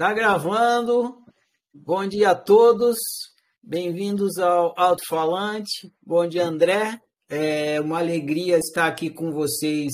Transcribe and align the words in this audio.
Tá 0.00 0.14
gravando. 0.14 1.22
Bom 1.74 2.06
dia 2.06 2.30
a 2.30 2.34
todos. 2.34 2.96
Bem-vindos 3.62 4.38
ao 4.38 4.72
Alto 4.74 5.02
Falante. 5.06 5.92
Bom 6.00 6.26
dia, 6.26 6.46
André. 6.46 6.98
É 7.28 7.78
uma 7.82 7.98
alegria 7.98 8.56
estar 8.56 8.86
aqui 8.86 9.10
com 9.10 9.30
vocês 9.30 9.92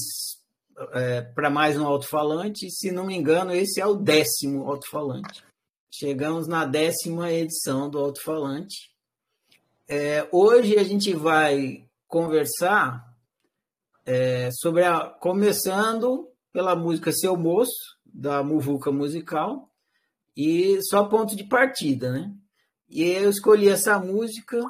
é, 0.93 1.23
para 1.23 1.51
mais 1.51 1.77
um 1.77 1.85
alto-falante. 1.85 2.71
Se 2.71 2.93
não 2.93 3.05
me 3.05 3.17
engano, 3.17 3.53
esse 3.53 3.81
é 3.81 3.87
o 3.87 3.97
décimo 3.97 4.71
alto-falante. 4.71 5.43
Chegamos 5.91 6.47
na 6.47 6.65
décima 6.65 7.33
edição 7.33 7.91
do 7.91 7.99
alto-falante. 7.99 8.93
É, 9.89 10.29
hoje 10.31 10.79
a 10.79 10.85
gente 10.85 11.13
vai 11.15 11.85
conversar 12.07 13.13
é, 14.05 14.51
sobre 14.53 14.85
a 14.85 15.01
começando 15.01 16.31
pela 16.53 16.77
música 16.77 17.11
Seu 17.11 17.37
Moço 17.37 17.99
da 18.05 18.41
Muvuca 18.45 18.93
Musical 18.93 19.69
e 20.37 20.79
só 20.83 21.05
ponto 21.05 21.35
de 21.35 21.45
partida, 21.45 22.13
né? 22.13 22.33
E 22.89 23.03
eu 23.03 23.31
escolhi 23.31 23.69
essa 23.69 23.99
música 23.99 24.61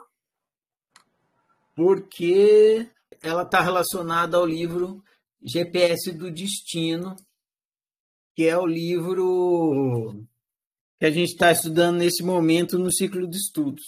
porque 1.75 2.89
ela 3.21 3.43
está 3.43 3.61
relacionada 3.61 4.37
ao 4.37 4.47
livro 4.47 5.03
GPS 5.43 6.13
do 6.13 6.31
Destino, 6.31 7.17
que 8.35 8.45
é 8.45 8.57
o 8.57 8.67
livro 8.67 10.25
que 10.99 11.07
a 11.07 11.11
gente 11.11 11.33
está 11.33 11.53
estudando 11.53 11.99
nesse 11.99 12.23
momento 12.23 12.79
no 12.79 12.93
ciclo 12.93 13.29
de 13.29 13.37
estudos. 13.37 13.85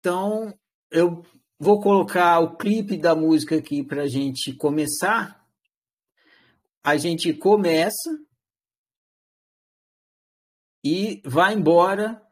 Então, 0.00 0.52
eu 0.90 1.22
vou 1.58 1.80
colocar 1.80 2.40
o 2.40 2.56
clipe 2.56 2.96
da 2.96 3.14
música 3.14 3.56
aqui 3.56 3.82
para 3.82 4.02
a 4.02 4.08
gente 4.08 4.52
começar. 4.54 5.42
A 6.82 6.96
gente 6.98 7.32
começa 7.32 8.10
e 10.84 11.22
vai 11.24 11.54
embora 11.54 12.22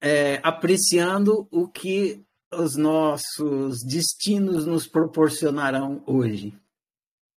é, 0.00 0.40
apreciando 0.42 1.46
o 1.50 1.68
que 1.68 2.24
os 2.50 2.76
nossos 2.76 3.84
destinos 3.84 4.64
nos 4.64 4.86
proporcionarão 4.86 6.02
hoje. 6.06 6.58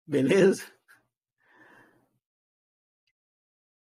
Beleza? 0.06 0.64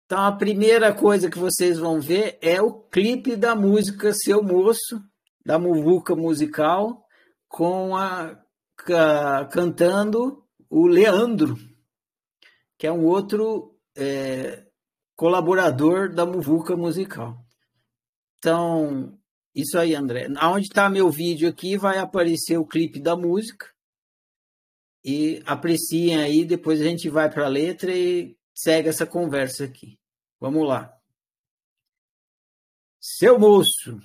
Então, 0.05 0.23
a 0.23 0.31
primeira 0.31 0.93
coisa 0.93 1.29
que 1.29 1.37
vocês 1.37 1.79
vão 1.79 1.99
ver 1.99 2.37
é 2.41 2.61
o 2.61 2.73
clipe 2.73 3.35
da 3.35 3.55
música 3.55 4.13
Seu 4.13 4.43
Moço, 4.43 5.01
da 5.43 5.57
Muvuca 5.57 6.15
Musical, 6.15 7.05
com 7.47 7.95
a, 7.95 8.39
a 8.89 9.45
cantando 9.45 10.43
o 10.69 10.87
Leandro, 10.87 11.57
que 12.77 12.85
é 12.85 12.91
um 12.91 13.05
outro 13.05 13.75
é, 13.95 14.64
colaborador 15.15 16.13
da 16.13 16.25
Muvuca 16.25 16.75
Musical. 16.75 17.37
Então, 18.37 19.17
isso 19.53 19.77
aí, 19.77 19.95
André. 19.95 20.27
Onde 20.43 20.67
está 20.67 20.89
meu 20.89 21.09
vídeo 21.09 21.49
aqui, 21.49 21.77
vai 21.77 21.97
aparecer 21.97 22.57
o 22.57 22.65
clipe 22.65 22.99
da 22.99 23.15
música. 23.15 23.73
E 25.03 25.41
apreciem 25.45 26.17
aí, 26.17 26.43
depois 26.43 26.81
a 26.81 26.83
gente 26.83 27.09
vai 27.09 27.29
para 27.31 27.45
a 27.45 27.49
letra 27.49 27.95
e 27.95 28.35
segue 28.53 28.89
essa 28.89 29.05
conversa 29.05 29.63
aqui. 29.63 29.99
Vamos 30.39 30.67
lá. 30.67 30.91
Seu 32.99 33.39
moço, 33.39 33.99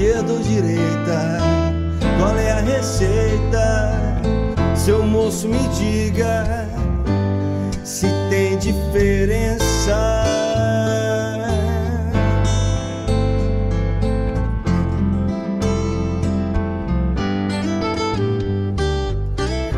direita? 0.00 1.38
Qual 2.18 2.36
é 2.36 2.52
a 2.52 2.60
receita? 2.60 4.22
Seu 4.74 5.04
moço 5.04 5.46
me 5.46 5.58
diga 5.68 6.66
se 7.84 8.06
tem 8.30 8.56
diferença. 8.58 9.60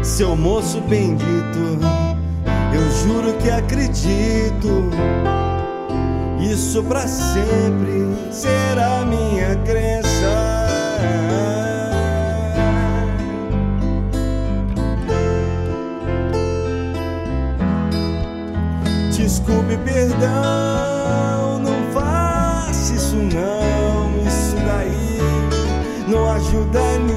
Seu 0.02 0.36
moço 0.36 0.80
bendito, 0.82 1.78
eu 2.72 2.90
juro 3.02 3.32
que 3.38 3.50
acredito. 3.50 4.90
Isso 6.40 6.82
para 6.84 7.08
sempre 7.08 8.06
será 8.30 9.04
minha 9.04 9.56
crença. 9.64 10.11
Desculpe, 19.10 19.76
perdão, 19.84 21.58
não 21.60 21.92
faça 21.92 22.94
isso 22.94 23.16
não, 23.16 24.26
isso 24.26 24.56
daí 24.66 25.18
não 26.08 26.30
ajuda 26.30 26.98
ninguém. 26.98 27.11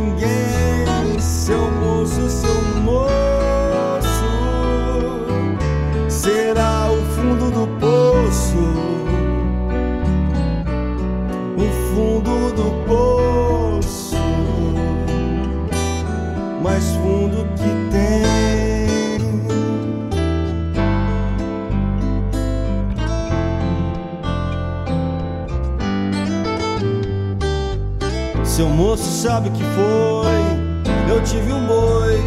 Seu 28.56 28.70
moço 28.70 29.04
sabe 29.04 29.50
que 29.50 29.64
foi. 29.64 31.14
Eu 31.14 31.22
tive 31.24 31.52
um 31.52 31.68
boi 31.68 32.20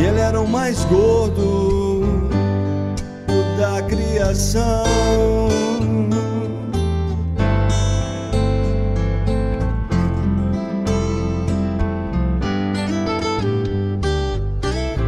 e 0.00 0.04
ele 0.04 0.20
era 0.20 0.40
o 0.40 0.48
mais 0.48 0.84
gordo. 0.86 1.76
coração. 4.36 4.84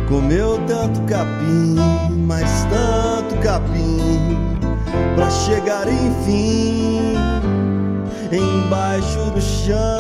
Comeu 0.09 0.59
tanto 0.67 1.01
capim, 1.03 1.77
mas 2.27 2.67
tanto 2.71 3.37
capim, 3.43 4.39
pra 5.15 5.31
chegar 5.31 5.87
enfim 5.87 7.18
embaixo 8.33 9.31
do 9.31 9.41
chão. 9.41 9.99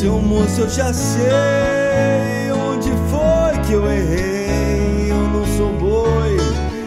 Seu 0.00 0.18
moço, 0.20 0.62
eu 0.62 0.68
já 0.68 0.92
sei 0.94 2.50
onde 2.52 2.90
foi 3.10 3.58
que 3.66 3.72
eu 3.74 3.90
errei. 3.90 5.10
Eu 5.10 5.28
não 5.28 5.44
sou 5.56 5.72
boi, 5.78 6.36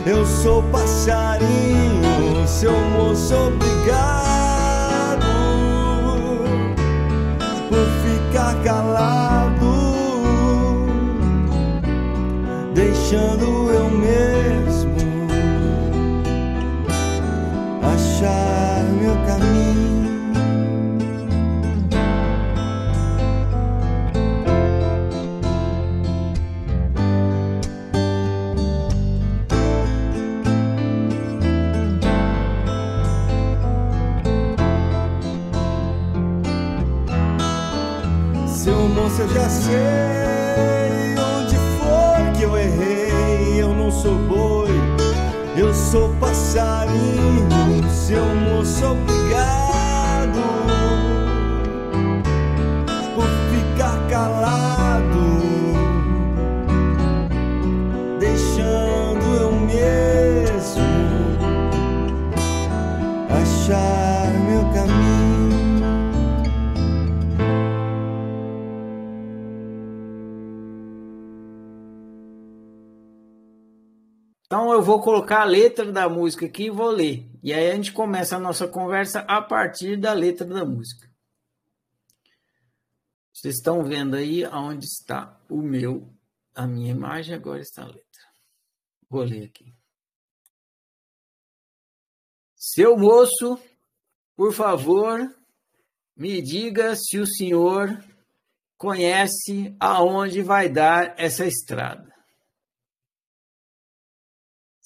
eu 0.06 0.26
sou 0.26 0.64
passarinho. 0.64 2.48
Seu 2.48 2.74
moço, 2.74 3.36
obrigado 3.36 5.26
por 7.70 7.86
ficar 8.04 8.56
calado, 8.64 9.43
deixando 13.14 13.72
eu 13.72 13.90
mesmo 13.92 14.92
achar 17.84 18.84
meu 19.00 19.16
caminho. 19.28 19.54
eu 39.16 39.30
já 39.30 39.48
sei 39.48 40.13
vou 74.94 75.02
colocar 75.02 75.42
a 75.42 75.46
letra 75.46 75.92
da 75.92 76.08
música 76.08 76.46
aqui 76.46 76.66
e 76.66 76.70
vou 76.70 76.92
ler. 76.92 77.28
E 77.42 77.52
aí 77.52 77.72
a 77.72 77.76
gente 77.76 77.92
começa 77.92 78.36
a 78.36 78.40
nossa 78.40 78.68
conversa 78.68 79.22
a 79.22 79.42
partir 79.42 79.98
da 79.98 80.14
letra 80.14 80.46
da 80.46 80.64
música. 80.64 81.12
Vocês 83.34 83.56
estão 83.56 83.84
vendo 83.84 84.16
aí 84.16 84.46
aonde 84.46 84.86
está 84.86 85.42
o 85.50 85.62
meu, 85.64 86.08
a 86.54 86.68
minha 86.68 86.92
imagem, 86.92 87.34
agora 87.34 87.60
está 87.60 87.82
a 87.82 87.88
letra. 87.88 88.04
Vou 89.10 89.24
ler 89.24 89.46
aqui. 89.46 89.74
Seu 92.56 92.96
moço, 92.96 93.60
por 94.36 94.54
favor, 94.54 95.20
me 96.16 96.40
diga 96.40 96.96
se 96.96 97.18
o 97.18 97.26
senhor 97.26 97.98
conhece 98.78 99.76
aonde 99.80 100.44
vai 100.44 100.70
dar 100.70 101.16
essa 101.18 101.48
estrada. 101.48 102.13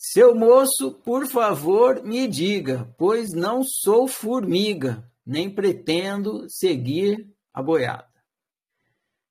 Seu 0.10 0.34
moço, 0.34 0.94
por 1.04 1.28
favor, 1.28 2.02
me 2.02 2.30
diga, 2.30 2.90
pois 2.98 3.34
não 3.34 3.62
sou 3.62 4.08
formiga, 4.08 5.06
nem 5.26 5.54
pretendo 5.54 6.50
seguir 6.50 7.30
a 7.54 7.62
boiada. 7.62 8.08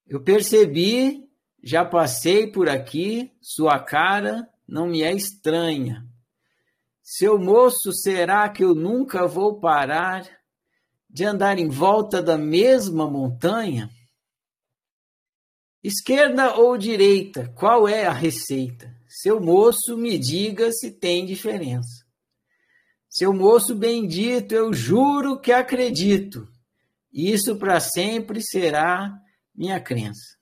Eu 0.06 0.23
percebi, 0.23 1.26
já 1.64 1.82
passei 1.82 2.52
por 2.52 2.69
aqui, 2.69 3.32
sua 3.40 3.78
cara 3.78 4.46
não 4.69 4.87
me 4.87 5.02
é 5.02 5.14
estranha. 5.14 6.06
Seu 7.02 7.38
moço, 7.38 7.90
será 7.94 8.46
que 8.50 8.62
eu 8.62 8.75
nunca 8.75 9.26
vou 9.26 9.58
parar 9.58 10.29
de 11.08 11.25
andar 11.25 11.58
em 11.58 11.70
volta 11.70 12.22
da 12.22 12.37
mesma 12.37 13.11
montanha? 13.11 13.88
Esquerda 15.82 16.55
ou 16.55 16.76
direita, 16.76 17.50
qual 17.56 17.88
é 17.88 18.05
a 18.05 18.12
receita? 18.12 18.95
Seu 19.19 19.41
moço, 19.41 19.97
me 19.97 20.19
diga 20.19 20.71
se 20.71 20.91
tem 20.91 21.25
diferença. 21.25 22.05
Seu 23.09 23.33
moço 23.33 23.75
bendito, 23.75 24.53
eu 24.53 24.75
juro 24.75 25.41
que 25.41 25.53
acredito. 25.53 26.47
Isso 27.11 27.57
para 27.57 27.81
sempre 27.81 28.43
será 28.43 29.19
minha 29.55 29.81
crença. 29.81 30.37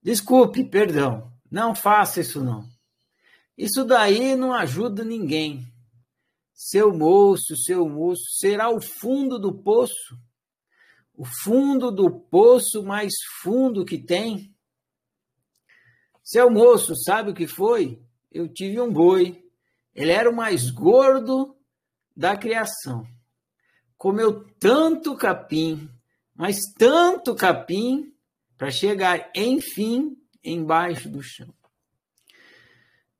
Desculpe, 0.00 0.62
perdão, 0.70 1.32
não 1.50 1.74
faça 1.74 2.20
isso 2.20 2.40
não. 2.40 2.68
Isso 3.58 3.84
daí 3.84 4.36
não 4.36 4.54
ajuda 4.54 5.02
ninguém. 5.02 5.66
Seu 6.54 6.96
moço, 6.96 7.56
seu 7.56 7.88
moço, 7.88 8.22
será 8.38 8.70
o 8.70 8.80
fundo 8.80 9.40
do 9.40 9.52
poço? 9.52 10.16
O 11.12 11.24
fundo 11.42 11.90
do 11.90 12.12
poço 12.12 12.84
mais 12.84 13.12
fundo 13.42 13.84
que 13.84 13.98
tem? 13.98 14.55
Seu 16.26 16.50
moço, 16.50 16.96
sabe 16.96 17.30
o 17.30 17.34
que 17.34 17.46
foi? 17.46 18.02
Eu 18.32 18.48
tive 18.48 18.80
um 18.80 18.92
boi. 18.92 19.48
Ele 19.94 20.10
era 20.10 20.28
o 20.28 20.34
mais 20.34 20.70
gordo 20.70 21.56
da 22.16 22.36
criação. 22.36 23.06
Comeu 23.96 24.44
tanto 24.58 25.14
capim, 25.14 25.88
mas 26.34 26.62
tanto 26.76 27.32
capim, 27.36 28.12
para 28.58 28.72
chegar, 28.72 29.30
enfim, 29.36 30.16
embaixo 30.42 31.08
do 31.08 31.22
chão. 31.22 31.54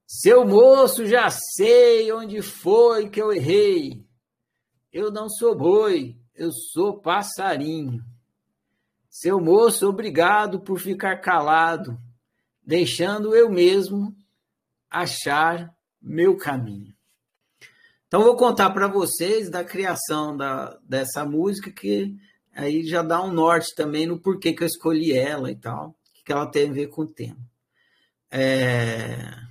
Seu 0.04 0.44
moço, 0.44 1.06
já 1.06 1.30
sei 1.30 2.10
onde 2.10 2.42
foi 2.42 3.08
que 3.08 3.22
eu 3.22 3.32
errei. 3.32 4.04
Eu 4.92 5.12
não 5.12 5.28
sou 5.28 5.56
boi, 5.56 6.18
eu 6.34 6.50
sou 6.50 7.00
passarinho. 7.00 8.04
Seu 9.08 9.40
moço, 9.40 9.88
obrigado 9.88 10.58
por 10.58 10.80
ficar 10.80 11.18
calado 11.18 12.04
deixando 12.66 13.34
eu 13.34 13.48
mesmo 13.48 14.14
achar 14.90 15.72
meu 16.02 16.36
caminho. 16.36 16.92
Então, 18.08 18.22
vou 18.22 18.36
contar 18.36 18.70
para 18.70 18.88
vocês 18.88 19.48
da 19.48 19.64
criação 19.64 20.36
da, 20.36 20.78
dessa 20.82 21.24
música, 21.24 21.70
que 21.70 22.16
aí 22.52 22.84
já 22.86 23.02
dá 23.02 23.22
um 23.22 23.32
norte 23.32 23.74
também 23.74 24.06
no 24.06 24.18
porquê 24.18 24.52
que 24.52 24.62
eu 24.62 24.66
escolhi 24.66 25.12
ela 25.12 25.50
e 25.50 25.56
tal, 25.56 25.96
que 26.24 26.32
ela 26.32 26.46
tem 26.46 26.70
a 26.70 26.72
ver 26.72 26.88
com 26.88 27.02
o 27.02 27.06
tema. 27.06 27.38
É... 28.30 29.46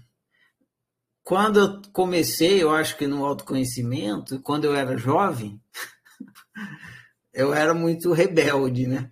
Quando 1.24 1.60
eu 1.60 1.82
comecei, 1.92 2.62
eu 2.62 2.72
acho 2.72 2.98
que 2.98 3.08
no 3.08 3.26
autoconhecimento, 3.26 4.40
quando 4.42 4.66
eu 4.66 4.76
era 4.76 4.98
jovem, 4.98 5.60
eu 7.34 7.54
era 7.54 7.74
muito 7.74 8.14
rebelde, 8.14 8.88
né? 8.88 9.10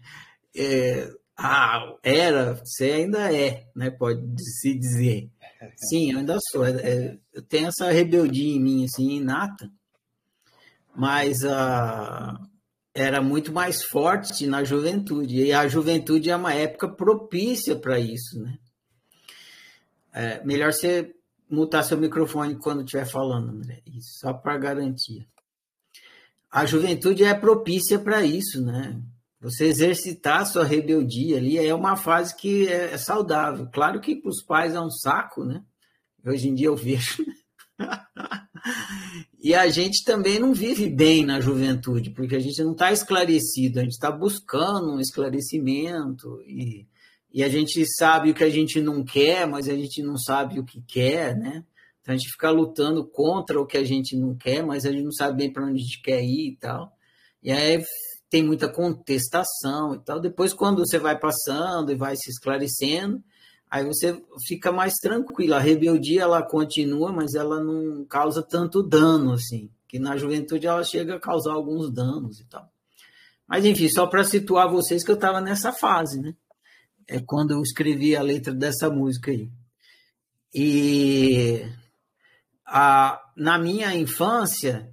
É, 0.55 1.12
ah, 1.46 1.98
era, 2.02 2.54
você 2.54 2.86
ainda 2.86 3.36
é, 3.36 3.68
né? 3.76 3.92
Pode 3.92 4.22
se 4.42 4.74
dizer. 4.74 5.30
Sim, 5.76 6.14
eu 6.14 6.20
ainda 6.20 6.38
sou. 6.50 6.66
É, 6.66 6.72
é, 6.72 7.18
eu 7.34 7.42
tenho 7.42 7.68
essa 7.68 7.92
rebeldia 7.92 8.56
em 8.56 8.62
mim, 8.62 8.86
assim, 8.86 9.18
inata, 9.18 9.70
mas 10.96 11.44
ah, 11.44 12.40
era 12.96 13.22
muito 13.22 13.52
mais 13.52 13.84
forte 13.84 14.48
na 14.48 14.64
juventude. 14.64 15.42
E 15.42 15.52
a 15.52 15.68
juventude 15.68 16.30
é 16.30 16.36
uma 16.38 16.54
época 16.54 16.88
propícia 16.88 17.76
para 17.76 18.00
isso, 18.00 18.42
né? 18.42 18.58
É, 20.14 20.46
melhor 20.46 20.72
você 20.72 21.14
mutar 21.50 21.84
seu 21.84 21.98
microfone 21.98 22.56
quando 22.56 22.86
estiver 22.86 23.06
falando, 23.06 23.50
André. 23.50 23.82
Isso, 23.86 24.20
só 24.20 24.32
para 24.32 24.58
garantia. 24.58 25.28
A 26.50 26.66
juventude 26.66 27.26
é 27.26 27.34
propícia 27.34 28.00
para 28.00 28.24
isso, 28.24 28.64
né? 28.64 29.04
Você 29.44 29.66
exercitar 29.66 30.48
sua 30.48 30.64
rebeldia 30.64 31.36
ali 31.36 31.58
é 31.58 31.76
uma 31.76 31.98
fase 31.98 32.34
que 32.34 32.66
é, 32.70 32.94
é 32.94 32.98
saudável. 32.98 33.68
Claro 33.74 34.00
que 34.00 34.16
para 34.16 34.30
os 34.30 34.42
pais 34.42 34.74
é 34.74 34.80
um 34.80 34.90
saco, 34.90 35.44
né? 35.44 35.62
Hoje 36.26 36.48
em 36.48 36.56
dia 36.56 36.68
eu 36.68 36.78
vejo. 36.78 37.26
e 39.44 39.54
a 39.54 39.68
gente 39.68 40.06
também 40.06 40.40
não 40.40 40.54
vive 40.54 40.90
bem 40.90 41.26
na 41.26 41.42
juventude, 41.42 42.12
porque 42.12 42.38
a 42.38 42.40
gente 42.40 42.64
não 42.64 42.72
está 42.72 42.94
esclarecido, 42.94 43.80
a 43.80 43.84
gente 43.84 43.92
está 43.92 44.10
buscando 44.10 44.94
um 44.94 45.00
esclarecimento 45.02 46.42
e, 46.48 46.88
e 47.30 47.44
a 47.44 47.50
gente 47.50 47.86
sabe 47.98 48.32
o 48.32 48.34
que 48.34 48.46
a 48.46 48.50
gente 48.50 48.80
não 48.80 49.04
quer, 49.04 49.46
mas 49.46 49.68
a 49.68 49.76
gente 49.76 50.02
não 50.02 50.16
sabe 50.16 50.58
o 50.58 50.64
que 50.64 50.82
quer, 50.88 51.36
né? 51.36 51.66
Então 52.02 52.16
a 52.16 52.18
gente 52.18 52.32
fica 52.32 52.50
lutando 52.50 53.06
contra 53.06 53.60
o 53.60 53.66
que 53.66 53.78
a 53.78 53.84
gente 53.84 54.16
não 54.16 54.38
quer, 54.38 54.66
mas 54.66 54.86
a 54.86 54.92
gente 54.92 55.04
não 55.04 55.12
sabe 55.12 55.36
bem 55.36 55.52
para 55.52 55.66
onde 55.66 55.82
a 55.82 55.84
gente 55.84 56.02
quer 56.02 56.24
ir 56.24 56.52
e 56.52 56.56
tal. 56.56 56.94
E 57.44 57.52
aí 57.52 57.84
tem 58.34 58.42
muita 58.42 58.68
contestação 58.68 59.94
e 59.94 60.00
tal. 60.00 60.20
Depois, 60.20 60.56
quando 60.56 60.80
você 60.80 60.98
vai 60.98 61.20
passando 61.20 61.92
e 61.92 61.96
vai 61.96 62.16
se 62.16 62.32
esclarecendo, 62.32 63.24
aí 63.70 63.86
você 63.86 64.20
fica 64.48 64.72
mais 64.72 64.96
tranquilo. 64.96 65.54
A 65.54 65.60
rebeldia 65.60 66.24
ela 66.24 66.42
continua, 66.42 67.12
mas 67.12 67.36
ela 67.36 67.63
não 67.63 68.04
causa 68.06 68.42
tanto 68.42 68.82
dano 68.82 69.34
assim. 69.34 69.70
Que 69.88 70.00
na 70.00 70.18
juventude 70.18 70.66
ela 70.66 70.84
chega 70.84 71.18
a 71.18 71.20
causar 71.20 71.54
alguns 71.54 71.94
danos 71.94 72.40
e 72.40 72.46
tal. 72.46 72.68
Mas 73.48 73.66
enfim, 73.66 73.88
só 73.88 74.08
para 74.08 74.24
situar 74.24 74.68
vocês 74.68 75.04
que 75.04 75.12
eu 75.12 75.16
estava 75.16 75.40
nessa 75.40 75.72
fase, 75.72 76.20
né? 76.20 76.34
É 77.08 77.20
quando 77.20 77.52
eu 77.52 77.62
escrevi 77.62 78.16
a 78.16 78.24
letra 78.24 78.52
dessa 78.52 78.90
música 78.90 79.30
aí. 79.30 79.48
E 80.52 81.63
a, 82.66 83.22
na 83.38 83.60
minha 83.60 83.96
infância, 83.96 84.92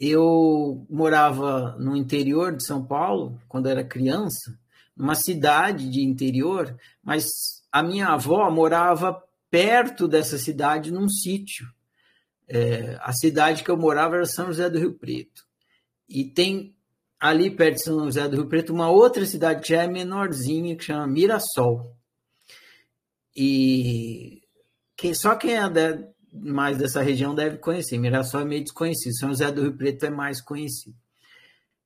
eu 0.00 0.86
morava 0.88 1.76
no 1.78 1.94
interior 1.94 2.56
de 2.56 2.64
São 2.64 2.82
Paulo, 2.82 3.38
quando 3.46 3.68
era 3.68 3.84
criança, 3.84 4.58
numa 4.96 5.14
cidade 5.14 5.90
de 5.90 6.00
interior, 6.00 6.74
mas 7.02 7.28
a 7.70 7.82
minha 7.82 8.08
avó 8.08 8.50
morava 8.50 9.22
perto 9.50 10.08
dessa 10.08 10.38
cidade, 10.38 10.90
num 10.90 11.06
sítio. 11.06 11.66
É, 12.48 12.98
a 13.02 13.12
cidade 13.12 13.62
que 13.62 13.70
eu 13.70 13.76
morava 13.76 14.16
era 14.16 14.24
São 14.24 14.46
José 14.46 14.70
do 14.70 14.78
Rio 14.78 14.94
Preto. 14.94 15.44
E 16.08 16.24
tem 16.24 16.74
ali 17.18 17.50
perto 17.50 17.76
de 17.76 17.82
São 17.82 18.04
José 18.04 18.26
do 18.26 18.36
Rio 18.36 18.48
Preto 18.48 18.72
uma 18.72 18.90
outra 18.90 19.26
cidade 19.26 19.60
que 19.60 19.68
já 19.68 19.82
é 19.82 19.86
menorzinha, 19.86 20.74
que 20.76 20.84
chama 20.84 21.06
Mirassol. 21.06 21.94
E 23.36 24.42
só 25.14 25.36
quem 25.36 25.54
é 25.54 25.68
mais 26.32 26.78
dessa 26.78 27.02
região 27.02 27.34
deve 27.34 27.58
conhecer. 27.58 27.98
Mirassol 27.98 28.42
é 28.42 28.44
meio 28.44 28.62
desconhecido, 28.62 29.16
São 29.16 29.28
José 29.30 29.50
do 29.50 29.62
Rio 29.62 29.76
Preto 29.76 30.06
é 30.06 30.10
mais 30.10 30.40
conhecido. 30.40 30.96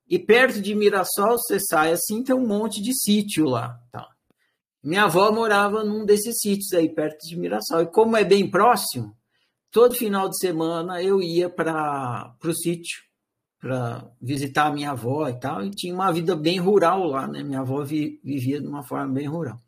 E 0.09 0.19
perto 0.19 0.61
de 0.61 0.75
Mirassol, 0.75 1.39
você 1.39 1.59
sai 1.59 1.93
assim, 1.93 2.23
tem 2.23 2.35
um 2.35 2.47
monte 2.47 2.83
de 2.83 2.93
sítio 2.95 3.47
lá. 3.47 3.81
Tá? 3.91 4.07
Minha 4.83 5.05
avó 5.05 5.33
morava 5.33 5.83
num 5.83 6.05
desses 6.05 6.37
sítios 6.41 6.73
aí, 6.73 6.89
perto 6.89 7.27
de 7.27 7.37
Mirassol. 7.37 7.83
E 7.83 7.87
como 7.87 8.17
é 8.17 8.25
bem 8.25 8.51
próximo, 8.51 9.17
todo 9.71 9.95
final 9.95 10.29
de 10.29 10.39
semana 10.39 11.03
eu 11.03 11.23
ia 11.23 11.49
para 11.49 12.37
o 12.45 12.53
sítio 12.53 13.03
para 13.59 14.07
visitar 14.21 14.67
a 14.67 14.73
minha 14.73 14.91
avó 14.91 15.27
e 15.27 15.41
tal. 15.41 15.65
E 15.65 15.71
tinha 15.71 15.95
uma 15.95 16.13
vida 16.13 16.37
bem 16.37 16.59
rural 16.59 17.05
lá, 17.07 17.27
né? 17.27 17.43
Minha 17.43 17.61
avó 17.61 17.83
vi, 17.83 18.21
vivia 18.23 18.61
de 18.61 18.67
uma 18.67 18.83
forma 18.83 19.11
bem 19.15 19.27
rural. 19.27 19.59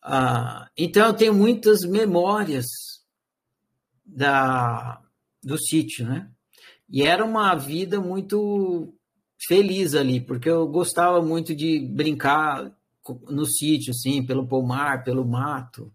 Ah, 0.00 0.70
então 0.76 1.08
eu 1.08 1.12
tenho 1.12 1.34
muitas 1.34 1.80
memórias 1.80 2.66
da, 4.08 5.00
do 5.42 5.58
sítio, 5.58 6.06
né? 6.06 6.30
E 6.88 7.02
era 7.02 7.24
uma 7.24 7.54
vida 7.54 8.00
muito 8.00 8.94
feliz 9.46 9.94
ali, 9.94 10.20
porque 10.20 10.48
eu 10.48 10.66
gostava 10.66 11.20
muito 11.20 11.54
de 11.54 11.80
brincar 11.80 12.72
no 13.28 13.46
sítio, 13.46 13.90
assim, 13.90 14.24
pelo 14.24 14.46
pomar, 14.46 15.04
pelo 15.04 15.26
mato. 15.26 15.92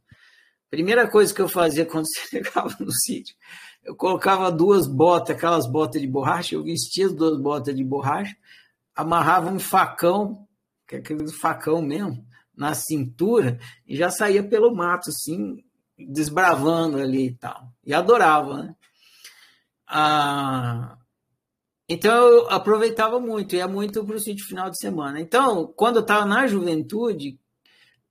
Primeira 0.69 1.09
coisa 1.09 1.33
que 1.33 1.41
eu 1.41 1.49
fazia 1.49 1.85
quando 1.89 2.05
chegava 2.29 2.75
no 2.79 2.91
sítio, 2.91 3.35
eu 3.83 3.95
colocava 3.95 4.51
duas 4.51 4.87
botas, 4.87 5.35
aquelas 5.35 5.69
botas 5.69 6.01
de 6.01 6.07
borracha, 6.07 6.55
eu 6.55 6.63
vestia 6.63 7.07
as 7.07 7.13
duas 7.13 7.39
botas 7.39 7.75
de 7.75 7.83
borracha, 7.83 8.35
amarrava 8.95 9.51
um 9.51 9.59
facão, 9.59 10.47
que 10.87 10.95
é 10.95 10.99
aquele 10.99 11.29
facão 11.31 11.81
mesmo, 11.81 12.25
na 12.55 12.73
cintura, 12.75 13.59
e 13.87 13.95
já 13.95 14.09
saía 14.09 14.43
pelo 14.43 14.73
mato, 14.73 15.09
assim, 15.09 15.63
desbravando 15.97 16.97
ali 16.97 17.27
e 17.27 17.35
tal. 17.35 17.69
E 17.85 17.93
adorava, 17.93 18.63
né? 18.63 18.75
Ah, 19.87 20.97
então 21.87 22.27
eu 22.27 22.49
aproveitava 22.49 23.19
muito, 23.19 23.55
ia 23.55 23.67
muito 23.67 24.03
para 24.05 24.15
o 24.15 24.19
sítio 24.19 24.45
final 24.45 24.69
de 24.69 24.77
semana. 24.77 25.19
Então, 25.19 25.71
quando 25.75 25.97
eu 25.97 26.01
estava 26.01 26.25
na 26.25 26.47
juventude, 26.47 27.37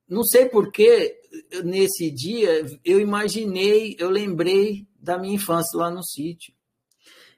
não 0.08 0.22
sei 0.22 0.46
porquê, 0.46 1.16
nesse 1.64 2.10
dia 2.10 2.64
eu 2.84 3.00
imaginei, 3.00 3.96
eu 3.98 4.10
lembrei 4.10 4.86
da 5.00 5.18
minha 5.18 5.34
infância 5.34 5.78
lá 5.78 5.90
no 5.90 6.04
sítio. 6.04 6.54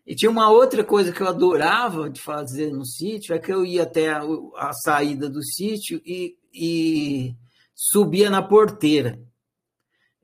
E 0.07 0.15
tinha 0.15 0.31
uma 0.31 0.51
outra 0.51 0.85
coisa 0.85 1.13
que 1.13 1.23
eu 1.23 1.29
adorava 1.29 2.11
de 2.11 2.21
fazer 2.21 2.71
no 2.71 2.85
sítio, 2.85 3.35
é 3.35 3.39
que 3.39 3.51
eu 3.51 3.65
ia 3.65 3.85
até 3.85 4.11
a, 4.11 4.21
a 4.57 4.73
saída 4.73 5.31
do 5.31 5.43
sítio 5.43 6.03
e, 6.05 6.37
e 6.53 7.35
subia 7.75 8.29
na 8.29 8.43
porteira. 8.43 9.19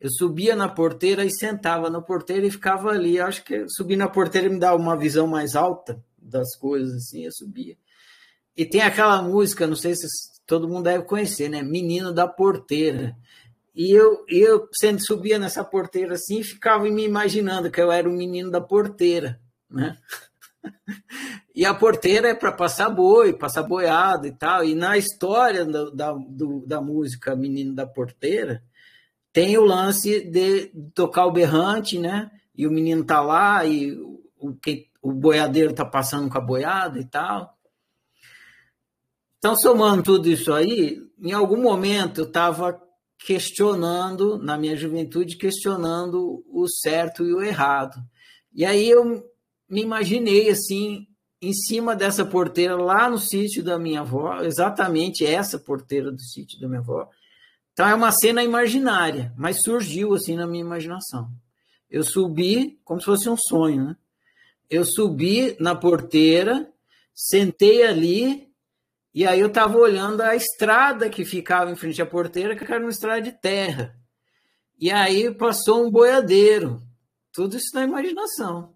Eu 0.01 0.11
subia 0.11 0.57
na 0.57 0.69
porteira 0.69 1.25
e 1.25 1.31
sentava 1.31 1.91
na 1.91 2.01
porteira 2.01 2.47
e 2.47 2.51
ficava 2.51 2.91
ali. 2.91 3.21
Acho 3.21 3.45
que 3.45 3.69
subir 3.69 3.97
na 3.97 4.09
porteira 4.09 4.49
me 4.49 4.59
dá 4.59 4.75
uma 4.75 4.97
visão 4.97 5.27
mais 5.27 5.55
alta 5.55 6.03
das 6.17 6.57
coisas, 6.57 6.95
assim, 6.95 7.25
eu 7.25 7.33
subia. 7.33 7.77
E 8.57 8.65
tem 8.65 8.81
aquela 8.81 9.21
música, 9.23 9.67
não 9.67 9.77
sei 9.77 9.95
se 9.95 10.07
todo 10.47 10.69
mundo 10.69 10.85
deve 10.85 11.05
conhecer, 11.05 11.49
né? 11.49 11.63
Menino 11.63 12.13
da 12.13 12.27
Porteira. 12.27 13.17
E 13.75 13.93
eu, 13.93 14.25
eu 14.29 14.69
sempre 14.73 15.03
subia 15.03 15.39
nessa 15.39 15.63
porteira 15.63 16.15
assim 16.15 16.41
e 16.41 16.45
ficava 16.45 16.85
me 16.85 17.05
imaginando 17.05 17.71
que 17.71 17.81
eu 17.81 17.91
era 17.91 18.09
o 18.09 18.13
menino 18.13 18.51
da 18.51 18.61
porteira, 18.61 19.41
né? 19.71 19.97
E 21.55 21.65
a 21.65 21.75
porteira 21.75 22.29
é 22.29 22.35
para 22.35 22.53
passar 22.53 22.89
boi, 22.89 23.33
passar 23.33 23.63
boiado 23.63 24.27
e 24.27 24.33
tal. 24.33 24.65
E 24.65 24.75
na 24.75 24.97
história 24.97 25.65
da, 25.65 25.91
da, 25.91 26.13
do, 26.13 26.65
da 26.67 26.81
música 26.81 27.37
Menino 27.37 27.75
da 27.75 27.87
Porteira, 27.87 28.63
tem 29.33 29.57
o 29.57 29.65
lance 29.65 30.21
de 30.21 30.67
tocar 30.95 31.27
o 31.27 31.33
berrante, 31.33 31.99
né? 31.99 32.31
E 32.55 32.67
o 32.67 32.71
menino 32.71 33.05
tá 33.05 33.21
lá 33.21 33.65
e 33.65 33.93
o, 33.93 34.57
o 35.03 35.13
boiadeiro 35.13 35.73
tá 35.73 35.85
passando 35.85 36.29
com 36.29 36.39
a 36.39 36.41
boiada 36.41 36.99
e 36.99 37.05
tal. 37.05 37.57
Então, 39.39 39.57
somando 39.57 40.03
tudo 40.03 40.29
isso 40.29 40.53
aí, 40.53 41.01
em 41.19 41.33
algum 41.33 41.57
momento 41.57 42.21
eu 42.21 42.27
estava 42.27 42.79
questionando, 43.19 44.39
na 44.39 44.57
minha 44.57 44.77
juventude, 44.77 45.37
questionando 45.37 46.45
o 46.49 46.67
certo 46.69 47.25
e 47.25 47.33
o 47.33 47.43
errado. 47.43 47.97
E 48.53 48.65
aí 48.65 48.89
eu 48.89 49.25
me 49.69 49.83
imaginei 49.83 50.51
assim, 50.51 51.07
em 51.41 51.53
cima 51.53 51.95
dessa 51.95 52.25
porteira 52.25 52.77
lá 52.77 53.09
no 53.09 53.19
sítio 53.19 53.63
da 53.63 53.79
minha 53.79 54.01
avó, 54.01 54.41
exatamente 54.43 55.25
essa 55.25 55.59
porteira 55.59 56.11
do 56.11 56.21
sítio 56.21 56.61
da 56.61 56.69
minha 56.69 56.81
avó, 56.81 57.09
então 57.73 57.89
é 57.89 57.95
uma 57.95 58.13
cena 58.13 58.43
imaginária, 58.43 59.33
mas 59.37 59.63
surgiu 59.63 60.15
assim 60.15 60.37
na 60.37 60.47
minha 60.47 60.65
imaginação. 60.65 61.31
Eu 61.91 62.05
subi 62.05 62.79
como 62.85 63.01
se 63.01 63.07
fosse 63.07 63.29
um 63.29 63.37
sonho, 63.37 63.87
né? 63.87 63.97
Eu 64.69 64.85
subi 64.85 65.57
na 65.59 65.75
porteira, 65.75 66.71
sentei 67.15 67.83
ali 67.83 68.51
e 69.13 69.27
aí 69.27 69.41
eu 69.41 69.49
estava 69.49 69.77
olhando 69.77 70.21
a 70.21 70.37
estrada 70.37 71.11
que 71.11 71.25
ficava 71.25 71.71
em 71.71 71.77
frente 71.77 72.01
à 72.01 72.07
porteira, 72.07 72.55
que 72.55 72.65
era 72.65 72.81
uma 72.81 72.91
estrada 72.91 73.21
de 73.21 73.33
terra. 73.33 73.97
E 74.79 74.91
aí 74.91 75.35
passou 75.35 75.85
um 75.85 75.91
boiadeiro. 75.91 76.81
Tudo 77.33 77.57
isso 77.57 77.75
na 77.75 77.85
imaginação. 77.85 78.75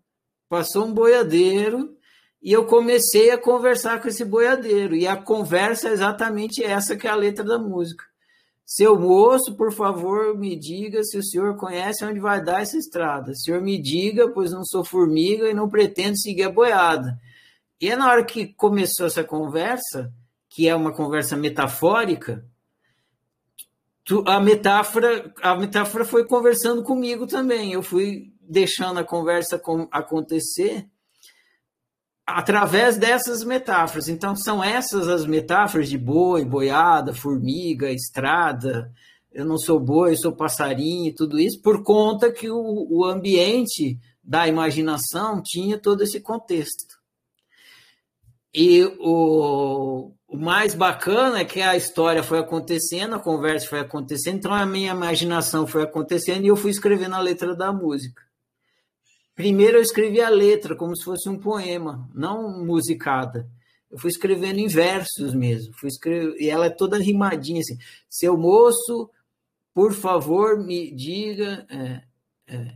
Passou 0.49 0.87
um 0.87 0.93
boiadeiro 0.93 1.97
e 2.43 2.53
eu 2.53 2.67
comecei 2.67 3.31
a 3.31 3.39
conversar 3.39 4.03
com 4.03 4.09
esse 4.09 4.25
boiadeiro. 4.25 4.97
E 4.97 5.07
a 5.07 5.17
conversa 5.17 5.89
é 5.89 5.93
exatamente 5.93 6.65
essa 6.65 6.97
que 6.97 7.07
é 7.07 7.11
a 7.11 7.17
letra 7.17 7.45
da 7.45 7.59
música. 7.59 8.05
Seu 8.67 8.99
moço, 8.99 9.55
por 9.57 9.73
favor, 9.73 10.37
me 10.37 10.57
diga 10.57 11.05
se 11.05 11.19
o 11.19 11.23
senhor 11.23 11.57
conhece 11.57 12.05
onde 12.05 12.19
vai 12.19 12.43
dar 12.43 12.63
essa 12.63 12.79
estrada. 12.79 13.33
O 13.33 13.37
senhor 13.37 13.61
me 13.61 13.81
diga, 13.81 14.31
pois 14.31 14.51
não 14.51 14.65
sou 14.65 14.85
formiga 14.85 15.49
e 15.49 15.55
não 15.55 15.69
pretendo 15.69 16.19
seguir 16.19 16.45
a 16.45 16.51
boiada. 16.51 17.21
E 17.81 17.91
é 17.91 17.97
na 17.97 18.11
hora 18.11 18.25
que 18.25 18.47
começou 18.55 19.07
essa 19.07 19.23
conversa, 19.23 20.11
que 20.49 20.67
é 20.67 20.75
uma 20.75 20.93
conversa 20.93 21.37
metafórica, 21.37 22.45
a 24.27 24.39
metáfora, 24.39 25.33
a 25.43 25.57
metáfora 25.57 26.05
foi 26.05 26.27
conversando 26.27 26.83
comigo 26.83 27.27
também. 27.27 27.73
Eu 27.73 27.83
fui 27.83 28.33
deixando 28.41 29.01
a 29.01 29.05
conversa 29.05 29.61
acontecer 29.91 30.87
através 32.27 32.97
dessas 32.97 33.45
metáforas. 33.45 34.09
Então, 34.09 34.35
são 34.35 34.63
essas 34.63 35.09
as 35.09 35.27
metáforas 35.27 35.89
de 35.89 35.99
boi, 35.99 36.45
boiada, 36.45 37.13
formiga, 37.13 37.91
estrada, 37.91 38.91
eu 39.35 39.45
não 39.45 39.59
sou 39.59 39.81
boi, 39.81 40.17
sou 40.17 40.33
passarinho, 40.33 41.15
tudo 41.15 41.41
isso, 41.41 41.61
por 41.61 41.83
conta 41.83 42.31
que 42.33 42.49
o, 42.49 42.87
o 42.89 43.05
ambiente 43.05 43.99
da 44.23 44.47
imaginação 44.47 45.43
tinha 45.43 45.77
todo 45.77 46.03
esse 46.03 46.21
contexto. 46.21 46.95
E 48.55 48.85
o, 49.01 50.13
o 50.29 50.39
mais 50.39 50.73
bacana 50.75 51.41
é 51.41 51.45
que 51.45 51.61
a 51.61 51.77
história 51.77 52.23
foi 52.23 52.39
acontecendo, 52.39 53.17
a 53.17 53.21
conversa 53.21 53.67
foi 53.67 53.81
acontecendo, 53.81 54.37
então 54.37 54.55
a 54.55 54.65
minha 54.65 54.93
imaginação 54.93 55.67
foi 55.67 55.83
acontecendo 55.83 56.45
e 56.45 56.49
eu 56.49 56.57
fui 56.57 56.71
escrevendo 56.71 57.17
a 57.17 57.21
letra 57.21 57.57
da 57.57 57.73
música. 57.73 58.23
Primeiro 59.35 59.79
eu 59.79 59.83
escrevi 59.83 60.21
a 60.21 60.29
letra 60.29 60.77
como 60.77 60.97
se 60.97 61.05
fosse 61.05 61.29
um 61.29 61.39
poema, 61.39 62.09
não 62.15 62.65
musicada. 62.65 63.49
Eu 63.91 63.99
fui 63.99 64.11
escrevendo 64.11 64.59
em 64.59 64.67
versos 64.67 65.35
mesmo. 65.35 65.73
Fui 65.75 65.89
escrever, 65.89 66.35
e 66.41 66.49
ela 66.49 66.67
é 66.67 66.71
toda 66.71 66.99
rimadinha 66.99 67.61
assim. 67.61 67.79
Seu 68.09 68.37
moço, 68.37 69.11
por 69.73 69.93
favor, 69.93 70.59
me 70.59 70.91
diga. 70.91 71.67
É, 71.69 72.03
é, 72.47 72.75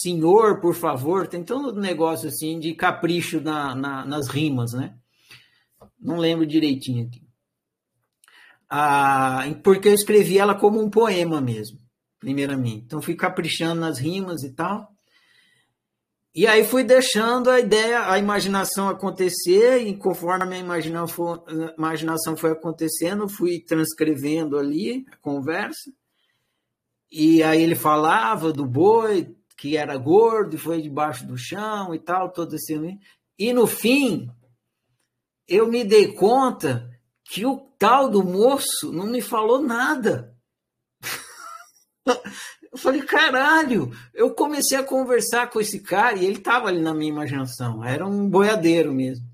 senhor, 0.00 0.60
por 0.60 0.74
favor, 0.74 1.26
tem 1.26 1.44
todo 1.44 1.76
um 1.76 1.80
negócio 1.80 2.28
assim 2.28 2.58
de 2.58 2.74
capricho 2.74 3.40
na, 3.40 3.74
na, 3.74 4.04
nas 4.04 4.28
rimas, 4.28 4.72
né? 4.72 4.96
Não 6.00 6.16
lembro 6.16 6.46
direitinho 6.46 7.06
aqui. 7.06 7.22
Ah, 8.68 9.42
porque 9.62 9.88
eu 9.88 9.94
escrevi 9.94 10.38
ela 10.38 10.54
como 10.54 10.80
um 10.80 10.88
poema 10.88 11.40
mesmo, 11.40 11.78
primeiramente. 12.20 12.84
Então 12.84 13.02
fui 13.02 13.16
caprichando 13.16 13.80
nas 13.80 13.98
rimas 13.98 14.44
e 14.44 14.52
tal. 14.52 14.92
E 16.32 16.46
aí 16.46 16.64
fui 16.64 16.84
deixando 16.84 17.50
a 17.50 17.58
ideia, 17.58 18.08
a 18.08 18.16
imaginação 18.16 18.88
acontecer, 18.88 19.78
e 19.78 19.96
conforme 19.96 20.44
a 20.44 20.46
minha 20.46 20.60
imaginação 21.76 22.36
foi 22.36 22.52
acontecendo, 22.52 23.28
fui 23.28 23.58
transcrevendo 23.58 24.56
ali 24.56 25.04
a 25.10 25.16
conversa. 25.16 25.90
E 27.10 27.42
aí 27.42 27.60
ele 27.60 27.74
falava 27.74 28.52
do 28.52 28.64
boi, 28.64 29.34
que 29.56 29.76
era 29.76 29.96
gordo 29.96 30.54
e 30.54 30.58
foi 30.58 30.80
debaixo 30.80 31.26
do 31.26 31.36
chão 31.36 31.92
e 31.92 31.98
tal, 31.98 32.30
todo 32.30 32.54
esse. 32.54 32.78
E 33.36 33.52
no 33.52 33.66
fim, 33.66 34.30
eu 35.48 35.66
me 35.66 35.82
dei 35.82 36.12
conta 36.14 36.88
que 37.24 37.44
o 37.44 37.56
tal 37.76 38.08
do 38.08 38.22
moço 38.22 38.92
não 38.92 39.06
me 39.06 39.20
falou 39.20 39.60
nada. 39.60 40.29
Eu 42.72 42.78
falei, 42.78 43.02
caralho, 43.02 43.90
eu 44.14 44.30
comecei 44.32 44.78
a 44.78 44.82
conversar 44.82 45.50
com 45.50 45.60
esse 45.60 45.80
cara 45.80 46.16
e 46.16 46.24
ele 46.24 46.38
estava 46.38 46.68
ali 46.68 46.80
na 46.80 46.94
minha 46.94 47.10
imaginação, 47.10 47.84
era 47.84 48.06
um 48.06 48.28
boiadeiro 48.28 48.92
mesmo. 48.92 49.26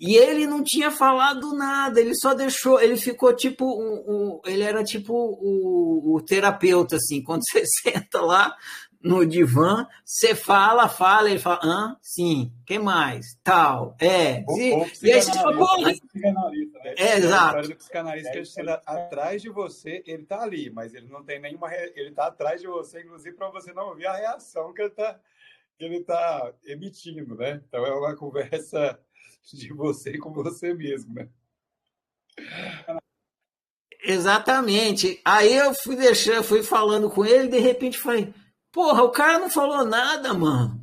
E 0.00 0.16
ele 0.16 0.46
não 0.46 0.62
tinha 0.62 0.92
falado 0.92 1.52
nada, 1.54 2.00
ele 2.00 2.14
só 2.14 2.32
deixou, 2.32 2.80
ele 2.80 2.96
ficou 2.96 3.34
tipo, 3.34 3.64
um, 3.64 4.04
um, 4.06 4.40
ele 4.44 4.62
era 4.62 4.84
tipo 4.84 5.12
o, 5.12 6.14
o, 6.14 6.20
terapeuta, 6.20 6.96
assim, 6.96 7.20
quando 7.20 7.42
você 7.50 7.64
senta 7.66 8.20
lá 8.20 8.54
no 9.00 9.24
divã, 9.24 9.86
você 10.04 10.34
fala, 10.34 10.88
fala, 10.88 11.30
ele 11.30 11.38
fala, 11.38 11.60
hã? 11.62 11.96
Sim, 12.02 12.52
que 12.66 12.78
mais? 12.78 13.38
Tal, 13.44 13.96
é. 14.00 14.44
Ou, 14.46 14.58
e, 14.58 14.72
ou 14.72 14.86
e 15.02 15.12
aí 15.12 15.22
você 15.22 15.32
fala, 15.32 15.56
pô, 15.56 15.76
né? 15.82 15.94
É, 16.96 17.16
exato. 17.16 17.70
O 17.70 17.76
psicanalista 17.76 18.32
que 18.32 18.60
ele 18.60 18.70
atrás 18.84 19.40
de 19.40 19.48
você, 19.48 20.02
ele 20.06 20.24
tá 20.24 20.42
ali, 20.42 20.70
mas 20.70 20.94
ele 20.94 21.06
não 21.08 21.22
tem 21.22 21.40
nenhuma. 21.40 21.72
Ele 21.72 22.10
tá 22.10 22.26
atrás 22.26 22.60
de 22.60 22.66
você, 22.66 23.02
inclusive, 23.02 23.36
para 23.36 23.50
você 23.50 23.72
não 23.72 23.88
ouvir 23.88 24.06
a 24.06 24.16
reação 24.16 24.72
que 24.72 24.82
ele 24.82 24.90
tá, 24.90 25.18
que 25.78 25.84
ele 25.84 26.02
tá 26.02 26.52
emitindo, 26.64 27.36
né? 27.36 27.62
Então 27.68 27.86
é 27.86 27.92
uma 27.92 28.16
conversa 28.16 28.98
de 29.52 29.72
você 29.72 30.18
com 30.18 30.32
você 30.32 30.74
mesmo, 30.74 31.14
né? 31.14 31.28
Exatamente. 34.02 35.20
Aí 35.24 35.54
eu 35.54 35.74
fui 35.74 35.96
deixando, 35.96 36.42
fui 36.42 36.62
falando 36.62 37.10
com 37.10 37.24
ele, 37.24 37.48
de 37.48 37.58
repente 37.58 37.98
falei, 37.98 38.32
porra, 38.78 39.02
o 39.02 39.10
cara 39.10 39.40
não 39.40 39.50
falou 39.50 39.84
nada, 39.84 40.32
mano. 40.32 40.80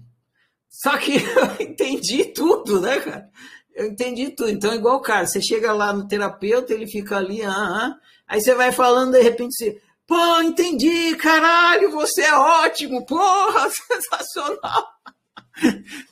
Só 0.69 0.97
que 0.97 1.13
eu 1.15 1.65
entendi 1.65 2.25
tudo, 2.25 2.81
né, 2.81 2.99
cara? 2.99 3.29
Eu 3.73 3.85
entendi 3.85 4.31
tudo. 4.31 4.49
Então, 4.49 4.73
é 4.73 4.75
igual 4.75 4.97
o 4.97 5.01
cara, 5.01 5.25
você 5.25 5.41
chega 5.41 5.71
lá 5.71 5.93
no 5.93 6.05
terapeuta, 6.05 6.73
ele 6.73 6.87
fica 6.87 7.15
ali, 7.15 7.41
ah, 7.41 7.53
ah, 7.53 7.95
aí 8.27 8.41
você 8.41 8.53
vai 8.53 8.73
falando, 8.73 9.13
de 9.13 9.21
repente 9.21 9.55
você, 9.55 9.81
pô, 10.05 10.41
entendi, 10.41 11.15
caralho, 11.15 11.89
você 11.89 12.23
é 12.23 12.33
ótimo, 12.33 13.05
porra, 13.05 13.69
sensacional. 13.87 14.89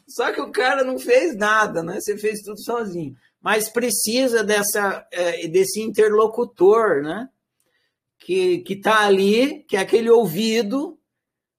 Só 0.08 0.32
que 0.32 0.40
o 0.40 0.54
cara 0.54 0.86
não 0.86 0.98
fez 0.98 1.36
nada, 1.36 1.84
né? 1.84 2.00
Você 2.00 2.18
fez 2.18 2.40
tudo 2.44 2.64
sozinho. 2.64 3.14
Mas 3.42 3.68
precisa 3.68 4.42
dessa, 4.42 5.06
é, 5.12 5.46
desse 5.50 5.82
interlocutor, 5.82 7.04
né? 7.04 7.28
Que, 8.20 8.60
que 8.60 8.78
tá 8.78 9.02
ali, 9.02 9.66
que 9.68 9.76
é 9.76 9.82
aquele 9.82 10.10
ouvido, 10.10 10.98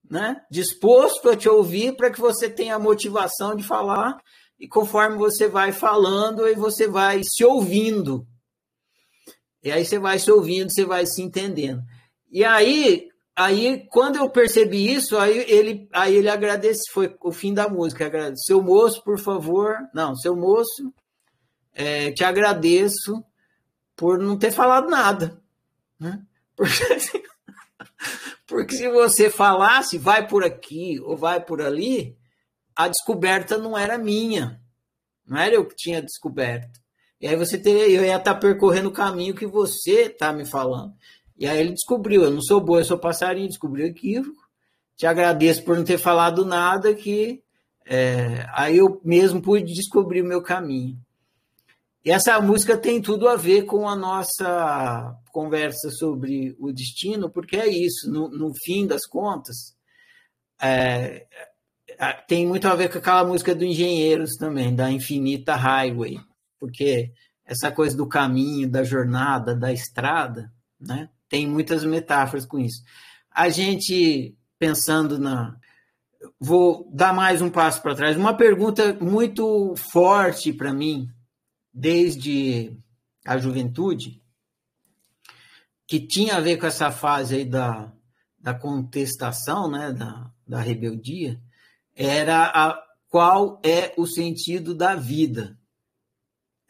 né? 0.09 0.41
Disposto 0.49 1.29
a 1.29 1.35
te 1.35 1.49
ouvir 1.49 1.95
para 1.95 2.09
que 2.09 2.19
você 2.19 2.49
tenha 2.49 2.75
a 2.75 2.79
motivação 2.79 3.55
de 3.55 3.63
falar 3.63 4.17
e 4.59 4.67
conforme 4.67 5.17
você 5.17 5.47
vai 5.47 5.71
falando, 5.71 6.43
aí 6.43 6.55
você 6.55 6.87
vai 6.87 7.21
se 7.23 7.43
ouvindo. 7.43 8.25
E 9.63 9.71
aí 9.71 9.83
você 9.83 9.99
vai 9.99 10.19
se 10.19 10.31
ouvindo, 10.31 10.71
você 10.71 10.85
vai 10.85 11.05
se 11.05 11.21
entendendo. 11.21 11.81
E 12.31 12.43
aí, 12.43 13.07
aí 13.35 13.87
quando 13.89 14.17
eu 14.17 14.29
percebi 14.29 14.93
isso, 14.93 15.17
aí 15.17 15.39
ele, 15.49 15.89
aí 15.91 16.15
ele 16.15 16.29
agradece, 16.29 16.83
foi 16.91 17.15
o 17.21 17.31
fim 17.31 17.53
da 17.53 17.67
música, 17.67 18.05
agradece. 18.05 18.45
Seu 18.45 18.61
moço, 18.61 19.03
por 19.03 19.19
favor, 19.19 19.77
não, 19.93 20.15
seu 20.15 20.35
moço, 20.35 20.93
é, 21.73 22.11
te 22.11 22.23
agradeço 22.23 23.23
por 23.95 24.19
não 24.19 24.37
ter 24.37 24.51
falado 24.51 24.89
nada, 24.89 25.41
né? 25.99 26.21
Porque, 26.55 26.83
porque 28.47 28.75
se 28.75 28.89
você 28.89 29.29
falasse, 29.29 29.97
vai 29.97 30.27
por 30.27 30.43
aqui 30.43 30.99
ou 31.01 31.17
vai 31.17 31.43
por 31.43 31.61
ali, 31.61 32.17
a 32.75 32.87
descoberta 32.87 33.57
não 33.57 33.77
era 33.77 33.97
minha. 33.97 34.61
Não 35.25 35.37
era 35.37 35.55
eu 35.55 35.65
que 35.65 35.75
tinha 35.75 36.01
descoberto. 36.01 36.79
E 37.19 37.27
aí 37.27 37.35
você 37.35 37.57
teria, 37.57 37.89
eu 37.89 38.03
ia 38.03 38.17
estar 38.17 38.35
percorrendo 38.35 38.89
o 38.89 38.93
caminho 38.93 39.33
que 39.33 39.47
você 39.47 40.03
está 40.03 40.31
me 40.31 40.45
falando. 40.45 40.93
E 41.37 41.47
aí 41.47 41.59
ele 41.59 41.71
descobriu, 41.71 42.23
eu 42.23 42.31
não 42.31 42.41
sou 42.41 42.61
boi, 42.61 42.81
eu 42.81 42.85
sou 42.85 42.97
passarinho, 42.97 43.47
descobriu 43.47 43.85
o 43.85 43.89
equívoco. 43.89 44.45
Te 44.95 45.07
agradeço 45.07 45.63
por 45.63 45.75
não 45.75 45.83
ter 45.83 45.97
falado 45.97 46.45
nada 46.45 46.93
que 46.93 47.43
é, 47.85 48.47
aí 48.53 48.77
eu 48.77 48.99
mesmo 49.03 49.41
pude 49.41 49.73
descobrir 49.73 50.21
o 50.21 50.25
meu 50.25 50.41
caminho. 50.41 50.97
E 52.05 52.11
essa 52.11 52.39
música 52.39 52.77
tem 52.77 53.01
tudo 53.01 53.27
a 53.27 53.35
ver 53.35 53.63
com 53.63 53.89
a 53.89 53.95
nossa 53.95 55.17
conversa 55.31 55.89
sobre 55.89 56.55
o 56.59 56.71
destino, 56.71 57.31
porque 57.31 57.57
é 57.57 57.67
isso, 57.67 58.11
no, 58.11 58.29
no 58.29 58.53
fim 58.63 58.85
das 58.85 59.07
contas, 59.07 59.75
é, 60.61 61.25
tem 62.27 62.45
muito 62.45 62.67
a 62.67 62.75
ver 62.75 62.91
com 62.91 62.99
aquela 62.99 63.25
música 63.25 63.55
do 63.55 63.65
Engenheiros 63.65 64.35
também, 64.35 64.75
da 64.75 64.91
Infinita 64.91 65.55
Highway, 65.55 66.19
porque 66.59 67.11
essa 67.43 67.71
coisa 67.71 67.97
do 67.97 68.07
caminho, 68.07 68.69
da 68.69 68.83
jornada, 68.83 69.55
da 69.55 69.73
estrada, 69.73 70.53
né? 70.79 71.09
Tem 71.27 71.47
muitas 71.47 71.83
metáforas 71.83 72.45
com 72.45 72.59
isso. 72.59 72.83
A 73.31 73.49
gente 73.49 74.37
pensando 74.59 75.17
na 75.17 75.57
vou 76.39 76.87
dar 76.93 77.13
mais 77.13 77.41
um 77.41 77.49
passo 77.49 77.81
para 77.81 77.95
trás. 77.95 78.15
Uma 78.15 78.35
pergunta 78.35 78.93
muito 79.01 79.73
forte 79.91 80.53
para 80.53 80.71
mim 80.71 81.09
desde 81.75 82.79
a 83.25 83.37
juventude, 83.37 84.23
que 85.85 85.99
tinha 85.99 86.37
a 86.37 86.39
ver 86.39 86.57
com 86.57 86.65
essa 86.65 86.89
fase 86.89 87.35
aí 87.35 87.45
da, 87.45 87.91
da 88.39 88.53
contestação, 88.53 89.69
né, 89.69 89.91
da, 89.91 90.31
da 90.47 90.61
rebeldia, 90.61 91.41
era 91.93 92.45
a, 92.45 92.81
qual 93.09 93.61
é 93.61 93.93
o 93.97 94.07
sentido 94.07 94.73
da 94.73 94.95
vida? 94.95 95.59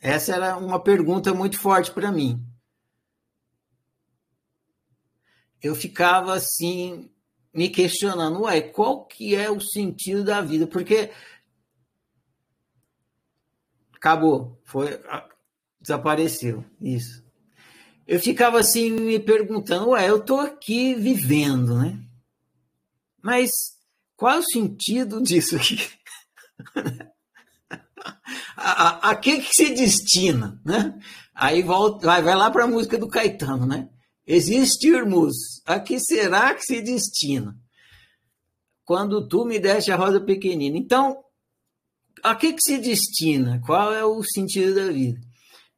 Essa 0.01 0.33
era 0.33 0.57
uma 0.57 0.81
pergunta 0.81 1.33
muito 1.35 1.59
forte 1.59 1.91
para 1.91 2.11
mim. 2.11 2.43
Eu 5.61 5.75
ficava 5.75 6.33
assim 6.33 7.11
me 7.53 7.69
questionando, 7.69 8.41
ué, 8.41 8.59
qual 8.59 9.05
que 9.05 9.35
é 9.35 9.49
o 9.49 9.61
sentido 9.61 10.23
da 10.23 10.41
vida? 10.41 10.67
Porque 10.67 11.11
acabou, 14.05 14.61
foi 14.63 15.01
desapareceu 15.81 16.63
isso. 16.79 17.25
Eu 18.07 18.19
ficava 18.19 18.59
assim 18.59 18.91
me 18.91 19.19
perguntando, 19.19 19.89
ué, 19.89 20.07
eu 20.07 20.17
estou 20.17 20.39
aqui 20.39 20.93
vivendo, 20.93 21.79
né? 21.79 21.99
Mas 23.23 23.49
qual 24.15 24.35
é 24.35 24.39
o 24.39 24.43
sentido 24.43 25.23
disso 25.23 25.55
aqui? 25.55 25.79
a, 28.55 29.07
a, 29.07 29.09
a, 29.09 29.15
que, 29.15 29.41
que 29.41 29.49
se 29.51 29.73
destina? 29.73 30.61
Né? 30.63 30.99
Aí 31.33 31.63
volta, 31.63 32.05
vai, 32.05 32.21
vai 32.21 32.35
lá 32.35 32.51
para 32.51 32.65
a 32.65 32.67
música 32.67 32.99
do 32.99 33.07
Caetano, 33.07 33.65
né? 33.65 33.89
Existirmos, 34.27 35.63
a 35.65 35.79
que 35.79 35.99
será 35.99 36.53
que 36.53 36.61
se 36.61 36.79
destina? 36.81 37.57
Quando 38.83 39.27
tu 39.27 39.45
me 39.45 39.59
deste 39.59 39.91
a 39.91 39.95
rosa 39.95 40.19
pequenina. 40.19 40.77
Então, 40.77 41.24
a 42.25 42.35
que, 42.35 42.53
que 42.53 42.61
se 42.61 42.77
destina? 42.79 43.61
Qual 43.65 43.93
é 43.93 44.03
o 44.03 44.23
sentido 44.23 44.73
da 44.73 44.91
vida? 44.91 45.19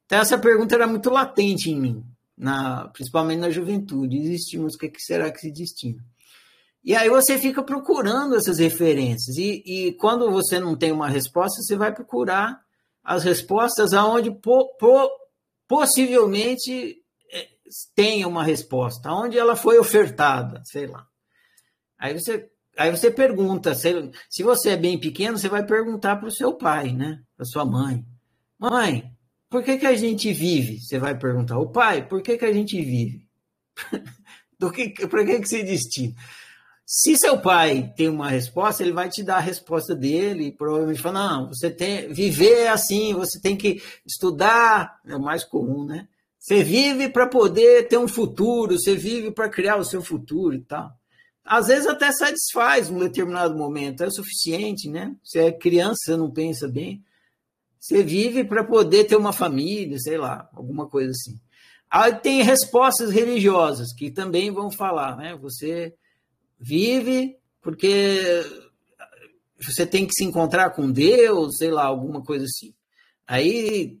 Então, 0.06 0.18
essa 0.20 0.38
pergunta 0.38 0.74
era 0.74 0.86
muito 0.86 1.10
latente 1.10 1.70
em 1.70 1.78
mim, 1.78 2.04
na, 2.36 2.88
principalmente 2.88 3.40
na 3.40 3.50
juventude. 3.50 4.16
Existimos, 4.16 4.74
o 4.74 4.78
que, 4.78 4.88
que 4.88 5.00
será 5.00 5.30
que 5.30 5.40
se 5.40 5.52
destina? 5.52 6.02
E 6.82 6.96
aí 6.96 7.10
você 7.10 7.36
fica 7.38 7.62
procurando 7.62 8.34
essas 8.34 8.58
referências. 8.58 9.36
E, 9.36 9.62
e 9.66 9.92
quando 9.96 10.30
você 10.30 10.58
não 10.58 10.74
tem 10.74 10.90
uma 10.90 11.08
resposta, 11.08 11.60
você 11.60 11.76
vai 11.76 11.92
procurar 11.92 12.58
as 13.04 13.24
respostas 13.24 13.92
aonde 13.92 14.30
po, 14.30 14.74
po, 14.78 15.10
possivelmente 15.68 16.96
é, 17.30 17.48
tenha 17.94 18.26
uma 18.26 18.42
resposta, 18.42 19.10
aonde 19.10 19.38
ela 19.38 19.54
foi 19.54 19.78
ofertada, 19.78 20.62
sei 20.64 20.86
lá. 20.86 21.06
Aí 21.98 22.18
você, 22.18 22.50
aí 22.78 22.90
você 22.90 23.10
pergunta, 23.10 23.74
se, 23.74 24.10
se 24.30 24.42
você 24.42 24.70
é 24.70 24.76
bem 24.76 24.98
pequeno, 24.98 25.36
você 25.36 25.48
vai 25.48 25.66
perguntar 25.66 26.16
para 26.16 26.28
o 26.28 26.32
seu 26.32 26.54
pai, 26.54 26.92
né? 26.92 27.20
Para 27.36 27.44
sua 27.44 27.64
mãe. 27.64 28.04
Mãe, 28.58 29.12
por 29.50 29.62
que, 29.62 29.78
que 29.78 29.86
a 29.86 29.96
gente 29.96 30.32
vive? 30.32 30.80
Você 30.80 30.98
vai 30.98 31.18
perguntar. 31.18 31.58
O 31.58 31.70
pai, 31.70 32.06
por 32.06 32.22
que, 32.22 32.38
que 32.38 32.44
a 32.44 32.52
gente 32.52 32.80
vive? 32.80 33.26
Que, 34.74 35.06
por 35.06 35.24
que, 35.24 35.38
que 35.38 35.48
se 35.48 35.62
destina? 35.62 36.16
Se 36.84 37.16
seu 37.16 37.40
pai 37.40 37.92
tem 37.96 38.08
uma 38.08 38.28
resposta, 38.28 38.82
ele 38.82 38.90
vai 38.90 39.08
te 39.08 39.22
dar 39.22 39.36
a 39.36 39.40
resposta 39.40 39.94
dele, 39.94 40.46
e 40.46 40.52
provavelmente 40.52 41.00
fala, 41.00 41.28
não, 41.28 41.48
você 41.48 41.70
tem, 41.70 42.12
viver 42.12 42.62
é 42.62 42.68
assim, 42.68 43.14
você 43.14 43.40
tem 43.40 43.56
que 43.56 43.80
estudar, 44.04 44.98
é 45.06 45.14
o 45.14 45.20
mais 45.20 45.44
comum, 45.44 45.84
né? 45.84 46.08
Você 46.38 46.64
vive 46.64 47.08
para 47.08 47.28
poder 47.28 47.88
ter 47.88 47.98
um 47.98 48.08
futuro, 48.08 48.78
você 48.78 48.96
vive 48.96 49.30
para 49.30 49.48
criar 49.48 49.76
o 49.76 49.84
seu 49.84 50.02
futuro 50.02 50.56
e 50.56 50.60
tal. 50.60 50.97
Às 51.48 51.68
vezes 51.68 51.86
até 51.86 52.12
satisfaz 52.12 52.90
um 52.90 52.98
determinado 52.98 53.56
momento, 53.56 54.02
é 54.02 54.06
o 54.06 54.10
suficiente, 54.10 54.90
né? 54.90 55.16
Você 55.24 55.38
é 55.38 55.52
criança, 55.52 55.96
você 56.04 56.16
não 56.16 56.30
pensa 56.30 56.68
bem. 56.68 57.02
Você 57.80 58.02
vive 58.02 58.44
para 58.44 58.62
poder 58.62 59.04
ter 59.04 59.16
uma 59.16 59.32
família, 59.32 59.98
sei 59.98 60.18
lá, 60.18 60.46
alguma 60.52 60.86
coisa 60.86 61.10
assim. 61.10 61.40
Aí 61.90 62.14
tem 62.16 62.42
respostas 62.42 63.10
religiosas 63.10 63.94
que 63.94 64.10
também 64.10 64.50
vão 64.50 64.70
falar, 64.70 65.16
né? 65.16 65.36
Você 65.36 65.94
vive 66.60 67.38
porque 67.62 68.44
você 69.58 69.86
tem 69.86 70.06
que 70.06 70.12
se 70.12 70.24
encontrar 70.24 70.70
com 70.70 70.92
Deus, 70.92 71.56
sei 71.56 71.70
lá, 71.70 71.84
alguma 71.84 72.22
coisa 72.22 72.44
assim. 72.44 72.74
Aí, 73.26 73.98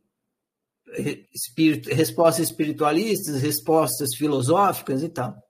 espírito, 1.34 1.88
respostas 1.94 2.50
espiritualistas, 2.50 3.40
respostas 3.40 4.14
filosóficas 4.14 5.02
e 5.02 5.08
tal. 5.08 5.42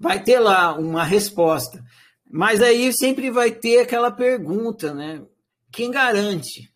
Vai 0.00 0.24
ter 0.24 0.40
lá 0.40 0.72
uma 0.78 1.04
resposta. 1.04 1.84
Mas 2.24 2.62
aí 2.62 2.90
sempre 2.90 3.30
vai 3.30 3.50
ter 3.52 3.80
aquela 3.80 4.10
pergunta, 4.10 4.94
né? 4.94 5.22
Quem 5.70 5.90
garante? 5.90 6.72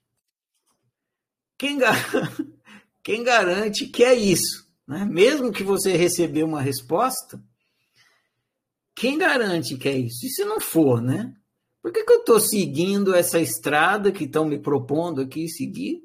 Quem, 1.57 1.79
gar... 1.79 1.97
Quem 3.03 3.25
garante 3.25 3.87
que 3.87 4.05
é 4.05 4.15
isso? 4.15 4.69
Né? 4.87 5.07
Mesmo 5.07 5.51
que 5.51 5.63
você 5.63 5.97
recebeu 5.97 6.47
uma 6.47 6.61
resposta, 6.61 7.43
quem 8.95 9.19
garante 9.19 9.77
que 9.77 9.89
é 9.89 9.97
isso? 9.97 10.27
E 10.27 10.31
se 10.31 10.45
não 10.45 10.61
for, 10.61 11.01
né? 11.03 11.35
Por 11.83 11.93
que, 11.93 12.05
que 12.05 12.13
eu 12.13 12.21
estou 12.21 12.41
seguindo 12.41 13.15
essa 13.15 13.39
estrada 13.39 14.13
que 14.13 14.25
estão 14.25 14.45
me 14.45 14.59
propondo 14.59 15.21
aqui 15.21 15.49
seguir? 15.49 16.01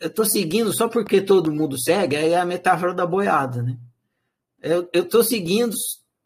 Eu 0.00 0.08
estou 0.08 0.24
seguindo 0.24 0.72
só 0.72 0.88
porque 0.88 1.20
todo 1.20 1.52
mundo 1.52 1.80
segue, 1.80 2.16
aí 2.16 2.32
é 2.32 2.38
a 2.38 2.44
metáfora 2.44 2.94
da 2.94 3.06
boiada, 3.06 3.62
né? 3.62 3.78
Eu 4.62 4.88
estou 4.92 5.22
seguindo, 5.22 5.74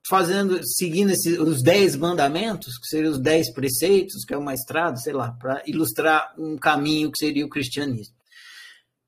fazendo, 0.09 0.61
seguindo 0.64 1.11
esses, 1.11 1.38
os 1.38 1.62
dez 1.62 1.95
mandamentos, 1.97 2.79
que 2.79 2.87
seriam 2.87 3.12
os 3.12 3.21
dez 3.21 3.53
preceitos, 3.53 4.25
que 4.25 4.33
é 4.33 4.38
uma 4.38 4.55
estrada, 4.55 4.97
sei 4.97 5.12
lá, 5.12 5.33
para 5.33 5.62
ilustrar 5.66 6.35
um 6.38 6.57
caminho 6.57 7.11
que 7.11 7.18
seria 7.18 7.45
o 7.45 7.51
cristianismo. 7.51 8.14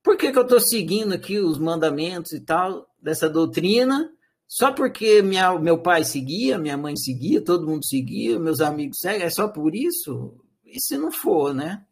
Por 0.02 0.18
que, 0.18 0.30
que 0.30 0.38
eu 0.38 0.42
estou 0.42 0.60
seguindo 0.60 1.14
aqui 1.14 1.38
os 1.38 1.58
mandamentos 1.58 2.32
e 2.32 2.40
tal 2.40 2.87
dessa 3.00 3.28
doutrina? 3.28 4.10
Só 4.46 4.70
porque 4.70 5.22
minha, 5.22 5.58
meu 5.58 5.78
pai 5.78 6.04
seguia, 6.04 6.58
minha 6.58 6.76
mãe 6.76 6.94
seguia, 6.94 7.42
todo 7.42 7.66
mundo 7.66 7.84
seguia, 7.87 8.38
meus 8.38 8.60
amigos 8.60 8.98
seguem, 9.00 9.22
é 9.22 9.30
só 9.30 9.48
por 9.48 9.74
isso? 9.74 10.34
E 10.64 10.78
se 10.78 10.98
não 10.98 11.10
for, 11.10 11.54
né? 11.54 11.82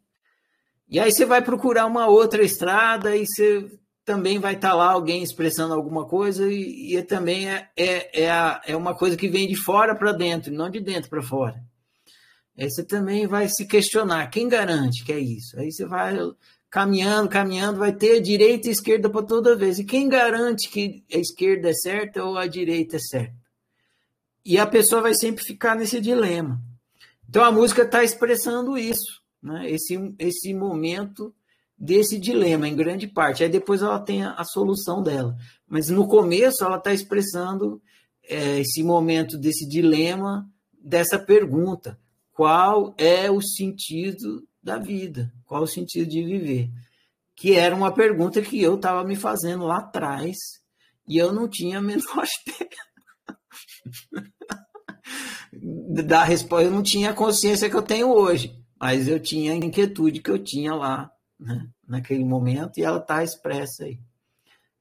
E 0.87 0.99
aí 0.99 1.11
você 1.11 1.25
vai 1.25 1.41
procurar 1.41 1.87
uma 1.87 2.07
outra 2.07 2.43
estrada 2.43 3.15
e 3.15 3.25
você 3.25 3.67
também 4.05 4.39
vai 4.39 4.55
estar 4.55 4.69
tá 4.69 4.75
lá 4.75 4.91
alguém 4.91 5.23
expressando 5.23 5.73
alguma 5.73 6.05
coisa 6.05 6.51
e, 6.51 6.95
e 6.95 7.03
também 7.03 7.49
é, 7.49 7.69
é, 7.75 8.23
é, 8.23 8.31
a, 8.31 8.61
é 8.65 8.75
uma 8.75 8.95
coisa 8.95 9.15
que 9.15 9.29
vem 9.29 9.47
de 9.47 9.55
fora 9.55 9.95
para 9.95 10.11
dentro, 10.11 10.53
não 10.53 10.69
de 10.69 10.79
dentro 10.79 11.09
para 11.09 11.21
fora. 11.21 11.63
Aí 12.57 12.69
você 12.69 12.83
também 12.83 13.25
vai 13.25 13.47
se 13.49 13.65
questionar, 13.65 14.29
quem 14.29 14.47
garante 14.47 15.03
que 15.03 15.11
é 15.11 15.19
isso? 15.19 15.59
Aí 15.59 15.71
você 15.71 15.85
vai 15.85 16.15
caminhando, 16.69 17.29
caminhando, 17.29 17.79
vai 17.79 17.93
ter 17.93 18.19
direita 18.19 18.67
e 18.67 18.71
esquerda 18.71 19.09
para 19.09 19.25
toda 19.25 19.55
vez. 19.55 19.79
E 19.79 19.83
quem 19.83 20.09
garante 20.09 20.69
que 20.69 21.03
a 21.13 21.17
esquerda 21.17 21.69
é 21.69 21.73
certa 21.73 22.23
ou 22.23 22.37
a 22.37 22.47
direita 22.47 22.97
é 22.97 22.99
certa? 22.99 23.35
E 24.45 24.57
a 24.57 24.67
pessoa 24.67 25.01
vai 25.01 25.13
sempre 25.15 25.43
ficar 25.43 25.75
nesse 25.75 26.01
dilema. 26.01 26.59
Então 27.29 27.43
a 27.43 27.51
música 27.51 27.83
está 27.83 28.03
expressando 28.03 28.77
isso, 28.77 29.21
né? 29.41 29.69
esse, 29.69 30.15
esse 30.19 30.53
momento 30.53 31.33
desse 31.77 32.19
dilema, 32.19 32.67
em 32.67 32.75
grande 32.75 33.07
parte. 33.07 33.43
Aí 33.43 33.49
depois 33.49 33.81
ela 33.81 33.99
tem 33.99 34.23
a, 34.23 34.33
a 34.33 34.43
solução 34.43 35.01
dela. 35.01 35.35
Mas 35.67 35.89
no 35.89 36.07
começo 36.07 36.63
ela 36.63 36.77
está 36.77 36.93
expressando 36.93 37.81
é, 38.27 38.59
esse 38.59 38.83
momento 38.83 39.37
desse 39.37 39.67
dilema, 39.67 40.49
dessa 40.81 41.19
pergunta: 41.19 41.99
qual 42.31 42.93
é 42.97 43.29
o 43.29 43.41
sentido 43.41 44.47
da 44.61 44.77
vida? 44.77 45.31
Qual 45.45 45.63
o 45.63 45.67
sentido 45.67 46.09
de 46.09 46.23
viver? 46.23 46.69
Que 47.35 47.53
era 47.53 47.75
uma 47.75 47.91
pergunta 47.91 48.41
que 48.41 48.61
eu 48.61 48.75
estava 48.75 49.03
me 49.03 49.15
fazendo 49.15 49.65
lá 49.65 49.79
atrás 49.79 50.35
e 51.07 51.17
eu 51.17 51.33
não 51.33 51.47
tinha 51.47 51.79
a 51.79 51.81
menor 51.81 52.03
ideia 52.47 52.83
da 56.03 56.23
resposta. 56.23 56.65
Eu 56.65 56.71
não 56.71 56.83
tinha 56.83 57.11
a 57.11 57.13
consciência 57.13 57.69
que 57.69 57.75
eu 57.75 57.81
tenho 57.81 58.09
hoje, 58.09 58.55
mas 58.79 59.07
eu 59.07 59.19
tinha 59.19 59.53
a 59.53 59.55
inquietude 59.55 60.21
que 60.21 60.31
eu 60.31 60.39
tinha 60.39 60.73
lá, 60.73 61.11
né, 61.43 61.67
naquele 61.87 62.23
momento, 62.23 62.79
e 62.79 62.83
ela 62.83 62.97
está 62.97 63.23
expressa 63.23 63.83
aí. 63.83 63.99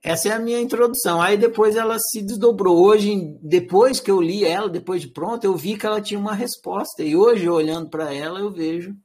Essa 0.03 0.31
é 0.31 0.33
a 0.33 0.39
minha 0.39 0.61
introdução. 0.61 1.23
Aí 1.23 1.37
depois 1.37 1.77
ela 1.77 1.97
se 1.99 2.21
desdobrou. 2.23 2.83
Hoje, 2.83 3.39
depois 3.41 4.01
que 4.01 4.11
eu 4.11 4.21
li 4.21 4.45
ela, 4.45 4.69
depois 4.69 5.01
de 5.01 5.09
pronto, 5.09 5.45
eu 5.45 5.57
vi 5.57 5.79
que 5.79 5.87
ela 5.87 6.01
tinha 6.01 6.19
uma 6.19 6.35
resposta. 6.35 7.05
E 7.05 7.15
hoje, 7.15 7.49
olhando 7.49 7.89
para 7.89 8.13
ela, 8.13 8.41
eu 8.41 8.51
vejo 8.51 8.97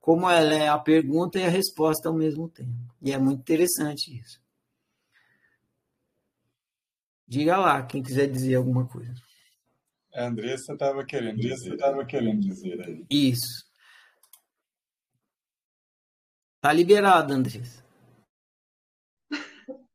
como 0.00 0.30
ela 0.30 0.54
é 0.54 0.68
a 0.68 0.78
pergunta 0.78 1.38
e 1.38 1.44
a 1.44 1.48
resposta 1.48 2.08
ao 2.08 2.14
mesmo 2.14 2.48
tempo. 2.48 2.94
E 3.02 3.12
é 3.12 3.18
muito 3.18 3.40
interessante 3.40 4.16
isso. 4.18 4.40
Diga 7.26 7.56
lá, 7.56 7.82
quem 7.82 8.02
quiser 8.02 8.28
dizer 8.28 8.54
alguma 8.54 8.86
coisa. 8.86 9.14
A 10.14 10.26
Andressa 10.26 10.72
estava 10.72 11.04
querendo, 11.04 11.38
Andressa 11.38 11.74
estava 11.74 12.04
querendo 12.04 12.40
dizer 12.40 12.80
aí. 12.80 13.04
Isso. 13.10 13.69
Tá 16.60 16.72
liberado, 16.72 17.32
Andressa. 17.32 17.84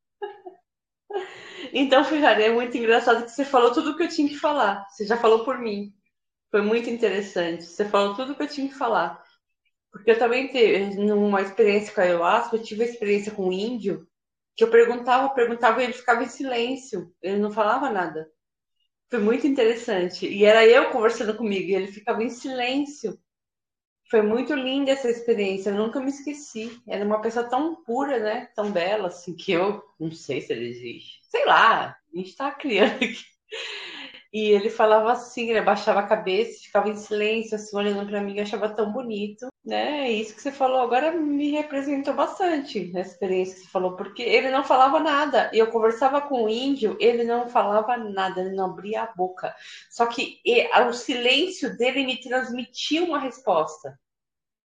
Então, 1.77 2.05
Ferrari, 2.05 2.43
é 2.43 2.53
muito 2.53 2.77
engraçado 2.77 3.25
que 3.25 3.31
você 3.31 3.43
falou 3.43 3.73
tudo 3.73 3.91
o 3.91 3.97
que 3.97 4.03
eu 4.03 4.07
tinha 4.07 4.29
que 4.29 4.37
falar. 4.37 4.87
Você 4.89 5.05
já 5.05 5.17
falou 5.17 5.43
por 5.43 5.59
mim. 5.59 5.93
Foi 6.49 6.61
muito 6.61 6.89
interessante. 6.89 7.65
Você 7.65 7.83
falou 7.83 8.15
tudo 8.15 8.31
o 8.31 8.35
que 8.35 8.43
eu 8.43 8.47
tinha 8.47 8.69
que 8.69 8.75
falar. 8.75 9.21
Porque 9.91 10.11
eu 10.11 10.17
também, 10.19 10.49
numa 10.95 11.41
experiência 11.41 11.93
com 11.93 11.99
a 11.99 12.03
ayahuasca, 12.05 12.55
eu 12.55 12.63
tive 12.63 12.83
a 12.83 12.87
experiência 12.87 13.31
com 13.31 13.49
o 13.49 13.53
índio, 13.53 14.07
que 14.55 14.63
eu 14.63 14.71
perguntava, 14.71 15.33
perguntava 15.33 15.81
e 15.81 15.85
ele 15.85 15.93
ficava 15.93 16.23
em 16.23 16.29
silêncio, 16.29 17.13
ele 17.21 17.39
não 17.39 17.51
falava 17.51 17.89
nada. 17.89 18.29
Foi 19.09 19.19
muito 19.19 19.45
interessante. 19.47 20.27
E 20.27 20.45
era 20.45 20.65
eu 20.65 20.91
conversando 20.91 21.35
comigo, 21.35 21.69
e 21.69 21.75
ele 21.75 21.87
ficava 21.87 22.23
em 22.23 22.29
silêncio. 22.29 23.19
Foi 24.09 24.21
muito 24.21 24.53
linda 24.53 24.91
essa 24.91 25.09
experiência, 25.09 25.69
eu 25.69 25.75
nunca 25.75 25.99
me 25.99 26.09
esqueci. 26.09 26.79
Era 26.87 27.03
uma 27.03 27.21
pessoa 27.21 27.49
tão 27.49 27.83
pura, 27.83 28.19
né? 28.19 28.49
Tão 28.55 28.71
bela, 28.71 29.07
assim, 29.07 29.35
que 29.35 29.51
eu 29.51 29.83
não 29.99 30.11
sei 30.11 30.41
se 30.41 30.53
ele 30.53 30.69
existe. 30.69 31.19
Sei 31.23 31.45
lá, 31.45 31.97
a 32.13 32.17
gente 32.17 32.35
tá 32.35 32.51
criando 32.51 32.95
aqui. 32.95 33.25
E 34.35 34.51
ele 34.51 34.69
falava 34.69 35.13
assim, 35.13 35.49
ele 35.49 35.59
abaixava 35.59 36.01
a 36.01 36.07
cabeça, 36.07 36.59
ficava 36.61 36.89
em 36.89 36.95
silêncio, 36.97 37.55
assim, 37.55 37.77
olhando 37.77 38.05
para 38.05 38.19
mim, 38.19 38.35
eu 38.35 38.43
achava 38.43 38.67
tão 38.67 38.91
bonito, 38.91 39.47
né? 39.63 40.11
E 40.11 40.19
isso 40.19 40.35
que 40.35 40.41
você 40.41 40.51
falou 40.51 40.81
agora 40.81 41.13
me 41.13 41.51
representou 41.51 42.13
bastante, 42.13 42.91
a 42.97 42.99
experiência 42.99 43.55
que 43.55 43.61
você 43.61 43.69
falou, 43.69 43.95
porque 43.95 44.21
ele 44.21 44.51
não 44.51 44.61
falava 44.61 44.99
nada. 44.99 45.49
Eu 45.53 45.71
conversava 45.71 46.19
com 46.19 46.43
o 46.43 46.49
índio, 46.49 46.97
ele 46.99 47.23
não 47.23 47.47
falava 47.47 47.95
nada, 47.95 48.41
ele 48.41 48.53
não 48.53 48.65
abria 48.65 49.03
a 49.03 49.13
boca. 49.13 49.55
Só 49.89 50.05
que 50.05 50.41
o 50.89 50.91
silêncio 50.91 51.77
dele 51.77 52.05
me 52.05 52.19
transmitia 52.19 53.05
uma 53.05 53.19
resposta. 53.19 53.97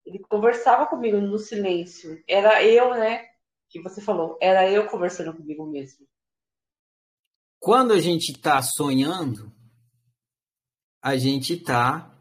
Ele 0.06 0.20
conversava 0.20 0.86
comigo 0.86 1.16
no 1.18 1.36
silêncio. 1.36 2.22
Era 2.28 2.62
eu, 2.64 2.94
né? 2.94 3.26
Que 3.68 3.82
você 3.82 4.00
falou, 4.00 4.38
era 4.40 4.70
eu 4.70 4.86
conversando 4.86 5.34
comigo 5.36 5.66
mesmo. 5.66 6.06
Quando 7.58 7.92
a 7.92 8.00
gente 8.00 8.32
está 8.32 8.62
sonhando, 8.62 9.52
a 11.02 11.16
gente 11.16 11.54
está 11.54 12.14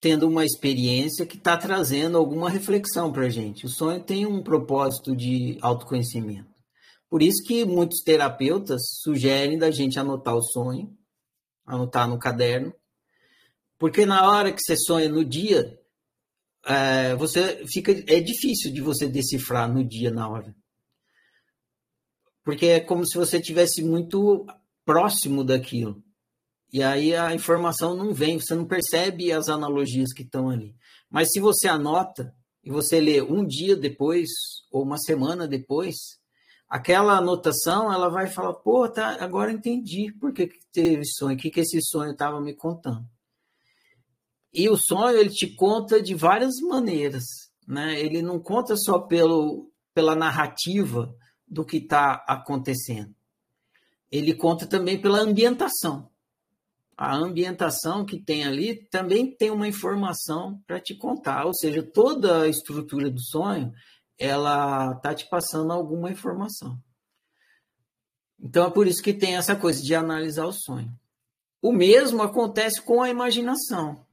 tendo 0.00 0.26
uma 0.26 0.44
experiência 0.44 1.26
que 1.26 1.36
está 1.36 1.56
trazendo 1.56 2.16
alguma 2.16 2.48
reflexão 2.48 3.12
para 3.12 3.26
a 3.26 3.28
gente. 3.28 3.66
O 3.66 3.68
sonho 3.68 4.02
tem 4.02 4.24
um 4.24 4.42
propósito 4.42 5.14
de 5.14 5.58
autoconhecimento. 5.60 6.48
Por 7.08 7.22
isso 7.22 7.42
que 7.44 7.64
muitos 7.64 8.02
terapeutas 8.02 8.80
sugerem 9.02 9.58
da 9.58 9.70
gente 9.70 9.98
anotar 9.98 10.34
o 10.34 10.42
sonho, 10.42 10.96
anotar 11.66 12.08
no 12.08 12.18
caderno, 12.18 12.72
porque 13.78 14.06
na 14.06 14.30
hora 14.30 14.52
que 14.52 14.60
você 14.60 14.76
sonha 14.76 15.08
no 15.08 15.24
dia, 15.24 15.78
é, 16.64 17.14
você 17.16 17.64
fica 17.66 17.92
é 17.92 18.20
difícil 18.20 18.72
de 18.72 18.80
você 18.80 19.08
decifrar 19.08 19.72
no 19.72 19.84
dia 19.84 20.10
na 20.10 20.28
hora, 20.28 20.54
porque 22.44 22.66
é 22.66 22.80
como 22.80 23.06
se 23.06 23.16
você 23.16 23.40
tivesse 23.40 23.82
muito 23.82 24.46
próximo 24.84 25.44
daquilo. 25.44 26.02
E 26.72 26.82
aí 26.82 27.14
a 27.14 27.34
informação 27.34 27.96
não 27.96 28.14
vem, 28.14 28.38
você 28.38 28.54
não 28.54 28.64
percebe 28.64 29.32
as 29.32 29.48
analogias 29.48 30.12
que 30.12 30.22
estão 30.22 30.48
ali. 30.48 30.74
Mas 31.10 31.28
se 31.32 31.40
você 31.40 31.68
anota 31.68 32.34
e 32.62 32.70
você 32.70 33.00
lê 33.00 33.20
um 33.20 33.44
dia 33.44 33.76
depois 33.76 34.28
ou 34.70 34.82
uma 34.84 34.98
semana 34.98 35.48
depois, 35.48 35.96
aquela 36.68 37.18
anotação 37.18 37.92
ela 37.92 38.08
vai 38.08 38.28
falar, 38.28 38.54
pô, 38.54 38.88
tá, 38.88 39.16
agora 39.22 39.52
entendi 39.52 40.12
por 40.20 40.32
que, 40.32 40.46
que 40.46 40.60
teve 40.72 41.04
sonho, 41.04 41.36
o 41.36 41.38
que, 41.38 41.50
que 41.50 41.60
esse 41.60 41.80
sonho 41.82 42.12
estava 42.12 42.40
me 42.40 42.54
contando. 42.54 43.04
E 44.52 44.68
o 44.68 44.76
sonho 44.76 45.18
ele 45.18 45.30
te 45.30 45.48
conta 45.48 46.00
de 46.00 46.14
várias 46.14 46.56
maneiras, 46.60 47.24
né? 47.66 48.00
Ele 48.00 48.22
não 48.22 48.40
conta 48.40 48.76
só 48.76 48.98
pelo, 48.98 49.70
pela 49.94 50.14
narrativa 50.14 51.14
do 51.50 51.64
que 51.64 51.78
está 51.78 52.24
acontecendo. 52.28 53.14
Ele 54.10 54.34
conta 54.34 54.66
também 54.66 55.00
pela 55.00 55.20
ambientação 55.20 56.10
a 57.00 57.16
ambientação 57.16 58.04
que 58.04 58.20
tem 58.20 58.44
ali 58.44 58.76
também 58.90 59.34
tem 59.34 59.50
uma 59.50 59.66
informação 59.66 60.62
para 60.66 60.78
te 60.78 60.94
contar, 60.94 61.46
ou 61.46 61.54
seja, 61.54 61.82
toda 61.82 62.42
a 62.42 62.46
estrutura 62.46 63.10
do 63.10 63.18
sonho 63.18 63.72
ela 64.18 64.94
tá 64.96 65.14
te 65.14 65.26
passando 65.26 65.72
alguma 65.72 66.10
informação. 66.10 66.78
Então 68.38 68.66
é 68.66 68.70
por 68.70 68.86
isso 68.86 69.02
que 69.02 69.14
tem 69.14 69.34
essa 69.34 69.56
coisa 69.56 69.82
de 69.82 69.94
analisar 69.94 70.44
o 70.44 70.52
sonho. 70.52 70.94
O 71.62 71.72
mesmo 71.72 72.22
acontece 72.22 72.82
com 72.82 73.00
a 73.00 73.08
imaginação. 73.08 74.06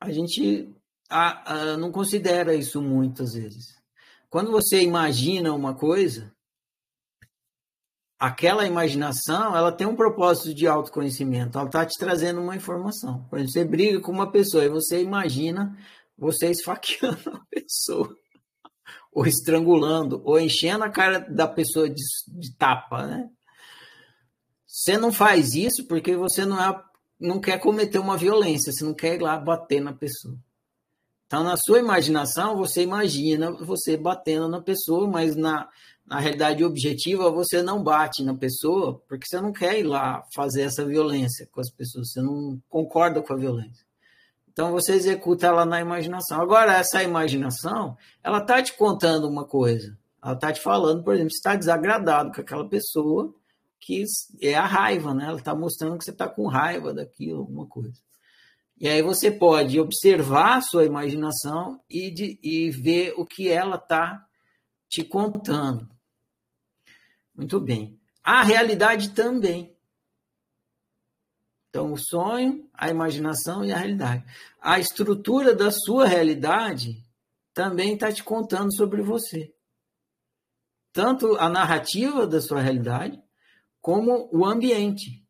A 0.00 0.10
gente 0.10 0.68
a, 1.08 1.52
a, 1.52 1.76
não 1.76 1.92
considera 1.92 2.56
isso 2.56 2.82
muitas 2.82 3.34
vezes. 3.34 3.80
Quando 4.32 4.50
você 4.50 4.80
imagina 4.80 5.52
uma 5.52 5.74
coisa, 5.74 6.34
aquela 8.18 8.66
imaginação, 8.66 9.54
ela 9.54 9.70
tem 9.70 9.86
um 9.86 9.94
propósito 9.94 10.54
de 10.54 10.66
autoconhecimento, 10.66 11.58
ela 11.58 11.66
está 11.66 11.84
te 11.84 11.98
trazendo 11.98 12.40
uma 12.40 12.56
informação. 12.56 13.24
Por 13.28 13.38
exemplo, 13.38 13.52
você 13.52 13.64
briga 13.66 14.00
com 14.00 14.10
uma 14.10 14.32
pessoa 14.32 14.64
e 14.64 14.70
você 14.70 15.02
imagina 15.02 15.76
você 16.16 16.50
esfaqueando 16.50 17.28
a 17.28 17.44
pessoa, 17.50 18.16
ou 19.12 19.26
estrangulando, 19.26 20.22
ou 20.24 20.40
enchendo 20.40 20.84
a 20.84 20.88
cara 20.88 21.18
da 21.18 21.46
pessoa 21.46 21.90
de, 21.90 22.02
de 22.28 22.56
tapa, 22.56 23.06
né? 23.06 23.28
Você 24.66 24.96
não 24.96 25.12
faz 25.12 25.54
isso 25.54 25.86
porque 25.86 26.16
você 26.16 26.46
não, 26.46 26.58
é, 26.58 26.82
não 27.20 27.38
quer 27.38 27.60
cometer 27.60 27.98
uma 27.98 28.16
violência, 28.16 28.72
você 28.72 28.82
não 28.82 28.94
quer 28.94 29.16
ir 29.16 29.20
lá 29.20 29.38
bater 29.38 29.82
na 29.82 29.92
pessoa. 29.92 30.38
Então, 31.32 31.42
na 31.42 31.56
sua 31.56 31.78
imaginação, 31.78 32.58
você 32.58 32.82
imagina 32.82 33.50
você 33.52 33.96
batendo 33.96 34.48
na 34.48 34.60
pessoa, 34.60 35.08
mas 35.08 35.34
na, 35.34 35.66
na 36.04 36.20
realidade 36.20 36.62
objetiva, 36.62 37.30
você 37.30 37.62
não 37.62 37.82
bate 37.82 38.22
na 38.22 38.34
pessoa 38.34 39.02
porque 39.08 39.24
você 39.26 39.40
não 39.40 39.50
quer 39.50 39.78
ir 39.80 39.84
lá 39.84 40.22
fazer 40.34 40.60
essa 40.60 40.84
violência 40.84 41.48
com 41.50 41.62
as 41.62 41.70
pessoas, 41.70 42.12
você 42.12 42.20
não 42.20 42.60
concorda 42.68 43.22
com 43.22 43.32
a 43.32 43.36
violência. 43.38 43.82
Então 44.52 44.72
você 44.72 44.92
executa 44.92 45.46
ela 45.46 45.64
na 45.64 45.80
imaginação. 45.80 46.38
Agora, 46.38 46.74
essa 46.74 47.02
imaginação, 47.02 47.96
ela 48.22 48.42
está 48.42 48.62
te 48.62 48.76
contando 48.76 49.26
uma 49.26 49.46
coisa. 49.46 49.96
Ela 50.22 50.34
está 50.34 50.52
te 50.52 50.60
falando, 50.60 51.02
por 51.02 51.14
exemplo, 51.14 51.30
você 51.30 51.38
está 51.38 51.56
desagradado 51.56 52.30
com 52.30 52.42
aquela 52.42 52.68
pessoa, 52.68 53.34
que 53.80 54.04
é 54.42 54.54
a 54.54 54.66
raiva, 54.66 55.14
né? 55.14 55.28
Ela 55.28 55.38
está 55.38 55.54
mostrando 55.54 55.96
que 55.96 56.04
você 56.04 56.10
está 56.10 56.28
com 56.28 56.46
raiva 56.46 56.92
daquilo, 56.92 57.38
alguma 57.38 57.64
coisa. 57.64 57.98
E 58.82 58.88
aí 58.88 59.00
você 59.00 59.30
pode 59.30 59.78
observar 59.78 60.56
a 60.56 60.60
sua 60.60 60.84
imaginação 60.84 61.80
e, 61.88 62.10
de, 62.10 62.36
e 62.42 62.68
ver 62.68 63.14
o 63.16 63.24
que 63.24 63.48
ela 63.48 63.76
está 63.76 64.26
te 64.88 65.04
contando. 65.04 65.88
Muito 67.32 67.60
bem. 67.60 67.96
A 68.24 68.42
realidade 68.42 69.10
também. 69.10 69.72
Então, 71.68 71.92
o 71.92 71.96
sonho, 71.96 72.68
a 72.74 72.90
imaginação 72.90 73.64
e 73.64 73.70
a 73.70 73.76
realidade. 73.76 74.24
A 74.60 74.80
estrutura 74.80 75.54
da 75.54 75.70
sua 75.70 76.08
realidade 76.08 77.00
também 77.54 77.94
está 77.94 78.12
te 78.12 78.24
contando 78.24 78.74
sobre 78.74 79.00
você. 79.00 79.54
Tanto 80.92 81.36
a 81.36 81.48
narrativa 81.48 82.26
da 82.26 82.40
sua 82.40 82.60
realidade, 82.60 83.22
como 83.80 84.28
o 84.32 84.44
ambiente. 84.44 85.24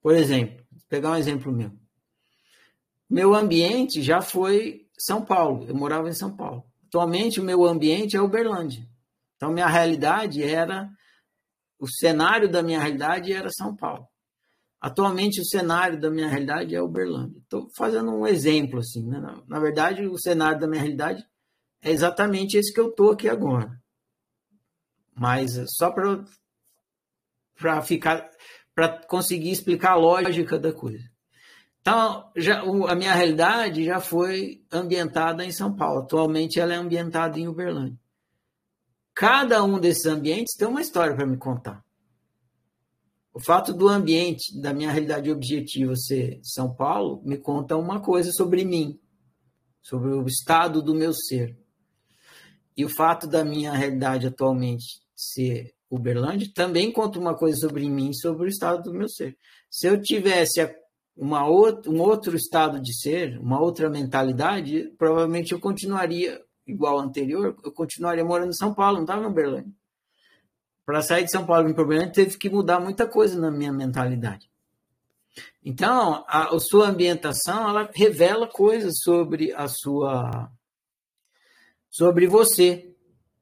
Por 0.00 0.14
exemplo, 0.14 0.57
pegar 0.88 1.10
um 1.10 1.16
exemplo 1.16 1.52
meu. 1.52 1.72
Meu 3.08 3.34
ambiente 3.34 4.02
já 4.02 4.20
foi 4.20 4.86
São 4.98 5.24
Paulo. 5.24 5.66
Eu 5.66 5.74
morava 5.74 6.08
em 6.08 6.14
São 6.14 6.36
Paulo. 6.36 6.64
Atualmente, 6.86 7.40
o 7.40 7.44
meu 7.44 7.64
ambiente 7.64 8.16
é 8.16 8.20
Uberlândia. 8.20 8.86
Então, 9.36 9.52
minha 9.52 9.66
realidade 9.66 10.42
era. 10.42 10.88
O 11.78 11.86
cenário 11.86 12.50
da 12.50 12.62
minha 12.62 12.80
realidade 12.80 13.32
era 13.32 13.50
São 13.50 13.74
Paulo. 13.76 14.08
Atualmente, 14.80 15.40
o 15.40 15.44
cenário 15.44 16.00
da 16.00 16.10
minha 16.10 16.28
realidade 16.28 16.74
é 16.74 16.82
Uberlândia. 16.82 17.38
Estou 17.40 17.68
fazendo 17.76 18.12
um 18.12 18.26
exemplo, 18.26 18.78
assim. 18.80 19.06
Né? 19.06 19.20
Na, 19.46 19.58
verdade, 19.58 20.06
o 20.06 20.18
cenário 20.18 20.60
da 20.60 20.68
minha 20.68 20.80
realidade 20.80 21.24
é 21.82 21.90
exatamente 21.90 22.56
esse 22.56 22.72
que 22.72 22.80
eu 22.80 22.88
estou 22.90 23.12
aqui 23.12 23.28
agora. 23.28 23.80
Mas 25.14 25.52
só 25.76 25.90
para 25.90 27.82
ficar. 27.82 28.28
Para 28.78 28.96
conseguir 29.08 29.50
explicar 29.50 29.94
a 29.94 29.96
lógica 29.96 30.56
da 30.56 30.72
coisa. 30.72 31.02
Então, 31.80 32.30
já, 32.36 32.60
a 32.60 32.94
minha 32.94 33.12
realidade 33.12 33.84
já 33.84 33.98
foi 33.98 34.64
ambientada 34.70 35.44
em 35.44 35.50
São 35.50 35.74
Paulo. 35.74 36.02
Atualmente, 36.02 36.60
ela 36.60 36.74
é 36.74 36.76
ambientada 36.76 37.40
em 37.40 37.48
Uberlândia. 37.48 37.98
Cada 39.12 39.64
um 39.64 39.80
desses 39.80 40.06
ambientes 40.06 40.54
tem 40.56 40.68
uma 40.68 40.80
história 40.80 41.16
para 41.16 41.26
me 41.26 41.36
contar. 41.36 41.84
O 43.34 43.40
fato 43.40 43.74
do 43.74 43.88
ambiente, 43.88 44.56
da 44.60 44.72
minha 44.72 44.92
realidade 44.92 45.28
objetiva 45.28 45.96
ser 45.96 46.38
São 46.44 46.72
Paulo, 46.72 47.20
me 47.24 47.36
conta 47.36 47.76
uma 47.76 47.98
coisa 47.98 48.30
sobre 48.30 48.64
mim, 48.64 48.96
sobre 49.82 50.10
o 50.10 50.24
estado 50.24 50.80
do 50.80 50.94
meu 50.94 51.12
ser. 51.12 51.58
E 52.76 52.84
o 52.84 52.88
fato 52.88 53.26
da 53.26 53.44
minha 53.44 53.72
realidade 53.72 54.28
atualmente 54.28 55.02
ser 55.16 55.74
Uberlândia 55.90 56.50
também 56.54 56.92
conta 56.92 57.18
uma 57.18 57.34
coisa 57.34 57.58
sobre 57.60 57.88
mim, 57.88 58.12
sobre 58.12 58.44
o 58.44 58.48
estado 58.48 58.82
do 58.82 58.92
meu 58.92 59.08
ser. 59.08 59.36
Se 59.70 59.86
eu 59.86 60.00
tivesse 60.00 60.60
uma 61.16 61.46
outra, 61.46 61.90
um 61.90 62.00
outro 62.00 62.36
estado 62.36 62.80
de 62.80 62.94
ser, 62.94 63.38
uma 63.40 63.60
outra 63.60 63.88
mentalidade, 63.88 64.92
provavelmente 64.98 65.52
eu 65.52 65.60
continuaria 65.60 66.40
igual 66.66 66.98
ao 66.98 67.04
anterior, 67.04 67.56
eu 67.64 67.72
continuaria 67.72 68.24
morando 68.24 68.50
em 68.50 68.56
São 68.56 68.74
Paulo, 68.74 68.96
não 68.96 69.04
estava 69.04 69.24
em 69.24 69.26
Uberlândia. 69.26 69.72
Para 70.84 71.02
sair 71.02 71.24
de 71.24 71.30
São 71.30 71.44
Paulo 71.44 71.72
para 71.74 71.82
Uberlândia, 71.82 72.12
teve 72.12 72.36
que 72.36 72.50
mudar 72.50 72.80
muita 72.80 73.06
coisa 73.06 73.38
na 73.38 73.50
minha 73.50 73.72
mentalidade. 73.72 74.50
Então, 75.64 76.24
a, 76.28 76.54
a 76.54 76.60
sua 76.60 76.88
ambientação, 76.88 77.68
ela 77.68 77.90
revela 77.94 78.46
coisas 78.46 78.94
sobre 79.02 79.52
a 79.52 79.66
sua 79.68 80.50
sobre 81.90 82.26
você. 82.26 82.94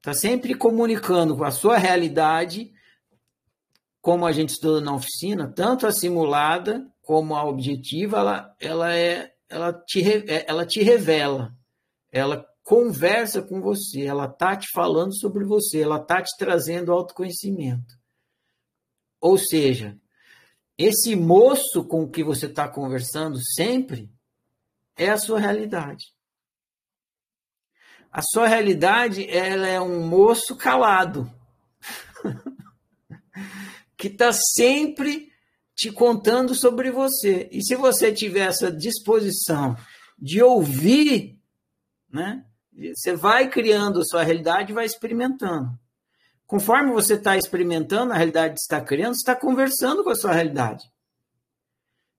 Está 0.07 0.21
sempre 0.21 0.53
comunicando 0.55 1.35
com 1.35 1.43
a 1.43 1.51
sua 1.51 1.77
realidade, 1.77 2.71
como 3.99 4.25
a 4.25 4.31
gente 4.31 4.51
estuda 4.51 4.79
na 4.79 4.95
oficina, 4.95 5.51
tanto 5.51 5.85
a 5.85 5.91
simulada 5.91 6.89
como 7.01 7.35
a 7.35 7.43
objetiva, 7.43 8.17
ela, 8.17 8.55
ela, 8.57 8.95
é, 8.95 9.33
ela, 9.49 9.73
te, 9.73 10.01
é, 10.01 10.45
ela 10.47 10.65
te 10.65 10.81
revela, 10.81 11.53
ela 12.09 12.47
conversa 12.63 13.41
com 13.41 13.59
você, 13.59 14.05
ela 14.05 14.29
tá 14.29 14.55
te 14.55 14.69
falando 14.73 15.13
sobre 15.13 15.43
você, 15.43 15.81
ela 15.81 15.99
tá 15.99 16.21
te 16.21 16.37
trazendo 16.37 16.93
autoconhecimento. 16.93 17.99
Ou 19.19 19.37
seja, 19.37 19.99
esse 20.77 21.17
moço 21.17 21.83
com 21.83 22.09
que 22.09 22.23
você 22.23 22.45
está 22.45 22.65
conversando 22.69 23.37
sempre 23.43 24.09
é 24.95 25.09
a 25.09 25.17
sua 25.17 25.37
realidade. 25.37 26.16
A 28.17 28.23
sua 28.23 28.47
realidade 28.47 29.29
ela 29.29 29.67
é 29.67 29.79
um 29.79 30.07
moço 30.07 30.55
calado 30.55 31.31
que 33.95 34.07
está 34.07 34.31
sempre 34.33 35.31
te 35.75 35.91
contando 35.91 36.55
sobre 36.55 36.89
você. 36.89 37.47
E 37.51 37.61
se 37.61 37.75
você 37.75 38.11
tiver 38.11 38.47
essa 38.47 38.71
disposição 38.71 39.77
de 40.17 40.41
ouvir, 40.41 41.39
né, 42.11 42.43
você 42.95 43.15
vai 43.15 43.51
criando 43.51 43.99
a 43.99 44.03
sua 44.03 44.23
realidade 44.23 44.71
e 44.71 44.73
vai 44.73 44.87
experimentando. 44.87 45.69
Conforme 46.47 46.91
você 46.91 47.13
está 47.13 47.37
experimentando, 47.37 48.13
a 48.13 48.15
realidade 48.15 48.55
está 48.59 48.81
criando, 48.81 49.13
está 49.13 49.35
conversando 49.35 50.03
com 50.03 50.09
a 50.09 50.15
sua 50.15 50.31
realidade. 50.33 50.91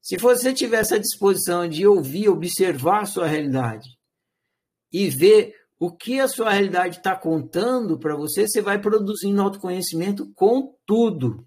Se 0.01 0.17
você 0.17 0.55
tiver 0.55 0.79
essa 0.79 1.01
disposição 1.01 1.69
de 1.69 1.89
ouvir, 1.89 2.29
observar 2.29 3.03
a 3.03 3.07
sua 3.07 3.27
realidade 3.27 3.99
e 4.93 5.11
ver 5.11 5.59
o 5.79 5.91
que 5.91 6.21
a 6.21 6.29
sua 6.29 6.51
realidade 6.51 6.99
está 6.99 7.14
contando 7.14 7.99
para 7.99 8.17
você, 8.17 8.49
você 8.49 8.61
vai 8.61 8.81
produzindo 8.81 9.41
autoconhecimento 9.41 10.33
com 10.35 10.75
tudo. 10.85 11.47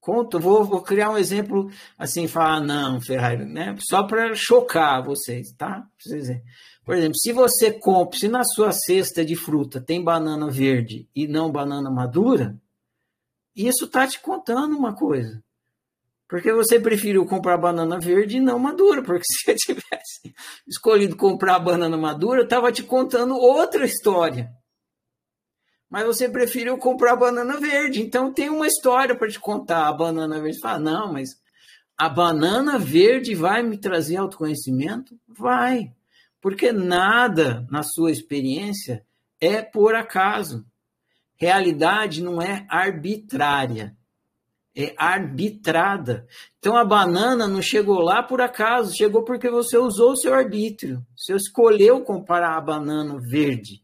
Conto, 0.00 0.40
vou, 0.40 0.64
vou 0.64 0.82
criar 0.82 1.10
um 1.10 1.18
exemplo 1.18 1.70
assim, 1.96 2.26
falar, 2.26 2.60
não, 2.60 3.00
Ferrari, 3.00 3.44
né? 3.44 3.76
Só 3.80 4.02
para 4.02 4.34
chocar 4.34 5.04
vocês, 5.04 5.52
tá? 5.52 5.86
Por 6.84 6.96
exemplo, 6.96 7.18
se 7.18 7.32
você 7.32 7.72
compra, 7.72 8.18
se 8.18 8.28
na 8.28 8.42
sua 8.44 8.72
cesta 8.72 9.24
de 9.24 9.36
fruta 9.36 9.80
tem 9.80 10.02
banana 10.02 10.50
verde 10.50 11.08
e 11.14 11.28
não 11.28 11.52
banana 11.52 11.90
madura, 11.90 12.58
isso 13.54 13.84
está 13.84 14.06
te 14.06 14.20
contando 14.20 14.76
uma 14.76 14.94
coisa. 14.94 15.42
Porque 16.28 16.52
você 16.52 16.78
preferiu 16.78 17.24
comprar 17.24 17.56
banana 17.56 17.98
verde 17.98 18.36
e 18.36 18.40
não 18.40 18.58
madura, 18.58 19.02
porque 19.02 19.24
se 19.24 19.50
eu 19.50 19.56
tivesse 19.56 20.34
escolhido 20.66 21.16
comprar 21.16 21.58
banana 21.58 21.96
madura, 21.96 22.42
estava 22.42 22.70
te 22.70 22.82
contando 22.82 23.34
outra 23.34 23.86
história. 23.86 24.50
Mas 25.88 26.04
você 26.04 26.28
preferiu 26.28 26.76
comprar 26.76 27.16
banana 27.16 27.58
verde, 27.58 28.02
então 28.02 28.30
tem 28.30 28.50
uma 28.50 28.66
história 28.66 29.16
para 29.16 29.30
te 29.30 29.40
contar. 29.40 29.88
A 29.88 29.92
banana 29.92 30.38
verde 30.38 30.60
fala: 30.60 30.78
não, 30.78 31.10
mas 31.10 31.30
a 31.96 32.10
banana 32.10 32.78
verde 32.78 33.34
vai 33.34 33.62
me 33.62 33.78
trazer 33.78 34.16
autoconhecimento? 34.16 35.18
Vai, 35.26 35.90
porque 36.42 36.72
nada 36.72 37.66
na 37.70 37.82
sua 37.82 38.12
experiência 38.12 39.02
é 39.40 39.62
por 39.62 39.94
acaso. 39.94 40.66
Realidade 41.36 42.22
não 42.22 42.42
é 42.42 42.66
arbitrária 42.68 43.96
é 44.78 44.94
arbitrada. 44.96 46.24
Então 46.60 46.76
a 46.76 46.84
banana 46.84 47.48
não 47.48 47.60
chegou 47.60 48.00
lá 48.00 48.22
por 48.22 48.40
acaso, 48.40 48.96
chegou 48.96 49.24
porque 49.24 49.50
você 49.50 49.76
usou 49.76 50.12
o 50.12 50.16
seu 50.16 50.32
arbítrio. 50.32 51.04
Você 51.16 51.34
escolheu 51.34 52.04
comparar 52.04 52.56
a 52.56 52.60
banana 52.60 53.18
verde. 53.20 53.82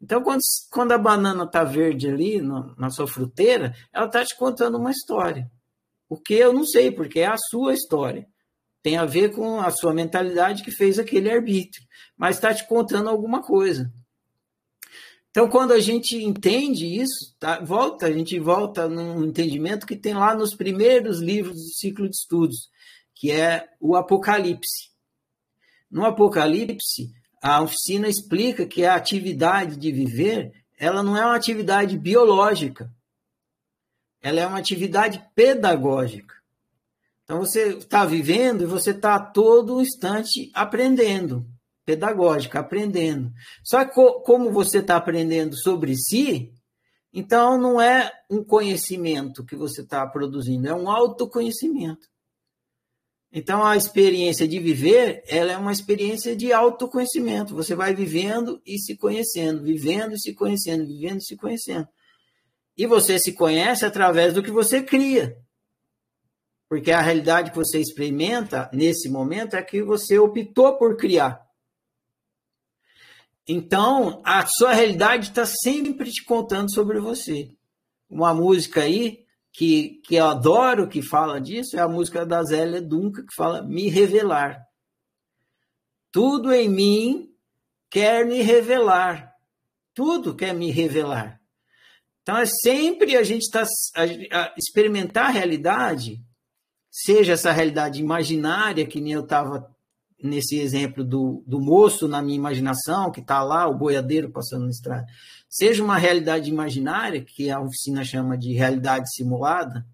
Então, 0.00 0.22
quando, 0.22 0.40
quando 0.70 0.92
a 0.92 0.98
banana 0.98 1.44
está 1.44 1.64
verde 1.64 2.08
ali 2.08 2.40
no, 2.40 2.74
na 2.76 2.90
sua 2.90 3.06
fruteira, 3.06 3.74
ela 3.92 4.06
está 4.06 4.24
te 4.24 4.36
contando 4.36 4.76
uma 4.76 4.90
história. 4.90 5.50
O 6.08 6.16
que 6.16 6.34
eu 6.34 6.52
não 6.52 6.64
sei, 6.64 6.90
porque 6.90 7.20
é 7.20 7.26
a 7.26 7.36
sua 7.36 7.72
história. 7.72 8.26
Tem 8.82 8.96
a 8.96 9.04
ver 9.04 9.32
com 9.32 9.60
a 9.60 9.70
sua 9.70 9.94
mentalidade 9.94 10.62
que 10.62 10.72
fez 10.72 10.98
aquele 10.98 11.30
arbítrio. 11.30 11.84
Mas 12.16 12.36
está 12.36 12.52
te 12.52 12.66
contando 12.66 13.08
alguma 13.08 13.42
coisa. 13.42 13.92
Então, 15.32 15.48
quando 15.48 15.72
a 15.72 15.80
gente 15.80 16.14
entende 16.14 16.84
isso, 16.84 17.34
tá? 17.40 17.58
volta, 17.58 18.04
a 18.04 18.12
gente 18.12 18.38
volta 18.38 18.86
num 18.86 19.24
entendimento 19.24 19.86
que 19.86 19.96
tem 19.96 20.12
lá 20.12 20.34
nos 20.34 20.54
primeiros 20.54 21.20
livros 21.20 21.54
do 21.56 21.70
ciclo 21.70 22.06
de 22.06 22.14
estudos, 22.14 22.68
que 23.14 23.30
é 23.30 23.66
o 23.80 23.96
Apocalipse. 23.96 24.90
No 25.90 26.04
Apocalipse, 26.04 27.14
a 27.42 27.62
oficina 27.62 28.08
explica 28.08 28.66
que 28.66 28.84
a 28.84 28.94
atividade 28.94 29.76
de 29.76 29.90
viver, 29.90 30.52
ela 30.78 31.02
não 31.02 31.16
é 31.16 31.24
uma 31.24 31.36
atividade 31.36 31.96
biológica, 31.96 32.92
ela 34.20 34.38
é 34.38 34.46
uma 34.46 34.58
atividade 34.58 35.26
pedagógica. 35.34 36.34
Então, 37.24 37.38
você 37.38 37.78
está 37.78 38.04
vivendo 38.04 38.64
e 38.64 38.66
você 38.66 38.90
está 38.90 39.18
todo 39.18 39.80
instante 39.80 40.50
aprendendo 40.52 41.50
pedagógica, 41.84 42.60
aprendendo. 42.60 43.32
Só 43.64 43.84
que 43.84 43.94
como 44.24 44.50
você 44.50 44.78
está 44.78 44.96
aprendendo 44.96 45.56
sobre 45.56 45.96
si, 45.96 46.52
então 47.12 47.58
não 47.58 47.80
é 47.80 48.10
um 48.30 48.42
conhecimento 48.42 49.44
que 49.44 49.56
você 49.56 49.82
está 49.82 50.06
produzindo, 50.06 50.68
é 50.68 50.74
um 50.74 50.90
autoconhecimento. 50.90 52.10
Então 53.32 53.64
a 53.64 53.76
experiência 53.76 54.46
de 54.46 54.58
viver, 54.58 55.22
ela 55.26 55.52
é 55.52 55.56
uma 55.56 55.72
experiência 55.72 56.36
de 56.36 56.52
autoconhecimento. 56.52 57.54
Você 57.54 57.74
vai 57.74 57.94
vivendo 57.94 58.60
e 58.66 58.78
se 58.78 58.96
conhecendo, 58.96 59.62
vivendo 59.62 60.14
e 60.14 60.20
se 60.20 60.34
conhecendo, 60.34 60.86
vivendo 60.86 61.18
e 61.18 61.24
se 61.24 61.36
conhecendo. 61.36 61.88
E 62.76 62.86
você 62.86 63.18
se 63.18 63.32
conhece 63.32 63.84
através 63.84 64.34
do 64.34 64.42
que 64.42 64.50
você 64.50 64.82
cria. 64.82 65.36
Porque 66.68 66.90
a 66.90 67.00
realidade 67.00 67.50
que 67.50 67.56
você 67.56 67.78
experimenta 67.78 68.70
nesse 68.72 69.08
momento 69.08 69.56
é 69.56 69.62
que 69.62 69.82
você 69.82 70.18
optou 70.18 70.76
por 70.78 70.96
criar. 70.96 71.41
Então, 73.46 74.22
a 74.24 74.46
sua 74.46 74.72
realidade 74.72 75.28
está 75.28 75.44
sempre 75.44 76.10
te 76.10 76.24
contando 76.24 76.72
sobre 76.72 77.00
você. 77.00 77.50
Uma 78.08 78.32
música 78.32 78.82
aí 78.82 79.24
que, 79.52 80.00
que 80.04 80.14
eu 80.14 80.26
adoro 80.26 80.88
que 80.88 81.02
fala 81.02 81.40
disso 81.40 81.76
é 81.76 81.80
a 81.80 81.88
música 81.88 82.24
da 82.24 82.42
Zélia 82.44 82.80
Duncan, 82.80 83.26
que 83.26 83.34
fala 83.34 83.62
Me 83.62 83.88
Revelar. 83.88 84.64
Tudo 86.12 86.52
em 86.52 86.68
mim 86.68 87.34
quer 87.90 88.24
me 88.24 88.42
revelar. 88.42 89.32
Tudo 89.94 90.34
quer 90.34 90.54
me 90.54 90.70
revelar. 90.70 91.40
Então, 92.22 92.36
é 92.36 92.46
sempre 92.46 93.16
a 93.16 93.22
gente 93.24 93.42
está 93.42 93.64
experimentar 94.56 95.26
a 95.26 95.32
realidade, 95.32 96.22
seja 96.90 97.32
essa 97.32 97.50
realidade 97.50 98.00
imaginária, 98.00 98.86
que 98.86 99.00
nem 99.00 99.14
eu 99.14 99.24
estava 99.24 99.71
nesse 100.22 100.58
exemplo 100.60 101.02
do, 101.02 101.42
do 101.46 101.60
moço 101.60 102.06
na 102.06 102.22
minha 102.22 102.36
imaginação, 102.36 103.10
que 103.10 103.20
está 103.20 103.42
lá, 103.42 103.66
o 103.66 103.76
boiadeiro 103.76 104.30
passando 104.30 104.64
na 104.64 104.70
estrada, 104.70 105.06
seja 105.48 105.82
uma 105.82 105.98
realidade 105.98 106.48
imaginária, 106.48 107.24
que 107.24 107.50
a 107.50 107.60
oficina 107.60 108.04
chama 108.04 108.38
de 108.38 108.52
realidade 108.52 109.12
simulada, 109.12 109.84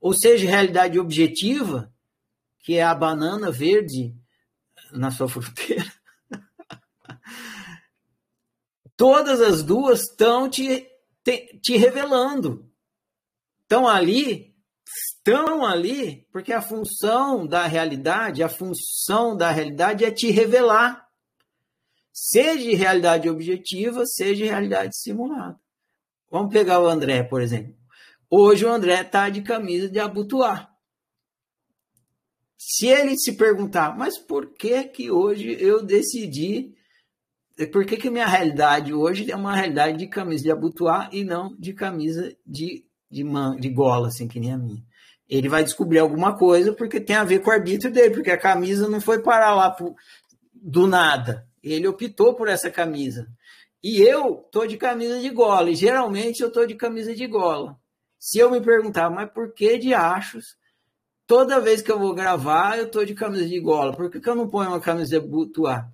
ou 0.00 0.14
seja, 0.14 0.48
realidade 0.48 0.98
objetiva, 0.98 1.92
que 2.60 2.76
é 2.76 2.82
a 2.82 2.94
banana 2.94 3.50
verde 3.50 4.14
na 4.90 5.10
sua 5.10 5.28
fruteira. 5.28 5.92
Todas 8.96 9.40
as 9.40 9.62
duas 9.62 10.02
estão 10.02 10.48
te, 10.48 10.88
te, 11.22 11.60
te 11.62 11.76
revelando. 11.76 12.68
Estão 13.62 13.86
ali 13.86 14.55
estão 15.26 15.64
ali 15.64 16.24
porque 16.30 16.52
a 16.52 16.62
função 16.62 17.46
da 17.46 17.66
realidade, 17.66 18.44
a 18.44 18.48
função 18.48 19.36
da 19.36 19.50
realidade 19.50 20.04
é 20.04 20.10
te 20.10 20.30
revelar. 20.30 21.04
Seja 22.12 22.76
realidade 22.76 23.28
objetiva, 23.28 24.06
seja 24.06 24.44
realidade 24.44 24.96
simulada. 24.96 25.58
Vamos 26.30 26.52
pegar 26.52 26.80
o 26.80 26.86
André, 26.86 27.24
por 27.24 27.42
exemplo. 27.42 27.74
Hoje 28.30 28.64
o 28.64 28.70
André 28.70 29.02
está 29.02 29.28
de 29.28 29.42
camisa 29.42 29.88
de 29.88 29.98
abutuar. 29.98 30.70
Se 32.56 32.86
ele 32.86 33.18
se 33.18 33.36
perguntar, 33.36 33.96
mas 33.96 34.18
por 34.18 34.54
que 34.54 34.84
que 34.84 35.10
hoje 35.10 35.56
eu 35.60 35.84
decidi, 35.84 36.74
por 37.70 37.84
que 37.84 37.96
que 37.96 38.10
minha 38.10 38.26
realidade 38.26 38.94
hoje 38.94 39.30
é 39.30 39.36
uma 39.36 39.54
realidade 39.54 39.98
de 39.98 40.08
camisa 40.08 40.42
de 40.42 40.50
abutuar 40.50 41.10
e 41.12 41.22
não 41.22 41.54
de 41.58 41.74
camisa 41.74 42.34
de, 42.46 42.84
de, 43.10 43.22
man, 43.22 43.56
de 43.56 43.68
gola, 43.68 44.08
assim, 44.08 44.26
que 44.26 44.40
nem 44.40 44.52
a 44.52 44.58
minha? 44.58 44.82
Ele 45.28 45.48
vai 45.48 45.64
descobrir 45.64 45.98
alguma 45.98 46.36
coisa 46.36 46.72
porque 46.72 47.00
tem 47.00 47.16
a 47.16 47.24
ver 47.24 47.40
com 47.40 47.50
o 47.50 47.52
arbítrio 47.52 47.92
dele, 47.92 48.14
porque 48.14 48.30
a 48.30 48.38
camisa 48.38 48.88
não 48.88 49.00
foi 49.00 49.22
parar 49.22 49.54
lá 49.54 49.70
por, 49.70 49.94
do 50.54 50.86
nada. 50.86 51.46
Ele 51.62 51.88
optou 51.88 52.34
por 52.34 52.48
essa 52.48 52.70
camisa. 52.70 53.26
E 53.82 54.00
eu 54.00 54.36
tô 54.50 54.66
de 54.66 54.76
camisa 54.76 55.20
de 55.20 55.30
gola, 55.30 55.70
e 55.70 55.76
geralmente 55.76 56.42
eu 56.42 56.50
tô 56.50 56.64
de 56.64 56.74
camisa 56.74 57.14
de 57.14 57.26
gola. 57.26 57.76
Se 58.18 58.38
eu 58.38 58.50
me 58.50 58.60
perguntar, 58.60 59.10
mas 59.10 59.30
por 59.30 59.52
que 59.52 59.78
de 59.78 59.94
achos? 59.94 60.56
Toda 61.26 61.60
vez 61.60 61.82
que 61.82 61.90
eu 61.90 61.98
vou 61.98 62.14
gravar, 62.14 62.78
eu 62.78 62.88
tô 62.88 63.04
de 63.04 63.14
camisa 63.14 63.46
de 63.46 63.60
gola. 63.60 63.92
Por 63.94 64.10
que, 64.10 64.20
que 64.20 64.28
eu 64.28 64.34
não 64.34 64.48
ponho 64.48 64.70
uma 64.70 64.80
camisa 64.80 65.20
butuá? 65.20 65.88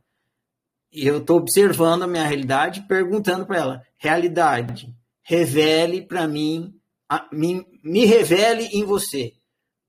E 0.92 1.07
eu 1.07 1.25
tô 1.25 1.37
observando 1.37 2.03
a 2.03 2.07
minha 2.07 2.25
realidade, 2.25 2.83
perguntando 2.87 3.47
para 3.47 3.59
ela: 3.59 3.83
realidade, 3.97 4.95
revele 5.23 6.03
para 6.03 6.29
mim 6.29 6.75
me, 7.33 7.66
me 7.83 8.05
revele 8.05 8.64
em 8.73 8.85
você. 8.85 9.35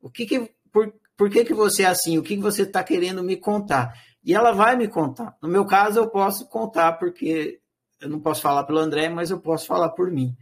O 0.01 0.09
que, 0.09 0.25
que 0.25 0.51
por, 0.71 0.93
por 1.15 1.29
que, 1.29 1.45
que 1.45 1.53
você 1.53 1.83
é 1.83 1.87
assim? 1.87 2.17
O 2.17 2.23
que, 2.23 2.35
que 2.35 2.41
você 2.41 2.63
está 2.63 2.83
querendo 2.83 3.23
me 3.23 3.37
contar? 3.37 3.93
E 4.23 4.33
ela 4.33 4.51
vai 4.51 4.75
me 4.75 4.87
contar. 4.87 5.37
No 5.41 5.49
meu 5.49 5.65
caso, 5.65 5.99
eu 5.99 6.09
posso 6.09 6.47
contar, 6.47 6.93
porque 6.93 7.59
eu 8.01 8.09
não 8.09 8.19
posso 8.19 8.41
falar 8.41 8.63
pelo 8.63 8.79
André, 8.79 9.09
mas 9.09 9.29
eu 9.29 9.39
posso 9.39 9.65
falar 9.67 9.89
por 9.89 10.09
mim. 10.09 10.35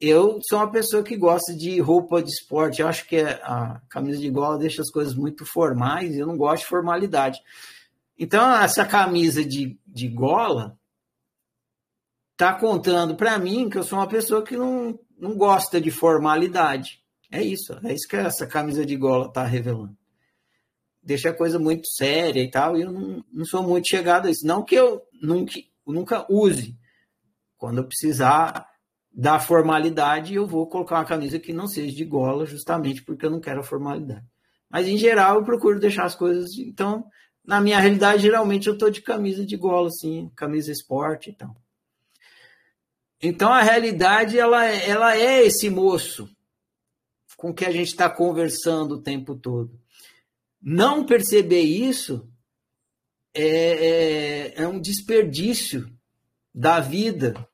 Eu 0.00 0.40
sou 0.48 0.58
uma 0.58 0.70
pessoa 0.70 1.02
que 1.02 1.16
gosta 1.16 1.54
de 1.54 1.80
roupa 1.80 2.22
de 2.22 2.28
esporte. 2.28 2.82
Eu 2.82 2.88
acho 2.88 3.06
que 3.06 3.20
a 3.20 3.80
camisa 3.88 4.18
de 4.18 4.28
gola 4.28 4.58
deixa 4.58 4.82
as 4.82 4.90
coisas 4.90 5.14
muito 5.14 5.46
formais. 5.46 6.16
Eu 6.16 6.26
não 6.26 6.36
gosto 6.36 6.64
de 6.64 6.68
formalidade. 6.68 7.40
Então, 8.18 8.52
essa 8.56 8.84
camisa 8.84 9.44
de, 9.44 9.78
de 9.86 10.08
gola 10.08 10.76
está 12.32 12.52
contando 12.52 13.14
para 13.14 13.38
mim 13.38 13.70
que 13.70 13.78
eu 13.78 13.84
sou 13.84 13.98
uma 13.98 14.08
pessoa 14.08 14.42
que 14.42 14.56
não 14.56 14.98
não 15.22 15.36
gosta 15.36 15.80
de 15.80 15.92
formalidade. 15.92 17.00
É 17.30 17.40
isso, 17.40 17.78
é 17.84 17.94
isso 17.94 18.08
que 18.08 18.16
essa 18.16 18.44
camisa 18.44 18.84
de 18.84 18.96
gola 18.96 19.28
está 19.28 19.44
revelando. 19.44 19.96
Deixa 21.00 21.30
a 21.30 21.34
coisa 21.34 21.60
muito 21.60 21.86
séria 21.86 22.42
e 22.42 22.50
tal, 22.50 22.76
e 22.76 22.82
eu 22.82 22.90
não, 22.90 23.24
não 23.32 23.44
sou 23.44 23.62
muito 23.62 23.88
chegado 23.88 24.26
a 24.26 24.30
isso. 24.32 24.44
Não 24.44 24.64
que 24.64 24.74
eu 24.74 25.00
nunca, 25.22 25.54
nunca 25.86 26.26
use. 26.28 26.76
Quando 27.56 27.78
eu 27.78 27.86
precisar 27.86 28.68
da 29.14 29.38
formalidade, 29.38 30.34
eu 30.34 30.44
vou 30.44 30.68
colocar 30.68 30.96
uma 30.96 31.04
camisa 31.04 31.38
que 31.38 31.52
não 31.52 31.68
seja 31.68 31.94
de 31.94 32.04
gola, 32.04 32.44
justamente 32.44 33.04
porque 33.04 33.24
eu 33.24 33.30
não 33.30 33.40
quero 33.40 33.60
a 33.60 33.64
formalidade. 33.64 34.26
Mas, 34.68 34.88
em 34.88 34.96
geral, 34.96 35.36
eu 35.36 35.44
procuro 35.44 35.78
deixar 35.78 36.04
as 36.04 36.16
coisas. 36.16 36.58
Então, 36.58 37.04
na 37.44 37.60
minha 37.60 37.78
realidade, 37.78 38.22
geralmente 38.22 38.66
eu 38.66 38.74
estou 38.74 38.90
de 38.90 39.00
camisa 39.00 39.46
de 39.46 39.56
gola, 39.56 39.86
assim, 39.86 40.32
camisa 40.34 40.72
esporte 40.72 41.30
e 41.30 41.32
tal. 41.32 41.54
Então 43.22 43.52
a 43.52 43.62
realidade 43.62 44.36
ela, 44.36 44.66
ela 44.66 45.16
é 45.16 45.46
esse 45.46 45.70
moço 45.70 46.28
com 47.36 47.54
que 47.54 47.64
a 47.64 47.70
gente 47.70 47.88
está 47.88 48.10
conversando 48.10 48.96
o 48.96 49.02
tempo 49.02 49.36
todo. 49.36 49.80
Não 50.60 51.06
perceber 51.06 51.60
isso 51.60 52.28
é, 53.34 53.46
é, 54.56 54.62
é 54.62 54.68
um 54.68 54.80
desperdício 54.80 55.88
da 56.54 56.80
vida, 56.80 57.48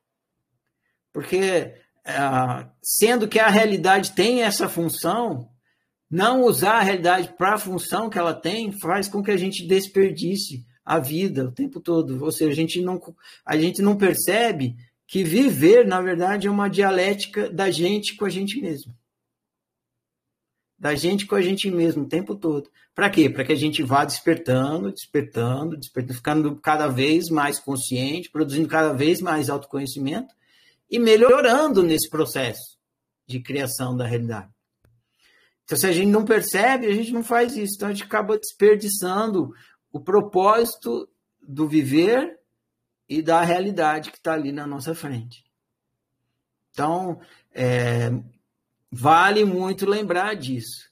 porque 1.13 1.75
é, 2.05 2.67
sendo 2.83 3.29
que 3.29 3.39
a 3.39 3.49
realidade 3.49 4.13
tem 4.13 4.43
essa 4.43 4.69
função, 4.69 5.51
não 6.11 6.43
usar 6.43 6.79
a 6.79 6.83
realidade 6.83 7.35
para 7.37 7.55
a 7.55 7.59
função 7.59 8.09
que 8.09 8.19
ela 8.19 8.35
tem 8.35 8.73
faz 8.73 9.09
com 9.09 9.23
que 9.23 9.31
a 9.31 9.37
gente 9.37 9.67
desperdice 9.67 10.67
a 10.85 10.99
vida 10.99 11.45
o 11.45 11.53
tempo 11.53 11.81
todo. 11.81 12.25
Ou 12.25 12.33
seja, 12.33 12.51
a 12.51 12.55
gente 12.55 12.81
não, 12.81 12.99
a 13.45 13.59
gente 13.59 13.83
não 13.83 13.97
percebe 13.97 14.75
que 15.09 15.25
viver, 15.25 15.87
na 15.87 16.03
verdade, 16.03 16.47
é 16.47 16.51
uma 16.51 16.69
dialética 16.69 17.49
da 17.49 17.71
gente 17.71 18.15
com 18.15 18.27
a 18.27 18.29
gente 18.29 18.61
mesmo. 18.61 18.95
Da 20.79 20.95
gente 20.95 21.27
com 21.27 21.35
a 21.35 21.41
gente 21.41 21.71
mesmo 21.71 22.05
o 22.05 22.09
tempo 22.09 22.37
todo. 22.37 22.71
Para 22.95 23.09
quê? 23.09 23.31
Para 23.31 23.43
que 23.43 23.53
a 23.53 23.57
gente 23.57 23.83
vá 23.83 24.05
despertando, 24.05 24.93
despertando, 24.93 25.79
despertando, 25.79 26.15
ficando 26.15 26.57
cada 26.57 26.89
vez 26.89 27.31
mais 27.31 27.59
consciente, 27.59 28.31
produzindo 28.31 28.69
cada 28.69 28.93
vez 28.93 29.23
mais 29.23 29.49
autoconhecimento 29.49 30.35
e 30.91 30.99
melhorando 30.99 31.83
nesse 31.83 32.11
processo 32.11 32.79
de 33.27 33.41
criação 33.41 33.97
da 33.97 34.07
realidade. 34.07 34.51
Então, 35.65 35.79
se 35.79 35.87
a 35.87 35.93
gente 35.93 36.09
não 36.09 36.25
percebe, 36.25 36.87
a 36.87 36.93
gente 36.93 37.13
não 37.13 37.25
faz 37.25 37.57
isso. 37.57 37.77
Então, 37.77 37.89
a 37.89 37.93
gente 37.93 38.05
acaba 38.05 38.39
desperdiçando 38.39 39.55
o 39.91 40.01
propósito 40.01 41.09
do 41.41 41.67
viver 41.67 42.38
e 43.09 43.23
da 43.23 43.41
realidade 43.43 44.11
que 44.11 44.19
está 44.19 44.35
ali 44.35 44.53
na 44.53 44.67
nossa 44.67 44.95
frente. 44.95 45.45
Então, 46.71 47.21
é, 47.53 48.11
vale 48.91 49.45
muito 49.45 49.87
lembrar 49.87 50.35
disso. 50.35 50.89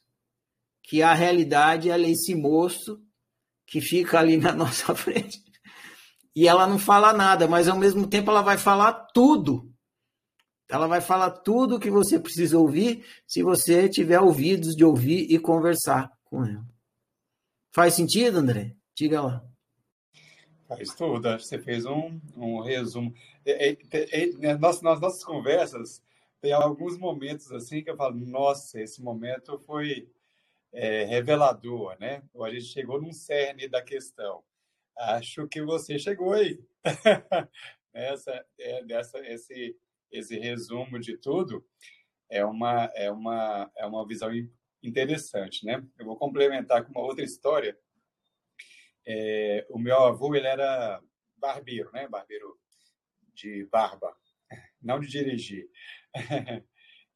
Que 0.83 1.03
a 1.03 1.13
realidade 1.13 1.91
é 1.91 2.01
esse 2.01 2.35
moço 2.35 3.03
que 3.67 3.81
fica 3.81 4.19
ali 4.19 4.37
na 4.37 4.53
nossa 4.55 4.95
frente. 4.95 5.43
E 6.35 6.47
ela 6.47 6.67
não 6.67 6.79
fala 6.79 7.13
nada, 7.13 7.47
mas 7.49 7.69
ao 7.69 7.79
mesmo 7.79 8.07
tempo 8.07 8.31
ela 8.31 8.43
vai 8.43 8.57
falar 8.57 8.93
tudo 9.13 9.73
ela 10.69 10.87
vai 10.87 11.01
falar 11.01 11.31
tudo 11.31 11.77
o 11.77 11.81
que 11.81 11.91
você 11.91 12.19
precisa 12.19 12.59
ouvir 12.59 13.05
se 13.27 13.43
você 13.43 13.89
tiver 13.89 14.21
ouvidos 14.21 14.75
de 14.75 14.85
ouvir 14.85 15.27
e 15.31 15.39
conversar 15.39 16.11
com 16.25 16.45
ela. 16.45 16.67
Faz 17.73 17.95
sentido, 17.95 18.39
André? 18.39 18.75
Diga 18.95 19.21
lá. 19.21 19.45
Faz 20.69 20.95
tudo. 20.95 21.31
Você 21.39 21.59
fez 21.59 21.87
um, 21.87 22.21
um 22.37 22.61
resumo. 22.61 23.15
É, 23.45 23.71
é, 23.71 23.77
é, 23.93 24.27
né, 24.33 24.57
nas, 24.57 24.83
nas 24.83 25.01
nossas 25.01 25.25
conversas, 25.25 26.03
tem 26.41 26.53
alguns 26.53 26.99
momentos 26.99 27.51
assim 27.53 27.83
que 27.83 27.91
eu 27.91 27.97
falo, 27.97 28.17
nossa, 28.17 28.81
esse 28.81 29.03
momento 29.03 29.59
foi 29.61 30.09
é, 30.73 31.05
revelador, 31.05 31.97
né? 31.99 32.23
A 32.43 32.51
gente 32.51 32.67
chegou 32.67 33.01
num 33.01 33.13
cerne 33.13 33.69
da 33.69 33.83
questão. 33.83 34.43
Acho 34.97 35.47
que 35.49 35.63
você 35.63 35.99
chegou 35.99 36.33
aí. 36.33 36.61
Essa, 37.93 38.45
é, 38.61 38.85
esse, 39.33 39.75
esse 40.13 40.39
resumo 40.39 40.99
de 40.99 41.17
tudo 41.17 41.65
é 42.29 42.45
uma, 42.45 42.91
é 42.95 43.11
uma, 43.11 43.71
é 43.75 43.87
uma 43.87 44.07
visão 44.07 44.31
interessante, 44.83 45.65
né? 45.65 45.83
Eu 45.99 46.05
vou 46.05 46.17
complementar 46.17 46.85
com 46.85 46.91
uma 46.91 47.01
outra 47.01 47.25
história. 47.25 47.75
É, 49.07 49.67
o 49.71 49.79
meu 49.79 49.99
avô, 50.01 50.35
ele 50.35 50.47
era 50.47 51.01
barbeiro, 51.37 51.91
né? 51.93 52.09
Barbeiro 52.09 52.59
de 53.33 53.65
barba, 53.67 54.17
não 54.83 54.99
de 54.99 55.07
dirigir. 55.07 55.69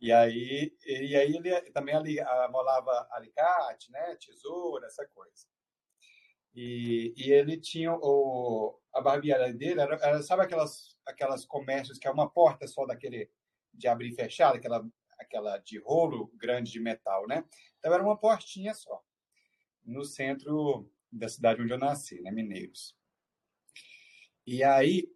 e 0.01 0.13
aí, 0.13 0.77
e 0.87 1.17
aí 1.17 1.37
ele 1.37 1.61
também 1.73 1.95
ali, 1.95 2.21
amolava 2.21 3.09
alicate, 3.13 3.91
né? 3.91 4.17
Tesoura, 4.17 4.87
essa 4.87 5.07
coisa. 5.09 5.47
E, 6.55 7.13
e 7.17 7.33
ele 7.33 7.57
tinha 7.57 7.93
o, 7.93 8.79
a 8.93 9.01
barbearia 9.01 9.53
dele, 9.53 9.81
era, 9.81 9.95
era, 9.97 10.23
sabe 10.23 10.43
aquelas, 10.43 10.97
aquelas 11.07 11.45
comércios 11.45 11.99
que 11.99 12.09
é 12.09 12.11
uma 12.11 12.29
porta 12.29 12.67
só 12.67 12.87
daquele 12.87 13.31
de 13.73 13.87
abrir 13.87 14.11
e 14.11 14.15
fechar, 14.15 14.55
aquela, 14.55 14.85
aquela 15.19 15.59
de 15.59 15.79
rolo 15.79 16.31
grande 16.37 16.73
de 16.73 16.81
metal, 16.81 17.27
né? 17.27 17.45
Então 17.79 17.93
era 17.93 18.03
uma 18.03 18.19
portinha 18.19 18.75
só, 18.75 19.01
no 19.85 20.05
centro 20.05 20.91
da 21.13 21.29
cidade 21.29 21.63
onde 21.63 21.73
eu 21.73 21.79
nasci, 21.79 22.21
né? 22.21 22.31
Mineiros. 22.31 22.97
E 24.47 24.63
aí 24.63 25.09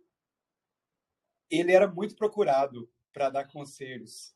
ele 1.51 1.73
era 1.73 1.87
muito 1.89 2.17
procurado 2.17 2.91
para 3.13 3.31
dar 3.31 3.47
conselhos. 3.47 4.35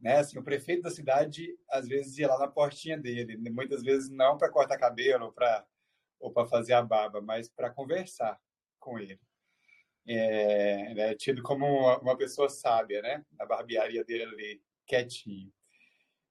Né? 0.00 0.18
Assim, 0.18 0.38
o 0.38 0.44
prefeito 0.44 0.82
da 0.82 0.90
cidade 0.90 1.58
às 1.68 1.88
vezes 1.88 2.18
ia 2.18 2.28
lá 2.28 2.38
na 2.38 2.48
portinha 2.48 2.96
dele, 2.96 3.36
muitas 3.50 3.82
vezes 3.82 4.08
não 4.08 4.38
para 4.38 4.50
cortar 4.50 4.78
cabelo, 4.78 5.32
para 5.32 5.66
ou 6.20 6.32
para 6.32 6.48
fazer 6.48 6.72
a 6.72 6.82
barba, 6.82 7.20
mas 7.20 7.48
para 7.48 7.70
conversar 7.70 8.40
com 8.78 8.98
ele. 8.98 9.20
É, 10.06 10.90
ele 10.90 11.00
é 11.00 11.14
tido 11.14 11.42
como 11.42 11.64
uma, 11.64 11.98
uma, 11.98 12.16
pessoa 12.16 12.48
sábia, 12.48 13.02
né? 13.02 13.24
Na 13.32 13.46
barbearia 13.46 14.04
dele 14.04 14.24
ali, 14.24 14.62
quietinho. 14.86 15.52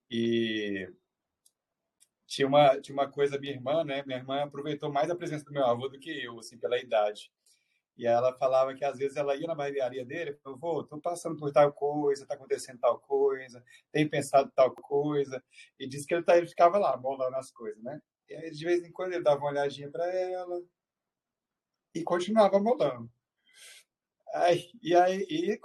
E 0.09 0.91
tinha 2.27 2.47
uma, 2.47 2.79
tinha 2.81 2.93
uma 2.93 3.09
coisa, 3.09 3.39
minha 3.39 3.53
irmã, 3.53 3.83
né? 3.83 4.03
Minha 4.05 4.19
irmã 4.19 4.43
aproveitou 4.43 4.91
mais 4.91 5.09
a 5.09 5.15
presença 5.15 5.45
do 5.45 5.51
meu 5.53 5.65
avô 5.65 5.87
do 5.87 5.97
que 5.97 6.11
eu, 6.23 6.37
assim, 6.39 6.57
pela 6.57 6.77
idade. 6.77 7.31
E 7.97 8.05
ela 8.05 8.33
falava 8.37 8.75
que 8.75 8.85
às 8.85 8.97
vezes 8.99 9.17
ela 9.17 9.35
ia 9.35 9.47
na 9.47 9.55
barbearia 9.55 10.05
dele 10.05 10.31
e 10.31 10.35
falou, 10.35 10.83
tô 10.83 10.99
passando 10.99 11.37
por 11.37 11.51
tal 11.51 11.73
coisa, 11.73 12.27
tá 12.27 12.35
acontecendo 12.35 12.79
tal 12.79 12.99
coisa, 12.99 13.63
tem 13.91 14.07
pensado 14.07 14.51
tal 14.55 14.71
coisa. 14.71 15.43
E 15.79 15.87
disse 15.87 16.05
que 16.05 16.13
ele, 16.13 16.23
tá, 16.23 16.37
ele 16.37 16.47
ficava 16.47 16.77
lá, 16.77 16.95
bolando 16.95 17.35
as 17.37 17.49
coisas, 17.51 17.81
né? 17.81 17.99
E 18.29 18.35
aí, 18.35 18.51
de 18.51 18.65
vez 18.65 18.83
em 18.83 18.91
quando, 18.91 19.13
ele 19.13 19.23
dava 19.23 19.39
uma 19.39 19.49
olhadinha 19.49 19.89
para 19.89 20.05
ela 20.13 20.61
e 21.95 22.03
continuava 22.03 22.59
molando. 22.59 23.09
Aí, 24.33 24.69
e 24.83 24.93
aí, 24.93 25.25
e 25.29 25.59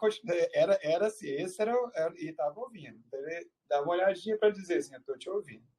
era, 0.55 0.79
era 0.83 1.07
assim, 1.09 1.29
esse 1.29 1.61
era, 1.61 1.75
era 1.95 2.15
e 2.17 2.31
estava 2.31 2.59
ouvindo. 2.61 2.99
Então, 3.07 3.21
ele 3.21 3.51
dava 3.69 3.83
uma 3.85 3.95
olhadinha 3.95 4.39
para 4.39 4.51
dizer 4.51 4.79
assim, 4.79 4.95
eu 4.95 5.01
estou 5.01 5.19
te 5.19 5.29
ouvindo. 5.29 5.72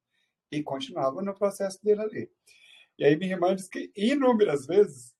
E 0.54 0.62
continuava 0.62 1.22
no 1.22 1.34
processo 1.34 1.84
dele 1.84 2.02
ali. 2.02 2.32
E 2.98 3.04
aí 3.04 3.16
minha 3.16 3.34
irmã 3.34 3.56
disse 3.56 3.70
que 3.70 3.92
inúmeras 3.96 4.68
vezes 4.68 5.16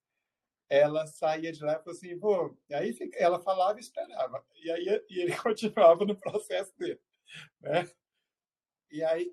ela 0.70 1.08
saía 1.08 1.52
de 1.52 1.64
lá 1.64 1.74
e 1.74 1.84
falou 1.84 1.98
assim, 1.98 2.20
pô, 2.20 2.56
e 2.70 2.74
aí 2.74 2.96
ela 3.16 3.40
falava 3.40 3.80
e 3.80 3.82
esperava. 3.82 4.46
E 4.56 4.70
aí 4.70 5.04
e 5.10 5.22
ele 5.22 5.36
continuava 5.42 6.06
no 6.06 6.16
processo 6.16 6.72
dele, 6.78 7.02
né? 7.62 7.90
E 8.92 9.04
aí 9.04 9.32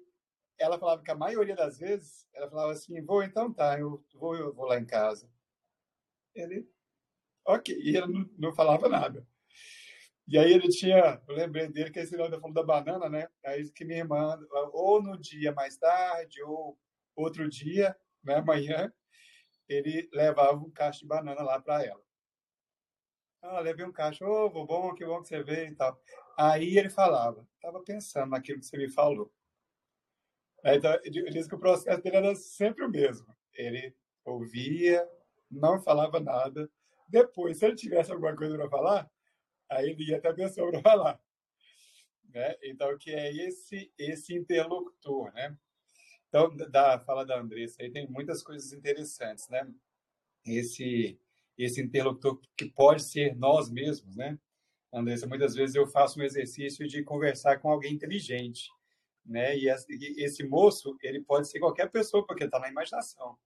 ela 0.59 0.79
falava 0.79 1.03
que 1.03 1.11
a 1.11 1.15
maioria 1.15 1.55
das 1.55 1.79
vezes, 1.79 2.27
ela 2.35 2.49
falava 2.49 2.73
assim, 2.73 3.01
vou, 3.03 3.23
então 3.23 3.53
tá, 3.53 3.79
eu 3.79 4.03
vou, 4.15 4.35
eu 4.37 4.55
vou 4.55 4.67
lá 4.67 4.79
em 4.79 4.87
casa. 4.87 5.31
Ele, 6.35 6.67
ok, 7.47 7.75
e 7.79 7.97
ele 7.97 8.07
não, 8.07 8.31
não 8.39 8.55
falava 8.55 8.89
nada. 8.89 9.27
E 10.31 10.39
aí 10.39 10.53
ele 10.53 10.69
tinha, 10.69 11.21
eu 11.27 11.35
lembrei 11.35 11.67
dele 11.67 11.91
que 11.91 11.99
esse 11.99 12.17
nome 12.17 12.39
falou 12.39 12.53
da 12.53 12.63
banana, 12.63 13.09
né? 13.09 13.29
Aí 13.45 13.69
que 13.71 13.85
minha 13.85 13.99
irmã, 13.99 14.39
ou 14.73 15.03
no 15.03 15.19
dia 15.19 15.51
mais 15.51 15.77
tarde, 15.77 16.41
ou 16.45 16.79
outro 17.17 17.49
dia, 17.49 17.97
né, 18.23 18.37
amanhã, 18.37 18.93
ele 19.69 20.09
levava 20.13 20.57
um 20.57 20.71
cacho 20.71 21.01
de 21.01 21.07
banana 21.09 21.43
lá 21.43 21.61
para 21.61 21.85
ela. 21.85 22.01
Ah, 23.43 23.59
levei 23.59 23.85
um 23.85 23.91
cacho, 23.91 24.25
ô, 24.25 24.47
oh, 24.47 24.67
bom, 24.67 24.95
que 24.95 25.05
bom 25.05 25.21
que 25.21 25.27
você 25.27 25.43
veio 25.43 25.73
e 25.73 25.75
tal. 25.75 26.01
Aí 26.39 26.79
ele 26.79 26.91
falava, 26.91 27.45
estava 27.57 27.83
pensando 27.83 28.31
naquilo 28.31 28.61
que 28.61 28.67
você 28.67 28.77
me 28.77 28.89
falou. 28.89 29.33
Então, 30.65 30.97
ele 31.03 31.31
disse 31.31 31.49
que 31.49 31.57
o 31.57 31.59
processo 31.59 32.01
dele 32.03 32.17
era 32.17 32.35
sempre 32.37 32.85
o 32.85 32.89
mesmo. 32.89 33.35
Ele 33.53 33.97
ouvia, 34.25 35.05
não 35.51 35.81
falava 35.81 36.21
nada. 36.21 36.71
Depois, 37.09 37.59
se 37.59 37.67
ele 37.67 37.75
tivesse 37.75 38.13
alguma 38.13 38.37
coisa 38.37 38.57
para 38.57 38.71
falar, 38.71 39.11
aí 39.71 39.91
ele 39.91 40.05
ia 40.05 40.19
até 40.19 40.29
a 40.29 40.35
pessoa 40.35 40.71
para 40.71 40.83
falar. 40.83 41.21
Né? 42.29 42.57
Então, 42.63 42.97
que 42.99 43.11
é 43.11 43.33
esse 43.35 43.93
esse 43.99 44.35
interlocutor, 44.35 45.33
né? 45.33 45.57
Então, 46.29 46.55
da 46.57 46.99
fala 47.01 47.25
da 47.25 47.41
Andressa, 47.41 47.83
aí 47.83 47.91
tem 47.91 48.09
muitas 48.09 48.43
coisas 48.43 48.73
interessantes, 48.73 49.49
né? 49.49 49.69
Esse 50.47 51.19
esse 51.59 51.81
interlocutor 51.81 52.41
que 52.57 52.67
pode 52.71 53.03
ser 53.03 53.37
nós 53.37 53.71
mesmos, 53.71 54.17
né? 54.17 54.39
Andressa, 54.93 55.27
muitas 55.27 55.55
vezes 55.55 55.75
eu 55.77 55.87
faço 55.87 56.19
um 56.21 56.23
exercício 56.23 56.87
de 56.87 57.03
conversar 57.03 57.59
com 57.59 57.71
alguém 57.71 57.93
inteligente 57.95 58.71
né? 59.25 59.57
E 59.57 59.69
esse 60.19 60.43
moço, 60.45 60.97
ele 61.03 61.23
pode 61.23 61.49
ser 61.49 61.61
qualquer 61.61 61.91
pessoa, 61.91 62.27
porque 62.27 62.45
está 62.45 62.59
na 62.59 62.69
imaginação. 62.69 63.39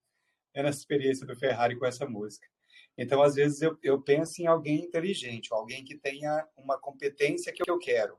É 0.53 0.63
nessa 0.63 0.79
experiência 0.79 1.25
do 1.25 1.35
Ferrari 1.35 1.77
com 1.77 1.85
essa 1.85 2.07
música. 2.07 2.47
Então, 2.97 3.21
às 3.21 3.35
vezes, 3.35 3.61
eu, 3.61 3.77
eu 3.83 4.01
penso 4.01 4.41
em 4.41 4.47
alguém 4.47 4.85
inteligente, 4.85 5.49
alguém 5.51 5.83
que 5.83 5.97
tenha 5.97 6.47
uma 6.55 6.79
competência 6.79 7.51
que 7.51 7.69
eu 7.69 7.77
quero, 7.77 8.17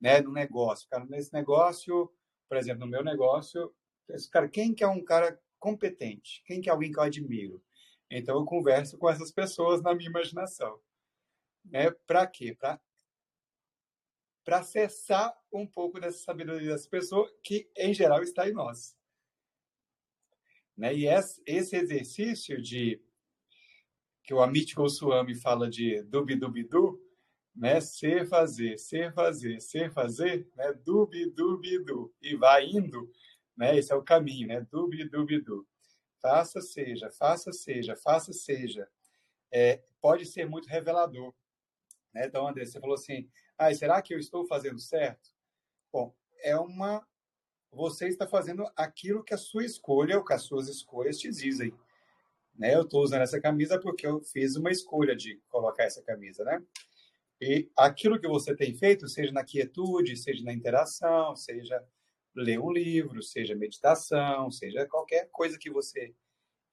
né? 0.00 0.20
No 0.20 0.32
negócio. 0.32 0.88
Cara, 0.88 1.04
nesse 1.06 1.32
negócio, 1.32 2.12
por 2.48 2.56
exemplo, 2.56 2.80
no 2.80 2.90
meu 2.90 3.04
negócio, 3.04 3.72
cara, 4.32 4.48
quem 4.48 4.74
que 4.74 4.82
é 4.82 4.88
um 4.88 5.04
cara 5.04 5.40
competente? 5.58 6.42
Quem 6.44 6.60
que 6.60 6.68
é 6.68 6.72
alguém 6.72 6.90
que 6.90 6.98
eu 6.98 7.04
admiro? 7.04 7.62
Então, 8.10 8.36
eu 8.38 8.44
converso 8.44 8.98
com 8.98 9.08
essas 9.08 9.30
pessoas 9.30 9.82
na 9.82 9.94
minha 9.94 10.10
imaginação. 10.10 10.80
Né? 11.64 11.90
Para 12.06 12.26
quê? 12.26 12.56
Para 12.58 12.80
para 14.48 14.60
acessar 14.60 15.38
um 15.52 15.66
pouco 15.66 16.00
dessa 16.00 16.20
sabedoria 16.20 16.70
das 16.70 16.86
pessoas, 16.86 17.30
que 17.44 17.70
em 17.76 17.92
geral 17.92 18.22
está 18.22 18.48
em 18.48 18.54
nós. 18.54 18.96
Né? 20.74 20.94
E 20.94 21.06
esse 21.06 21.76
exercício 21.76 22.58
de 22.62 22.98
que 24.28 24.34
o 24.34 24.42
Amit 24.42 24.74
Goswami 24.74 25.34
fala 25.34 25.70
de 25.70 26.02
dubi-dubi-du, 26.02 27.02
né? 27.56 27.80
Ser, 27.80 28.28
fazer, 28.28 28.78
ser, 28.78 29.10
fazer, 29.14 29.58
ser, 29.58 29.90
fazer, 29.90 30.46
né? 30.54 30.70
Dubi, 30.84 31.30
dubi, 31.30 31.78
du. 31.78 32.14
E 32.20 32.36
vai 32.36 32.66
indo, 32.66 33.10
né? 33.56 33.74
Esse 33.78 33.90
é 33.90 33.96
o 33.96 34.02
caminho, 34.02 34.48
né? 34.48 34.60
Dubi, 34.70 35.08
dubi, 35.08 35.40
du. 35.40 35.66
Faça, 36.20 36.60
seja, 36.60 37.10
faça, 37.10 37.54
seja, 37.54 37.96
faça, 37.96 38.34
seja. 38.34 38.86
É, 39.50 39.82
pode 39.98 40.26
ser 40.26 40.46
muito 40.46 40.68
revelador. 40.68 41.32
Né? 42.12 42.26
Então, 42.26 42.46
André, 42.46 42.66
você 42.66 42.78
falou 42.78 42.96
assim, 42.96 43.30
ah, 43.56 43.72
será 43.72 44.02
que 44.02 44.12
eu 44.12 44.18
estou 44.18 44.46
fazendo 44.46 44.78
certo? 44.78 45.30
Bom, 45.90 46.14
é 46.42 46.54
uma... 46.54 47.02
Você 47.72 48.08
está 48.08 48.28
fazendo 48.28 48.70
aquilo 48.76 49.24
que 49.24 49.32
a 49.32 49.38
sua 49.38 49.64
escolha, 49.64 50.18
ou 50.18 50.24
que 50.24 50.34
as 50.34 50.42
suas 50.42 50.68
escolhas 50.68 51.18
te 51.18 51.30
dizem. 51.30 51.72
Né? 52.58 52.74
Eu 52.74 52.82
estou 52.82 53.02
usando 53.02 53.22
essa 53.22 53.40
camisa 53.40 53.78
porque 53.78 54.06
eu 54.06 54.20
fiz 54.20 54.56
uma 54.56 54.70
escolha 54.70 55.14
de 55.14 55.40
colocar 55.48 55.84
essa 55.84 56.02
camisa, 56.02 56.44
né? 56.44 56.62
E 57.40 57.70
aquilo 57.76 58.18
que 58.20 58.26
você 58.26 58.54
tem 58.54 58.76
feito, 58.76 59.06
seja 59.06 59.30
na 59.30 59.44
quietude, 59.44 60.16
seja 60.16 60.42
na 60.42 60.52
interação, 60.52 61.36
seja 61.36 61.80
ler 62.34 62.58
um 62.58 62.72
livro, 62.72 63.22
seja 63.22 63.54
meditação, 63.54 64.50
seja 64.50 64.86
qualquer 64.86 65.28
coisa 65.30 65.56
que 65.56 65.70
você 65.70 66.12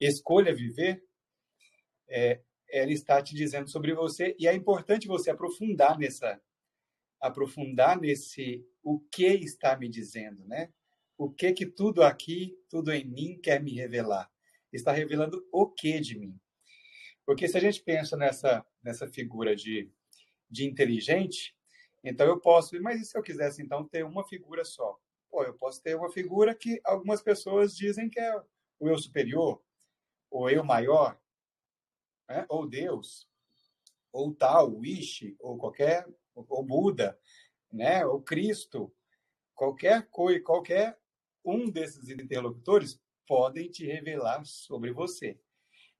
escolha 0.00 0.54
viver, 0.54 1.04
é, 2.08 2.40
ela 2.68 2.92
está 2.92 3.22
te 3.22 3.34
dizendo 3.34 3.68
sobre 3.70 3.94
você 3.94 4.34
e 4.38 4.48
é 4.48 4.54
importante 4.54 5.06
você 5.06 5.30
aprofundar 5.30 5.98
nessa 5.98 6.40
aprofundar 7.20 7.98
nesse 7.98 8.64
o 8.82 9.00
que 9.00 9.26
está 9.26 9.76
me 9.76 9.88
dizendo, 9.88 10.44
né? 10.46 10.68
O 11.16 11.30
que 11.30 11.52
que 11.52 11.64
tudo 11.64 12.02
aqui, 12.02 12.58
tudo 12.68 12.92
em 12.92 13.04
mim 13.04 13.40
quer 13.40 13.62
me 13.62 13.72
revelar? 13.72 14.30
Está 14.72 14.92
revelando 14.92 15.46
o 15.52 15.68
que 15.68 16.00
de 16.00 16.18
mim? 16.18 16.38
Porque 17.24 17.48
se 17.48 17.56
a 17.56 17.60
gente 17.60 17.82
pensa 17.82 18.16
nessa 18.16 18.64
nessa 18.82 19.08
figura 19.08 19.54
de 19.54 19.90
de 20.48 20.64
inteligente, 20.64 21.56
então 22.04 22.26
eu 22.26 22.40
posso, 22.40 22.80
mas 22.80 23.00
e 23.00 23.04
se 23.04 23.18
eu 23.18 23.22
quisesse 23.22 23.62
então 23.62 23.86
ter 23.86 24.04
uma 24.04 24.26
figura 24.26 24.64
só? 24.64 24.96
Pô, 25.28 25.42
eu 25.42 25.54
posso 25.54 25.82
ter 25.82 25.96
uma 25.96 26.10
figura 26.10 26.54
que 26.54 26.80
algumas 26.84 27.20
pessoas 27.20 27.76
dizem 27.76 28.08
que 28.08 28.20
é 28.20 28.42
o 28.78 28.88
eu 28.88 28.96
superior, 28.98 29.62
o 30.30 30.48
eu 30.48 30.62
maior, 30.64 31.20
né? 32.28 32.46
ou 32.48 32.66
Deus, 32.66 33.28
ou 34.12 34.34
tal, 34.34 34.72
o 34.72 34.84
Ishi, 34.84 35.36
ou 35.40 35.58
qualquer, 35.58 36.06
ou 36.34 36.64
Buda, 36.64 37.18
né? 37.72 38.06
ou 38.06 38.22
Cristo, 38.22 38.94
qualquer 39.54 40.08
coisa, 40.08 40.40
qualquer 40.40 40.98
um 41.44 41.70
desses 41.70 42.08
interlocutores 42.08 43.00
podem 43.26 43.70
te 43.70 43.84
revelar 43.84 44.44
sobre 44.44 44.92
você. 44.92 45.38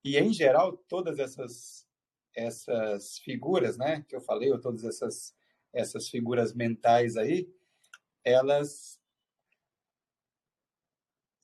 E 0.05 0.17
em 0.17 0.33
geral, 0.33 0.77
todas 0.89 1.19
essas 1.19 1.87
essas 2.35 3.19
figuras, 3.21 3.79
né, 3.79 4.05
que 4.07 4.15
eu 4.15 4.21
falei, 4.21 4.53
ou 4.53 4.61
todas 4.61 4.85
essas 4.85 5.35
essas 5.73 6.09
figuras 6.09 6.55
mentais 6.55 7.17
aí, 7.17 7.49
elas 8.25 9.01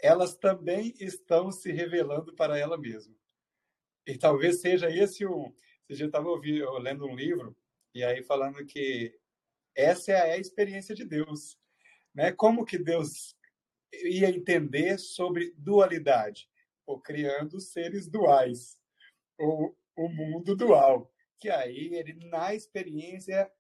elas 0.01 0.35
também 0.37 0.95
estão 0.99 1.53
se 1.53 1.71
revelando 1.71 2.35
para 2.35 2.59
ela 2.59 2.77
mesma. 2.77 3.15
E 4.07 4.19
talvez 4.19 4.61
seja 4.61 4.91
esse 4.91 5.25
o. 5.25 5.55
Você 5.87 5.95
já 5.95 6.07
estava 6.07 6.29
lendo 6.81 7.07
um 7.07 7.15
livro, 7.15 7.57
e 7.95 8.03
aí 8.03 8.23
falando 8.23 8.65
que 8.67 9.17
essa 9.75 10.13
é 10.13 10.33
a 10.33 10.39
experiência 10.39 10.95
de 10.95 11.05
Deus. 11.05 11.59
Né? 12.15 12.33
Como 12.33 12.65
que 12.65 12.79
Deus 12.79 13.37
ia 13.93 14.31
entender 14.31 14.99
sobre 14.99 15.55
dualidade? 15.57 16.49
Ou 16.87 17.01
criando 17.01 17.61
seres 17.61 18.09
duais. 18.09 18.81
Ou 19.39 19.77
o 19.97 20.09
mundo 20.09 20.57
dual, 20.57 21.13
que 21.39 21.51
aí 21.51 21.95
ele 21.95 22.15
na 22.29 22.55
experiência 22.55 23.51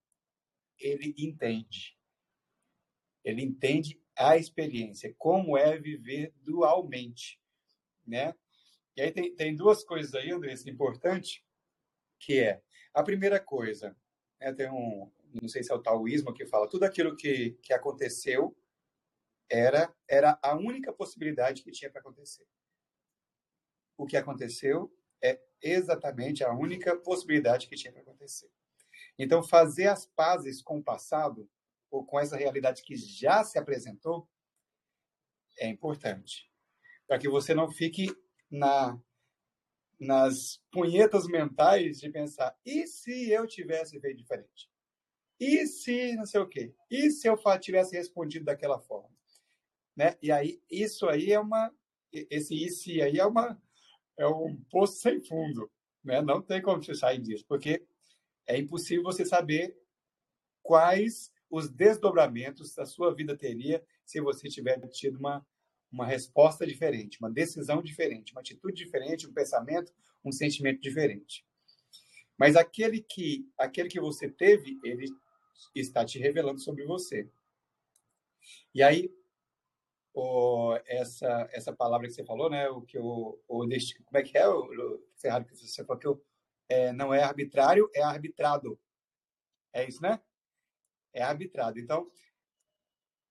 ele 0.79 1.15
entende. 1.19 1.97
Ele 3.25 3.43
entende 3.43 4.01
a 4.17 4.37
experiência, 4.37 5.15
como 5.19 5.57
é 5.57 5.79
viver 5.79 6.35
dualmente, 6.43 7.41
né? 8.07 8.35
E 8.97 9.03
aí 9.03 9.11
tem, 9.11 9.35
tem 9.35 9.55
duas 9.55 9.85
coisas 9.85 10.15
aí, 10.15 10.31
Andressa, 10.31 10.69
importante, 10.69 11.45
que 12.19 12.41
é 12.41 12.63
a 12.93 13.03
primeira 13.03 13.41
coisa, 13.41 13.97
né, 14.39 14.53
tem 14.53 14.71
um, 14.71 15.11
não 15.41 15.49
sei 15.49 15.63
se 15.63 15.73
é 15.73 15.75
o 15.75 15.83
taoísmo 15.83 16.35
que 16.35 16.45
fala, 16.45 16.69
tudo 16.69 16.85
aquilo 16.85 17.17
que, 17.17 17.53
que 17.63 17.73
aconteceu 17.73 18.55
era 19.53 19.95
era 20.09 20.39
a 20.43 20.57
única 20.57 20.93
possibilidade 20.93 21.63
que 21.63 21.71
tinha 21.71 21.91
para 21.91 22.01
acontecer. 22.01 22.47
O 23.99 24.07
que 24.07 24.17
aconteceu 24.17 24.91
é 25.23 25.39
exatamente 25.61 26.43
a 26.43 26.53
única 26.53 26.97
possibilidade 26.97 27.69
que 27.69 27.77
tinha 27.77 27.93
para 27.93 28.01
acontecer. 28.01 28.51
Então, 29.19 29.43
fazer 29.43 29.89
as 29.89 30.07
pazes 30.07 30.63
com 30.63 30.79
o 30.79 30.83
passado, 30.83 31.49
ou 31.91 32.05
com 32.05 32.19
essa 32.19 32.37
realidade 32.37 32.83
que 32.83 32.97
já 32.97 33.45
se 33.45 33.59
apresentou, 33.59 34.27
é 35.59 35.69
importante. 35.69 36.51
Para 37.07 37.19
que 37.19 37.29
você 37.29 37.55
não 37.55 37.71
fique 37.71 38.09
na, 38.51 38.99
nas 40.01 40.63
punhetas 40.73 41.27
mentais 41.27 42.01
de 42.01 42.09
pensar: 42.09 42.59
e 42.65 42.87
se 42.87 43.31
eu 43.31 43.47
tivesse 43.47 44.01
feito 44.01 44.17
diferente? 44.17 44.71
E 45.39 45.67
se 45.67 46.17
não 46.17 46.25
sei 46.25 46.41
o 46.41 46.49
quê? 46.49 46.75
E 46.91 47.11
se 47.11 47.29
eu 47.29 47.37
tivesse 47.61 47.95
respondido 47.95 48.47
daquela 48.47 48.81
forma? 48.81 49.22
Né? 49.97 50.17
E 50.23 50.31
aí, 50.33 50.61
isso 50.71 51.09
aí 51.09 51.33
é 51.33 51.41
uma. 51.41 51.73
Esse 52.13 52.55
e 52.55 52.71
se 52.71 53.01
aí 53.01 53.19
é 53.19 53.25
uma 53.25 53.59
é 54.19 54.27
um 54.27 54.57
poço 54.71 55.01
sem 55.01 55.21
fundo. 55.21 55.71
Né? 56.05 56.21
Não 56.23 56.43
tem 56.43 56.61
como 56.61 56.83
você 56.83 56.95
sair 56.95 57.21
disso, 57.21 57.45
porque 57.49 57.85
é 58.47 58.59
impossível 58.59 59.03
você 59.03 59.25
saber 59.25 59.77
quais 60.63 61.33
os 61.51 61.69
desdobramentos 61.69 62.75
da 62.75 62.87
sua 62.87 63.15
vida 63.15 63.37
teria 63.37 63.85
se 64.05 64.21
você 64.21 64.49
tiver 64.49 64.79
tido 64.89 65.19
uma, 65.19 65.47
uma 65.91 66.07
resposta 66.07 66.67
diferente, 66.67 67.19
uma 67.21 67.31
decisão 67.31 67.83
diferente, 67.83 68.33
uma 68.33 68.41
atitude 68.41 68.75
diferente, 68.75 69.27
um 69.27 69.33
pensamento, 69.33 69.93
um 70.25 70.33
sentimento 70.33 70.81
diferente. 70.81 71.45
Mas 72.39 72.57
aquele 72.57 73.03
que 73.03 73.47
aquele 73.57 73.89
que 73.89 74.01
você 74.01 74.29
teve, 74.29 74.79
ele 74.83 75.07
está 75.75 76.05
te 76.05 76.19
revelando 76.19 76.61
sobre 76.61 76.85
você. 76.85 77.29
E 78.75 78.83
aí 78.83 79.15
o, 80.15 80.79
essa, 80.87 81.49
essa 81.53 81.73
palavra 81.73 82.07
que 82.07 82.13
você 82.13 82.25
falou, 82.25 82.51
né? 82.51 82.69
O 82.69 82.83
que 82.83 82.99
o, 82.99 83.39
o 83.49 83.59
como 83.59 84.19
é 84.19 84.23
que 84.23 84.37
é 84.37 84.49
o, 84.49 85.03
Ferrari 85.17 85.45
que 85.45 85.57
você 85.57 85.85
falou 85.85 86.01
que 86.01 86.09
o, 86.09 86.23
é, 86.69 86.93
não 86.93 87.13
é 87.13 87.23
arbitrário, 87.23 87.91
é 87.95 88.03
arbitrado. 88.03 88.79
É 89.73 89.87
isso, 89.87 90.03
né? 90.03 90.21
É 91.13 91.23
arbitrado. 91.23 91.79
Então, 91.79 92.11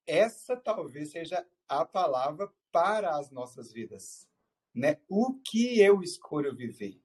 essa 0.06 0.56
talvez 0.56 1.10
seja 1.10 1.46
a 1.68 1.84
palavra 1.84 2.52
para 2.70 3.16
as 3.16 3.30
nossas 3.30 3.72
vidas, 3.72 4.28
né? 4.74 5.00
O 5.08 5.34
que 5.40 5.80
eu 5.80 6.02
escolho 6.02 6.54
viver? 6.54 7.00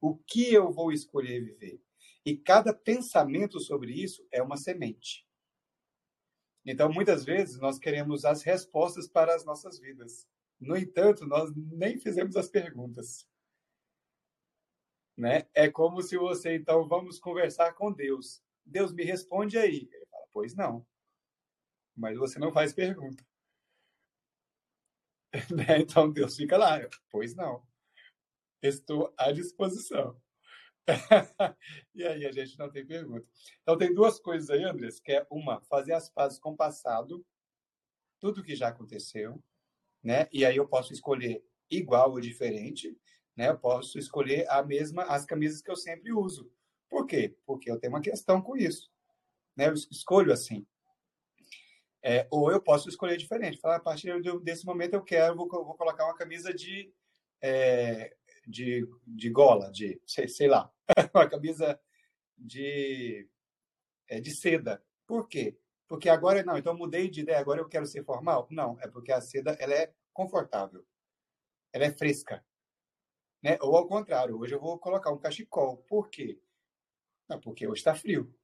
O 0.00 0.16
que 0.16 0.52
eu 0.52 0.70
vou 0.70 0.92
escolher 0.92 1.44
viver? 1.44 1.82
E 2.24 2.36
cada 2.36 2.72
pensamento 2.72 3.58
sobre 3.58 3.92
isso 3.92 4.26
é 4.30 4.42
uma 4.42 4.56
semente. 4.56 5.27
Então, 6.70 6.92
muitas 6.92 7.24
vezes, 7.24 7.58
nós 7.58 7.78
queremos 7.78 8.26
as 8.26 8.42
respostas 8.42 9.08
para 9.08 9.34
as 9.34 9.42
nossas 9.42 9.78
vidas. 9.78 10.28
No 10.60 10.76
entanto, 10.76 11.24
nós 11.24 11.50
nem 11.56 11.98
fizemos 11.98 12.36
as 12.36 12.50
perguntas. 12.50 13.26
Né? 15.16 15.48
É 15.54 15.70
como 15.70 16.02
se 16.02 16.18
você, 16.18 16.54
então, 16.54 16.86
vamos 16.86 17.18
conversar 17.18 17.72
com 17.72 17.90
Deus. 17.90 18.44
Deus 18.66 18.92
me 18.92 19.02
responde 19.02 19.56
aí. 19.56 19.88
Ele 19.90 20.06
fala, 20.10 20.26
pois 20.30 20.54
não. 20.54 20.86
Mas 21.96 22.18
você 22.18 22.38
não 22.38 22.52
faz 22.52 22.74
pergunta. 22.74 23.26
Né? 25.56 25.78
Então, 25.80 26.12
Deus 26.12 26.36
fica 26.36 26.58
lá. 26.58 26.80
Pois 27.10 27.34
não. 27.34 27.66
Estou 28.62 29.14
à 29.16 29.32
disposição. 29.32 30.20
e 31.94 32.04
aí 32.04 32.26
a 32.26 32.32
gente 32.32 32.58
não 32.58 32.70
tem 32.70 32.86
pergunta. 32.86 33.26
Então 33.62 33.76
tem 33.76 33.92
duas 33.92 34.18
coisas 34.18 34.48
aí, 34.50 34.64
Andrés, 34.64 35.00
que 35.00 35.12
é 35.12 35.26
uma, 35.30 35.60
fazer 35.62 35.92
as 35.92 36.08
pazes 36.08 36.38
com 36.38 36.52
o 36.52 36.56
passado, 36.56 37.24
tudo 38.18 38.42
que 38.42 38.56
já 38.56 38.68
aconteceu, 38.68 39.42
né? 40.02 40.28
E 40.32 40.44
aí 40.44 40.56
eu 40.56 40.66
posso 40.66 40.92
escolher 40.92 41.44
igual 41.70 42.12
ou 42.12 42.20
diferente, 42.20 42.96
né? 43.36 43.48
Eu 43.48 43.58
posso 43.58 43.98
escolher 43.98 44.48
a 44.48 44.62
mesma 44.62 45.04
as 45.04 45.24
camisas 45.24 45.60
que 45.60 45.70
eu 45.70 45.76
sempre 45.76 46.12
uso. 46.12 46.50
Por 46.88 47.06
quê? 47.06 47.36
Porque 47.44 47.70
eu 47.70 47.78
tenho 47.78 47.92
uma 47.92 48.00
questão 48.00 48.40
com 48.40 48.56
isso, 48.56 48.90
né? 49.54 49.68
Eu 49.68 49.74
escolho 49.74 50.32
assim. 50.32 50.66
É, 52.02 52.26
ou 52.30 52.50
eu 52.50 52.62
posso 52.62 52.88
escolher 52.88 53.16
diferente. 53.16 53.58
Falar, 53.58 53.76
a 53.76 53.80
partir 53.80 54.12
desse 54.42 54.64
momento 54.64 54.94
eu 54.94 55.02
quero, 55.02 55.36
vou, 55.36 55.48
vou 55.48 55.74
colocar 55.74 56.04
uma 56.04 56.16
camisa 56.16 56.54
de 56.54 56.92
é, 57.42 58.16
de, 58.46 58.88
de 59.06 59.30
gola, 59.30 59.70
de 59.70 60.00
sei, 60.06 60.26
sei 60.26 60.48
lá, 60.48 60.72
uma 61.14 61.28
camisa 61.28 61.80
de, 62.36 63.28
é, 64.08 64.20
de 64.20 64.30
seda. 64.30 64.82
Por 65.06 65.28
quê? 65.28 65.58
Porque 65.86 66.08
agora, 66.08 66.42
não, 66.42 66.56
então 66.58 66.76
mudei 66.76 67.08
de 67.08 67.20
ideia, 67.20 67.38
agora 67.38 67.60
eu 67.60 67.68
quero 67.68 67.86
ser 67.86 68.04
formal? 68.04 68.46
Não, 68.50 68.78
é 68.80 68.88
porque 68.88 69.10
a 69.10 69.20
seda 69.20 69.52
ela 69.58 69.74
é 69.74 69.92
confortável, 70.12 70.86
ela 71.72 71.84
é 71.84 71.92
fresca. 71.92 72.44
Né? 73.42 73.56
Ou 73.60 73.76
ao 73.76 73.86
contrário, 73.86 74.38
hoje 74.38 74.54
eu 74.54 74.60
vou 74.60 74.78
colocar 74.78 75.10
um 75.12 75.18
cachecol. 75.18 75.78
Por 75.88 76.10
quê? 76.10 76.40
Não, 77.28 77.40
porque 77.40 77.66
hoje 77.66 77.80
está 77.80 77.94
frio. 77.94 78.34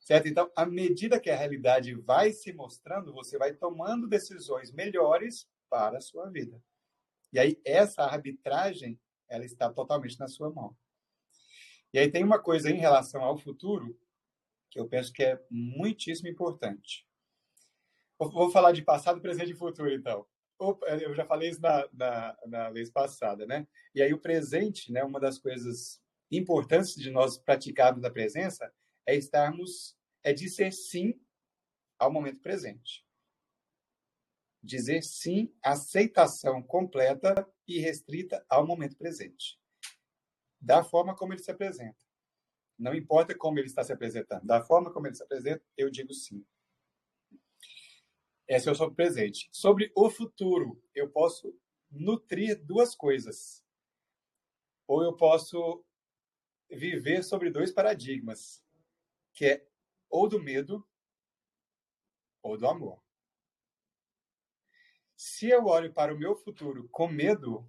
Certo? 0.00 0.26
Então, 0.26 0.50
à 0.56 0.66
medida 0.66 1.20
que 1.20 1.30
a 1.30 1.36
realidade 1.36 1.94
vai 1.94 2.32
se 2.32 2.52
mostrando, 2.52 3.12
você 3.12 3.38
vai 3.38 3.54
tomando 3.54 4.08
decisões 4.08 4.72
melhores 4.72 5.48
para 5.70 5.98
a 5.98 6.00
sua 6.00 6.28
vida. 6.28 6.60
E 7.32 7.38
aí, 7.38 7.60
essa 7.64 8.02
arbitragem, 8.02 9.00
ela 9.28 9.44
está 9.44 9.72
totalmente 9.72 10.18
na 10.18 10.26
sua 10.26 10.50
mão. 10.50 10.76
E 11.92 11.98
aí 11.98 12.10
tem 12.10 12.24
uma 12.24 12.38
coisa 12.38 12.70
em 12.70 12.78
relação 12.78 13.22
ao 13.22 13.36
futuro 13.36 13.98
que 14.70 14.80
eu 14.80 14.88
penso 14.88 15.12
que 15.12 15.22
é 15.22 15.38
muitíssimo 15.50 16.28
importante. 16.28 17.06
Vou 18.18 18.50
falar 18.50 18.72
de 18.72 18.82
passado, 18.82 19.20
presente 19.20 19.52
e 19.52 19.56
futuro, 19.56 19.92
então. 19.92 20.26
Eu 21.02 21.12
já 21.14 21.26
falei 21.26 21.50
isso 21.50 21.60
na, 21.60 21.88
na, 21.92 22.38
na 22.46 22.70
vez 22.70 22.90
passada, 22.90 23.44
né? 23.46 23.66
E 23.94 24.00
aí 24.00 24.14
o 24.14 24.20
presente, 24.20 24.90
né? 24.92 25.04
Uma 25.04 25.20
das 25.20 25.38
coisas 25.38 26.00
importantes 26.30 26.94
de 26.94 27.10
nós 27.10 27.36
praticarmos 27.36 28.04
a 28.04 28.10
presença 28.10 28.72
é 29.06 29.14
estarmos, 29.14 29.96
é 30.22 30.32
dizer 30.32 30.72
sim 30.72 31.20
ao 31.98 32.12
momento 32.12 32.40
presente. 32.40 33.04
Dizer 34.62 35.02
sim, 35.02 35.52
aceitação 35.62 36.62
completa 36.62 37.46
e 37.66 37.78
restrita 37.80 38.44
ao 38.48 38.66
momento 38.66 38.96
presente. 38.96 39.60
Da 40.62 40.84
forma 40.84 41.16
como 41.16 41.32
ele 41.32 41.42
se 41.42 41.50
apresenta. 41.50 41.98
Não 42.78 42.94
importa 42.94 43.36
como 43.36 43.58
ele 43.58 43.66
está 43.66 43.82
se 43.82 43.92
apresentando. 43.92 44.46
Da 44.46 44.62
forma 44.62 44.92
como 44.92 45.08
ele 45.08 45.16
se 45.16 45.22
apresenta, 45.24 45.64
eu 45.76 45.90
digo 45.90 46.14
sim. 46.14 46.46
Esse 48.46 48.68
é 48.68 48.72
o 48.72 48.74
sobre 48.74 48.94
presente. 48.94 49.48
Sobre 49.52 49.90
o 49.96 50.08
futuro, 50.08 50.80
eu 50.94 51.10
posso 51.10 51.52
nutrir 51.90 52.64
duas 52.64 52.94
coisas. 52.94 53.64
Ou 54.86 55.02
eu 55.02 55.16
posso 55.16 55.84
viver 56.70 57.24
sobre 57.24 57.50
dois 57.50 57.72
paradigmas, 57.72 58.64
que 59.32 59.44
é 59.44 59.66
ou 60.08 60.28
do 60.28 60.40
medo 60.40 60.86
ou 62.40 62.56
do 62.56 62.68
amor. 62.68 63.02
Se 65.16 65.48
eu 65.48 65.66
olho 65.66 65.92
para 65.92 66.14
o 66.14 66.18
meu 66.18 66.34
futuro 66.34 66.88
com 66.88 67.08
medo, 67.08 67.68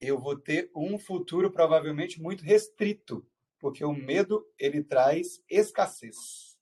eu 0.00 0.18
vou 0.18 0.38
ter 0.38 0.70
um 0.74 0.98
futuro 0.98 1.50
provavelmente 1.50 2.20
muito 2.20 2.44
restrito, 2.44 3.26
porque 3.58 3.84
o 3.84 3.92
medo 3.92 4.46
ele 4.58 4.82
traz 4.82 5.42
escassez. 5.48 6.58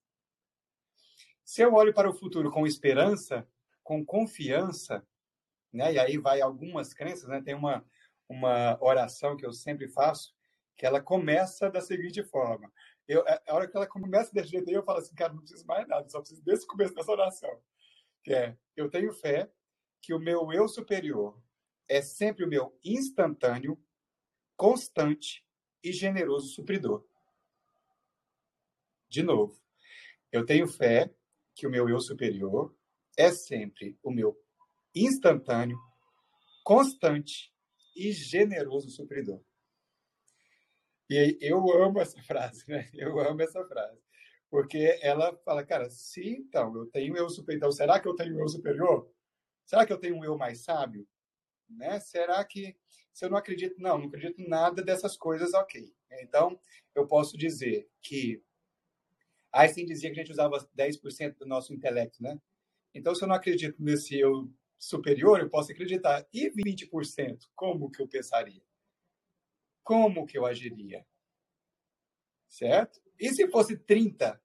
Se 1.45 1.63
eu 1.63 1.75
olho 1.75 1.95
para 1.95 2.11
o 2.11 2.15
futuro 2.15 2.51
com 2.51 2.67
esperança, 2.67 3.49
com 3.83 4.05
confiança, 4.05 5.07
né? 5.73 5.93
E 5.95 5.99
aí 5.99 6.19
vai 6.19 6.41
algumas 6.41 6.93
crenças, 6.93 7.29
né? 7.29 7.41
Tem 7.41 7.55
uma 7.55 7.85
uma 8.29 8.77
oração 8.83 9.37
que 9.37 9.47
eu 9.47 9.53
sempre 9.53 9.89
faço, 9.89 10.35
que 10.77 10.85
ela 10.85 11.01
começa 11.01 11.71
da 11.71 11.81
seguinte 11.81 12.23
forma. 12.23 12.71
Eu, 13.07 13.25
a 13.27 13.55
hora 13.55 13.67
que 13.67 13.75
ela 13.75 13.87
começa 13.87 14.31
desse 14.33 14.51
jeito 14.51 14.71
eu 14.71 14.85
falo 14.85 14.99
assim, 14.99 15.15
cara, 15.15 15.33
não 15.33 15.41
preciso 15.41 15.67
mais 15.67 15.89
nada, 15.89 16.07
só 16.09 16.21
preciso 16.21 16.45
desse 16.45 16.67
começo 16.67 16.95
dessa 16.95 17.11
oração. 17.11 17.51
Que 18.23 18.35
é, 18.35 18.57
eu 18.77 18.91
tenho 18.91 19.13
fé 19.13 19.51
que 20.03 20.13
o 20.13 20.19
meu 20.19 20.53
eu 20.53 20.69
superior 20.69 21.41
é 21.89 22.03
sempre 22.03 22.45
o 22.45 22.49
meu 22.49 22.79
instantâneo, 22.85 23.79
constante 24.57 25.45
e 25.83 25.93
generoso 25.93 26.49
supridor. 26.49 27.07
De 29.09 29.23
novo, 29.23 29.59
eu 30.31 30.45
tenho 30.45 30.69
fé 30.69 31.13
que 31.55 31.67
o 31.67 31.71
meu 31.71 31.89
eu 31.89 32.01
superior 32.01 32.77
é 33.17 33.33
sempre 33.33 33.99
o 34.03 34.11
meu 34.11 34.39
instantâneo, 34.95 35.79
constante 36.63 37.53
e 37.97 38.13
generoso 38.13 38.91
supridor. 38.91 39.43
E 41.11 41.39
eu 41.41 41.59
amo 41.83 42.01
essa 42.01 42.23
frase, 42.23 42.65
né? 42.69 42.91
Eu 42.93 43.19
amo 43.19 43.41
essa 43.41 43.65
frase. 43.65 43.99
Porque 44.51 44.99
ela 45.03 45.37
fala, 45.39 45.65
cara, 45.65 45.89
se 45.91 46.27
então 46.27 46.75
eu 46.77 46.87
tenho 46.87 47.17
eu 47.17 47.29
superior, 47.29 47.57
então 47.57 47.73
será 47.73 47.99
que 47.99 48.07
eu 48.07 48.15
tenho 48.15 48.39
eu 48.39 48.49
superior? 48.49 49.11
Será 49.65 49.87
que 49.87 49.93
eu 49.93 49.99
tenho 49.99 50.17
um 50.17 50.25
eu 50.25 50.37
mais 50.37 50.63
sábio? 50.63 51.07
Né? 51.69 52.01
Será 52.01 52.45
que 52.45 52.77
se 53.19 53.25
eu 53.25 53.31
não 53.31 53.37
acredito, 53.37 53.75
não, 53.81 53.99
não 53.99 54.07
acredito 54.07 54.41
em 54.41 54.49
nada 54.49 54.81
dessas 54.81 55.17
coisas, 55.17 55.53
ok. 55.53 55.93
Então, 56.21 56.57
eu 56.95 57.05
posso 57.05 57.37
dizer 57.37 57.91
que 58.01 58.41
Einstein 59.53 59.87
dizia 59.87 60.13
que 60.13 60.21
a 60.21 60.23
gente 60.23 60.33
usava 60.33 60.57
10% 60.77 61.39
do 61.39 61.45
nosso 61.47 61.75
intelecto, 61.75 62.23
né? 62.23 62.41
Então, 62.95 63.15
se 63.15 63.25
eu 63.25 63.29
não 63.29 63.35
acredito 63.35 63.83
nesse 63.83 64.17
eu 64.17 64.49
superior, 64.79 65.41
eu 65.41 65.51
posso 65.51 65.73
acreditar. 65.73 66.27
E 66.33 66.49
20%? 66.49 67.49
Como 67.57 67.91
que 67.91 68.01
eu 68.01 68.07
pensaria? 68.07 68.63
Como 69.83 70.25
que 70.25 70.39
eu 70.39 70.47
agiria? 70.47 71.05
Certo? 72.49 73.01
E 73.19 73.31
se 73.31 73.49
fosse 73.49 73.77
30%? 73.77 74.39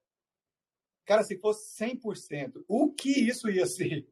Cara, 1.04 1.22
se 1.22 1.38
fosse 1.38 1.84
100%, 1.84 2.64
o 2.66 2.92
que 2.92 3.10
isso 3.10 3.48
ia 3.48 3.66
ser? 3.66 4.08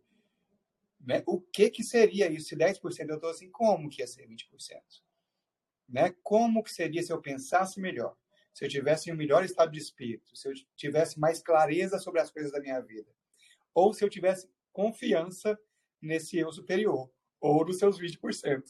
Né? 1.03 1.22
O 1.26 1.40
que 1.40 1.68
que 1.68 1.82
seria 1.82 2.30
isso? 2.30 2.48
Se 2.48 2.57
10% 2.57 3.09
eu 3.09 3.16
estou 3.16 3.30
assim, 3.30 3.50
como 3.50 3.90
que 3.90 4.00
ia 4.00 4.07
ser 4.07 4.26
20%? 4.26 4.46
Né? 5.88 6.14
Como 6.22 6.62
que 6.62 6.72
seria 6.72 7.03
se 7.03 7.12
eu 7.12 7.20
pensasse 7.20 7.80
melhor? 7.80 8.16
se 8.53 8.64
eu 8.64 8.68
tivesse 8.68 9.11
um 9.11 9.16
melhor 9.16 9.44
estado 9.44 9.72
de 9.72 9.78
espírito, 9.78 10.36
se 10.36 10.48
eu 10.48 10.53
tivesse 10.76 11.18
mais 11.18 11.42
clareza 11.42 11.98
sobre 11.98 12.20
as 12.20 12.30
coisas 12.30 12.53
da 12.53 12.61
minha 12.61 12.80
vida, 12.80 13.11
ou 13.74 13.92
se 13.94 14.05
eu 14.05 14.11
tivesse 14.11 14.48
confiança 14.72 15.59
nesse 16.00 16.36
eu 16.36 16.53
superior, 16.53 17.11
ou 17.40 17.64
nos 17.64 17.78
seus 17.78 17.98
20%. 17.98 18.62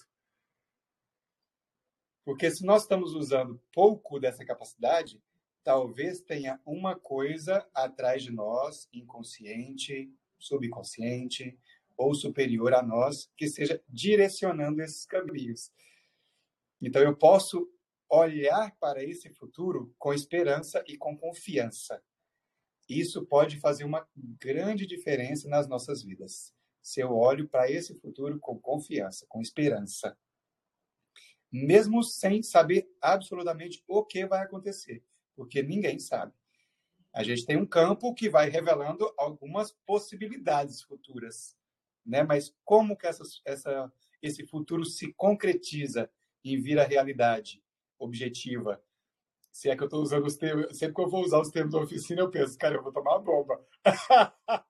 Porque 2.25 2.51
se 2.51 2.65
nós 2.65 2.83
estamos 2.83 3.15
usando 3.15 3.61
pouco 3.73 4.21
dessa 4.21 4.45
capacidade, 4.45 5.21
talvez 5.65 6.21
tenha 6.21 6.61
uma 6.65 6.95
coisa 6.99 7.67
atrás 7.75 8.23
de 8.23 8.31
nós, 8.31 8.89
inconsciente, 8.93 10.13
subconsciente 10.39 11.59
ou 12.03 12.15
superior 12.15 12.75
a 12.75 12.83
nós, 12.83 13.31
que 13.37 13.45
esteja 13.45 13.83
direcionando 13.89 14.83
esses 14.83 15.07
caminhos. 15.07 15.71
Então 16.81 17.01
eu 17.03 17.17
posso 17.17 17.71
olhar 18.11 18.77
para 18.79 19.03
esse 19.03 19.31
futuro 19.31 19.95
com 19.99 20.13
esperança 20.13 20.85
e 20.87 20.99
com 20.99 21.17
confiança. 21.17 22.03
Isso 22.89 23.25
pode 23.25 23.59
fazer 23.59 23.85
uma 23.85 24.07
grande 24.15 24.87
diferença 24.87 25.49
nas 25.49 25.69
nossas 25.69 26.03
vidas. 26.03 26.53
Se 26.83 27.01
eu 27.01 27.17
olho 27.17 27.49
para 27.49 27.71
esse 27.71 27.95
futuro 28.01 28.39
com 28.39 28.59
confiança, 28.59 29.25
com 29.29 29.41
esperança, 29.41 30.19
mesmo 31.51 32.03
sem 32.03 32.43
saber 32.43 32.91
absolutamente 33.01 33.83
o 33.87 34.05
que 34.05 34.27
vai 34.27 34.43
acontecer, 34.43 35.03
porque 35.37 35.63
ninguém 35.63 35.99
sabe. 35.99 36.35
A 37.13 37.23
gente 37.23 37.45
tem 37.45 37.57
um 37.57 37.67
campo 37.67 38.15
que 38.15 38.29
vai 38.29 38.49
revelando 38.49 39.13
algumas 39.19 39.73
possibilidades 39.87 40.83
futuras, 40.83 41.55
né? 42.05 42.23
Mas 42.23 42.55
como 42.65 42.97
que 42.97 43.07
essa, 43.07 43.23
essa, 43.45 43.93
esse 44.21 44.47
futuro 44.47 44.85
se 44.85 45.13
concretiza 45.15 46.11
em 46.45 46.61
vir 46.61 46.79
realidade? 46.79 47.63
objetiva. 48.03 48.83
Se 49.53 49.69
é 49.69 49.77
que 49.77 49.83
eu 49.83 49.87
estou 49.87 50.03
usando 50.03 50.27
os 50.27 50.37
termos, 50.37 50.77
sempre 50.77 50.95
que 50.95 51.01
eu 51.03 51.09
vou 51.09 51.23
usar 51.23 51.41
os 51.41 51.51
termos 51.51 51.73
da 51.73 51.81
oficina, 51.81 52.23
eu 52.23 52.31
penso, 52.31 52.57
cara, 52.57 52.77
eu 52.77 52.83
vou 52.83 52.93
tomar 52.93 53.13
uma 53.13 53.21
bomba. 53.21 53.67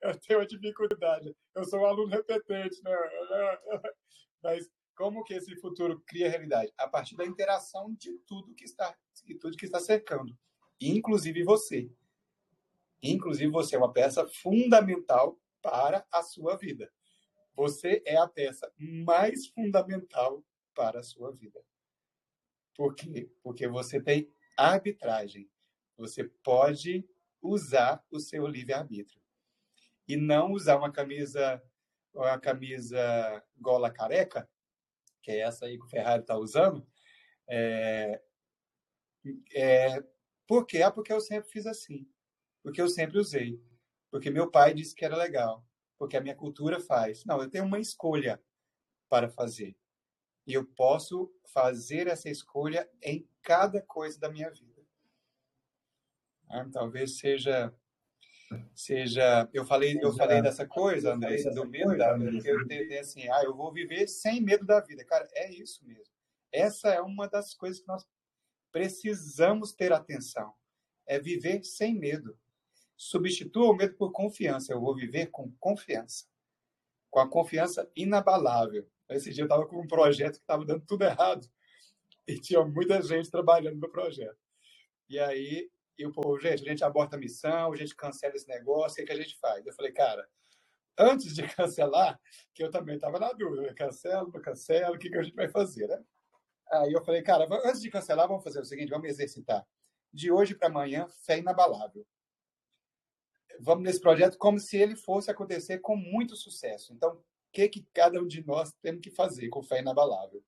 Eu 0.00 0.16
tenho 0.20 0.38
uma 0.38 0.46
dificuldade. 0.46 1.34
Eu 1.54 1.64
sou 1.64 1.80
um 1.80 1.86
aluno 1.86 2.08
repetente, 2.08 2.80
né? 2.84 2.92
Mas 4.42 4.70
como 4.94 5.24
que 5.24 5.34
esse 5.34 5.56
futuro 5.56 6.00
cria 6.06 6.30
realidade? 6.30 6.72
A 6.78 6.86
partir 6.86 7.16
da 7.16 7.24
interação 7.24 7.92
de 7.94 8.16
tudo 8.26 8.54
que 8.54 8.64
está, 8.64 8.96
de 9.24 9.34
tudo 9.34 9.56
que 9.56 9.64
está 9.64 9.80
cercando, 9.80 10.36
inclusive 10.80 11.42
você. 11.42 11.90
Inclusive 13.02 13.50
você 13.50 13.74
é 13.74 13.78
uma 13.78 13.92
peça 13.92 14.26
fundamental 14.28 15.36
para 15.62 16.06
a 16.12 16.22
sua 16.22 16.56
vida. 16.56 16.90
Você 17.54 18.02
é 18.06 18.16
a 18.16 18.28
peça 18.28 18.72
mais 18.78 19.48
fundamental 19.48 20.44
para 20.74 21.00
a 21.00 21.02
sua 21.02 21.32
vida. 21.32 21.62
Por 22.74 22.94
quê? 22.94 23.30
Porque 23.42 23.68
você 23.68 24.00
tem 24.00 24.32
arbitragem. 24.56 25.50
Você 25.96 26.24
pode 26.24 27.06
usar 27.42 28.04
o 28.10 28.18
seu 28.18 28.46
livre-arbítrio. 28.46 29.20
E 30.08 30.16
não 30.16 30.52
usar 30.52 30.76
uma 30.76 30.90
camisa, 30.90 31.62
uma 32.14 32.38
camisa 32.38 33.44
gola 33.58 33.90
careca, 33.90 34.48
que 35.22 35.30
é 35.30 35.40
essa 35.40 35.66
aí 35.66 35.78
que 35.78 35.84
o 35.84 35.88
Ferrari 35.88 36.22
está 36.22 36.36
usando. 36.36 36.86
É, 37.48 38.22
é, 39.54 40.02
por 40.46 40.66
quê? 40.66 40.82
Ah, 40.82 40.90
porque 40.90 41.12
eu 41.12 41.20
sempre 41.20 41.50
fiz 41.50 41.66
assim. 41.66 42.08
Porque 42.62 42.80
eu 42.80 42.88
sempre 42.88 43.18
usei. 43.18 43.62
Porque 44.10 44.30
meu 44.30 44.50
pai 44.50 44.74
disse 44.74 44.94
que 44.94 45.04
era 45.04 45.16
legal. 45.16 45.64
Porque 45.98 46.16
a 46.16 46.20
minha 46.20 46.34
cultura 46.34 46.80
faz. 46.80 47.24
Não, 47.24 47.40
eu 47.40 47.50
tenho 47.50 47.64
uma 47.64 47.78
escolha 47.78 48.42
para 49.08 49.28
fazer. 49.28 49.76
E 50.46 50.54
eu 50.54 50.64
posso 50.64 51.32
fazer 51.52 52.06
essa 52.06 52.28
escolha 52.28 52.88
em 53.02 53.28
cada 53.42 53.82
coisa 53.82 54.18
da 54.18 54.30
minha 54.30 54.50
vida. 54.50 54.82
Ah, 56.48 56.66
talvez 56.72 57.18
seja 57.18 57.72
seja 58.74 59.48
eu 59.52 59.64
falei 59.64 59.96
eu 60.02 60.12
falei 60.12 60.42
dessa 60.42 60.66
coisa 60.66 61.14
André 61.14 61.36
do 61.54 61.64
medo 61.64 61.96
da 61.96 62.16
vida 62.16 62.48
eu 62.48 62.62
entendi 62.62 62.98
assim 62.98 63.28
ah 63.28 63.44
eu 63.44 63.54
vou 63.54 63.72
viver 63.72 64.08
sem 64.08 64.40
medo 64.40 64.66
da 64.66 64.80
vida 64.80 65.04
cara 65.04 65.28
é 65.34 65.52
isso 65.52 65.86
mesmo 65.86 66.12
essa 66.50 66.88
é 66.88 67.00
uma 67.00 67.28
das 67.28 67.54
coisas 67.54 67.80
que 67.80 67.86
nós 67.86 68.04
precisamos 68.72 69.72
ter 69.72 69.92
atenção 69.92 70.52
é 71.10 71.18
viver 71.18 71.64
sem 71.64 71.98
medo. 71.98 72.38
Substitua 73.02 73.70
o 73.70 73.74
medo 73.74 73.94
por 73.96 74.12
confiança. 74.12 74.74
Eu 74.74 74.80
vou 74.82 74.94
viver 74.94 75.28
com 75.28 75.50
confiança. 75.52 76.26
Com 77.08 77.18
a 77.18 77.26
confiança 77.26 77.90
inabalável. 77.96 78.86
Esse 79.08 79.32
dia 79.32 79.40
eu 79.42 79.46
estava 79.46 79.66
com 79.66 79.80
um 79.80 79.86
projeto 79.86 80.34
que 80.34 80.42
estava 80.42 80.66
dando 80.66 80.84
tudo 80.84 81.04
errado. 81.04 81.48
E 82.28 82.38
tinha 82.38 82.62
muita 82.62 83.00
gente 83.00 83.30
trabalhando 83.30 83.80
no 83.80 83.90
projeto. 83.90 84.36
E 85.08 85.18
aí, 85.18 85.70
eu, 85.96 86.12
pô, 86.12 86.38
gente, 86.38 86.62
a 86.62 86.68
gente 86.68 86.84
aborta 86.84 87.16
a 87.16 87.18
missão, 87.18 87.72
a 87.72 87.76
gente 87.76 87.96
cancela 87.96 88.34
esse 88.34 88.46
negócio, 88.46 88.92
o 88.92 88.96
que, 88.96 89.06
que 89.06 89.18
a 89.18 89.22
gente 89.22 89.34
faz? 89.38 89.66
Eu 89.66 89.72
falei, 89.72 89.92
cara, 89.92 90.28
antes 90.98 91.34
de 91.34 91.42
cancelar, 91.56 92.20
que 92.52 92.62
eu 92.62 92.70
também 92.70 92.96
estava 92.96 93.18
na 93.18 93.32
dúvida, 93.32 93.62
né? 93.62 93.72
cancelo, 93.72 94.30
não 94.30 94.42
cancelo, 94.42 94.96
o 94.96 94.98
que, 94.98 95.08
que 95.08 95.16
a 95.16 95.22
gente 95.22 95.34
vai 95.34 95.48
fazer, 95.48 95.88
né? 95.88 96.04
Aí 96.70 96.92
eu 96.92 97.02
falei, 97.02 97.22
cara, 97.22 97.48
antes 97.64 97.80
de 97.80 97.90
cancelar, 97.90 98.28
vamos 98.28 98.44
fazer 98.44 98.60
o 98.60 98.64
seguinte, 98.64 98.90
vamos 98.90 99.08
exercitar. 99.08 99.66
De 100.12 100.30
hoje 100.30 100.54
para 100.54 100.68
amanhã, 100.68 101.08
fé 101.24 101.38
inabalável. 101.38 102.06
Vamos 103.62 103.84
nesse 103.84 104.00
projeto 104.00 104.38
como 104.38 104.58
se 104.58 104.76
ele 104.76 104.96
fosse 104.96 105.30
acontecer 105.30 105.78
com 105.78 105.96
muito 105.96 106.34
sucesso. 106.34 106.92
Então, 106.92 107.12
o 107.14 107.24
que, 107.52 107.68
que 107.68 107.86
cada 107.92 108.20
um 108.20 108.26
de 108.26 108.44
nós 108.46 108.72
temos 108.80 109.00
que 109.00 109.10
fazer 109.10 109.48
com 109.48 109.62
fé 109.62 109.80
inabalável? 109.80 110.42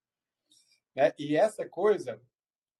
Né? 0.94 1.12
E 1.18 1.36
essa 1.36 1.68
coisa, 1.68 2.20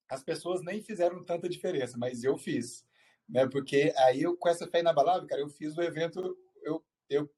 as 0.09 0.23
pessoas 0.23 0.63
nem 0.63 0.81
fizeram 0.81 1.23
tanta 1.25 1.49
diferença, 1.49 1.99
mas 1.99 2.25
eu 2.25 2.37
fiz. 2.37 2.87
Né? 3.29 3.47
Porque 3.47 3.93
aí, 3.99 4.23
eu, 4.23 4.37
com 4.37 4.49
essa 4.49 4.67
fé 4.67 4.81
inabalável, 4.81 5.27
cara, 5.27 5.43
eu 5.43 5.49
fiz 5.49 5.77
o 5.77 5.83
evento, 5.83 6.37
eu, 6.63 6.85
eu 7.09 7.31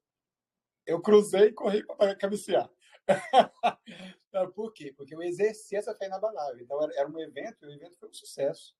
eu 0.85 1.01
cruzei 1.01 1.47
e 1.47 1.53
corri 1.53 1.83
para 1.83 2.15
cabecear. 2.15 2.69
Por 4.53 4.73
quê? 4.73 4.93
Porque 4.95 5.15
eu 5.15 5.21
exerci 5.23 5.75
essa 5.75 5.95
fé 5.95 6.05
inabalável. 6.05 6.61
Então, 6.61 6.79
era 6.91 7.09
um 7.09 7.19
evento 7.19 7.63
e 7.63 7.67
o 7.67 7.71
evento 7.71 7.97
foi 7.97 8.09
um 8.09 8.13
sucesso. 8.13 8.75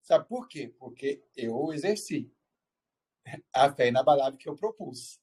Sabe 0.00 0.26
por 0.28 0.48
quê? 0.48 0.72
Porque 0.78 1.22
eu 1.36 1.72
exerci 1.72 2.32
a 3.52 3.72
fé 3.72 3.88
inabalável 3.88 4.38
que 4.38 4.48
eu 4.48 4.56
propus. 4.56 5.20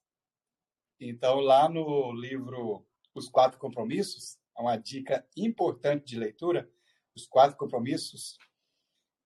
Então, 1.00 1.40
lá 1.40 1.70
no 1.70 2.12
livro 2.14 2.86
Os 3.14 3.30
Quatro 3.30 3.60
Compromissos, 3.60 4.38
é 4.58 4.62
uma 4.62 4.78
dica 4.78 5.28
importante 5.36 6.06
de 6.06 6.18
leitura, 6.18 6.70
Os 7.16 7.28
Quatro 7.28 7.58
Compromissos, 7.58 8.38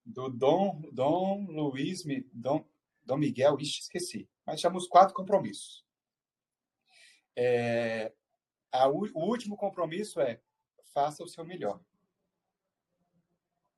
do 0.05 0.29
Dom, 0.29 0.81
Dom 0.91 1.45
Luiz, 1.49 2.03
Dom, 2.33 2.67
Dom 3.03 3.17
Miguel, 3.17 3.57
ixi, 3.59 3.81
esqueci, 3.81 4.29
mas 4.45 4.59
chama 4.59 4.77
Os 4.77 4.87
Quatro 4.87 5.13
Compromissos. 5.13 5.85
É, 7.35 8.13
a, 8.71 8.87
o 8.87 9.07
último 9.15 9.55
compromisso 9.55 10.19
é 10.19 10.41
faça 10.93 11.23
o 11.23 11.27
seu 11.27 11.45
melhor. 11.45 11.79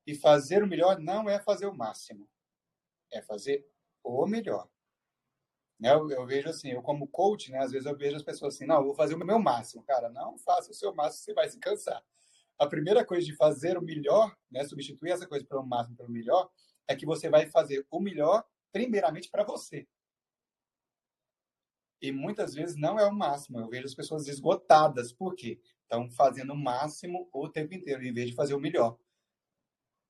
E 0.05 0.15
fazer 0.15 0.63
o 0.63 0.67
melhor 0.67 0.99
não 0.99 1.29
é 1.29 1.39
fazer 1.39 1.67
o 1.67 1.75
máximo, 1.75 2.27
é 3.11 3.21
fazer 3.21 3.65
o 4.03 4.25
melhor. 4.25 4.67
Né, 5.83 5.91
eu, 5.91 6.09
eu, 6.11 6.25
vejo 6.25 6.47
assim, 6.47 6.69
eu 6.69 6.81
como 6.81 7.05
coach, 7.09 7.51
né, 7.51 7.57
às 7.59 7.73
vezes 7.73 7.85
eu 7.85 7.97
vejo 7.97 8.15
as 8.15 8.23
pessoas 8.23 8.55
assim, 8.55 8.65
não, 8.65 8.81
vou 8.81 8.95
fazer 8.95 9.15
o 9.15 9.17
meu 9.17 9.37
máximo. 9.37 9.83
Cara, 9.83 10.09
não 10.09 10.37
faça 10.37 10.71
o 10.71 10.73
seu 10.73 10.95
máximo, 10.95 11.25
você 11.25 11.33
vai 11.33 11.49
se 11.49 11.59
cansar. 11.59 12.01
A 12.57 12.65
primeira 12.65 13.03
coisa 13.03 13.25
de 13.25 13.35
fazer 13.35 13.77
o 13.77 13.81
melhor, 13.81 14.33
né, 14.49 14.63
substituir 14.63 15.11
essa 15.11 15.27
coisa 15.27 15.45
pelo 15.45 15.61
máximo 15.61 15.97
pelo 15.97 16.09
melhor, 16.09 16.49
é 16.87 16.95
que 16.95 17.05
você 17.05 17.29
vai 17.29 17.47
fazer 17.47 17.85
o 17.91 17.99
melhor 17.99 18.45
primeiramente 18.71 19.29
para 19.29 19.43
você. 19.43 19.85
E 22.01 22.13
muitas 22.13 22.53
vezes 22.53 22.77
não 22.77 22.97
é 22.97 23.05
o 23.05 23.13
máximo. 23.13 23.59
Eu 23.59 23.67
vejo 23.67 23.83
as 23.83 23.93
pessoas 23.93 24.29
esgotadas. 24.29 25.11
Por 25.11 25.35
quê? 25.35 25.59
Estão 25.81 26.09
fazendo 26.09 26.53
o 26.53 26.57
máximo 26.57 27.27
o 27.33 27.49
tempo 27.49 27.73
inteiro, 27.73 28.05
em 28.05 28.13
vez 28.13 28.29
de 28.29 28.35
fazer 28.35 28.53
o 28.53 28.59
melhor. 28.59 28.97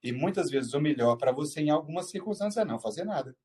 E 0.04 0.12
muitas 0.12 0.52
vezes 0.52 0.72
o 0.76 0.80
melhor 0.80 1.16
para 1.16 1.32
você, 1.32 1.62
em 1.62 1.72
algumas 1.72 2.12
circunstâncias, 2.12 2.64
é 2.64 2.64
não 2.64 2.80
fazer 2.80 3.06
nada. 3.06 3.36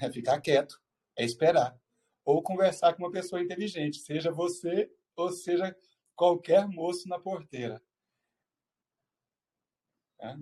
É 0.00 0.10
ficar 0.10 0.40
quieto, 0.40 0.80
é 1.16 1.24
esperar. 1.24 1.76
Ou 2.24 2.42
conversar 2.42 2.94
com 2.94 3.02
uma 3.02 3.10
pessoa 3.10 3.42
inteligente, 3.42 3.98
seja 3.98 4.30
você 4.30 4.90
ou 5.16 5.30
seja 5.30 5.76
qualquer 6.14 6.68
moço 6.68 7.08
na 7.08 7.18
porteira. 7.18 7.82
É? 10.20 10.34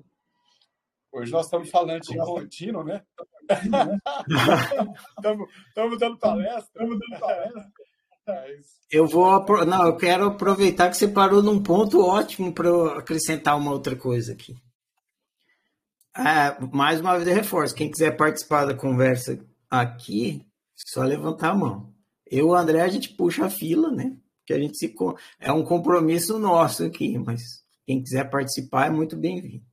Hoje 1.13 1.33
nós 1.33 1.47
estamos 1.47 1.71
falando 1.71 2.03
de 2.03 2.17
contínuo, 2.17 2.85
né? 2.85 3.05
Estamos 5.69 5.99
dando 5.99 6.19
palestra. 6.19 6.61
Estamos 6.61 6.99
dando 6.99 7.21
palestra. 7.21 7.73
Eu 8.91 9.07
vou. 9.07 9.43
Não, 9.65 9.87
eu 9.87 9.97
quero 9.97 10.27
aproveitar 10.27 10.91
que 10.91 10.97
você 10.97 11.09
parou 11.09 11.43
num 11.43 11.63
ponto 11.63 12.05
ótimo 12.05 12.53
para 12.53 12.99
acrescentar 12.99 13.57
uma 13.57 13.73
outra 13.73 13.97
coisa 13.97 14.35
aqui. 14.35 14.55
É, 16.19 16.67
mais 16.73 17.01
uma 17.01 17.17
vez 17.17 17.29
eu 17.29 17.35
reforço: 17.35 17.75
quem 17.75 17.91
quiser 17.91 18.17
participar 18.17 18.65
da 18.65 18.75
conversa 18.75 19.39
aqui, 19.71 20.45
só 20.75 21.03
levantar 21.03 21.51
a 21.51 21.55
mão. 21.55 21.95
Eu 22.27 22.49
e 22.49 22.51
o 22.51 22.55
André, 22.55 22.81
a 22.81 22.89
gente 22.89 23.11
puxa 23.11 23.47
a 23.47 23.51
fila, 23.51 23.91
né? 23.91 24.17
Que 24.45 24.53
a 24.53 24.59
gente 24.59 24.77
se. 24.77 24.95
É 25.39 25.53
um 25.53 25.65
compromisso 25.65 26.39
nosso 26.39 26.85
aqui, 26.85 27.19
mas 27.19 27.65
quem 27.87 28.03
quiser 28.03 28.29
participar 28.31 28.87
é 28.87 28.91
muito 28.91 29.17
bem-vindo 29.17 29.65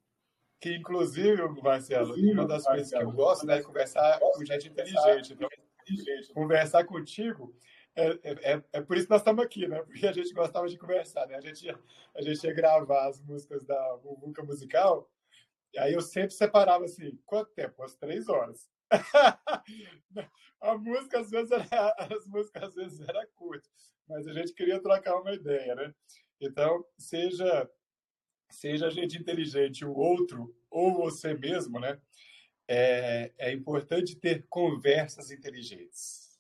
que 0.66 0.74
inclusive, 0.74 1.48
Marcelo, 1.62 2.16
uma 2.16 2.48
das 2.48 2.66
coisas 2.66 2.90
que 2.90 2.98
eu 2.98 3.12
gosto 3.12 3.46
né, 3.46 3.60
é 3.60 3.62
conversar 3.62 4.20
com 4.20 4.44
gente 4.44 4.68
inteligente. 4.68 5.34
Então, 5.34 5.48
conversar 6.34 6.84
contigo 6.86 7.56
é, 7.96 8.08
é, 8.24 8.54
é, 8.54 8.64
é, 8.74 8.82
por 8.82 8.98
isso 8.98 9.06
que 9.06 9.12
nós 9.12 9.22
estamos 9.22 9.46
aqui, 9.46 9.68
né? 9.68 9.82
Porque 9.84 10.08
a 10.08 10.12
gente 10.12 10.34
gostava 10.34 10.68
de 10.68 10.76
conversar, 10.76 11.28
né? 11.28 11.36
A 11.36 11.42
gente 11.42 11.68
ia, 11.68 11.80
a 12.16 12.22
gente 12.24 12.44
ia 12.44 12.54
gravar 12.54 13.08
as 13.08 13.22
músicas 13.22 13.64
da 13.64 13.98
Bubuca 13.98 14.44
Musical, 14.44 15.08
aí 15.78 15.94
eu 15.94 16.02
sempre 16.02 16.34
separava 16.34 16.86
assim, 16.86 17.18
quanto 17.26 17.52
tempo? 17.54 17.76
Umas 17.82 17.96
três 17.96 18.28
horas. 18.30 18.70
a 20.62 20.78
música 20.78 21.20
às 21.20 21.30
vezes 21.30 21.52
era, 21.52 21.96
as 22.16 22.28
músicas 22.28 22.64
às 22.64 22.76
vezes 22.76 23.00
era 23.02 23.26
curta, 23.36 23.68
mas 24.08 24.28
a 24.28 24.34
gente 24.34 24.54
queria 24.54 24.82
trocar 24.82 25.20
uma 25.20 25.34
ideia, 25.34 25.76
né? 25.76 25.94
Então, 26.40 26.86
seja 26.98 27.70
seja 28.50 28.88
a 28.88 28.90
gente 28.90 29.18
inteligente, 29.18 29.84
o 29.84 29.94
outro 29.94 30.56
ou 30.70 30.94
você 30.94 31.34
mesmo, 31.34 31.80
né? 31.80 32.00
É, 32.68 33.32
é 33.38 33.52
importante 33.52 34.16
ter 34.16 34.46
conversas 34.50 35.32
inteligentes, 35.32 36.40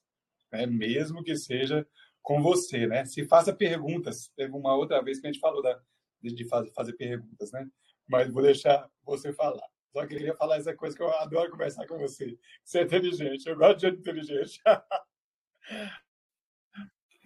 né? 0.51 0.65
mesmo 0.65 1.23
que 1.23 1.35
seja 1.35 1.87
com 2.21 2.41
você, 2.41 2.87
né? 2.87 3.05
Se 3.05 3.23
faça 3.25 3.53
perguntas. 3.53 4.31
Teve 4.35 4.53
uma 4.53 4.75
outra 4.75 5.01
vez 5.03 5.19
que 5.19 5.27
a 5.27 5.31
gente 5.31 5.39
falou 5.39 5.61
da, 5.61 5.79
de 6.21 6.43
fazer, 6.47 6.93
perguntas, 6.93 7.51
né? 7.51 7.69
Mas 8.07 8.31
vou 8.31 8.43
deixar 8.43 8.89
você 9.03 9.33
falar. 9.33 9.67
Só 9.93 10.05
queria 10.05 10.35
falar 10.35 10.57
essa 10.57 10.75
coisa 10.75 10.95
que 10.95 11.01
eu 11.01 11.09
adoro 11.19 11.51
conversar 11.51 11.87
com 11.87 11.97
você. 11.97 12.37
Você 12.63 12.79
é 12.79 12.83
inteligente, 12.83 13.47
eu 13.47 13.55
gosto 13.55 13.77
de 13.77 13.87
gente 13.87 13.99
inteligente. 13.99 14.61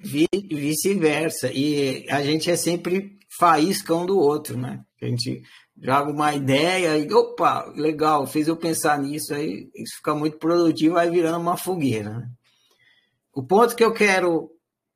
Vice-versa. 0.01 1.51
E 1.51 2.07
a 2.09 2.23
gente 2.23 2.49
é 2.49 2.55
sempre 2.55 3.17
faísca 3.39 3.93
um 3.95 4.05
do 4.05 4.17
outro, 4.17 4.57
né? 4.57 4.83
A 5.01 5.05
gente 5.05 5.41
joga 5.81 6.11
uma 6.11 6.33
ideia 6.33 6.97
e, 6.97 7.11
opa, 7.13 7.65
legal, 7.75 8.27
fez 8.27 8.47
eu 8.47 8.57
pensar 8.57 8.99
nisso, 8.99 9.33
aí 9.33 9.69
isso 9.75 9.97
fica 9.97 10.13
muito 10.13 10.37
produtivo, 10.37 10.95
vai 10.95 11.09
virando 11.09 11.39
uma 11.39 11.57
fogueira. 11.57 12.19
Né? 12.19 12.29
O 13.33 13.43
ponto 13.43 13.75
que 13.75 13.83
eu 13.83 13.93
quero 13.93 14.51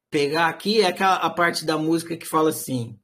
pegar 0.09 0.47
aqui 0.47 0.81
é 0.81 0.87
aquela, 0.87 1.15
a 1.15 1.29
parte 1.29 1.65
da 1.65 1.77
música 1.77 2.17
que 2.17 2.25
fala 2.25 2.49
assim: 2.49 2.99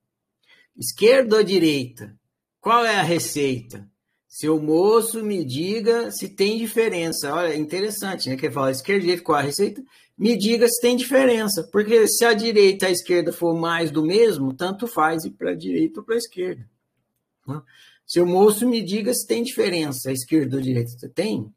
esquerda 0.78 1.38
ou 1.38 1.44
direita? 1.44 2.19
Qual 2.60 2.86
é 2.86 2.98
a 2.98 3.04
receita? 3.04 3.90
Seu 4.28 4.62
moço 4.62 5.24
me 5.24 5.44
diga 5.44 6.12
se 6.12 6.30
tem 6.30 6.58
diferença. 6.58 7.34
Olha, 7.34 7.56
interessante, 7.56 8.30
né? 8.30 8.38
Que 8.38 8.52
fala 8.52 8.72
esquerda, 8.72 9.02
direita, 9.02 9.24
qual 9.24 9.40
é 9.40 9.42
a 9.42 9.46
receita? 9.46 9.82
me 10.20 10.36
diga 10.36 10.68
se 10.68 10.82
tem 10.82 10.98
diferença, 10.98 11.66
porque 11.72 12.06
se 12.06 12.26
a 12.26 12.34
direita 12.34 12.86
e 12.86 12.90
a 12.90 12.92
esquerda 12.92 13.32
for 13.32 13.58
mais 13.58 13.90
do 13.90 14.06
mesmo, 14.06 14.54
tanto 14.54 14.86
faz 14.86 15.24
ir 15.24 15.32
para 15.32 15.52
a 15.52 15.56
direita 15.56 16.02
ou 16.02 16.06
para 16.06 16.16
a 16.16 16.18
esquerda. 16.18 16.70
Né? 17.48 17.62
Se 18.06 18.20
o 18.20 18.26
moço 18.26 18.68
me 18.68 18.82
diga 18.82 19.14
se 19.14 19.26
tem 19.26 19.42
diferença, 19.42 20.10
a 20.10 20.12
esquerda 20.12 20.58
ou 20.58 20.62
a 20.62 20.64
direita 20.64 21.10
tem. 21.16 21.50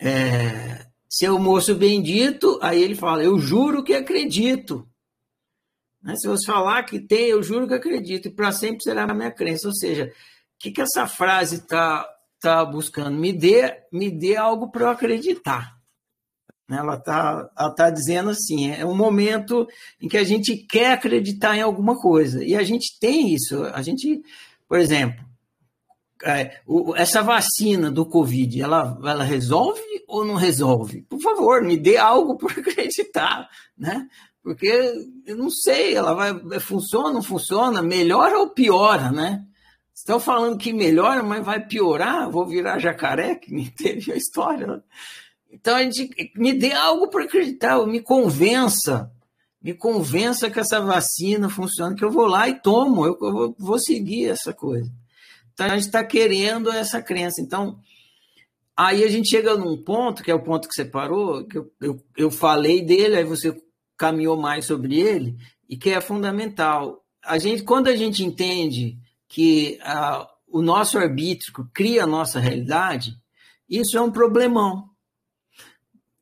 É, 0.00 0.86
se 1.06 1.28
o 1.28 1.38
moço 1.38 1.74
bendito, 1.74 2.58
aí 2.62 2.82
ele 2.82 2.94
fala, 2.94 3.22
eu 3.22 3.38
juro 3.38 3.84
que 3.84 3.92
acredito. 3.92 4.88
Né? 6.02 6.16
Se 6.16 6.26
você 6.26 6.46
falar 6.46 6.82
que 6.82 6.98
tem, 6.98 7.28
eu 7.28 7.42
juro 7.42 7.68
que 7.68 7.74
acredito, 7.74 8.28
e 8.28 8.30
para 8.30 8.52
sempre 8.52 8.82
será 8.82 9.04
a 9.04 9.14
minha 9.14 9.30
crença. 9.30 9.68
Ou 9.68 9.74
seja, 9.74 10.06
o 10.06 10.10
que, 10.58 10.70
que 10.70 10.82
essa 10.82 11.06
frase 11.06 11.56
está 11.56 12.08
tá 12.40 12.64
buscando? 12.64 13.16
Me 13.16 13.32
dê, 13.32 13.82
me 13.92 14.10
dê 14.10 14.36
algo 14.36 14.70
para 14.70 14.84
eu 14.84 14.90
acreditar. 14.90 15.76
Né? 16.68 16.78
Ela 16.78 16.94
está 16.96 17.50
ela 17.56 17.74
tá 17.74 17.90
dizendo 17.90 18.30
assim: 18.30 18.70
é 18.70 18.84
um 18.84 18.96
momento 18.96 19.66
em 20.00 20.08
que 20.08 20.16
a 20.16 20.24
gente 20.24 20.56
quer 20.56 20.92
acreditar 20.92 21.56
em 21.56 21.62
alguma 21.62 22.00
coisa. 22.00 22.44
E 22.44 22.56
a 22.56 22.62
gente 22.62 22.98
tem 22.98 23.32
isso. 23.32 23.62
A 23.66 23.82
gente, 23.82 24.22
por 24.68 24.78
exemplo, 24.78 25.24
é, 26.24 26.60
essa 26.96 27.22
vacina 27.22 27.90
do 27.90 28.06
Covid, 28.06 28.60
ela, 28.60 28.98
ela 29.04 29.24
resolve 29.24 29.80
ou 30.06 30.24
não 30.24 30.34
resolve? 30.34 31.02
Por 31.02 31.20
favor, 31.20 31.62
me 31.62 31.76
dê 31.76 31.96
algo 31.96 32.36
para 32.36 32.60
acreditar, 32.60 33.48
né? 33.76 34.08
Porque 34.42 35.06
eu 35.24 35.36
não 35.36 35.48
sei, 35.48 35.94
ela 35.94 36.14
vai 36.14 36.58
funciona, 36.58 37.12
não 37.12 37.22
funciona, 37.22 37.80
melhora 37.80 38.38
ou 38.38 38.50
piora, 38.50 39.12
né? 39.12 39.44
Estão 39.94 40.18
falando 40.18 40.58
que 40.58 40.72
melhora, 40.72 41.22
mas 41.22 41.44
vai 41.44 41.64
piorar, 41.64 42.28
vou 42.28 42.44
virar 42.46 42.80
jacaré, 42.80 43.36
que 43.36 43.54
nem 43.54 43.66
teve 43.70 44.10
a 44.12 44.16
história. 44.16 44.66
Né? 44.66 44.82
Então 45.50 45.76
a 45.76 45.82
gente 45.84 46.10
me 46.34 46.52
dê 46.52 46.72
algo 46.72 47.08
para 47.08 47.24
acreditar, 47.24 47.78
me 47.86 48.00
convença, 48.00 49.12
me 49.62 49.74
convença 49.74 50.50
que 50.50 50.58
essa 50.58 50.80
vacina 50.80 51.48
funciona, 51.48 51.94
que 51.94 52.04
eu 52.04 52.10
vou 52.10 52.26
lá 52.26 52.48
e 52.48 52.60
tomo, 52.60 53.06
eu, 53.06 53.16
eu 53.20 53.54
vou 53.56 53.78
seguir 53.78 54.28
essa 54.28 54.52
coisa. 54.52 54.90
Então 55.52 55.66
a 55.66 55.76
gente 55.76 55.86
está 55.86 56.02
querendo 56.02 56.68
essa 56.72 57.00
crença. 57.00 57.40
Então 57.40 57.78
aí 58.76 59.04
a 59.04 59.08
gente 59.08 59.28
chega 59.28 59.56
num 59.56 59.80
ponto, 59.84 60.24
que 60.24 60.32
é 60.32 60.34
o 60.34 60.42
ponto 60.42 60.66
que 60.66 60.74
você 60.74 60.84
parou, 60.84 61.46
que 61.46 61.58
eu, 61.58 61.70
eu, 61.80 62.02
eu 62.16 62.30
falei 62.30 62.84
dele, 62.84 63.18
aí 63.18 63.24
você 63.24 63.56
caminhou 63.96 64.36
mais 64.36 64.66
sobre 64.66 65.00
ele, 65.00 65.36
e 65.68 65.76
que 65.76 65.90
é 65.90 66.00
fundamental. 66.00 67.04
A 67.24 67.38
gente, 67.38 67.62
quando 67.62 67.88
a 67.88 67.96
gente 67.96 68.24
entende 68.24 68.98
que 69.28 69.78
ah, 69.82 70.28
o 70.46 70.60
nosso 70.60 70.98
arbítrio 70.98 71.68
cria 71.72 72.04
a 72.04 72.06
nossa 72.06 72.38
realidade, 72.38 73.16
isso 73.68 73.96
é 73.96 74.00
um 74.00 74.10
problemão. 74.10 74.90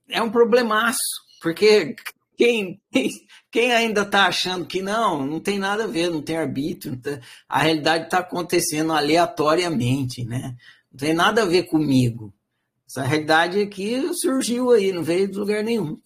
É 0.09 0.23
um 0.23 0.31
problemaço, 0.31 0.99
porque 1.43 1.97
quem, 2.37 2.81
quem 3.51 3.73
ainda 3.73 4.03
está 4.03 4.27
achando 4.27 4.65
que 4.65 4.81
não, 4.81 5.27
não 5.27 5.41
tem 5.41 5.59
nada 5.59 5.85
a 5.85 5.87
ver, 5.87 6.11
não 6.11 6.23
tem 6.23 6.37
arbítrio, 6.37 6.97
tá, 6.97 7.21
a 7.49 7.59
realidade 7.61 8.05
está 8.05 8.19
acontecendo 8.19 8.93
aleatoriamente, 8.93 10.25
né? 10.25 10.57
Não 10.91 10.99
tem 10.99 11.13
nada 11.13 11.43
a 11.43 11.47
ver 11.47 11.65
comigo. 11.65 12.33
Essa 12.89 13.03
realidade 13.03 13.61
aqui 13.61 14.03
surgiu 14.15 14.71
aí, 14.71 14.93
não 14.93 15.03
veio 15.03 15.29
de 15.29 15.39
lugar 15.39 15.63
nenhum? 15.63 16.01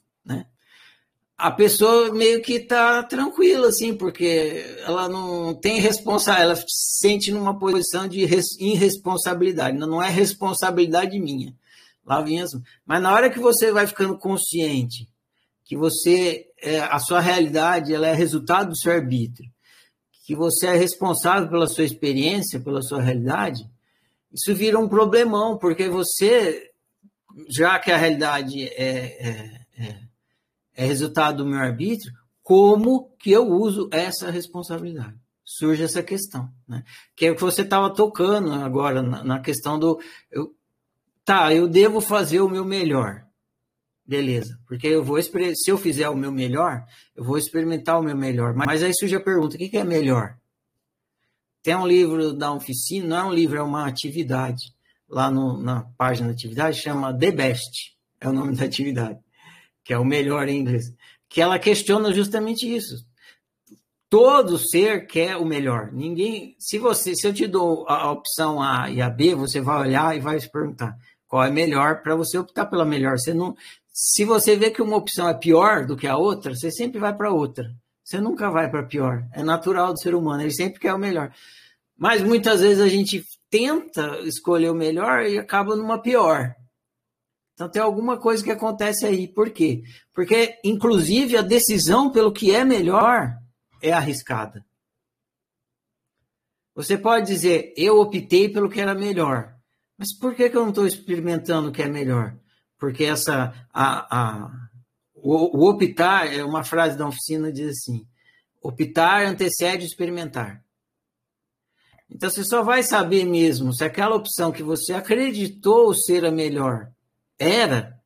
A 1.37 1.51
pessoa 1.51 2.12
meio 2.12 2.41
que 2.41 2.55
está 2.55 3.03
tranquila, 3.03 3.68
assim, 3.68 3.95
porque 3.95 4.64
ela 4.85 5.09
não 5.09 5.55
tem 5.55 5.80
responsabilidade, 5.80 6.43
ela 6.43 6.57
se 6.57 7.01
sente 7.01 7.32
numa 7.32 7.59
posição 7.59 8.07
de 8.07 8.20
irresponsabilidade, 8.61 9.76
não 9.76 10.03
é 10.03 10.09
responsabilidade 10.09 11.18
minha. 11.18 11.55
Lá 12.07 12.20
vinha, 12.20 12.45
mas 12.87 13.03
na 13.03 13.12
hora 13.12 13.30
que 13.30 13.41
você 13.41 13.72
vai 13.72 13.87
ficando 13.87 14.16
consciente 14.16 15.09
que 15.64 15.76
você, 15.76 16.47
é, 16.62 16.80
a 16.80 16.99
sua 16.99 17.20
realidade, 17.20 17.95
ela 17.95 18.07
é 18.07 18.14
resultado 18.14 18.68
do 18.68 18.76
seu 18.76 18.93
arbítrio, 18.93 19.51
que 20.26 20.35
você 20.35 20.66
é 20.66 20.76
responsável 20.76 21.49
pela 21.49 21.66
sua 21.66 21.85
experiência, 21.85 22.61
pela 22.61 22.82
sua 22.82 23.01
realidade, 23.01 23.66
isso 24.32 24.55
vira 24.55 24.78
um 24.78 24.89
problemão, 24.89 25.57
porque 25.57 25.89
você 25.89 26.70
já 27.49 27.78
que 27.78 27.91
a 27.91 27.97
realidade 27.97 28.68
é, 28.68 28.70
é, 28.76 29.61
é, 29.78 29.99
é 30.75 30.85
resultado 30.85 31.39
do 31.39 31.47
meu 31.47 31.59
arbítrio, 31.59 32.12
como 32.43 33.14
que 33.18 33.31
eu 33.31 33.49
uso 33.49 33.89
essa 33.93 34.31
responsabilidade? 34.31 35.16
Surge 35.45 35.83
essa 35.83 36.03
questão, 36.03 36.51
né? 36.66 36.83
Que 37.14 37.27
é 37.27 37.31
o 37.31 37.35
que 37.35 37.41
você 37.41 37.62
estava 37.62 37.93
tocando 37.93 38.53
agora 38.53 39.03
na, 39.03 39.22
na 39.22 39.41
questão 39.41 39.79
do 39.79 40.01
eu, 40.31 40.55
tá, 41.25 41.53
eu 41.53 41.68
devo 41.68 42.01
fazer 42.01 42.41
o 42.41 42.49
meu 42.49 42.64
melhor, 42.64 43.25
beleza? 44.07 44.59
Porque 44.66 44.87
eu 44.87 45.05
vou 45.05 45.20
se 45.22 45.31
eu 45.68 45.79
fizer 45.79 46.09
o 46.09 46.16
meu 46.16 46.33
melhor, 46.33 46.85
eu 47.14 47.25
vou 47.25 47.39
experimentar 47.39 47.99
o 47.99 48.03
meu 48.03 48.16
melhor. 48.16 48.55
Mas 48.55 48.83
aí 48.83 48.93
surge 48.95 49.16
a 49.16 49.20
pergunta: 49.20 49.57
o 49.57 49.59
que 49.59 49.77
é 49.77 49.85
melhor? 49.85 50.37
Tem 51.62 51.75
um 51.75 51.87
livro 51.87 52.35
da 52.35 52.53
oficina, 52.53 53.07
não 53.07 53.16
é 53.16 53.25
um 53.25 53.33
livro, 53.33 53.57
é 53.57 53.62
uma 53.62 53.87
atividade 53.87 54.75
lá 55.09 55.31
no, 55.31 55.57
na 55.59 55.83
página 55.97 56.29
da 56.29 56.35
atividade, 56.35 56.81
chama 56.81 57.16
The 57.16 57.31
Best, 57.31 57.97
é 58.20 58.29
o 58.29 58.33
nome 58.33 58.55
da 58.55 58.64
atividade, 58.64 59.18
que 59.85 59.93
é 59.93 59.99
o 59.99 60.05
melhor 60.05 60.49
em 60.49 60.59
inglês, 60.59 60.93
que 61.28 61.41
ela 61.41 61.59
questiona 61.59 62.12
justamente 62.12 62.72
isso. 62.72 63.05
Todo 64.09 64.59
ser 64.59 65.07
quer 65.07 65.37
o 65.37 65.45
melhor. 65.45 65.91
Ninguém, 65.93 66.55
se 66.59 66.78
você, 66.78 67.14
se 67.14 67.26
eu 67.26 67.35
te 67.35 67.47
dou 67.47 67.85
a 67.89 68.11
opção 68.11 68.62
A 68.62 68.89
e 68.89 69.03
a 69.03 69.11
B, 69.11 69.35
você 69.35 69.61
vai 69.61 69.80
olhar 69.80 70.16
e 70.16 70.20
vai 70.20 70.39
se 70.41 70.51
perguntar 70.51 70.97
qual 71.26 71.43
é 71.43 71.51
melhor 71.51 72.01
para 72.01 72.14
você 72.14 72.39
optar 72.39 72.66
pela 72.66 72.85
melhor. 72.85 73.18
Você 73.18 73.35
não, 73.35 73.57
se 73.93 74.24
você 74.24 74.57
vê 74.57 74.70
que 74.70 74.80
uma 74.80 74.97
opção 74.97 75.28
é 75.28 75.35
pior 75.35 75.85
do 75.85 75.97
que 75.97 76.07
a 76.07 76.16
outra, 76.16 76.55
você 76.55 76.70
sempre 76.70 77.01
vai 77.01 77.12
para 77.14 77.32
outra. 77.32 77.72
Você 78.05 78.20
nunca 78.20 78.51
vai 78.51 78.70
para 78.70 78.85
pior. 78.85 79.24
É 79.32 79.43
natural 79.43 79.93
do 79.93 80.01
ser 80.01 80.14
humano, 80.14 80.43
ele 80.43 80.53
sempre 80.53 80.78
quer 80.78 80.95
o 80.95 80.99
melhor. 80.99 81.32
Mas 81.97 82.22
muitas 82.22 82.61
vezes 82.61 82.80
a 82.80 82.89
gente 82.89 83.24
tenta 83.51 84.18
escolher 84.20 84.70
o 84.70 84.74
melhor 84.74 85.22
e 85.22 85.39
acaba 85.39 85.74
numa 85.74 85.99
pior. 85.99 86.55
Então 87.55 87.69
tem 87.69 87.81
alguma 87.81 88.19
coisa 88.19 88.43
que 88.43 88.51
acontece 88.51 89.07
aí. 89.07 89.29
Por 89.29 89.51
quê? 89.51 89.85
Porque, 90.13 90.59
inclusive, 90.65 91.37
a 91.37 91.43
decisão 91.43 92.11
pelo 92.11 92.33
que 92.33 92.55
é 92.55 92.65
melhor 92.65 93.33
é 93.81 93.93
arriscada. 93.93 94.65
Você 96.75 96.99
pode 96.99 97.27
dizer, 97.27 97.73
eu 97.77 98.01
optei 98.01 98.49
pelo 98.49 98.69
que 98.69 98.81
era 98.81 98.95
melhor. 98.95 99.55
Mas 99.97 100.13
por 100.19 100.35
que, 100.35 100.51
que 100.51 100.57
eu 100.57 100.63
não 100.63 100.71
estou 100.71 100.87
experimentando 100.87 101.69
o 101.69 101.73
que 101.73 101.83
é 101.83 101.89
melhor? 101.89 102.37
Porque 102.79 103.05
essa. 103.05 103.55
A, 103.73 104.19
a, 104.19 104.51
o, 105.15 105.57
o 105.57 105.71
optar 105.71 106.27
é 106.27 106.43
uma 106.43 106.65
frase 106.65 106.99
da 106.99 107.07
oficina 107.07 107.53
diz 107.53 107.71
assim: 107.71 108.05
optar 108.61 109.25
antecede 109.25 109.87
experimentar. 109.87 110.65
Então 112.11 112.29
você 112.29 112.43
só 112.43 112.65
vai 112.65 112.83
saber 112.83 113.25
mesmo 113.25 113.73
se 113.73 113.85
aquela 113.85 114.17
opção 114.17 114.51
que 114.51 114.63
você 114.63 114.93
acreditou 114.93 115.95
ser 115.95 116.25
a 116.25 116.33
melhor 116.33 116.91
era 117.39 118.01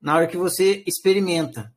na 0.00 0.16
hora 0.16 0.26
que 0.26 0.36
você 0.36 0.82
experimenta. 0.86 1.72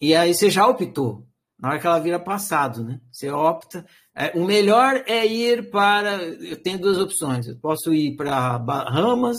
E 0.00 0.14
aí 0.14 0.34
você 0.34 0.50
já 0.50 0.66
optou, 0.66 1.26
na 1.58 1.70
hora 1.70 1.78
que 1.78 1.86
ela 1.86 1.98
vira 1.98 2.18
passado, 2.18 2.84
né? 2.84 3.00
Você 3.10 3.30
opta. 3.30 3.86
É, 4.14 4.38
o 4.38 4.44
melhor 4.44 5.02
é 5.06 5.26
ir 5.26 5.70
para. 5.70 6.22
Eu 6.22 6.60
tenho 6.62 6.78
duas 6.78 6.98
opções. 6.98 7.46
Eu 7.46 7.56
posso 7.58 7.94
ir 7.94 8.16
para 8.16 8.58
Bahamas 8.58 9.38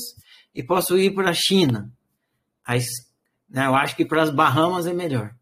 e 0.54 0.64
posso 0.64 0.98
ir 0.98 1.14
para 1.14 1.30
a 1.30 1.36
China. 1.36 1.92
Aí, 2.66 2.82
né, 3.50 3.68
eu 3.68 3.76
acho 3.76 3.96
que 3.96 4.06
para 4.06 4.24
as 4.24 4.30
Bahamas 4.30 4.88
é 4.88 4.94
melhor. 4.94 5.36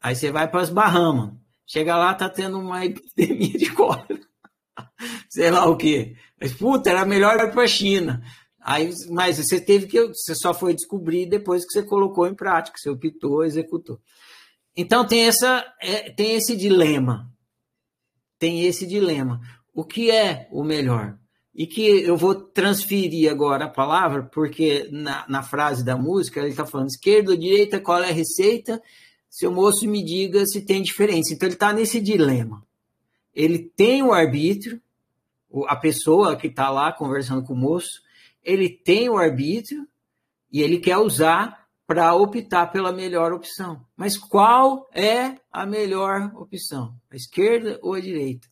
Aí 0.00 0.14
você 0.14 0.30
vai 0.30 0.48
para 0.48 0.60
as 0.60 0.70
Bahamas. 0.70 1.34
Chega 1.66 1.96
lá, 1.96 2.14
tá 2.14 2.28
tendo 2.28 2.58
uma 2.58 2.84
epidemia 2.84 3.58
de 3.58 3.72
cólera. 3.72 4.20
Sei 5.28 5.50
lá 5.50 5.64
o 5.64 5.76
quê. 5.76 6.14
Mas, 6.40 6.52
puta, 6.52 6.90
era 6.90 7.06
melhor 7.06 7.36
ir 7.40 7.52
para 7.52 7.62
a 7.62 7.66
China. 7.66 8.22
Aí, 8.64 8.90
mas 9.10 9.36
você 9.36 9.60
teve 9.60 9.86
que. 9.86 10.00
Você 10.08 10.34
só 10.34 10.54
foi 10.54 10.72
descobrir 10.72 11.26
depois 11.26 11.66
que 11.66 11.72
você 11.72 11.82
colocou 11.82 12.26
em 12.26 12.34
prática, 12.34 12.78
você 12.78 12.88
optou, 12.88 13.44
executou. 13.44 14.00
Então 14.74 15.06
tem, 15.06 15.26
essa, 15.26 15.62
é, 15.82 16.10
tem 16.10 16.34
esse 16.34 16.56
dilema. 16.56 17.30
Tem 18.38 18.64
esse 18.64 18.86
dilema. 18.86 19.38
O 19.74 19.84
que 19.84 20.10
é 20.10 20.48
o 20.50 20.64
melhor? 20.64 21.18
E 21.54 21.66
que 21.66 21.82
eu 21.82 22.16
vou 22.16 22.34
transferir 22.34 23.30
agora 23.30 23.66
a 23.66 23.70
palavra, 23.70 24.22
porque 24.22 24.88
na, 24.90 25.26
na 25.28 25.42
frase 25.42 25.84
da 25.84 25.96
música 25.96 26.40
ele 26.40 26.48
está 26.48 26.64
falando 26.64 26.88
esquerda 26.88 27.32
ou 27.32 27.36
direita, 27.36 27.78
qual 27.78 28.02
é 28.02 28.08
a 28.08 28.14
receita? 28.14 28.82
Seu 29.28 29.52
moço 29.52 29.86
me 29.86 30.02
diga 30.02 30.46
se 30.46 30.62
tem 30.62 30.82
diferença. 30.82 31.34
Então 31.34 31.46
ele 31.46 31.54
está 31.54 31.70
nesse 31.70 32.00
dilema. 32.00 32.66
Ele 33.34 33.58
tem 33.58 34.02
o 34.02 34.12
arbítrio, 34.12 34.80
a 35.66 35.76
pessoa 35.76 36.34
que 36.34 36.46
está 36.46 36.70
lá 36.70 36.92
conversando 36.92 37.44
com 37.44 37.52
o 37.52 37.56
moço, 37.56 38.03
ele 38.44 38.68
tem 38.68 39.08
o 39.08 39.16
arbítrio 39.16 39.86
e 40.52 40.62
ele 40.62 40.78
quer 40.78 40.98
usar 40.98 41.64
para 41.86 42.14
optar 42.14 42.68
pela 42.68 42.92
melhor 42.92 43.32
opção. 43.32 43.84
Mas 43.96 44.16
qual 44.16 44.88
é 44.92 45.36
a 45.52 45.66
melhor 45.66 46.32
opção? 46.34 46.94
A 47.10 47.16
esquerda 47.16 47.78
ou 47.82 47.94
a 47.94 48.00
direita? 48.00 48.48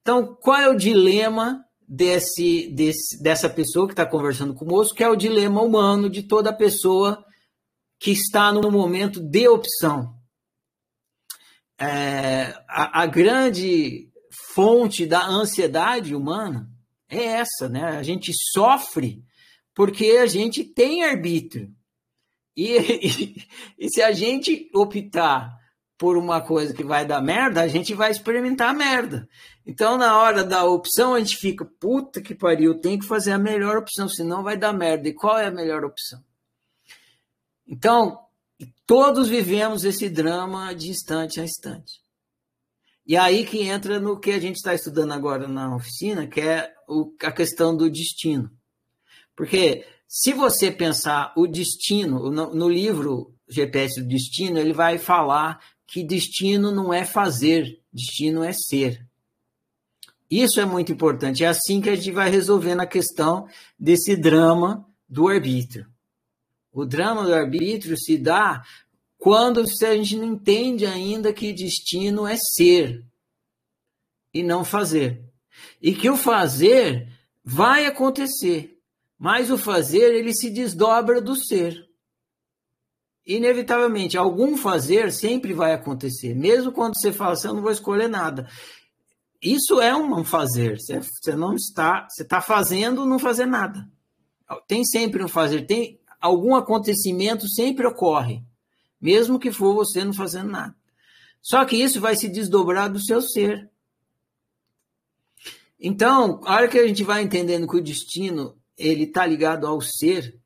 Então, 0.00 0.34
qual 0.34 0.58
é 0.58 0.68
o 0.68 0.76
dilema 0.76 1.64
desse, 1.92 2.68
desse 2.68 3.22
dessa 3.22 3.50
pessoa 3.50 3.86
que 3.86 3.92
está 3.92 4.06
conversando 4.06 4.54
com 4.54 4.64
o 4.64 4.68
moço, 4.68 4.94
que 4.94 5.04
é 5.04 5.08
o 5.08 5.16
dilema 5.16 5.60
humano 5.60 6.08
de 6.08 6.22
toda 6.22 6.50
pessoa 6.52 7.22
que 8.00 8.10
está 8.10 8.50
no 8.50 8.70
momento 8.70 9.20
de 9.20 9.46
opção. 9.46 10.16
É, 11.78 12.54
a, 12.66 13.02
a, 13.02 13.06
grande 13.06 14.10
fonte 14.54 15.04
da 15.04 15.24
ansiedade 15.26 16.14
humana 16.14 16.71
é 17.12 17.24
essa, 17.24 17.68
né? 17.68 17.84
A 17.84 18.02
gente 18.02 18.32
sofre 18.52 19.22
porque 19.74 20.18
a 20.22 20.26
gente 20.26 20.64
tem 20.64 21.04
arbítrio. 21.04 21.70
E, 22.56 22.76
e, 22.78 23.46
e 23.78 23.88
se 23.90 24.02
a 24.02 24.12
gente 24.12 24.70
optar 24.74 25.60
por 25.98 26.16
uma 26.16 26.40
coisa 26.40 26.74
que 26.74 26.82
vai 26.82 27.06
dar 27.06 27.22
merda, 27.22 27.60
a 27.60 27.68
gente 27.68 27.94
vai 27.94 28.10
experimentar 28.10 28.74
merda. 28.74 29.28
Então, 29.64 29.96
na 29.96 30.18
hora 30.18 30.42
da 30.42 30.64
opção, 30.64 31.14
a 31.14 31.20
gente 31.20 31.36
fica, 31.36 31.64
puta 31.64 32.20
que 32.20 32.34
pariu, 32.34 32.80
tem 32.80 32.98
que 32.98 33.06
fazer 33.06 33.32
a 33.32 33.38
melhor 33.38 33.76
opção, 33.76 34.08
senão 34.08 34.42
vai 34.42 34.56
dar 34.56 34.72
merda. 34.72 35.08
E 35.08 35.14
qual 35.14 35.38
é 35.38 35.46
a 35.46 35.52
melhor 35.52 35.84
opção? 35.84 36.20
Então, 37.66 38.18
todos 38.84 39.28
vivemos 39.28 39.84
esse 39.84 40.08
drama 40.08 40.74
de 40.74 40.90
instante 40.90 41.40
a 41.40 41.44
instante. 41.44 42.02
E 43.06 43.16
aí 43.16 43.44
que 43.44 43.62
entra 43.62 44.00
no 44.00 44.18
que 44.18 44.30
a 44.30 44.40
gente 44.40 44.56
está 44.56 44.74
estudando 44.74 45.12
agora 45.12 45.48
na 45.48 45.74
oficina, 45.74 46.26
que 46.26 46.40
é 46.40 46.72
o, 47.00 47.14
a 47.22 47.32
questão 47.32 47.76
do 47.76 47.90
destino. 47.90 48.50
Porque 49.34 49.86
se 50.06 50.32
você 50.32 50.70
pensar 50.70 51.32
o 51.36 51.46
destino, 51.46 52.30
no, 52.30 52.54
no 52.54 52.68
livro 52.68 53.34
GPS 53.48 54.00
do 54.00 54.08
Destino, 54.08 54.58
ele 54.58 54.72
vai 54.72 54.98
falar 54.98 55.60
que 55.86 56.02
destino 56.02 56.70
não 56.70 56.92
é 56.92 57.04
fazer, 57.04 57.80
destino 57.92 58.42
é 58.42 58.52
ser. 58.52 59.06
Isso 60.30 60.60
é 60.60 60.64
muito 60.64 60.90
importante. 60.92 61.44
É 61.44 61.48
assim 61.48 61.80
que 61.80 61.90
a 61.90 61.94
gente 61.94 62.10
vai 62.10 62.30
resolvendo 62.30 62.80
a 62.80 62.86
questão 62.86 63.46
desse 63.78 64.16
drama 64.16 64.86
do 65.08 65.28
arbítrio. 65.28 65.86
O 66.72 66.86
drama 66.86 67.24
do 67.24 67.34
arbítrio 67.34 67.96
se 67.98 68.16
dá 68.16 68.62
quando 69.18 69.60
a 69.60 69.94
gente 69.94 70.16
não 70.16 70.24
entende 70.24 70.86
ainda 70.86 71.32
que 71.32 71.52
destino 71.52 72.26
é 72.26 72.36
ser 72.36 73.04
e 74.32 74.42
não 74.42 74.64
fazer. 74.64 75.22
E 75.80 75.94
que 75.94 76.10
o 76.10 76.16
fazer 76.16 77.08
vai 77.44 77.86
acontecer, 77.86 78.78
mas 79.18 79.50
o 79.50 79.58
fazer 79.58 80.14
ele 80.14 80.34
se 80.34 80.50
desdobra 80.50 81.20
do 81.20 81.34
ser. 81.36 81.88
Inevitavelmente, 83.24 84.18
algum 84.18 84.56
fazer 84.56 85.12
sempre 85.12 85.52
vai 85.52 85.72
acontecer, 85.72 86.34
mesmo 86.34 86.72
quando 86.72 86.98
você 86.98 87.12
fala 87.12 87.32
assim, 87.32 87.48
eu 87.48 87.54
não 87.54 87.62
vou 87.62 87.70
escolher 87.70 88.08
nada. 88.08 88.48
Isso 89.40 89.80
é 89.80 89.94
um 89.94 90.24
fazer. 90.24 90.78
Você 90.78 91.34
não 91.34 91.54
está, 91.54 92.06
você 92.08 92.22
está 92.22 92.40
fazendo 92.40 93.04
não 93.04 93.18
fazer 93.18 93.46
nada. 93.46 93.88
Tem 94.68 94.84
sempre 94.84 95.22
um 95.22 95.28
fazer, 95.28 95.66
tem 95.66 95.98
algum 96.20 96.54
acontecimento 96.54 97.48
sempre 97.48 97.86
ocorre, 97.86 98.40
mesmo 99.00 99.38
que 99.40 99.50
for 99.50 99.74
você 99.74 100.04
não 100.04 100.12
fazendo 100.12 100.50
nada. 100.50 100.76
Só 101.40 101.64
que 101.64 101.76
isso 101.76 102.00
vai 102.00 102.14
se 102.14 102.28
desdobrar 102.28 102.88
do 102.90 103.02
seu 103.02 103.20
ser. 103.20 103.68
Então, 105.84 106.40
a 106.44 106.54
hora 106.54 106.68
que 106.68 106.78
a 106.78 106.86
gente 106.86 107.02
vai 107.02 107.22
entendendo 107.22 107.66
que 107.66 107.76
o 107.76 107.82
destino 107.82 108.54
ele 108.78 109.02
está 109.02 109.26
ligado 109.26 109.66
ao 109.66 109.80
ser 109.80 110.38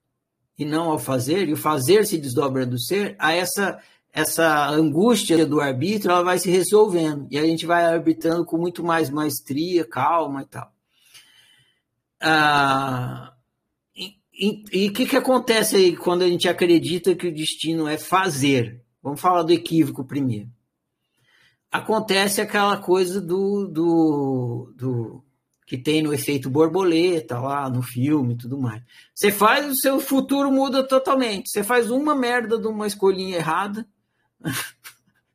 e 0.58 0.64
não 0.64 0.90
ao 0.90 0.98
fazer, 0.98 1.46
e 1.46 1.52
o 1.52 1.56
fazer 1.56 2.06
se 2.06 2.16
desdobra 2.16 2.64
do 2.64 2.80
ser, 2.80 3.14
a 3.18 3.32
essa 3.32 3.78
essa 4.10 4.70
angústia 4.70 5.44
do 5.44 5.60
arbítrio 5.60 6.10
ela 6.10 6.22
vai 6.22 6.38
se 6.38 6.50
resolvendo 6.50 7.28
e 7.30 7.38
a 7.38 7.44
gente 7.44 7.66
vai 7.66 7.84
arbitrando 7.84 8.46
com 8.46 8.56
muito 8.56 8.82
mais 8.82 9.10
maestria, 9.10 9.84
calma 9.84 10.40
e 10.40 10.46
tal. 10.46 10.72
Ah, 12.18 13.34
e 13.94 14.88
o 14.88 14.92
que, 14.94 15.04
que 15.04 15.16
acontece 15.16 15.76
aí 15.76 15.94
quando 15.94 16.22
a 16.22 16.28
gente 16.28 16.48
acredita 16.48 17.14
que 17.14 17.28
o 17.28 17.34
destino 17.34 17.86
é 17.86 17.98
fazer? 17.98 18.80
Vamos 19.02 19.20
falar 19.20 19.42
do 19.42 19.52
equívoco 19.52 20.02
primeiro. 20.02 20.48
Acontece 21.70 22.40
aquela 22.40 22.76
coisa 22.78 23.20
do, 23.20 23.66
do, 23.66 24.72
do 24.76 25.24
que 25.66 25.76
tem 25.76 26.02
no 26.02 26.14
efeito 26.14 26.48
borboleta 26.48 27.38
lá 27.38 27.68
no 27.68 27.82
filme 27.82 28.34
e 28.34 28.38
tudo 28.38 28.58
mais. 28.58 28.82
Você 29.14 29.30
faz, 29.30 29.70
o 29.70 29.74
seu 29.74 30.00
futuro 30.00 30.50
muda 30.50 30.86
totalmente. 30.86 31.50
Você 31.50 31.62
faz 31.64 31.90
uma 31.90 32.14
merda 32.14 32.58
de 32.58 32.66
uma 32.66 32.86
escolhinha 32.86 33.36
errada. 33.36 33.86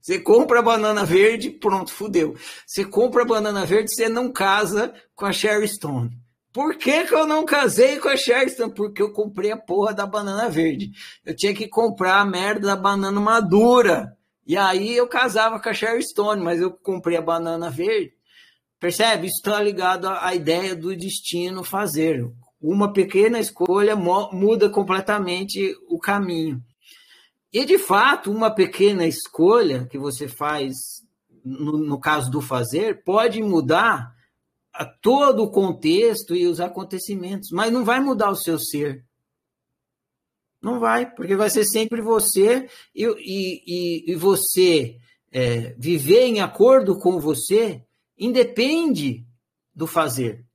Você 0.01 0.17
compra 0.17 0.59
a 0.59 0.63
banana 0.63 1.05
verde, 1.05 1.51
pronto, 1.51 1.93
fudeu. 1.93 2.35
Você 2.65 2.83
compra 2.83 3.21
a 3.21 3.25
banana 3.25 3.63
verde, 3.67 3.93
você 3.93 4.09
não 4.09 4.31
casa 4.31 4.91
com 5.15 5.27
a 5.27 5.31
Sherry 5.31 5.67
Stone. 5.67 6.09
Por 6.51 6.75
que, 6.75 7.05
que 7.05 7.13
eu 7.15 7.25
não 7.25 7.45
casei 7.45 7.97
com 7.97 8.09
a 8.09 8.17
Sherston? 8.17 8.69
Porque 8.69 9.01
eu 9.01 9.13
comprei 9.13 9.51
a 9.51 9.57
porra 9.57 9.93
da 9.93 10.05
banana 10.05 10.49
verde. 10.49 10.91
Eu 11.25 11.35
tinha 11.35 11.53
que 11.53 11.67
comprar 11.67 12.19
a 12.19 12.25
merda 12.25 12.67
da 12.67 12.75
banana 12.75 13.21
madura. 13.21 14.17
E 14.45 14.57
aí 14.57 14.95
eu 14.95 15.07
casava 15.07 15.59
com 15.59 15.69
a 15.69 16.01
Stone, 16.01 16.41
mas 16.41 16.59
eu 16.59 16.71
comprei 16.71 17.17
a 17.17 17.21
banana 17.21 17.69
verde. 17.69 18.13
Percebe? 18.79 19.27
Isso 19.27 19.37
está 19.37 19.61
ligado 19.61 20.07
à 20.07 20.33
ideia 20.33 20.75
do 20.75 20.95
destino 20.95 21.63
fazer. 21.63 22.25
Uma 22.59 22.91
pequena 22.91 23.39
escolha 23.39 23.95
muda 23.95 24.69
completamente 24.69 25.75
o 25.87 25.99
caminho. 25.99 26.61
E, 27.53 27.65
de 27.65 27.77
fato, 27.77 28.31
uma 28.31 28.49
pequena 28.49 29.05
escolha 29.05 29.85
que 29.85 29.97
você 29.97 30.27
faz, 30.27 30.73
no, 31.43 31.77
no 31.77 31.99
caso 31.99 32.31
do 32.31 32.41
fazer, 32.41 33.03
pode 33.03 33.43
mudar 33.43 34.11
todo 35.01 35.43
o 35.43 35.51
contexto 35.51 36.35
e 36.35 36.47
os 36.47 36.59
acontecimentos, 36.59 37.49
mas 37.51 37.71
não 37.71 37.83
vai 37.83 37.99
mudar 37.99 38.31
o 38.31 38.35
seu 38.35 38.57
ser. 38.57 39.03
Não 40.61 40.79
vai, 40.79 41.09
porque 41.09 41.35
vai 41.35 41.49
ser 41.49 41.65
sempre 41.65 42.01
você 42.01 42.69
e, 42.93 43.05
e, 43.05 44.11
e 44.11 44.15
você 44.15 44.99
é, 45.31 45.73
viver 45.77 46.25
em 46.25 46.39
acordo 46.39 46.99
com 46.99 47.19
você 47.19 47.83
independe 48.17 49.25
do 49.73 49.87
fazer, 49.87 50.45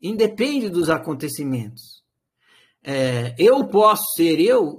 independe 0.00 0.70
dos 0.70 0.88
acontecimentos. 0.88 2.02
É, 2.82 3.34
eu 3.36 3.66
posso 3.66 4.04
ser 4.14 4.40
eu, 4.40 4.76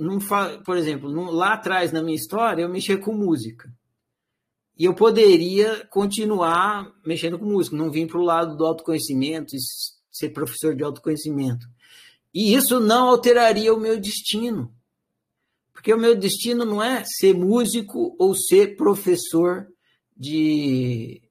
por 0.65 0.77
exemplo, 0.77 1.11
lá 1.11 1.53
atrás 1.53 1.91
na 1.91 2.01
minha 2.01 2.15
história, 2.15 2.63
eu 2.63 2.69
mexia 2.69 2.97
com 2.97 3.13
música. 3.13 3.69
E 4.77 4.85
eu 4.85 4.93
poderia 4.93 5.85
continuar 5.87 6.91
mexendo 7.05 7.37
com 7.37 7.45
música, 7.45 7.75
não 7.75 7.91
vim 7.91 8.07
para 8.07 8.19
o 8.19 8.23
lado 8.23 8.55
do 8.55 8.65
autoconhecimento, 8.65 9.55
ser 10.09 10.29
professor 10.29 10.75
de 10.75 10.83
autoconhecimento. 10.83 11.67
E 12.33 12.53
isso 12.53 12.79
não 12.79 13.07
alteraria 13.07 13.73
o 13.73 13.79
meu 13.79 13.99
destino. 13.99 14.75
Porque 15.73 15.93
o 15.93 15.97
meu 15.97 16.15
destino 16.15 16.65
não 16.65 16.81
é 16.81 17.03
ser 17.05 17.33
músico 17.33 18.15
ou 18.19 18.35
ser 18.35 18.75
professor 18.75 19.67
de, 20.15 21.21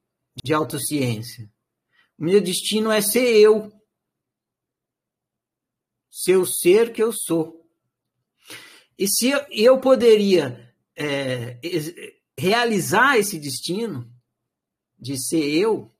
de 0.43 0.53
autociência. 0.53 1.51
O 2.17 2.23
meu 2.23 2.41
destino 2.41 2.91
é 2.91 3.01
ser 3.01 3.35
eu. 3.35 3.71
Ser 6.09 6.37
o 6.37 6.45
ser 6.45 6.93
que 6.93 7.03
eu 7.03 7.11
sou. 7.13 7.57
E 8.97 9.07
se 9.07 9.31
eu, 9.51 9.79
poderia 9.79 10.73
é, 10.95 11.59
realizar 12.37 13.17
esse 13.17 13.37
destino 13.37 14.11
de 14.97 15.15
ser 15.21 15.45
eu, 15.45 15.93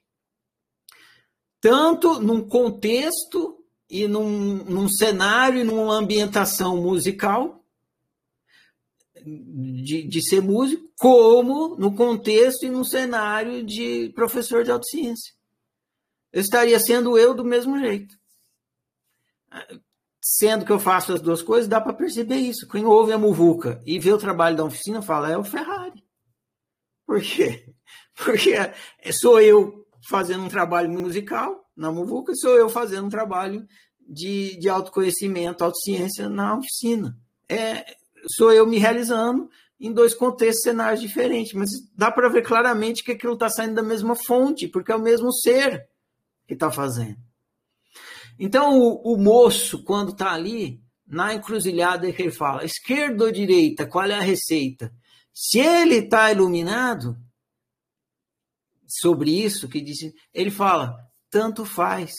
tanto 1.62 2.20
num 2.20 2.48
contexto 2.48 3.57
e 3.90 4.08
num, 4.08 4.64
num 4.66 4.90
cenário 4.90 5.60
e 5.60 5.64
numa 5.64 5.96
ambientação 5.96 6.78
musical 6.78 7.64
de, 9.24 10.04
de 10.04 10.22
ser 10.22 10.42
músico, 10.42 10.90
como 10.98 11.76
no 11.76 11.94
contexto 11.96 12.66
e 12.66 12.70
num 12.70 12.84
cenário 12.84 13.66
de 13.66 14.10
professor 14.16 14.64
de 14.64 14.72
autociência. 14.72 15.34
Eu 16.32 16.42
estaria 16.42 16.80
sendo 16.80 17.18
eu 17.18 17.34
do 17.34 17.44
mesmo 17.44 17.80
jeito. 17.80 18.16
Sendo 20.22 20.66
que 20.66 20.72
eu 20.72 20.80
faço 20.80 21.14
as 21.14 21.22
duas 21.22 21.42
coisas, 21.42 21.70
dá 21.70 21.80
para 21.80 21.94
perceber 21.94 22.36
isso. 22.36 22.68
Quem 22.68 22.86
ouve 22.86 23.14
a 23.14 23.18
muvuca 23.18 23.82
e 23.86 23.98
vê 23.98 24.12
o 24.12 24.18
trabalho 24.18 24.58
da 24.58 24.66
oficina 24.66 25.02
fala, 25.02 25.32
é 25.32 25.38
o 25.38 25.44
Ferrari. 25.44 26.04
Por 27.06 27.22
quê? 27.22 27.74
Porque 28.16 28.54
sou 29.14 29.40
eu 29.40 29.86
fazendo 30.10 30.44
um 30.44 30.50
trabalho 30.50 30.90
musical 30.90 31.67
na 31.78 31.92
Muvuca, 31.92 32.34
sou 32.36 32.58
eu 32.58 32.68
fazendo 32.68 33.06
um 33.06 33.10
trabalho 33.10 33.66
de, 34.02 34.58
de 34.60 34.68
autoconhecimento, 34.68 35.64
autociência 35.64 36.28
na 36.28 36.58
oficina. 36.58 37.16
É, 37.48 37.86
sou 38.36 38.52
eu 38.52 38.66
me 38.66 38.78
realizando 38.78 39.50
em 39.80 39.94
dois 39.94 40.16
contextos, 40.16 40.64
cenários 40.64 41.00
diferentes, 41.00 41.54
mas 41.54 41.70
dá 41.96 42.12
para 42.12 42.30
ver 42.30 42.42
claramente 42.42 43.04
que 43.04 43.12
aquilo 43.12 43.34
está 43.34 43.48
saindo 43.48 43.76
da 43.76 43.84
mesma 43.84 44.16
fonte, 44.16 44.68
porque 44.68 44.92
é 44.92 44.96
o 44.96 45.02
mesmo 45.02 45.32
ser 45.32 45.88
que 46.48 46.56
está 46.56 46.72
fazendo. 46.72 47.18
Então, 48.40 48.80
o, 48.80 49.14
o 49.14 49.18
moço, 49.18 49.84
quando 49.84 50.12
está 50.12 50.32
ali, 50.32 50.82
na 51.06 51.34
encruzilhada, 51.34 52.08
ele 52.08 52.32
fala: 52.32 52.66
esquerda 52.66 53.26
ou 53.26 53.32
direita, 53.32 53.86
qual 53.86 54.06
é 54.06 54.16
a 54.16 54.22
receita? 54.22 54.92
Se 55.34 55.60
ele 55.60 55.96
está 55.96 56.32
iluminado 56.32 57.16
sobre 58.88 59.32
isso 59.32 59.70
que 59.70 59.80
disse, 59.80 60.14
ele 60.34 60.52
fala: 60.52 61.07
tanto 61.30 61.66
faz. 61.66 62.14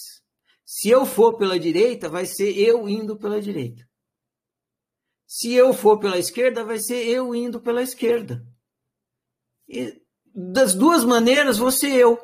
Se 0.65 0.89
eu 0.89 1.07
for 1.07 1.37
pela 1.37 1.59
direita, 1.59 2.09
vai 2.09 2.27
ser 2.27 2.57
eu 2.59 2.89
indo 2.89 3.17
pela 3.17 3.41
direita. 3.41 3.87
Se 5.27 5.53
eu 5.53 5.73
for 5.73 5.99
pela 5.99 6.19
esquerda, 6.19 6.65
vai 6.65 6.79
ser 6.79 7.07
eu 7.07 7.35
indo 7.35 7.61
pela 7.61 7.83
esquerda. 7.83 8.45
E 9.69 10.01
das 10.35 10.75
duas 10.75 11.05
maneiras, 11.05 11.59
você 11.59 11.89
eu. 11.89 12.19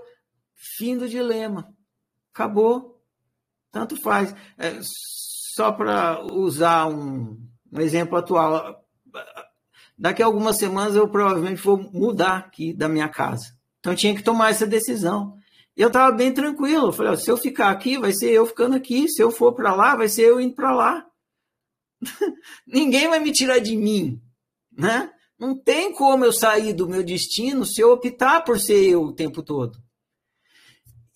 Fim 0.55 0.97
do 0.97 1.09
dilema. 1.09 1.75
Acabou. 2.33 3.03
Tanto 3.71 4.01
faz. 4.01 4.35
É, 4.59 4.79
só 4.83 5.73
para 5.73 6.25
usar 6.33 6.87
um, 6.87 7.39
um 7.73 7.81
exemplo 7.81 8.17
atual 8.17 8.85
daqui 9.97 10.23
a 10.23 10.27
algumas 10.27 10.59
semanas 10.59 10.97
eu 10.97 11.09
provavelmente 11.09 11.63
vou 11.63 11.79
mudar 11.93 12.39
aqui 12.39 12.75
da 12.75 12.89
minha 12.89 13.09
casa. 13.09 13.57
Então 13.79 13.95
tinha 13.95 14.15
que 14.15 14.23
tomar 14.23 14.51
essa 14.51 14.67
decisão. 14.67 15.37
E 15.77 15.83
eu 15.83 15.89
estava 15.89 16.15
bem 16.15 16.33
tranquilo. 16.33 16.89
Eu 16.89 16.93
falei, 16.93 17.13
ó, 17.13 17.17
se 17.17 17.31
eu 17.31 17.37
ficar 17.37 17.71
aqui, 17.71 17.99
vai 17.99 18.13
ser 18.13 18.31
eu 18.31 18.47
ficando 18.47 18.77
aqui. 18.77 19.09
Se 19.09 19.23
eu 19.23 19.31
for 19.31 19.53
para 19.55 19.75
lá, 19.75 19.97
vai 19.97 20.09
ser 20.09 20.23
eu 20.23 20.41
indo 20.41 20.55
para 20.55 20.73
lá. 20.73 21.07
Ninguém 22.67 23.09
vai 23.09 23.19
me 23.19 23.33
tirar 23.33 23.59
de 23.59 23.77
mim, 23.77 24.21
né? 24.73 25.11
Não 25.39 25.59
tem 25.59 25.93
como 25.93 26.25
eu 26.25 26.33
sair 26.33 26.73
do 26.73 26.89
meu 26.89 27.03
destino 27.03 27.67
se 27.67 27.81
eu 27.81 27.91
optar 27.91 28.43
por 28.43 28.59
ser 28.61 28.89
eu 28.89 29.03
o 29.03 29.13
tempo 29.13 29.43
todo. 29.43 29.79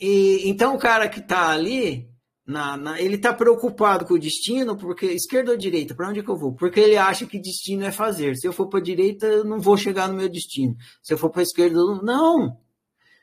E 0.01 0.49
então 0.49 0.75
o 0.75 0.79
cara 0.79 1.09
que 1.09 1.21
está 1.21 1.51
ali, 1.51 2.09
na, 2.47 2.77
na, 2.77 3.01
ele 3.01 3.17
está 3.17 3.33
preocupado 3.33 4.07
com 4.07 4.15
o 4.15 4.19
destino, 4.19 4.77
porque 4.77 5.07
esquerda 5.07 5.53
ou 5.53 5.57
direita, 5.57 5.95
para 5.95 6.09
onde 6.09 6.23
que 6.23 6.31
eu 6.31 6.37
vou? 6.37 6.55
Porque 6.55 6.81
ele 6.81 6.97
acha 6.97 7.27
que 7.27 7.39
destino 7.39 7.85
é 7.85 7.93
fazer. 7.93 8.37
Se 8.37 8.47
eu 8.47 8.53
for 8.53 8.69
para 8.69 8.81
a 8.81 8.83
direita, 8.83 9.27
eu 9.27 9.45
não 9.45 9.61
vou 9.61 9.77
chegar 9.77 10.09
no 10.09 10.15
meu 10.15 10.29
destino. 10.29 10.77
Se 11.03 11.13
eu 11.13 11.19
for 11.19 11.31
para 11.31 11.43
a 11.43 11.45
esquerda, 11.45 11.79
não. 12.03 12.59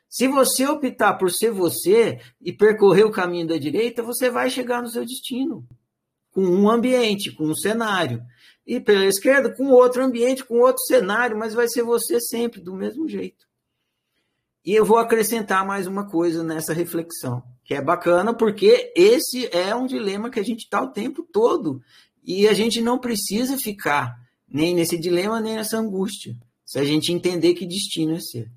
Se 0.08 0.28
você 0.28 0.66
optar 0.66 1.14
por 1.14 1.30
ser 1.30 1.50
você 1.50 2.20
e 2.40 2.52
percorrer 2.52 3.04
o 3.04 3.12
caminho 3.12 3.46
da 3.46 3.56
direita, 3.56 4.02
você 4.02 4.30
vai 4.30 4.48
chegar 4.48 4.82
no 4.82 4.88
seu 4.88 5.04
destino. 5.04 5.66
Com 6.30 6.42
um 6.42 6.70
ambiente, 6.70 7.32
com 7.32 7.44
um 7.44 7.54
cenário. 7.54 8.22
E 8.66 8.80
pela 8.80 9.04
esquerda, 9.04 9.54
com 9.54 9.70
outro 9.70 10.04
ambiente, 10.04 10.44
com 10.44 10.58
outro 10.58 10.82
cenário, 10.84 11.36
mas 11.38 11.54
vai 11.54 11.68
ser 11.68 11.82
você 11.82 12.20
sempre, 12.20 12.60
do 12.60 12.74
mesmo 12.74 13.08
jeito. 13.08 13.46
E 14.64 14.74
eu 14.74 14.84
vou 14.84 14.98
acrescentar 14.98 15.64
mais 15.64 15.86
uma 15.86 16.08
coisa 16.08 16.42
nessa 16.42 16.72
reflexão, 16.72 17.40
que 17.64 17.72
é 17.72 17.80
bacana, 17.80 18.34
porque 18.34 18.92
esse 18.96 19.48
é 19.56 19.72
um 19.74 19.86
dilema 19.86 20.28
que 20.28 20.40
a 20.40 20.42
gente 20.42 20.64
está 20.64 20.82
o 20.82 20.90
tempo 20.90 21.22
todo. 21.22 21.80
E 22.24 22.48
a 22.48 22.52
gente 22.52 22.80
não 22.80 22.98
precisa 22.98 23.56
ficar 23.56 24.16
nem 24.48 24.74
nesse 24.74 24.98
dilema, 24.98 25.40
nem 25.40 25.54
nessa 25.54 25.78
angústia, 25.78 26.36
se 26.64 26.80
a 26.80 26.84
gente 26.84 27.12
entender 27.12 27.54
que 27.54 27.64
destino 27.64 28.16
é 28.16 28.20
ser. 28.20 28.50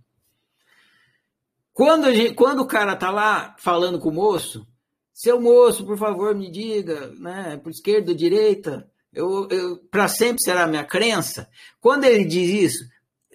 Quando, 1.79 2.13
gente, 2.13 2.33
quando 2.33 2.59
o 2.59 2.67
cara 2.67 2.93
tá 2.95 3.09
lá 3.09 3.55
falando 3.57 3.99
com 3.99 4.09
o 4.09 4.13
moço, 4.13 4.67
seu 5.13 5.39
moço, 5.39 5.85
por 5.85 5.97
favor, 5.97 6.35
me 6.35 6.51
diga, 6.51 7.07
né, 7.17 7.57
por 7.63 7.69
esquerda 7.69 8.11
ou 8.11 8.17
direita, 8.17 8.85
eu, 9.13 9.47
eu 9.49 9.77
para 9.89 10.09
sempre 10.09 10.43
será 10.43 10.67
minha 10.67 10.83
crença. 10.83 11.47
Quando 11.79 12.03
ele 12.03 12.25
diz 12.25 12.49
isso, 12.49 12.83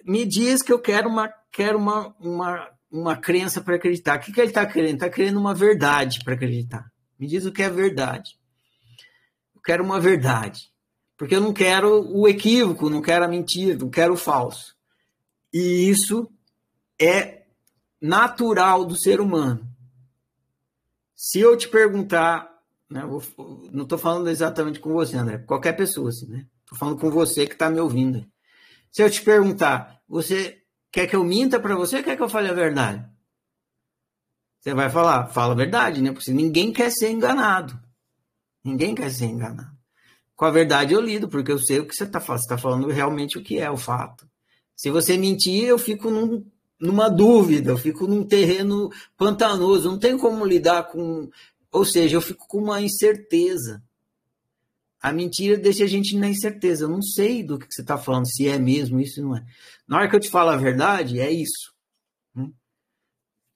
me 0.05 0.25
diz 0.25 0.61
que 0.61 0.71
eu 0.71 0.79
quero 0.79 1.09
uma, 1.09 1.27
quero 1.51 1.79
uma, 1.79 2.15
uma, 2.19 2.69
uma 2.91 3.17
crença 3.17 3.61
para 3.61 3.77
acreditar. 3.77 4.17
O 4.17 4.21
que, 4.21 4.31
que 4.31 4.39
ele 4.39 4.49
está 4.49 4.65
querendo? 4.65 4.93
Está 4.93 5.09
querendo 5.09 5.39
uma 5.39 5.55
verdade 5.55 6.19
para 6.23 6.35
acreditar. 6.35 6.85
Me 7.17 7.25
diz 7.25 7.45
o 7.45 7.51
que 7.51 7.63
é 7.63 7.69
verdade 7.69 8.37
quero 9.65 9.83
uma 9.83 9.99
verdade. 9.99 10.71
Porque 11.17 11.35
eu 11.35 11.41
não 11.41 11.51
quero 11.51 12.07
o 12.15 12.27
equívoco, 12.27 12.89
não 12.89 13.01
quero 13.01 13.25
a 13.25 13.27
mentira, 13.27 13.75
não 13.75 13.89
quero 13.89 14.13
o 14.13 14.17
falso. 14.17 14.75
E 15.51 15.89
isso 15.89 16.29
é 17.01 17.44
natural 18.05 18.85
do 18.85 18.95
ser 18.95 19.19
humano. 19.19 19.67
Se 21.15 21.39
eu 21.39 21.57
te 21.57 21.67
perguntar, 21.67 22.61
né, 22.89 23.03
vou, 23.05 23.23
não 23.71 23.83
estou 23.83 23.97
falando 23.97 24.29
exatamente 24.29 24.79
com 24.79 24.93
você, 24.93 25.17
André, 25.17 25.39
qualquer 25.39 25.73
pessoa, 25.73 26.09
assim, 26.09 26.27
né? 26.27 26.45
Estou 26.61 26.77
falando 26.77 26.99
com 26.99 27.09
você 27.09 27.47
que 27.47 27.53
está 27.53 27.69
me 27.69 27.79
ouvindo. 27.79 28.25
Se 28.91 29.01
eu 29.01 29.09
te 29.09 29.21
perguntar, 29.21 30.01
você 30.07 30.61
quer 30.91 31.07
que 31.07 31.15
eu 31.15 31.23
minta 31.23 31.59
para 31.59 31.75
você 31.75 31.97
ou 31.97 32.03
quer 32.03 32.15
que 32.15 32.21
eu 32.21 32.29
fale 32.29 32.49
a 32.49 32.53
verdade? 32.53 33.05
Você 34.59 34.73
vai 34.73 34.89
falar, 34.89 35.27
fala 35.27 35.53
a 35.53 35.57
verdade, 35.57 36.01
né? 36.01 36.11
Porque 36.11 36.31
ninguém 36.31 36.71
quer 36.71 36.91
ser 36.91 37.11
enganado. 37.11 37.79
Ninguém 38.63 38.95
quer 38.95 39.11
ser 39.11 39.25
enganado. 39.25 39.75
Com 40.35 40.45
a 40.45 40.51
verdade 40.51 40.93
eu 40.93 41.01
lido, 41.01 41.29
porque 41.29 41.51
eu 41.51 41.59
sei 41.59 41.79
o 41.79 41.87
que 41.87 41.95
você 41.95 42.03
está 42.03 42.19
falando. 42.19 42.41
Você 42.41 42.45
está 42.45 42.57
falando 42.57 42.87
realmente 42.89 43.37
o 43.37 43.43
que 43.43 43.59
é 43.59 43.69
o 43.69 43.77
fato. 43.77 44.27
Se 44.75 44.89
você 44.89 45.17
mentir, 45.17 45.63
eu 45.65 45.77
fico 45.77 46.09
num, 46.09 46.45
numa 46.85 47.09
dúvida, 47.09 47.71
eu 47.71 47.77
fico 47.77 48.07
num 48.07 48.23
terreno 48.23 48.89
pantanoso, 49.17 49.89
não 49.89 49.99
tem 49.99 50.17
como 50.17 50.45
lidar 50.45 50.83
com. 50.83 51.29
Ou 51.71 51.85
seja, 51.85 52.15
eu 52.15 52.21
fico 52.21 52.47
com 52.47 52.59
uma 52.59 52.81
incerteza. 52.81 53.83
A 55.01 55.11
mentira 55.11 55.57
deixa 55.57 55.83
a 55.83 55.87
gente 55.87 56.17
na 56.17 56.27
incerteza. 56.27 56.85
Eu 56.85 56.89
não 56.89 57.01
sei 57.01 57.43
do 57.43 57.59
que 57.59 57.67
você 57.69 57.81
está 57.81 57.97
falando, 57.97 58.27
se 58.27 58.47
é 58.47 58.57
mesmo 58.57 58.99
isso 58.99 59.21
não 59.21 59.37
é. 59.37 59.45
Na 59.87 59.97
hora 59.97 60.09
que 60.09 60.15
eu 60.15 60.19
te 60.19 60.29
falo 60.29 60.49
a 60.49 60.57
verdade, 60.57 61.19
é 61.19 61.29
isso. 61.29 61.73
Hum? 62.35 62.51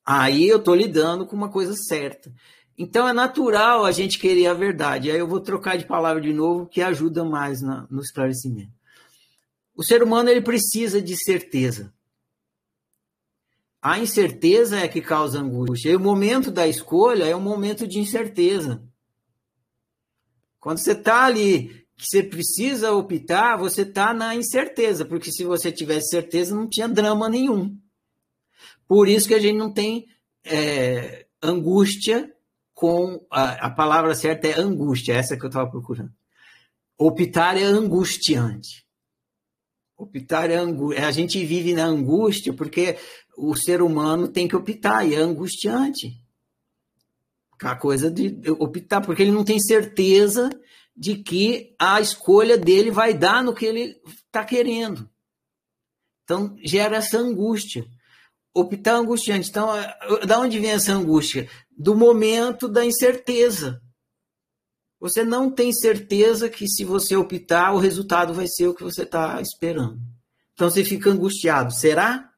Aí 0.06 0.48
eu 0.48 0.58
estou 0.58 0.76
lidando 0.76 1.26
com 1.26 1.36
uma 1.36 1.50
coisa 1.50 1.74
certa. 1.76 2.32
Então 2.78 3.08
é 3.08 3.14
natural 3.14 3.84
a 3.84 3.92
gente 3.92 4.20
querer 4.20 4.48
a 4.48 4.54
verdade. 4.54 5.12
Aí 5.12 5.18
eu 5.18 5.28
vou 5.28 5.40
trocar 5.40 5.78
de 5.78 5.86
palavra 5.86 6.22
de 6.22 6.34
novo, 6.34 6.68
que 6.68 6.82
ajuda 6.82 7.26
mais 7.26 7.62
na, 7.62 7.88
no 7.90 8.02
esclarecimento. 8.02 8.72
O 9.76 9.84
ser 9.84 10.04
humano 10.04 10.30
ele 10.30 10.42
precisa 10.42 11.02
de 11.02 11.16
certeza. 11.16 11.94
A 13.82 13.98
incerteza 13.98 14.78
é 14.80 14.88
que 14.88 15.02
causa 15.02 15.40
angústia. 15.40 15.92
E 15.92 15.96
o 15.96 16.00
momento 16.00 16.52
da 16.52 16.68
escolha 16.68 17.24
é 17.24 17.36
um 17.36 17.42
momento 17.42 17.88
de 17.88 18.00
incerteza. 18.00 18.84
Quando 20.60 20.80
você 20.80 20.92
está 20.92 21.24
ali, 21.24 21.86
que 21.96 22.06
você 22.06 22.22
precisa 22.22 22.92
optar, 22.94 23.58
você 23.58 23.84
está 23.84 24.14
na 24.14 24.36
incerteza, 24.36 25.06
porque 25.06 25.32
se 25.32 25.44
você 25.44 25.72
tivesse 25.72 26.10
certeza, 26.10 26.56
não 26.56 26.68
tinha 26.68 26.88
drama 26.88 27.30
nenhum. 27.30 27.78
Por 28.88 29.08
isso 29.08 29.28
que 29.28 29.34
a 29.34 29.40
gente 29.40 29.58
não 29.58 29.72
tem 29.72 30.08
é, 30.44 31.26
angústia 31.42 32.34
com 32.74 33.26
a, 33.30 33.68
a 33.68 33.70
palavra 33.70 34.16
certa 34.16 34.48
é 34.48 34.60
angústia, 34.60 35.14
essa 35.14 35.38
que 35.38 35.44
eu 35.44 35.50
estava 35.50 35.70
procurando. 35.70 36.12
Optar 36.98 37.58
é 37.58 37.64
angustiante. 37.64 38.86
Optar 39.98 40.50
é 40.50 40.56
angústia. 40.56 41.06
A 41.06 41.12
gente 41.12 41.44
vive 41.46 41.74
na 41.74 41.86
angústia 41.86 42.54
porque 42.54 42.98
o 43.40 43.56
ser 43.56 43.82
humano 43.82 44.28
tem 44.28 44.48
que 44.48 44.56
optar 44.56 45.06
e 45.06 45.16
é 45.16 45.18
angustiante. 45.18 46.20
A 47.62 47.76
coisa 47.76 48.10
de 48.10 48.40
optar, 48.52 49.02
porque 49.02 49.22
ele 49.22 49.32
não 49.32 49.44
tem 49.44 49.60
certeza 49.60 50.50
de 50.96 51.16
que 51.16 51.76
a 51.80 52.00
escolha 52.00 52.58
dele 52.58 52.92
vai 52.92 53.14
dar 53.14 53.44
no 53.44 53.54
que 53.54 53.66
ele 53.66 54.02
está 54.26 54.44
querendo. 54.44 55.10
Então, 56.24 56.56
gera 56.64 56.98
essa 56.98 57.18
angústia. 57.18 57.86
Optar 58.54 58.92
é 58.92 58.96
angustiante. 58.96 59.50
Então, 59.50 59.70
da 60.26 60.40
onde 60.40 60.60
vem 60.60 60.72
essa 60.72 60.94
angústia? 60.94 61.50
do 61.80 61.96
momento 61.96 62.68
da 62.68 62.86
incerteza. 62.86 63.82
Você 65.00 65.24
não 65.24 65.50
tem 65.50 65.72
certeza 65.72 66.50
que 66.50 66.68
se 66.68 66.84
você 66.84 67.16
optar, 67.16 67.72
o 67.74 67.80
resultado 67.80 68.34
vai 68.34 68.48
ser 68.48 68.68
o 68.68 68.76
que 68.76 68.84
você 68.84 69.04
está 69.04 69.42
esperando. 69.42 69.98
Então 70.54 70.70
você 70.70 70.84
fica 70.84 71.10
angustiado. 71.10 71.74
Será? 71.74 72.29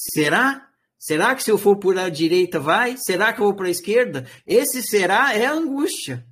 Será? 0.00 0.66
Será 0.98 1.34
que 1.34 1.42
se 1.42 1.50
eu 1.50 1.58
for 1.58 1.76
por 1.76 1.98
a 1.98 2.08
direita 2.08 2.58
vai? 2.58 2.96
Será 2.96 3.32
que 3.32 3.40
eu 3.40 3.46
vou 3.46 3.54
para 3.54 3.66
a 3.66 3.70
esquerda? 3.70 4.26
Esse 4.46 4.82
será 4.82 5.34
é 5.34 5.44
angústia. 5.44 6.26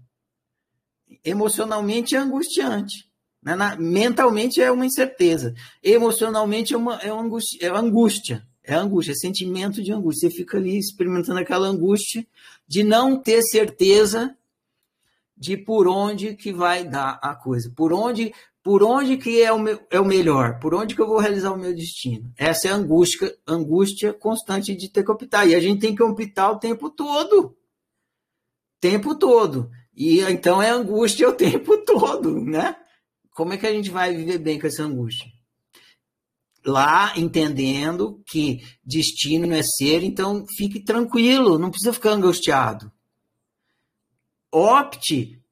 Emocionalmente 1.22 2.14
é 2.14 2.18
angustiante. 2.18 3.06
Né? 3.42 3.54
mentalmente 3.78 4.60
é 4.60 4.70
uma 4.70 4.86
incerteza. 4.86 5.54
Emocionalmente 5.82 6.72
é 6.72 6.76
uma, 6.76 6.96
é 6.96 7.12
uma 7.12 7.22
angústia. 7.22 7.58
É 7.66 7.68
angústia. 7.68 8.46
É 8.62 8.74
angústia, 8.74 9.12
é 9.12 9.14
sentimento 9.14 9.82
de 9.82 9.92
angústia. 9.92 10.28
Você 10.28 10.36
fica 10.36 10.58
ali 10.58 10.78
experimentando 10.78 11.38
aquela 11.40 11.68
angústia 11.68 12.26
de 12.66 12.82
não 12.82 13.18
ter 13.18 13.42
certeza 13.42 14.36
de 15.34 15.56
por 15.56 15.86
onde 15.86 16.34
que 16.34 16.52
vai 16.52 16.84
dar 16.84 17.18
a 17.22 17.34
coisa, 17.34 17.72
por 17.74 17.92
onde, 17.92 18.34
por 18.62 18.82
onde 18.82 19.16
que 19.16 19.40
é 19.40 19.52
o, 19.52 19.58
meu, 19.58 19.80
é 19.90 19.98
o 19.98 20.04
melhor, 20.04 20.58
por 20.58 20.74
onde 20.74 20.94
que 20.94 21.00
eu 21.00 21.06
vou 21.06 21.18
realizar 21.18 21.52
o 21.52 21.58
meu 21.58 21.74
destino. 21.74 22.32
Essa 22.36 22.68
é 22.68 22.70
a 22.70 22.74
angústia, 22.74 23.34
angústia 23.46 24.12
constante 24.12 24.74
de 24.74 24.88
ter 24.90 25.04
que 25.04 25.10
optar. 25.10 25.46
E 25.46 25.54
a 25.54 25.60
gente 25.60 25.80
tem 25.80 25.94
que 25.94 26.02
optar 26.02 26.50
o 26.50 26.58
tempo 26.58 26.90
todo. 26.90 27.56
Tempo 28.80 29.14
todo. 29.14 29.70
E 29.96 30.20
então 30.20 30.60
é 30.60 30.70
angústia 30.70 31.28
o 31.28 31.32
tempo 31.36 31.78
todo, 31.78 32.40
né? 32.40 32.76
Como 33.30 33.52
é 33.52 33.56
que 33.56 33.66
a 33.66 33.72
gente 33.72 33.90
vai 33.90 34.14
viver 34.14 34.38
bem 34.38 34.58
com 34.58 34.66
essa 34.66 34.82
angústia? 34.82 35.30
lá 36.68 37.14
entendendo 37.16 38.22
que 38.26 38.62
destino 38.84 39.52
é 39.52 39.62
ser, 39.62 40.02
então 40.02 40.44
fique 40.56 40.80
tranquilo, 40.80 41.58
não 41.58 41.70
precisa 41.70 41.92
ficar 41.92 42.10
angustiado. 42.10 42.92
Opte 44.52 45.42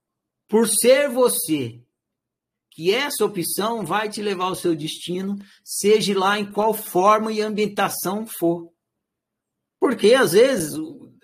por 0.48 0.68
ser 0.68 1.08
você, 1.08 1.80
que 2.76 2.92
essa 2.92 3.24
opção 3.24 3.86
vai 3.86 4.06
te 4.06 4.20
levar 4.20 4.44
ao 4.44 4.54
seu 4.54 4.76
destino, 4.76 5.38
seja 5.64 6.16
lá 6.16 6.38
em 6.38 6.44
qual 6.44 6.74
forma 6.74 7.32
e 7.32 7.40
ambientação 7.40 8.26
for. 8.26 8.70
Porque 9.80 10.12
às 10.12 10.32
vezes, 10.32 10.78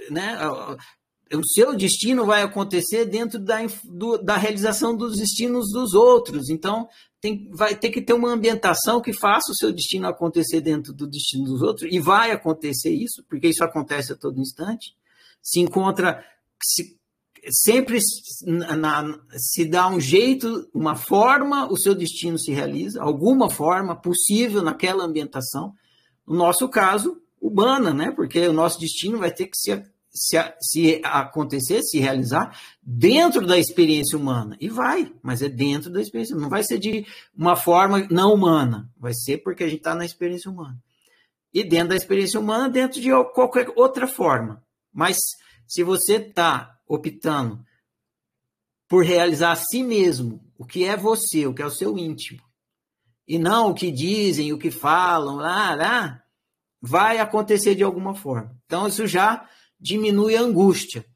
né, 0.09 0.39
o 1.31 1.45
seu 1.47 1.77
destino 1.77 2.25
vai 2.25 2.41
acontecer 2.41 3.05
dentro 3.05 3.39
da, 3.39 3.59
do, 3.85 4.17
da 4.17 4.35
realização 4.35 4.97
dos 4.97 5.19
destinos 5.19 5.71
dos 5.71 5.93
outros. 5.93 6.49
Então, 6.49 6.89
tem, 7.21 7.51
vai 7.51 7.77
ter 7.77 7.91
que 7.91 8.01
ter 8.01 8.15
uma 8.15 8.31
ambientação 8.31 9.03
que 9.03 9.13
faça 9.13 9.53
o 9.53 9.55
seu 9.55 9.71
destino 9.73 10.09
acontecer 10.09 10.63
dentro 10.63 10.91
do 10.95 11.07
destino 11.07 11.45
dos 11.45 11.61
outros, 11.61 11.93
e 11.93 12.01
vai 12.01 12.31
acontecer 12.31 12.95
isso, 12.95 13.23
porque 13.29 13.49
isso 13.49 13.63
acontece 13.63 14.15
a 14.15 14.17
todo 14.17 14.41
instante. 14.41 14.97
Se 15.43 15.61
encontra, 15.61 16.25
se, 16.63 16.99
sempre 17.51 17.99
na, 18.45 19.19
se 19.37 19.65
dá 19.65 19.89
um 19.89 20.01
jeito, 20.01 20.69
uma 20.73 20.95
forma, 20.95 21.71
o 21.71 21.77
seu 21.77 21.95
destino 21.95 22.39
se 22.39 22.53
realiza, 22.53 23.03
alguma 23.03 23.51
forma 23.51 23.97
possível 23.97 24.63
naquela 24.63 25.05
ambientação. 25.05 25.75
No 26.27 26.37
nosso 26.37 26.69
caso, 26.69 27.21
humana, 27.41 27.93
né? 27.93 28.13
porque 28.13 28.47
o 28.47 28.53
nosso 28.53 28.79
destino 28.79 29.19
vai 29.19 29.33
ter 29.33 29.47
que 29.47 29.57
ser 29.57 29.91
se, 30.15 30.37
se 30.61 31.01
acontecer, 31.03 31.83
se 31.83 31.99
realizar, 31.99 32.57
dentro 32.83 33.47
da 33.47 33.59
experiência 33.59 34.17
humana. 34.17 34.57
E 34.61 34.69
vai, 34.69 35.11
mas 35.23 35.43
é 35.43 35.49
dentro 35.49 35.91
da 35.91 36.01
experiência 36.01 36.37
Não 36.37 36.51
vai 36.51 36.63
ser 36.63 36.79
de 36.79 37.07
uma 37.37 37.57
forma 37.57 38.07
não 38.11 38.35
humana. 38.35 38.91
Vai 38.99 39.15
ser 39.15 39.39
porque 39.39 39.65
a 39.65 39.69
gente 39.69 39.79
está 39.79 39.95
na 39.95 40.05
experiência 40.05 40.51
humana. 40.51 40.79
E 41.53 41.65
dentro 41.65 41.89
da 41.89 41.97
experiência 41.97 42.39
humana, 42.39 42.69
dentro 42.69 43.01
de 43.01 43.11
qualquer 43.35 43.73
outra 43.75 44.07
forma. 44.07 44.63
Mas 44.93 45.17
se 45.67 45.83
você 45.83 46.17
está 46.17 46.72
optando 46.95 47.65
por 48.89 49.05
realizar 49.05 49.53
a 49.53 49.57
si 49.57 49.83
mesmo, 49.83 50.45
o 50.59 50.67
que 50.67 50.85
é 50.85 50.97
você, 50.97 51.47
o 51.47 51.55
que 51.55 51.63
é 51.63 51.67
o 51.67 51.71
seu 51.71 51.97
íntimo, 51.97 52.43
e 53.27 53.39
não 53.39 53.71
o 53.71 53.75
que 53.75 53.91
dizem, 53.91 54.53
o 54.53 54.59
que 54.59 54.71
falam, 54.71 55.37
lá, 55.37 55.75
lá, 55.75 56.23
vai 56.81 57.19
acontecer 57.19 57.75
de 57.75 57.83
alguma 57.83 58.15
forma. 58.15 58.55
Então, 58.67 58.87
isso 58.87 59.07
já 59.07 59.49
diminui 59.81 60.37
a 60.37 60.43
angústia. 60.43 61.07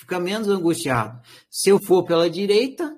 Fica 0.00 0.18
menos 0.18 0.48
angustiado. 0.48 1.22
Se 1.48 1.70
eu 1.70 1.78
for 1.78 2.04
pela 2.04 2.28
direita, 2.28 2.96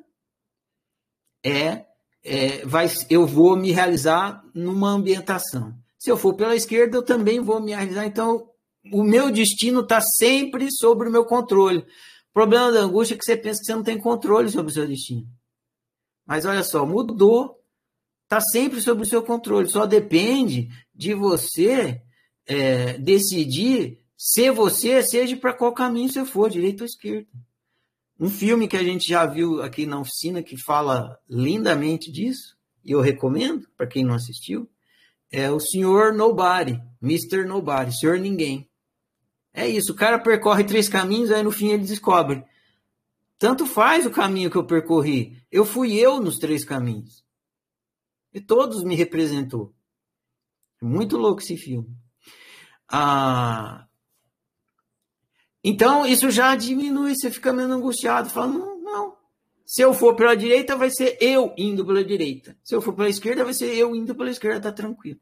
é, 1.45 1.85
é 2.25 2.65
vai, 2.65 2.89
eu 3.11 3.27
vou 3.27 3.57
me 3.57 3.71
realizar 3.71 4.43
numa 4.55 4.91
ambientação. 4.91 5.77
Se 5.99 6.11
eu 6.11 6.17
for 6.17 6.35
pela 6.35 6.57
esquerda, 6.57 6.97
eu 6.97 7.03
também 7.03 7.41
vou 7.41 7.61
me 7.61 7.75
realizar. 7.75 8.07
Então, 8.07 8.50
o 8.93 9.03
meu 9.03 9.31
destino 9.31 9.81
está 9.81 10.01
sempre 10.01 10.69
sobre 10.71 11.09
o 11.09 11.13
meu 11.13 11.25
controle. 11.25 11.79
O 11.79 12.33
problema 12.33 12.71
da 12.73 12.81
angústia 12.81 13.15
é 13.15 13.19
que 13.19 13.25
você 13.25 13.37
pensa 13.37 13.61
que 13.61 13.67
você 13.67 13.75
não 13.75 13.83
tem 13.83 13.99
controle 13.99 14.49
sobre 14.51 14.71
o 14.71 14.75
seu 14.75 14.87
destino. 14.87 15.27
Mas 16.27 16.45
olha 16.45 16.63
só, 16.63 16.87
mudou. 16.87 17.59
Está 18.25 18.41
sempre 18.41 18.81
sob 18.81 19.03
o 19.03 19.07
seu 19.07 19.23
controle. 19.23 19.69
Só 19.69 19.85
depende 19.85 20.69
de 20.95 21.13
você 21.13 22.01
é, 22.47 22.97
decidir 22.99 24.01
ser 24.17 24.53
você, 24.53 25.03
seja 25.03 25.37
para 25.37 25.53
qual 25.53 25.73
caminho 25.73 26.13
você 26.13 26.25
for, 26.25 26.49
direito 26.49 26.83
ou 26.83 26.87
esquerda. 26.87 27.27
Um 28.19 28.29
filme 28.29 28.69
que 28.69 28.77
a 28.77 28.85
gente 28.85 29.09
já 29.09 29.27
viu 29.27 29.63
aqui 29.63 29.87
na 29.87 29.99
oficina 29.99 30.43
que 30.43 30.57
fala 30.57 31.19
lindamente 31.29 32.13
disso, 32.13 32.55
e 32.85 32.93
eu 32.93 33.01
recomendo 33.01 33.67
para 33.77 33.87
quem 33.87 34.05
não 34.05 34.15
assistiu, 34.15 34.71
é 35.33 35.51
o 35.51 35.59
Senhor 35.59 36.13
Nobody, 36.13 36.81
Mr. 37.03 37.45
Nobody, 37.45 37.97
Senhor 37.97 38.19
Ninguém. 38.19 38.70
É 39.53 39.69
isso, 39.69 39.93
o 39.93 39.97
cara 39.97 40.19
percorre 40.19 40.65
três 40.65 40.89
caminhos, 40.89 41.31
aí 41.31 41.43
no 41.43 41.51
fim 41.51 41.71
ele 41.71 41.85
descobre. 41.85 42.45
Tanto 43.39 43.67
faz 43.67 44.07
o 44.07 44.11
caminho 44.11 44.51
que 44.51 44.57
eu 44.57 44.65
percorri, 44.65 45.43
eu 45.51 45.65
fui 45.65 45.95
eu 45.95 46.21
nos 46.21 46.37
três 46.37 46.65
caminhos. 46.65 47.25
E 48.33 48.41
todos 48.41 48.85
me 48.85 48.95
representou. 48.95 49.75
Muito 50.81 51.17
louco 51.17 51.41
esse 51.41 51.57
filme. 51.57 51.95
Ah, 52.89 53.87
então, 55.63 56.07
isso 56.07 56.31
já 56.31 56.57
diminui, 56.57 57.15
você 57.15 57.31
fica 57.31 57.53
menos 57.53 57.77
angustiado, 57.77 58.31
falando, 58.31 58.59
não, 58.59 58.81
não. 58.81 59.17
Se 59.67 59.83
eu 59.83 59.93
for 59.93 60.17
pela 60.17 60.35
direita, 60.35 60.75
vai 60.75 60.91
ser 60.91 61.19
eu 61.21 61.55
indo 61.57 61.85
pela 61.85 62.03
direita. 62.03 62.57
Se 62.65 62.75
eu 62.75 62.81
for 62.81 62.95
pela 62.95 63.09
esquerda, 63.09 63.45
vai 63.45 63.55
ser 63.55 63.75
eu 63.75 63.95
indo 63.95 64.15
pela 64.15 64.31
esquerda, 64.31 64.61
tá 64.61 64.73
tranquilo. 64.73 65.21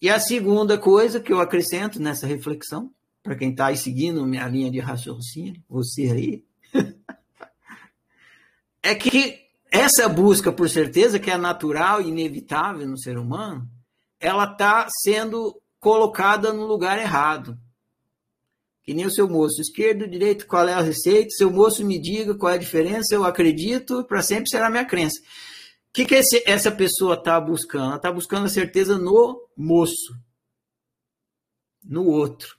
E 0.00 0.10
a 0.10 0.20
segunda 0.20 0.76
coisa 0.76 1.20
que 1.20 1.32
eu 1.32 1.40
acrescento 1.40 2.00
nessa 2.00 2.26
reflexão, 2.26 2.92
para 3.26 3.34
quem 3.34 3.50
está 3.50 3.66
aí 3.66 3.76
seguindo 3.76 4.24
minha 4.24 4.46
linha 4.46 4.70
de 4.70 4.78
raciocínio, 4.78 5.60
você 5.68 6.02
aí, 6.02 6.44
é 8.80 8.94
que 8.94 9.40
essa 9.68 10.08
busca 10.08 10.52
por 10.52 10.70
certeza, 10.70 11.18
que 11.18 11.28
é 11.28 11.36
natural 11.36 12.00
e 12.00 12.06
inevitável 12.06 12.86
no 12.86 12.96
ser 12.96 13.18
humano, 13.18 13.68
ela 14.20 14.44
está 14.44 14.86
sendo 15.02 15.60
colocada 15.80 16.52
no 16.52 16.66
lugar 16.66 17.00
errado. 17.00 17.58
Que 18.84 18.94
nem 18.94 19.04
o 19.04 19.10
seu 19.10 19.28
moço, 19.28 19.60
esquerdo, 19.60 20.06
direito, 20.06 20.46
qual 20.46 20.68
é 20.68 20.74
a 20.74 20.80
receita? 20.80 21.30
Seu 21.30 21.50
moço 21.50 21.84
me 21.84 21.98
diga 21.98 22.36
qual 22.36 22.52
é 22.52 22.54
a 22.54 22.60
diferença, 22.60 23.12
eu 23.12 23.24
acredito, 23.24 24.04
para 24.04 24.22
sempre 24.22 24.48
será 24.48 24.70
minha 24.70 24.84
crença. 24.84 25.20
O 25.88 25.92
que, 25.92 26.04
que 26.04 26.14
esse, 26.14 26.44
essa 26.46 26.70
pessoa 26.70 27.14
está 27.14 27.40
buscando? 27.40 27.86
Ela 27.86 27.96
está 27.96 28.12
buscando 28.12 28.46
a 28.46 28.50
certeza 28.50 28.96
no 28.96 29.48
moço, 29.56 30.14
no 31.82 32.06
outro. 32.06 32.55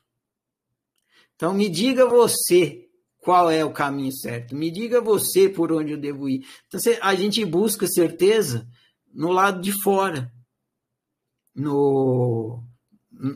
Então, 1.38 1.54
me 1.54 1.70
diga 1.70 2.06
você 2.06 2.90
qual 3.20 3.50
é 3.50 3.64
o 3.64 3.72
caminho 3.72 4.12
certo. 4.12 4.56
Me 4.56 4.72
diga 4.72 5.00
você 5.00 5.48
por 5.48 5.72
onde 5.72 5.92
eu 5.92 5.98
devo 5.98 6.28
ir. 6.28 6.46
Então, 6.68 6.80
a 7.02 7.14
gente 7.14 7.46
busca 7.46 7.88
certeza 7.88 8.68
no 9.14 9.32
lado 9.32 9.62
de 9.62 9.72
fora, 9.84 10.32
no, 11.56 12.64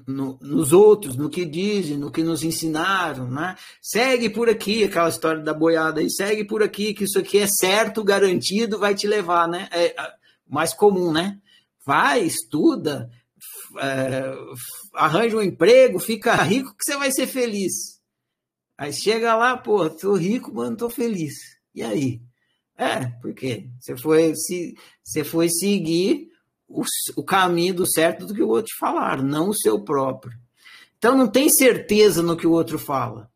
no, 0.08 0.38
nos 0.42 0.74
outros, 0.74 1.16
no 1.16 1.30
que 1.30 1.46
dizem, 1.46 1.98
no 1.98 2.12
que 2.12 2.24
nos 2.24 2.44
ensinaram, 2.44 3.30
né? 3.30 3.56
Segue 3.82 4.30
por 4.30 4.50
aqui, 4.50 4.84
aquela 4.84 5.10
história 5.10 5.42
da 5.42 5.54
boiada 5.54 6.02
aí, 6.02 6.10
segue 6.10 6.44
por 6.44 6.64
aqui, 6.64 6.94
que 6.94 7.04
isso 7.04 7.20
aqui 7.20 7.38
é 7.38 7.48
certo, 7.48 8.04
garantido, 8.04 8.80
vai 8.80 8.96
te 8.96 9.08
levar, 9.08 9.48
né? 9.48 9.70
É 9.72 9.96
mais 10.48 10.74
comum, 10.74 11.12
né? 11.12 11.40
Vai, 11.86 12.24
estuda, 12.24 13.10
é, 13.78 14.34
arranja 14.94 15.38
um 15.38 15.42
emprego, 15.42 16.00
fica 16.00 16.36
rico, 16.44 16.76
que 16.78 16.84
você 16.84 16.98
vai 16.98 17.12
ser 17.12 17.28
feliz. 17.28 18.00
Aí 18.78 18.92
chega 18.92 19.36
lá, 19.36 19.56
pô, 19.58 19.90
tô 19.90 20.16
rico, 20.16 20.52
mas 20.54 20.70
não 20.70 20.76
tô 20.76 20.90
feliz. 20.90 21.36
E 21.74 21.84
aí? 21.84 22.22
É, 22.78 23.06
porque 23.22 23.70
você 23.80 23.96
foi, 23.96 24.36
se, 24.36 24.76
você 25.04 25.24
foi 25.24 25.50
seguir 25.50 26.30
o, 26.68 26.84
o 27.16 27.24
caminho 27.24 27.76
do 27.76 27.86
certo 27.86 28.26
do 28.26 28.34
que 28.34 28.42
o 28.42 28.48
outro 28.48 28.74
falar, 28.80 29.22
não 29.22 29.50
o 29.50 29.56
seu 29.56 29.84
próprio. 29.84 30.34
Então 30.98 31.18
não 31.18 31.28
tem 31.28 31.50
certeza 31.50 32.22
no 32.22 32.38
que 32.38 32.48
o 32.48 32.52
outro 32.52 32.80
fala, 32.80 33.30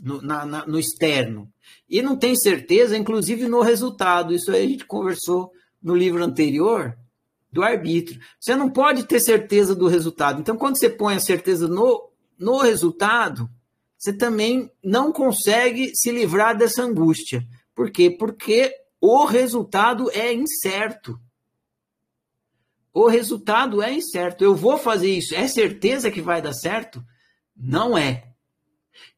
no, 0.00 0.22
na, 0.22 0.46
na, 0.46 0.66
no 0.66 0.78
externo. 0.78 1.52
E 1.88 2.00
não 2.02 2.16
tem 2.16 2.36
certeza, 2.36 2.96
inclusive, 2.96 3.48
no 3.48 3.60
resultado. 3.60 4.34
Isso 4.34 4.50
aí 4.50 4.64
a 4.64 4.68
gente 4.68 4.84
conversou 4.84 5.52
no 5.82 5.94
livro 5.94 6.22
anterior, 6.22 6.96
do 7.50 7.62
arbítrio. 7.62 8.20
Você 8.38 8.54
não 8.54 8.70
pode 8.70 9.04
ter 9.04 9.20
certeza 9.20 9.74
do 9.74 9.88
resultado. 9.88 10.40
Então, 10.40 10.56
quando 10.56 10.78
você 10.78 10.90
põe 10.90 11.16
a 11.16 11.20
certeza 11.20 11.68
no, 11.68 12.10
no 12.38 12.58
resultado, 12.58 13.48
você 13.96 14.12
também 14.12 14.70
não 14.82 15.12
consegue 15.12 15.92
se 15.94 16.10
livrar 16.10 16.56
dessa 16.56 16.82
angústia. 16.82 17.46
Por 17.74 17.90
quê? 17.90 18.10
Porque 18.10 18.74
o 19.00 19.24
resultado 19.24 20.10
é 20.10 20.32
incerto 20.32 21.18
o 22.96 23.08
resultado 23.08 23.82
é 23.82 23.92
incerto. 23.92 24.42
Eu 24.42 24.54
vou 24.54 24.78
fazer 24.78 25.10
isso, 25.10 25.34
é 25.34 25.46
certeza 25.46 26.10
que 26.10 26.22
vai 26.22 26.40
dar 26.40 26.54
certo? 26.54 27.04
Não 27.54 27.96
é. 27.96 28.24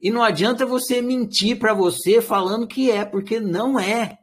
E 0.02 0.10
não 0.10 0.20
adianta 0.20 0.66
você 0.66 1.00
mentir 1.00 1.60
para 1.60 1.72
você 1.72 2.20
falando 2.20 2.66
que 2.66 2.90
é, 2.90 3.04
porque 3.04 3.38
não 3.38 3.78
é. 3.78 4.18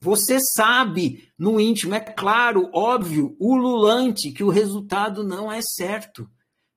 Você 0.00 0.38
sabe 0.40 1.32
no 1.38 1.58
íntimo, 1.60 1.94
é 1.94 2.00
claro, 2.00 2.70
óbvio, 2.72 3.36
ululante, 3.40 4.30
que 4.30 4.44
o 4.44 4.50
resultado 4.50 5.24
não 5.24 5.50
é 5.50 5.60
certo. 5.62 6.28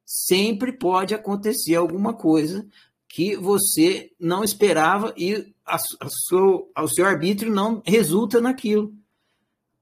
Sempre 0.06 0.72
pode 0.72 1.14
acontecer 1.14 1.76
alguma 1.76 2.14
coisa 2.14 2.68
que 3.08 3.36
você 3.36 4.12
não 4.20 4.44
esperava 4.44 5.14
e 5.18 5.54
a, 5.66 5.76
a 5.76 6.10
seu, 6.10 6.72
o 6.78 6.88
seu 6.88 7.06
arbítrio 7.06 7.54
não 7.54 7.82
resulta 7.86 8.40
naquilo. 8.40 8.94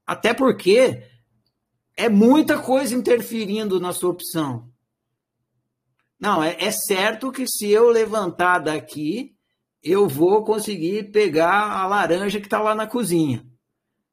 Até 0.06 0.32
porque 0.34 1.04
é 1.96 2.08
muita 2.08 2.58
coisa 2.58 2.94
interferindo 2.94 3.78
na 3.78 3.92
sua 3.92 4.10
opção. 4.10 4.70
Não, 6.18 6.42
é, 6.42 6.56
é 6.58 6.70
certo 6.70 7.30
que 7.30 7.46
se 7.46 7.68
eu 7.70 7.90
levantar 7.90 8.58
daqui, 8.58 9.36
eu 9.82 10.08
vou 10.08 10.44
conseguir 10.44 11.10
pegar 11.10 11.70
a 11.72 11.86
laranja 11.86 12.40
que 12.40 12.46
está 12.46 12.60
lá 12.60 12.74
na 12.74 12.86
cozinha. 12.86 13.44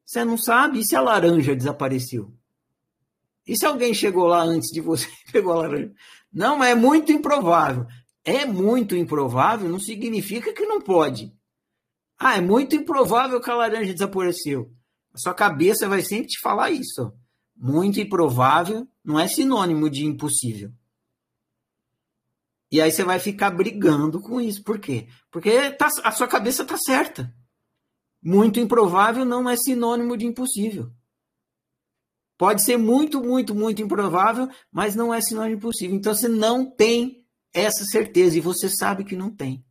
Você 0.04 0.24
não 0.24 0.38
sabe? 0.38 0.80
E 0.80 0.84
se 0.84 0.94
a 0.94 1.00
laranja 1.00 1.54
desapareceu? 1.54 2.32
E 3.46 3.56
se 3.56 3.64
alguém 3.64 3.94
chegou 3.94 4.26
lá 4.26 4.42
antes 4.42 4.70
de 4.70 4.80
você 4.80 5.06
e 5.28 5.30
pegou 5.32 5.52
a 5.52 5.62
laranja? 5.62 5.92
Não, 6.32 6.62
é 6.62 6.74
muito 6.74 7.12
improvável. 7.12 7.86
É 8.24 8.44
muito 8.44 8.96
improvável 8.96 9.68
não 9.68 9.78
significa 9.78 10.52
que 10.52 10.66
não 10.66 10.80
pode. 10.80 11.32
Ah, 12.18 12.36
é 12.36 12.40
muito 12.40 12.74
improvável 12.74 13.40
que 13.40 13.50
a 13.50 13.54
laranja 13.54 13.92
desapareceu. 13.92 14.72
A 15.14 15.18
sua 15.18 15.34
cabeça 15.34 15.88
vai 15.88 16.02
sempre 16.02 16.28
te 16.28 16.40
falar 16.40 16.70
isso 16.70 17.12
muito 17.56 17.98
improvável 18.00 18.86
não 19.02 19.18
é 19.18 19.26
sinônimo 19.26 19.88
de 19.88 20.04
impossível. 20.04 20.70
E 22.70 22.80
aí 22.80 22.90
você 22.90 23.04
vai 23.04 23.18
ficar 23.18 23.50
brigando 23.50 24.20
com 24.20 24.40
isso. 24.40 24.62
Por 24.62 24.78
quê? 24.78 25.08
Porque 25.30 25.70
tá, 25.72 25.88
a 26.02 26.10
sua 26.10 26.26
cabeça 26.26 26.62
está 26.62 26.76
certa. 26.76 27.32
Muito 28.22 28.58
improvável 28.58 29.24
não 29.24 29.48
é 29.48 29.56
sinônimo 29.56 30.16
de 30.16 30.26
impossível. 30.26 30.90
Pode 32.36 32.64
ser 32.64 32.76
muito, 32.76 33.22
muito, 33.22 33.54
muito 33.54 33.80
improvável, 33.80 34.48
mas 34.70 34.94
não 34.94 35.14
é 35.14 35.20
sinônimo 35.20 35.56
de 35.56 35.58
impossível. 35.58 35.96
Então 35.96 36.14
você 36.14 36.28
não 36.28 36.68
tem 36.68 37.24
essa 37.54 37.84
certeza 37.84 38.36
e 38.36 38.40
você 38.40 38.68
sabe 38.68 39.04
que 39.04 39.16
não 39.16 39.30
tem. 39.30 39.64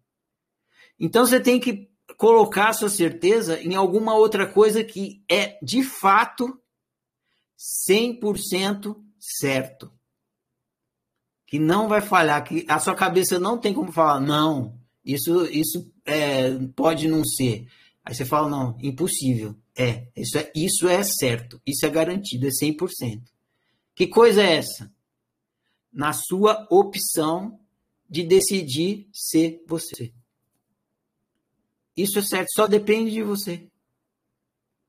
Então 0.99 1.25
você 1.25 1.39
tem 1.39 1.59
que 1.59 1.89
colocar 2.17 2.73
sua 2.73 2.89
certeza 2.89 3.61
em 3.61 3.75
alguma 3.75 4.15
outra 4.15 4.47
coisa 4.47 4.83
que 4.83 5.23
é 5.29 5.59
de 5.61 5.83
fato 5.83 6.59
100% 7.89 8.95
certo. 9.19 9.91
Que 11.55 11.59
não 11.59 11.87
vai 11.87 12.01
falhar, 12.01 12.43
que 12.43 12.65
a 12.67 12.77
sua 12.79 12.93
cabeça 12.93 13.39
não 13.39 13.57
tem 13.57 13.73
como 13.73 13.89
falar, 13.89 14.19
não, 14.19 14.77
isso, 15.05 15.45
isso 15.45 15.89
é, 16.03 16.51
pode 16.75 17.07
não 17.07 17.23
ser. 17.23 17.65
Aí 18.03 18.13
você 18.13 18.25
fala, 18.25 18.49
não, 18.49 18.77
impossível. 18.83 19.55
É, 19.73 20.05
isso 20.17 20.37
é, 20.37 20.51
isso 20.53 20.85
é 20.85 21.01
certo, 21.01 21.61
isso 21.65 21.85
é 21.85 21.89
garantido, 21.89 22.45
é 22.45 22.49
100%. 22.49 23.21
Que 23.95 24.05
coisa 24.05 24.43
é 24.43 24.57
essa? 24.57 24.91
Na 25.93 26.11
sua 26.11 26.67
opção 26.69 27.57
de 28.09 28.23
decidir 28.23 29.07
ser 29.13 29.63
você. 29.65 30.13
Isso 31.95 32.19
é 32.19 32.21
certo, 32.21 32.49
só 32.53 32.67
depende 32.67 33.11
de 33.11 33.23
você. 33.23 33.65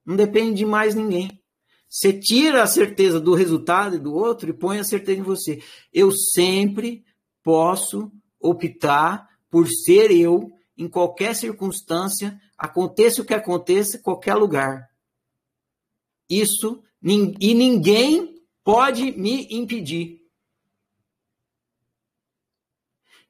Não 0.04 0.16
depende 0.16 0.56
de 0.56 0.66
mais 0.66 0.96
ninguém. 0.96 1.40
Você 1.88 2.12
tira 2.12 2.62
a 2.62 2.66
certeza 2.66 3.20
do 3.20 3.34
resultado 3.34 3.96
e 3.96 4.00
do 4.00 4.14
outro 4.14 4.50
e 4.50 4.52
põe 4.52 4.78
a 4.78 4.84
certeza 4.84 5.20
em 5.20 5.24
você. 5.24 5.62
Eu 5.92 6.10
sempre 6.10 7.04
posso 7.42 8.10
optar 8.40 9.28
por 9.50 9.68
ser 9.68 10.10
eu 10.10 10.50
em 10.76 10.88
qualquer 10.88 11.34
circunstância, 11.34 12.38
aconteça 12.58 13.22
o 13.22 13.24
que 13.24 13.32
aconteça, 13.32 13.96
em 13.96 14.02
qualquer 14.02 14.34
lugar. 14.34 14.90
Isso 16.28 16.82
e 17.02 17.54
ninguém 17.54 18.42
pode 18.64 19.12
me 19.12 19.46
impedir. 19.50 20.20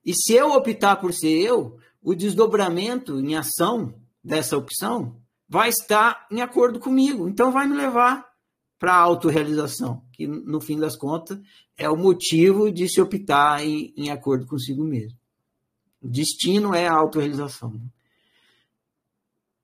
E 0.04 0.14
se 0.14 0.32
eu 0.32 0.52
optar 0.52 0.96
por 0.96 1.12
ser 1.12 1.36
eu, 1.40 1.78
o 2.02 2.14
desdobramento 2.14 3.20
em 3.20 3.34
ação 3.34 4.00
dessa 4.22 4.56
opção 4.56 5.20
vai 5.48 5.68
estar 5.68 6.26
em 6.30 6.40
acordo 6.40 6.78
comigo. 6.78 7.28
Então 7.28 7.52
vai 7.52 7.66
me 7.66 7.76
levar 7.76 8.26
para 8.78 8.92
a 8.92 9.00
autorrealização, 9.00 10.02
que 10.12 10.26
no 10.26 10.60
fim 10.60 10.78
das 10.78 10.96
contas 10.96 11.38
é 11.76 11.88
o 11.88 11.96
motivo 11.96 12.70
de 12.70 12.88
se 12.88 13.00
optar 13.00 13.64
em, 13.64 13.92
em 13.96 14.10
acordo 14.10 14.46
consigo 14.46 14.84
mesmo. 14.84 15.18
O 16.02 16.08
destino 16.08 16.74
é 16.74 16.86
a 16.86 16.94
autorrealização. 16.94 17.80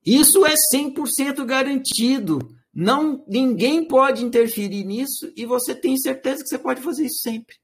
Isso 0.05 0.45
é 0.45 0.53
100% 0.75 1.45
garantido. 1.45 2.39
Não, 2.73 3.23
ninguém 3.27 3.87
pode 3.87 4.23
interferir 4.23 4.83
nisso 4.83 5.31
e 5.35 5.45
você 5.45 5.75
tem 5.75 5.95
certeza 5.97 6.41
que 6.41 6.49
você 6.49 6.57
pode 6.57 6.81
fazer 6.81 7.05
isso 7.05 7.21
sempre. 7.21 7.55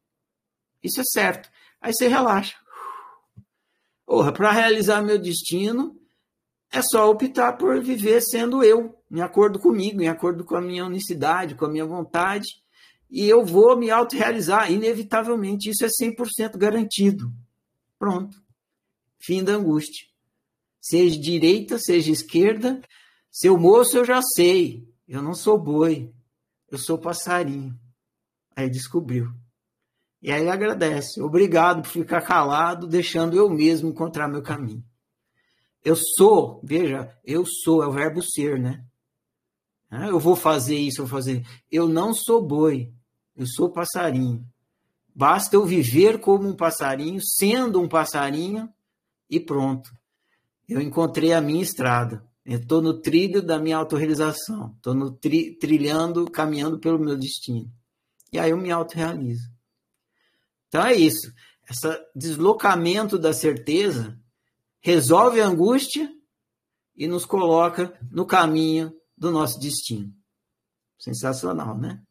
Isso 0.83 1.01
é 1.01 1.03
certo. 1.03 1.49
Aí 1.81 1.93
você 1.93 2.07
relaxa. 2.07 2.55
Porra, 4.05 4.31
para 4.31 4.51
realizar 4.51 5.01
meu 5.01 5.19
destino, 5.19 5.98
é 6.71 6.81
só 6.81 7.09
optar 7.09 7.53
por 7.53 7.81
viver 7.81 8.21
sendo 8.21 8.63
eu, 8.63 8.95
em 9.11 9.21
acordo 9.21 9.59
comigo, 9.59 10.01
em 10.01 10.07
acordo 10.07 10.43
com 10.45 10.55
a 10.55 10.61
minha 10.61 10.85
unicidade, 10.85 11.55
com 11.55 11.65
a 11.65 11.69
minha 11.69 11.85
vontade, 11.85 12.47
e 13.09 13.27
eu 13.27 13.43
vou 13.43 13.75
me 13.75 13.89
autorrealizar, 13.89 14.71
inevitavelmente. 14.71 15.69
Isso 15.69 15.83
é 15.83 15.87
100% 15.87 16.57
garantido. 16.57 17.33
Pronto. 17.97 18.37
Fim 19.19 19.43
da 19.43 19.53
angústia. 19.53 20.07
Seja 20.79 21.19
direita, 21.19 21.77
seja 21.79 22.11
esquerda, 22.11 22.81
seu 23.31 23.57
moço 23.57 23.97
eu 23.97 24.05
já 24.05 24.21
sei. 24.21 24.87
Eu 25.07 25.23
não 25.23 25.33
sou 25.33 25.57
boi, 25.57 26.13
eu 26.71 26.77
sou 26.77 26.99
passarinho. 26.99 27.77
Aí 28.55 28.69
descobriu. 28.69 29.33
E 30.21 30.31
aí 30.31 30.47
agradece. 30.47 31.21
Obrigado 31.21 31.81
por 31.81 31.89
ficar 31.89 32.21
calado, 32.21 32.87
deixando 32.87 33.35
eu 33.35 33.49
mesmo 33.49 33.89
encontrar 33.89 34.27
meu 34.27 34.43
caminho. 34.43 34.83
Eu 35.83 35.95
sou, 35.95 36.61
veja, 36.63 37.15
eu 37.23 37.45
sou, 37.45 37.83
é 37.83 37.87
o 37.87 37.91
verbo 37.91 38.21
ser, 38.21 38.59
né? 38.59 38.83
Ah, 39.89 40.07
eu 40.07 40.19
vou 40.19 40.35
fazer 40.35 40.77
isso, 40.77 41.01
eu 41.01 41.05
vou 41.05 41.17
fazer. 41.17 41.45
Eu 41.71 41.87
não 41.87 42.13
sou 42.13 42.45
boi, 42.45 42.93
eu 43.35 43.47
sou 43.47 43.71
passarinho. 43.71 44.45
Basta 45.15 45.55
eu 45.55 45.65
viver 45.65 46.19
como 46.19 46.47
um 46.47 46.55
passarinho, 46.55 47.19
sendo 47.21 47.81
um 47.81 47.87
passarinho, 47.87 48.71
e 49.29 49.39
pronto. 49.39 49.91
Eu 50.67 50.79
encontrei 50.79 51.33
a 51.33 51.41
minha 51.41 51.61
estrada. 51.61 52.23
Estou 52.45 52.81
no 52.81 52.99
trilho 52.99 53.41
da 53.41 53.59
minha 53.59 53.77
autorrealização. 53.77 54.73
Estou 54.75 55.11
tri 55.11 55.55
trilhando, 55.55 56.29
caminhando 56.29 56.79
pelo 56.79 56.99
meu 56.99 57.17
destino. 57.17 57.71
E 58.31 58.39
aí 58.39 58.51
eu 58.51 58.57
me 58.57 58.71
autorrealizo. 58.71 59.49
Então 60.67 60.85
é 60.85 60.93
isso. 60.93 61.33
Esse 61.69 61.87
deslocamento 62.15 63.17
da 63.17 63.33
certeza 63.33 64.19
resolve 64.81 65.41
a 65.41 65.45
angústia 65.45 66.09
e 66.95 67.07
nos 67.07 67.25
coloca 67.25 67.97
no 68.11 68.25
caminho 68.25 68.93
do 69.17 69.31
nosso 69.31 69.59
destino. 69.59 70.13
Sensacional, 70.97 71.77
né? 71.77 72.01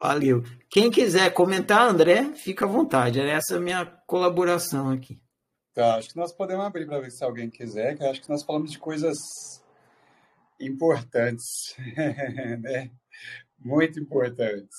Valeu. 0.01 0.44
Quem 0.70 0.90
quiser 0.90 1.35
comentar, 1.35 1.89
André, 1.89 2.35
fica 2.35 2.64
à 2.64 2.68
vontade. 2.68 3.20
Essa 3.20 3.55
é 3.55 3.56
a 3.56 3.60
minha 3.60 3.85
colaboração 4.06 4.90
aqui. 4.90 5.20
Tá, 5.74 5.97
acho 5.97 6.10
que 6.10 6.16
nós 6.16 6.32
podemos 6.32 6.64
abrir 6.64 6.86
para 6.86 7.01
ver 7.01 7.10
se 7.10 7.22
alguém 7.24 7.51
quiser, 7.51 7.97
que 7.97 8.05
acho 8.05 8.22
que 8.22 8.28
nós 8.28 8.43
falamos 8.43 8.70
de 8.70 8.78
coisas 8.78 9.18
importantes, 10.60 11.76
né? 12.60 12.90
Muito 13.59 13.98
importantes. 13.98 14.76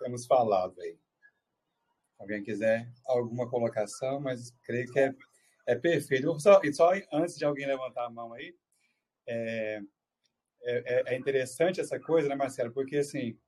Temos 0.00 0.26
falado 0.26 0.80
aí. 0.80 0.98
Alguém 2.18 2.42
quiser 2.42 2.90
alguma 3.06 3.48
colocação, 3.48 4.20
mas 4.20 4.50
creio 4.62 4.90
que 4.90 4.98
é, 4.98 5.14
é 5.66 5.74
perfeito. 5.74 6.38
Só, 6.40 6.60
e 6.62 6.72
só 6.72 6.92
antes 7.12 7.36
de 7.36 7.44
alguém 7.44 7.66
levantar 7.66 8.06
a 8.06 8.10
mão 8.10 8.32
aí, 8.32 8.54
é, 9.26 9.80
é, 10.62 11.14
é 11.14 11.16
interessante 11.16 11.80
essa 11.80 12.00
coisa, 12.00 12.28
né, 12.28 12.34
Marcelo? 12.34 12.72
Porque, 12.72 12.96
assim, 12.98 13.38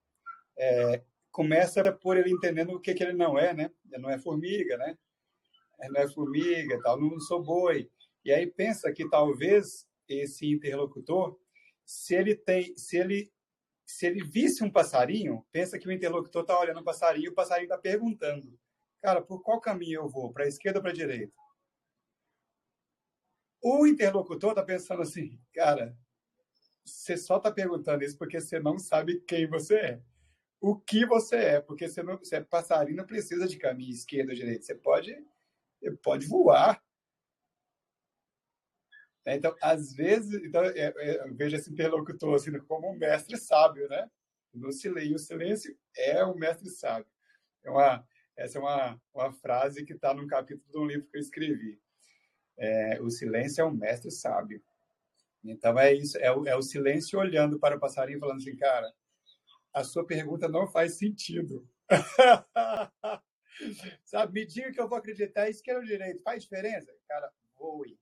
é, 0.56 1.02
começa 1.30 1.92
por 1.92 2.16
ele 2.16 2.30
entendendo 2.30 2.72
o 2.72 2.80
que, 2.80 2.94
que 2.94 3.02
ele 3.02 3.14
não 3.14 3.38
é, 3.38 3.54
né? 3.54 3.70
Ele 3.90 4.02
não 4.02 4.10
é 4.10 4.18
formiga, 4.18 4.76
né? 4.76 4.96
não 5.86 6.00
é 6.00 6.08
formiga, 6.08 6.80
tal, 6.82 7.00
não 7.00 7.20
sou 7.20 7.42
boi. 7.42 7.88
E 8.24 8.32
aí 8.32 8.46
pensa 8.46 8.92
que 8.92 9.08
talvez 9.08 9.86
esse 10.08 10.50
interlocutor, 10.50 11.38
se 11.84 12.14
ele 12.14 12.34
tem, 12.34 12.76
se 12.76 12.96
ele 12.96 13.30
se 13.88 14.06
ele 14.06 14.22
visse 14.22 14.62
um 14.62 14.70
passarinho, 14.70 15.46
pensa 15.50 15.78
que 15.78 15.88
o 15.88 15.92
interlocutor 15.92 16.42
está 16.42 16.60
olhando 16.60 16.80
o 16.80 16.84
passarinho 16.84 17.24
e 17.24 17.28
o 17.30 17.34
passarinho 17.34 17.64
está 17.64 17.78
perguntando, 17.78 18.60
cara, 19.00 19.22
por 19.22 19.42
qual 19.42 19.62
caminho 19.62 20.02
eu 20.02 20.08
vou? 20.08 20.30
Para 20.30 20.44
a 20.44 20.48
esquerda 20.48 20.78
ou 20.78 20.82
para 20.82 20.90
a 20.90 20.94
direita? 20.94 21.32
O 23.62 23.86
interlocutor 23.86 24.50
está 24.50 24.62
pensando 24.62 25.00
assim, 25.00 25.40
cara, 25.54 25.96
você 26.84 27.16
só 27.16 27.38
está 27.38 27.50
perguntando 27.50 28.04
isso 28.04 28.18
porque 28.18 28.38
você 28.38 28.60
não 28.60 28.78
sabe 28.78 29.20
quem 29.20 29.48
você 29.48 29.76
é. 29.76 30.02
O 30.60 30.76
que 30.76 31.06
você 31.06 31.36
é, 31.36 31.60
porque 31.60 31.88
você, 31.88 32.02
não, 32.02 32.18
você 32.18 32.36
é 32.36 32.40
passarinho, 32.42 32.98
não 32.98 33.06
precisa 33.06 33.48
de 33.48 33.56
caminho 33.56 33.90
esquerda 33.90 34.32
ou 34.32 34.36
direita. 34.36 34.66
Você 34.66 34.74
pode 34.74 35.16
pode 36.02 36.26
voar. 36.26 36.82
É, 39.28 39.36
então, 39.36 39.54
às 39.60 39.92
vezes, 39.92 40.42
então, 40.42 40.64
é, 40.64 40.90
é, 40.96 41.28
eu 41.28 41.34
vejo 41.34 41.54
esse 41.54 41.70
interlocutor 41.70 42.34
assim, 42.34 42.50
como 42.60 42.90
um 42.90 42.96
mestre 42.96 43.36
sábio, 43.36 43.86
né? 43.86 44.10
No 44.54 44.72
silêncio, 44.72 45.16
o 45.16 45.18
silêncio 45.18 45.78
é 45.94 46.24
o 46.24 46.34
mestre 46.34 46.70
sábio. 46.70 47.12
É 47.62 47.68
uma, 47.70 48.08
essa 48.34 48.56
é 48.56 48.60
uma, 48.62 48.98
uma 49.12 49.30
frase 49.30 49.84
que 49.84 49.92
está 49.92 50.14
num 50.14 50.26
capítulo 50.26 50.66
de 50.72 50.78
um 50.78 50.86
livro 50.86 51.06
que 51.10 51.18
eu 51.18 51.20
escrevi. 51.20 51.78
É, 52.56 53.02
o 53.02 53.10
silêncio 53.10 53.60
é 53.60 53.64
o 53.66 53.70
mestre 53.70 54.10
sábio. 54.10 54.62
Então 55.44 55.78
é 55.78 55.92
isso, 55.92 56.16
é 56.16 56.32
o, 56.32 56.48
é 56.48 56.56
o 56.56 56.62
silêncio 56.62 57.18
olhando 57.18 57.58
para 57.58 57.76
o 57.76 57.80
passarinho 57.80 58.20
falando 58.20 58.38
assim, 58.38 58.56
cara, 58.56 58.90
a 59.74 59.84
sua 59.84 60.06
pergunta 60.06 60.48
não 60.48 60.66
faz 60.66 60.96
sentido. 60.96 61.68
Sabe, 64.04 64.40
me 64.40 64.46
diga 64.46 64.72
que 64.72 64.80
eu 64.80 64.88
vou 64.88 64.96
acreditar, 64.96 65.50
esquerda 65.50 65.80
ou 65.80 65.86
direita, 65.86 66.22
faz 66.22 66.44
diferença? 66.44 66.90
Cara, 67.06 67.30
voe. 67.58 67.98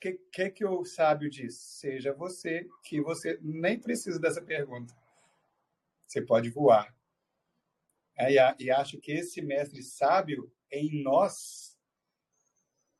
Que, 0.00 0.12
que, 0.32 0.50
que 0.50 0.64
o 0.64 0.84
sábio 0.84 1.30
diz? 1.30 1.56
Seja 1.56 2.12
você, 2.12 2.68
que 2.84 3.00
você 3.00 3.38
nem 3.42 3.78
precisa 3.78 4.18
dessa 4.18 4.42
pergunta. 4.42 4.94
Você 6.06 6.20
pode 6.20 6.50
voar. 6.50 6.94
É, 8.16 8.32
e 8.58 8.70
acho 8.70 8.98
que 8.98 9.12
esse 9.12 9.40
mestre 9.40 9.82
sábio 9.82 10.52
em 10.70 11.02
nós, 11.02 11.78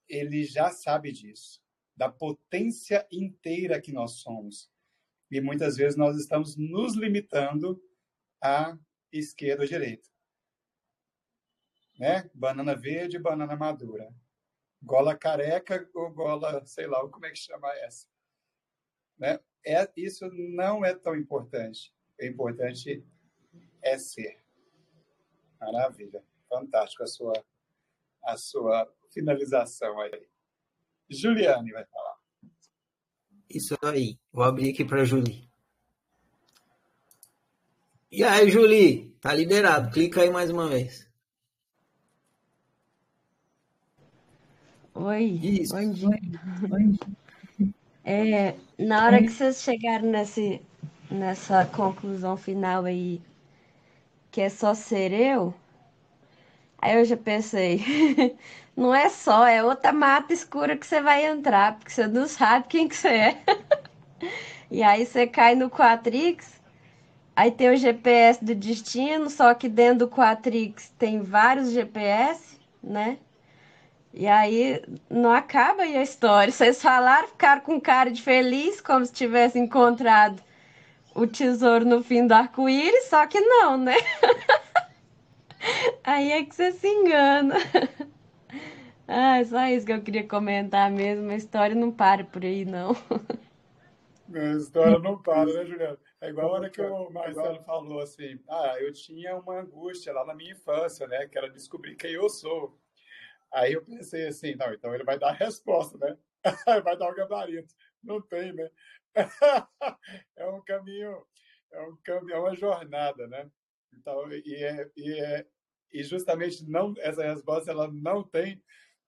ele 0.09 0.45
já 0.45 0.71
sabe 0.71 1.13
disso, 1.13 1.63
da 1.97 2.11
potência 2.11 3.07
inteira 3.11 3.81
que 3.81 3.93
nós 3.93 4.13
somos. 4.13 4.71
E 5.31 5.41
muitas 5.41 5.77
vezes 5.77 5.97
nós 5.97 6.17
estamos 6.17 6.57
nos 6.57 6.95
limitando 6.95 7.83
à 8.41 8.79
esquerda 9.13 9.63
ou 9.63 9.69
direita 9.69 10.13
né? 11.99 12.29
Banana 12.35 12.75
verde, 12.75 13.19
banana 13.19 13.57
madura. 13.57 14.13
Gola 14.83 15.17
careca 15.17 15.89
ou 15.95 16.11
gola, 16.11 16.65
sei 16.67 16.87
lá, 16.87 17.07
como 17.09 17.25
é 17.25 17.31
que 17.31 17.39
chama 17.39 17.73
essa? 17.79 18.07
Né? 19.19 19.39
É, 19.65 19.89
isso 19.97 20.29
não 20.33 20.85
é 20.85 20.95
tão 20.95 21.15
importante. 21.17 21.95
O 22.21 22.25
importante 22.25 23.05
é 23.81 23.97
ser. 23.97 24.43
Maravilha. 25.61 26.25
Fantástico 26.49 27.05
a 27.05 27.07
sua, 27.07 27.33
a 28.25 28.37
sua 28.37 28.93
finalização 29.13 30.01
aí. 30.01 30.29
Juliane 31.09 31.73
vai 31.73 31.85
falar. 31.87 32.17
Isso 33.49 33.77
aí. 33.83 34.19
Vou 34.33 34.45
abrir 34.45 34.71
aqui 34.71 34.85
para 34.85 35.03
a 35.03 35.05
Julie. 35.05 35.49
E 38.11 38.25
aí, 38.25 38.51
Julie? 38.51 39.17
Tá 39.21 39.33
liberado. 39.33 39.91
Clica 39.91 40.23
aí 40.23 40.31
mais 40.31 40.51
uma 40.51 40.69
vez. 40.69 41.09
Oi, 44.95 45.41
Isso. 45.43 45.75
bom 45.75 45.93
dia. 45.93 46.09
É, 48.05 48.55
na 48.79 49.05
hora 49.05 49.23
que 49.23 49.31
vocês 49.33 49.63
chegaram 49.63 50.09
nesse, 50.11 50.61
nessa 51.11 51.65
conclusão 51.67 52.37
final 52.37 52.85
aí, 52.85 53.21
que 54.33 54.41
é 54.41 54.49
só 54.49 54.75
ser 54.75 55.13
eu, 55.13 55.55
aí 56.81 56.97
eu 56.99 57.05
já 57.05 57.17
pensei, 57.17 57.81
não 58.77 58.95
é 58.95 59.09
só, 59.09 59.47
é 59.47 59.63
outra 59.63 59.93
mata 59.93 60.33
escura 60.33 60.77
que 60.77 60.87
você 60.87 61.01
vai 61.01 61.25
entrar, 61.27 61.79
porque 61.79 61.91
você 61.93 62.07
não 62.07 62.27
sabe 62.29 62.67
quem 62.69 62.89
que 62.89 62.97
você 62.97 63.09
é. 63.09 63.43
E 64.71 64.83
aí 64.83 65.05
você 65.07 65.27
cai 65.27 65.55
no 65.55 65.71
Quatrix, 65.71 66.61
aí 67.37 67.51
tem 67.51 67.71
o 67.71 67.77
GPS 67.77 68.45
do 68.45 68.55
destino, 68.55 69.31
só 69.31 69.55
que 69.55 69.69
dentro 69.69 70.07
do 70.07 70.09
Quatrix 70.09 70.91
tem 70.99 71.23
vários 71.23 71.71
GPS, 71.73 72.59
né? 72.83 73.19
E 74.15 74.27
aí 74.27 74.83
não 75.09 75.33
acaba 75.33 75.83
aí 75.83 75.97
a 75.97 76.03
história. 76.03 76.53
Vocês 76.53 76.83
falaram, 76.83 77.29
ficaram 77.29 77.63
com 77.63 77.81
cara 77.81 78.11
de 78.11 78.23
feliz, 78.23 78.81
como 78.81 79.05
se 79.07 79.13
tivesse 79.13 79.59
encontrado 79.59 80.43
o 81.15 81.27
tesouro 81.27 81.85
no 81.85 82.03
fim 82.03 82.27
do 82.27 82.33
arco-íris, 82.33 83.05
só 83.05 83.27
que 83.27 83.41
não, 83.41 83.77
né? 83.77 83.97
Aí 86.05 86.33
é 86.33 86.45
que 86.45 86.55
você 86.55 86.73
se 86.73 86.89
engana. 86.89 87.57
Ah, 89.15 89.45
só 89.45 89.67
isso 89.67 89.85
que 89.85 89.93
eu 89.93 90.03
queria 90.03 90.27
comentar 90.27 90.91
mesmo. 90.91 91.31
A 91.31 91.37
história 91.37 91.75
não 91.75 91.93
para 91.93 92.25
por 92.25 92.45
aí, 92.45 92.65
não. 92.65 92.93
A 94.35 94.57
história 94.57 94.99
não 94.99 95.21
para, 95.21 95.53
né, 95.53 95.67
Juliana? 95.67 95.99
É 96.19 96.31
igual 96.31 96.49
a 96.49 96.53
hora 96.53 96.71
que 96.71 96.81
o 96.81 97.11
Marcelo 97.11 97.63
falou 97.65 98.01
assim: 98.01 98.41
ah, 98.49 98.77
eu 98.81 98.91
tinha 98.93 99.37
uma 99.37 99.61
angústia 99.61 100.13
lá 100.15 100.25
na 100.25 100.35
minha 100.35 100.53
infância, 100.53 101.07
né? 101.07 101.27
Que 101.27 101.37
era 101.37 101.51
descobrir 101.51 101.97
quem 101.97 102.13
eu 102.13 102.27
sou. 102.31 102.81
Aí 103.53 103.75
eu 103.75 103.85
pensei 103.85 104.27
assim: 104.27 104.55
não, 104.55 104.73
então 104.73 104.95
ele 104.95 105.05
vai 105.05 105.19
dar 105.19 105.31
a 105.31 105.33
resposta, 105.33 105.99
né? 105.99 106.17
vai 106.85 106.97
dar 106.97 107.11
o 107.11 107.15
gabarito. 107.15 107.75
Não 108.03 108.21
tem, 108.21 108.53
né? 108.53 108.69
é 110.37 110.47
um 110.47 110.63
caminho, 110.63 111.25
é 111.71 111.83
um 111.83 111.97
caminho, 112.03 112.35
é 112.35 112.39
uma 112.39 112.55
jornada, 112.57 113.27
né? 113.29 113.51
Então, 113.93 114.33
e, 114.33 114.55
é, 114.55 114.91
e, 114.97 115.21
é, 115.21 115.47
e 115.93 116.03
justamente 116.03 116.65
não 116.69 116.95
essa 116.99 117.23
resposta 117.23 117.71
ela 117.71 117.89
não 117.93 118.23
tem, 118.23 118.63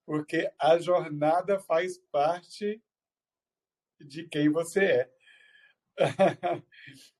porque 0.05 0.49
a 0.59 0.77
jornada 0.77 1.59
faz 1.59 1.97
parte 2.11 2.81
de 3.99 4.27
quem 4.27 4.49
você 4.49 4.85
é. 4.85 5.11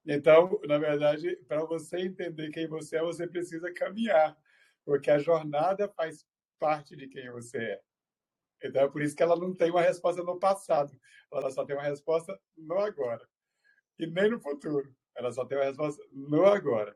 então, 0.06 0.60
na 0.68 0.78
verdade, 0.78 1.36
para 1.48 1.64
você 1.66 2.02
entender 2.02 2.52
quem 2.52 2.68
você 2.68 2.98
é, 2.98 3.02
você 3.02 3.26
precisa 3.26 3.74
caminhar, 3.74 4.38
porque 4.84 5.10
a 5.10 5.18
jornada 5.18 5.88
faz 5.90 6.26
parte 6.60 6.96
de 6.96 7.08
quem 7.08 7.30
você 7.32 7.58
é. 7.58 7.82
Então, 8.64 8.84
é 8.84 8.90
por 8.90 9.02
isso 9.02 9.16
que 9.16 9.24
ela 9.24 9.36
não 9.36 9.54
tem 9.54 9.70
uma 9.70 9.82
resposta 9.82 10.24
no 10.24 10.40
passado, 10.40 10.98
ela 11.32 11.52
só 11.52 11.66
tem 11.66 11.76
uma 11.76 11.84
resposta 11.84 12.40
no 12.58 12.78
agora. 12.80 13.28
E 14.00 14.08
nem 14.08 14.30
no 14.30 14.40
futuro, 14.40 14.94
ela 15.16 15.32
só 15.32 15.46
tem 15.46 15.58
uma 15.58 15.66
resposta 15.66 16.04
no 16.12 16.46
agora. 16.46 16.96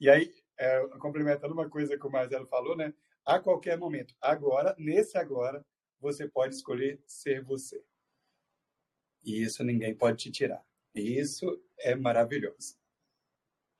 E 0.00 0.08
aí, 0.08 0.32
é, 0.58 0.86
complementando 0.98 1.54
uma 1.54 1.68
coisa 1.68 1.98
que 1.98 2.06
o 2.06 2.10
Marcelo 2.10 2.46
falou, 2.46 2.76
né? 2.76 2.92
A 3.24 3.38
qualquer 3.38 3.78
momento, 3.78 4.14
agora, 4.20 4.74
nesse 4.78 5.16
agora, 5.16 5.64
você 6.00 6.28
pode 6.28 6.54
escolher 6.54 7.02
ser 7.06 7.42
você. 7.42 7.82
E 9.22 9.42
isso 9.42 9.64
ninguém 9.64 9.94
pode 9.94 10.18
te 10.18 10.30
tirar. 10.30 10.62
Isso 10.94 11.62
é 11.78 11.94
maravilhoso. 11.94 12.76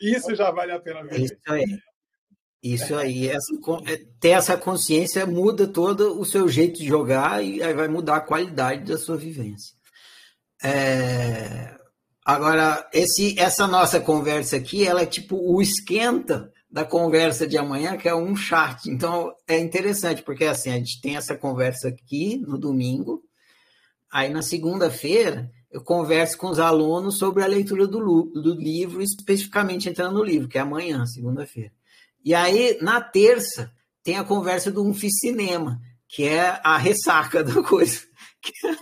Isso 0.01 0.35
já 0.35 0.51
vale 0.51 0.73
a 0.73 0.81
pena 0.81 1.05
ver. 1.05 1.21
Isso 1.21 1.37
aí. 1.47 1.65
Isso 2.65 2.95
aí, 2.95 3.29
essa, 3.29 3.53
é, 3.85 4.01
ter 4.19 4.31
essa 4.31 4.57
consciência 4.57 5.27
muda 5.27 5.67
todo 5.67 6.19
o 6.19 6.25
seu 6.25 6.49
jeito 6.49 6.79
de 6.79 6.87
jogar 6.87 7.45
e 7.45 7.63
aí 7.63 7.75
vai 7.75 7.89
mudar 7.89 8.17
a 8.17 8.21
qualidade 8.23 8.91
da 8.91 8.97
sua 8.97 9.19
vivência. 9.19 9.75
É, 10.63 11.77
agora, 12.25 12.89
esse, 12.91 13.39
essa 13.39 13.67
nossa 13.67 14.01
conversa 14.01 14.57
aqui, 14.57 14.83
ela 14.83 15.03
é 15.03 15.07
tipo 15.07 15.37
o 15.37 15.61
esquenta 15.61 16.51
da 16.71 16.87
conversa 16.87 17.47
de 17.47 17.59
amanhã, 17.59 17.99
que 17.99 18.09
é 18.09 18.15
um 18.15 18.35
chat. 18.35 18.89
Então, 18.89 19.31
é 19.47 19.59
interessante, 19.59 20.23
porque 20.23 20.47
assim, 20.47 20.71
a 20.71 20.77
gente 20.77 21.03
tem 21.03 21.17
essa 21.17 21.37
conversa 21.37 21.89
aqui 21.89 22.39
no 22.39 22.57
domingo, 22.57 23.23
aí 24.11 24.31
na 24.31 24.41
segunda-feira 24.41 25.51
eu 25.71 25.83
converso 25.83 26.39
com 26.39 26.49
os 26.49 26.59
alunos 26.59 27.19
sobre 27.19 27.43
a 27.43 27.47
leitura 27.47 27.87
do, 27.87 28.23
do 28.33 28.55
livro, 28.55 29.03
especificamente 29.03 29.87
entrando 29.87 30.15
no 30.15 30.25
livro, 30.25 30.49
que 30.49 30.57
é 30.57 30.63
amanhã, 30.63 31.05
segunda-feira. 31.05 31.73
E 32.25 32.35
aí, 32.35 32.79
na 32.81 33.01
terça, 33.01 33.71
tem 34.03 34.17
a 34.17 34.25
conversa 34.25 34.71
do 34.71 34.83
Um 34.83 34.95
Fiz 34.95 35.19
Cinema, 35.19 35.81
que 36.09 36.25
é 36.25 36.61
a 36.65 36.77
ressaca 36.77 37.43
da 37.43 37.63
coisa. 37.63 38.01
Que 38.45 38.67
é, 38.67 38.77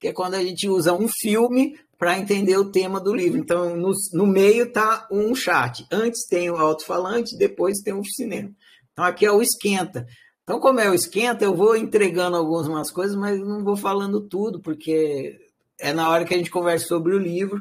que 0.00 0.08
é 0.08 0.12
quando 0.14 0.36
a 0.36 0.42
gente 0.42 0.66
usa 0.66 0.94
um 0.94 1.06
filme 1.06 1.78
para 1.98 2.18
entender 2.18 2.56
o 2.56 2.70
tema 2.70 2.98
do 2.98 3.14
livro. 3.14 3.38
Então, 3.38 3.76
no, 3.76 3.92
no 4.14 4.26
meio 4.26 4.64
está 4.64 5.06
um 5.10 5.34
chat. 5.34 5.86
Antes 5.92 6.26
tem 6.26 6.50
o 6.50 6.56
alto-falante, 6.56 7.36
depois 7.36 7.82
tem 7.84 7.92
o 7.92 8.02
cinema. 8.02 8.50
Então, 8.90 9.04
aqui 9.04 9.26
é 9.26 9.30
o 9.30 9.42
esquenta. 9.42 10.06
Então, 10.42 10.58
como 10.58 10.80
é 10.80 10.88
o 10.88 10.94
esquenta, 10.94 11.44
eu 11.44 11.54
vou 11.54 11.76
entregando 11.76 12.38
algumas 12.38 12.90
coisas, 12.90 13.14
mas 13.14 13.38
não 13.38 13.62
vou 13.62 13.76
falando 13.76 14.26
tudo, 14.26 14.62
porque 14.62 15.38
é 15.78 15.92
na 15.92 16.08
hora 16.08 16.24
que 16.24 16.32
a 16.32 16.38
gente 16.38 16.50
conversa 16.50 16.86
sobre 16.86 17.14
o 17.14 17.18
livro 17.18 17.60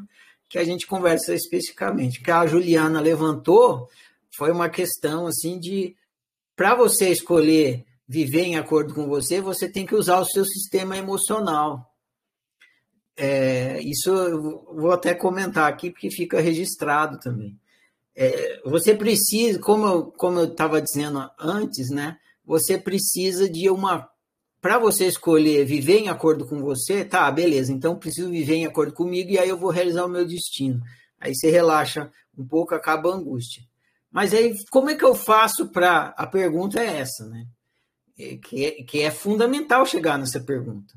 que 0.54 0.60
a 0.60 0.64
gente 0.64 0.86
conversa 0.86 1.34
especificamente. 1.34 2.22
Que 2.22 2.30
a 2.30 2.46
Juliana 2.46 3.02
levantou 3.02 3.90
foi 4.36 4.52
uma 4.52 4.70
questão 4.70 5.28
assim 5.28 5.60
de 5.60 5.96
para 6.56 6.76
você 6.76 7.10
escolher 7.10 7.86
viver 8.08 8.44
em 8.44 8.58
acordo 8.58 8.94
com 8.94 9.08
você, 9.08 9.42
você 9.42 9.68
tem 9.68 9.86
que 9.86 9.96
usar 9.96 10.20
o 10.20 10.26
seu 10.26 10.46
sistema 10.46 10.98
emocional. 10.98 11.90
É, 13.16 13.80
isso 13.82 14.10
eu 14.10 14.66
vou 14.76 14.92
até 14.92 15.14
comentar 15.14 15.72
aqui 15.72 15.90
porque 15.92 16.10
fica 16.10 16.42
registrado 16.42 17.20
também. 17.20 17.58
É, 18.16 18.62
você 18.66 18.96
precisa, 18.96 19.60
como 19.60 19.86
eu 19.86 20.12
como 20.12 20.40
eu 20.40 20.46
estava 20.46 20.82
dizendo 20.82 21.30
antes, 21.40 21.90
né? 21.90 22.18
Você 22.46 22.78
precisa 22.78 23.50
de 23.50 23.70
uma 23.70 24.10
para 24.62 24.80
você 24.80 25.08
escolher 25.08 25.66
viver 25.66 26.00
em 26.00 26.10
acordo 26.10 26.48
com 26.48 26.62
você, 26.62 27.04
tá, 27.04 27.30
beleza, 27.30 27.74
então 27.74 28.00
preciso 28.00 28.30
viver 28.30 28.56
em 28.56 28.66
acordo 28.66 28.94
comigo 28.94 29.30
e 29.32 29.38
aí 29.38 29.50
eu 29.50 29.58
vou 29.58 29.70
realizar 29.70 30.06
o 30.06 30.10
meu 30.10 30.26
destino. 30.26 30.82
Aí 31.20 31.36
você 31.36 31.50
relaxa 31.50 32.12
um 32.38 32.48
pouco, 32.48 32.74
acaba 32.74 33.12
a 33.12 33.16
angústia. 33.16 33.64
Mas 34.14 34.32
aí, 34.32 34.56
como 34.70 34.92
é 34.92 34.96
que 34.96 35.04
eu 35.04 35.16
faço 35.16 35.70
para. 35.70 36.14
A 36.16 36.28
pergunta 36.28 36.80
é 36.80 37.00
essa, 37.00 37.28
né? 37.28 37.48
É, 38.18 38.38
que 38.38 38.64
é, 38.64 38.72
que 38.84 39.02
é 39.02 39.10
fundamental 39.10 39.88
chegar 39.88 40.20
nessa 40.20 40.40
pergunta. 40.40 40.94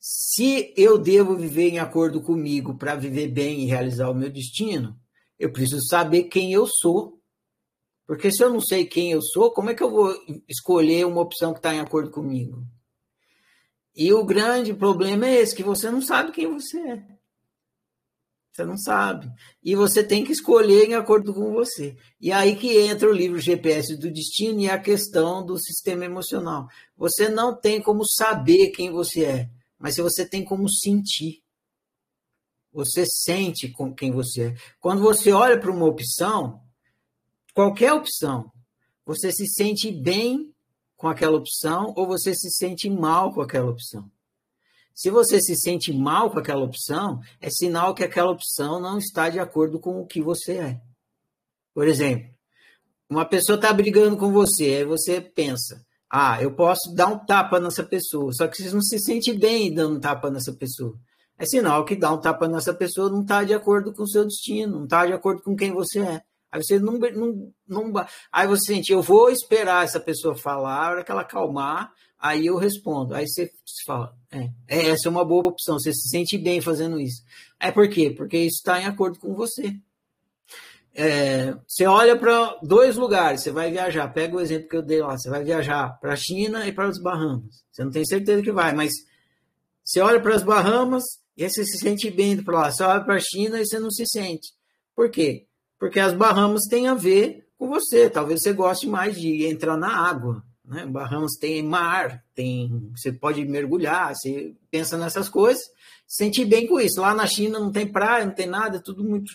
Se 0.00 0.72
eu 0.78 0.96
devo 0.96 1.36
viver 1.36 1.68
em 1.68 1.78
acordo 1.78 2.22
comigo 2.22 2.78
para 2.78 2.94
viver 2.94 3.28
bem 3.28 3.60
e 3.60 3.66
realizar 3.66 4.08
o 4.08 4.14
meu 4.14 4.30
destino, 4.30 4.96
eu 5.38 5.52
preciso 5.52 5.86
saber 5.86 6.24
quem 6.24 6.54
eu 6.54 6.66
sou. 6.66 7.20
Porque 8.06 8.30
se 8.30 8.42
eu 8.42 8.48
não 8.48 8.60
sei 8.60 8.86
quem 8.86 9.12
eu 9.12 9.20
sou, 9.20 9.50
como 9.50 9.68
é 9.68 9.74
que 9.74 9.82
eu 9.82 9.90
vou 9.90 10.14
escolher 10.48 11.04
uma 11.04 11.20
opção 11.20 11.52
que 11.52 11.58
está 11.58 11.74
em 11.74 11.80
acordo 11.80 12.10
comigo? 12.10 12.64
E 13.94 14.10
o 14.12 14.24
grande 14.24 14.72
problema 14.72 15.26
é 15.26 15.34
esse, 15.34 15.54
que 15.54 15.62
você 15.62 15.90
não 15.90 16.00
sabe 16.00 16.32
quem 16.32 16.50
você 16.50 16.78
é. 16.78 17.15
Você 18.56 18.64
não 18.64 18.78
sabe. 18.78 19.30
E 19.62 19.76
você 19.76 20.02
tem 20.02 20.24
que 20.24 20.32
escolher 20.32 20.86
em 20.86 20.94
acordo 20.94 21.34
com 21.34 21.52
você. 21.52 21.94
E 22.18 22.32
aí 22.32 22.56
que 22.56 22.74
entra 22.78 23.06
o 23.06 23.12
livro 23.12 23.38
GPS 23.38 23.94
do 23.98 24.10
Destino 24.10 24.60
e 24.60 24.70
a 24.70 24.80
questão 24.80 25.44
do 25.44 25.58
sistema 25.58 26.06
emocional. 26.06 26.66
Você 26.96 27.28
não 27.28 27.54
tem 27.54 27.82
como 27.82 28.02
saber 28.06 28.70
quem 28.70 28.90
você 28.90 29.24
é, 29.24 29.50
mas 29.78 29.98
você 29.98 30.26
tem 30.26 30.42
como 30.42 30.70
sentir. 30.70 31.42
Você 32.72 33.04
sente 33.04 33.68
com 33.68 33.94
quem 33.94 34.10
você 34.10 34.44
é. 34.44 34.54
Quando 34.80 35.02
você 35.02 35.32
olha 35.32 35.60
para 35.60 35.70
uma 35.70 35.84
opção, 35.84 36.62
qualquer 37.52 37.92
opção, 37.92 38.50
você 39.04 39.30
se 39.32 39.46
sente 39.46 39.92
bem 39.92 40.50
com 40.96 41.08
aquela 41.08 41.36
opção 41.36 41.92
ou 41.94 42.06
você 42.06 42.34
se 42.34 42.50
sente 42.50 42.88
mal 42.88 43.34
com 43.34 43.42
aquela 43.42 43.70
opção. 43.70 44.10
Se 44.96 45.10
você 45.10 45.42
se 45.42 45.54
sente 45.54 45.92
mal 45.92 46.30
com 46.30 46.38
aquela 46.38 46.64
opção, 46.64 47.20
é 47.38 47.50
sinal 47.50 47.94
que 47.94 48.02
aquela 48.02 48.30
opção 48.30 48.80
não 48.80 48.96
está 48.96 49.28
de 49.28 49.38
acordo 49.38 49.78
com 49.78 50.00
o 50.00 50.06
que 50.06 50.22
você 50.22 50.52
é. 50.56 50.80
Por 51.74 51.86
exemplo, 51.86 52.30
uma 53.10 53.26
pessoa 53.26 53.56
está 53.56 53.70
brigando 53.74 54.16
com 54.16 54.32
você, 54.32 54.76
aí 54.76 54.84
você 54.86 55.20
pensa: 55.20 55.84
ah, 56.10 56.42
eu 56.42 56.54
posso 56.54 56.94
dar 56.94 57.08
um 57.08 57.18
tapa 57.18 57.60
nessa 57.60 57.84
pessoa, 57.84 58.32
só 58.32 58.48
que 58.48 58.56
você 58.56 58.70
não 58.70 58.80
se 58.80 58.98
sente 58.98 59.34
bem 59.34 59.72
dando 59.72 59.96
um 59.98 60.00
tapa 60.00 60.30
nessa 60.30 60.54
pessoa. 60.54 60.98
É 61.38 61.44
sinal 61.44 61.84
que 61.84 61.94
dar 61.94 62.14
um 62.14 62.20
tapa 62.20 62.48
nessa 62.48 62.72
pessoa 62.72 63.10
não 63.10 63.20
está 63.20 63.44
de 63.44 63.52
acordo 63.52 63.92
com 63.92 64.04
o 64.04 64.08
seu 64.08 64.24
destino, 64.24 64.78
não 64.78 64.84
está 64.84 65.04
de 65.04 65.12
acordo 65.12 65.42
com 65.42 65.54
quem 65.54 65.72
você 65.72 66.00
é. 66.00 66.22
Aí 66.50 66.62
você 66.62 66.78
não, 66.78 66.94
não, 66.98 67.52
não. 67.68 68.06
Aí 68.32 68.46
você 68.46 68.72
sente, 68.72 68.92
eu 68.92 69.02
vou 69.02 69.28
esperar 69.28 69.84
essa 69.84 70.00
pessoa 70.00 70.34
falar, 70.34 70.86
a 70.86 70.90
hora 70.90 71.04
que 71.04 71.10
ela 71.10 71.20
acalmar, 71.20 71.92
Aí 72.18 72.46
eu 72.46 72.56
respondo. 72.56 73.14
Aí 73.14 73.26
você 73.28 73.50
fala, 73.86 74.14
é, 74.30 74.50
é, 74.68 74.88
essa 74.88 75.08
é 75.08 75.10
uma 75.10 75.24
boa 75.24 75.42
opção, 75.46 75.78
você 75.78 75.92
se 75.92 76.08
sente 76.08 76.38
bem 76.38 76.60
fazendo 76.60 77.00
isso. 77.00 77.22
É 77.60 77.70
por 77.70 77.88
quê? 77.88 78.10
Porque 78.10 78.38
isso 78.38 78.56
está 78.56 78.80
em 78.80 78.86
acordo 78.86 79.18
com 79.18 79.34
você. 79.34 79.76
É, 80.94 81.54
você 81.68 81.84
olha 81.84 82.16
para 82.16 82.58
dois 82.62 82.96
lugares, 82.96 83.42
você 83.42 83.50
vai 83.50 83.70
viajar. 83.70 84.08
Pega 84.08 84.34
o 84.34 84.40
exemplo 84.40 84.68
que 84.68 84.76
eu 84.76 84.82
dei 84.82 85.02
lá, 85.02 85.16
você 85.16 85.28
vai 85.28 85.44
viajar 85.44 85.90
para 86.00 86.14
a 86.14 86.16
China 86.16 86.66
e 86.66 86.72
para 86.72 86.88
as 86.88 86.98
Bahamas. 86.98 87.62
Você 87.70 87.84
não 87.84 87.90
tem 87.90 88.04
certeza 88.04 88.42
que 88.42 88.50
vai, 88.50 88.74
mas 88.74 88.92
você 89.84 90.00
olha 90.00 90.20
para 90.20 90.34
as 90.34 90.42
Bahamas 90.42 91.04
e 91.36 91.44
aí 91.44 91.50
você 91.50 91.64
se 91.66 91.78
sente 91.78 92.10
bem 92.10 92.32
indo 92.32 92.42
para 92.42 92.60
lá. 92.60 92.72
Você 92.72 92.82
olha 92.82 93.04
para 93.04 93.16
a 93.16 93.20
China 93.20 93.60
e 93.60 93.66
você 93.66 93.78
não 93.78 93.90
se 93.90 94.06
sente. 94.06 94.54
Por 94.94 95.10
quê? 95.10 95.46
Porque 95.78 96.00
as 96.00 96.14
Bahamas 96.14 96.62
têm 96.62 96.88
a 96.88 96.94
ver 96.94 97.46
com 97.58 97.68
você. 97.68 98.08
Talvez 98.08 98.40
você 98.40 98.54
goste 98.54 98.86
mais 98.86 99.20
de 99.20 99.44
entrar 99.44 99.76
na 99.76 99.94
água 99.94 100.42
Né? 100.66 100.84
Bahamas 100.84 101.36
tem 101.38 101.62
mar, 101.62 102.22
tem, 102.34 102.90
você 102.94 103.12
pode 103.12 103.44
mergulhar, 103.44 104.14
você 104.14 104.54
pensa 104.70 104.96
nessas 104.98 105.28
coisas, 105.28 105.62
sente 106.06 106.44
bem 106.44 106.66
com 106.66 106.80
isso. 106.80 107.00
Lá 107.00 107.14
na 107.14 107.26
China 107.26 107.60
não 107.60 107.70
tem 107.70 107.90
praia, 107.90 108.26
não 108.26 108.34
tem 108.34 108.46
nada, 108.46 108.78
é 108.78 108.82
tudo 108.82 109.04
muito 109.04 109.32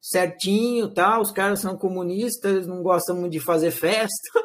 certinho, 0.00 0.92
tal. 0.92 1.20
Os 1.20 1.30
caras 1.30 1.60
são 1.60 1.76
comunistas, 1.76 2.66
não 2.66 2.82
gostam 2.82 3.16
muito 3.16 3.32
de 3.32 3.40
fazer 3.40 3.70
festa. 3.70 4.42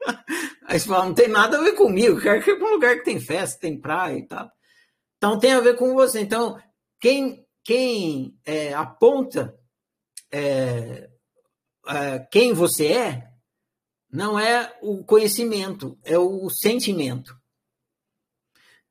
Aí 0.66 0.78
você 0.78 0.88
fala, 0.88 1.06
não 1.06 1.14
tem 1.14 1.28
nada 1.28 1.58
a 1.58 1.62
ver 1.62 1.72
comigo, 1.72 2.20
quero 2.20 2.38
ir 2.38 2.58
para 2.58 2.68
um 2.68 2.74
lugar 2.74 2.96
que 2.96 3.04
tem 3.04 3.18
festa, 3.18 3.60
tem 3.60 3.80
praia 3.80 4.18
e 4.18 4.26
tal. 4.26 4.50
Então 5.16 5.38
tem 5.38 5.52
a 5.52 5.60
ver 5.60 5.76
com 5.76 5.94
você. 5.94 6.20
Então, 6.20 6.58
quem, 7.00 7.46
quem 7.64 8.36
é, 8.44 8.74
aponta 8.74 9.54
é, 10.30 11.08
é, 11.86 12.18
quem 12.30 12.52
você 12.52 12.86
é, 12.88 13.28
não 14.10 14.38
é 14.38 14.76
o 14.80 15.04
conhecimento, 15.04 15.98
é 16.04 16.18
o 16.18 16.48
sentimento. 16.50 17.36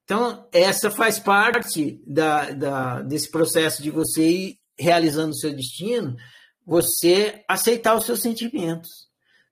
Então, 0.04 0.48
essa 0.52 0.90
faz 0.90 1.20
parte 1.20 2.02
da, 2.06 2.52
da, 2.52 3.02
desse 3.02 3.30
processo 3.30 3.84
de 3.84 3.92
você 3.92 4.30
ir 4.30 4.60
realizando 4.80 5.32
o 5.32 5.38
seu 5.38 5.54
destino, 5.54 6.16
você 6.66 7.44
aceitar 7.48 7.96
os 7.96 8.06
seus 8.06 8.22
sentimentos. 8.22 9.08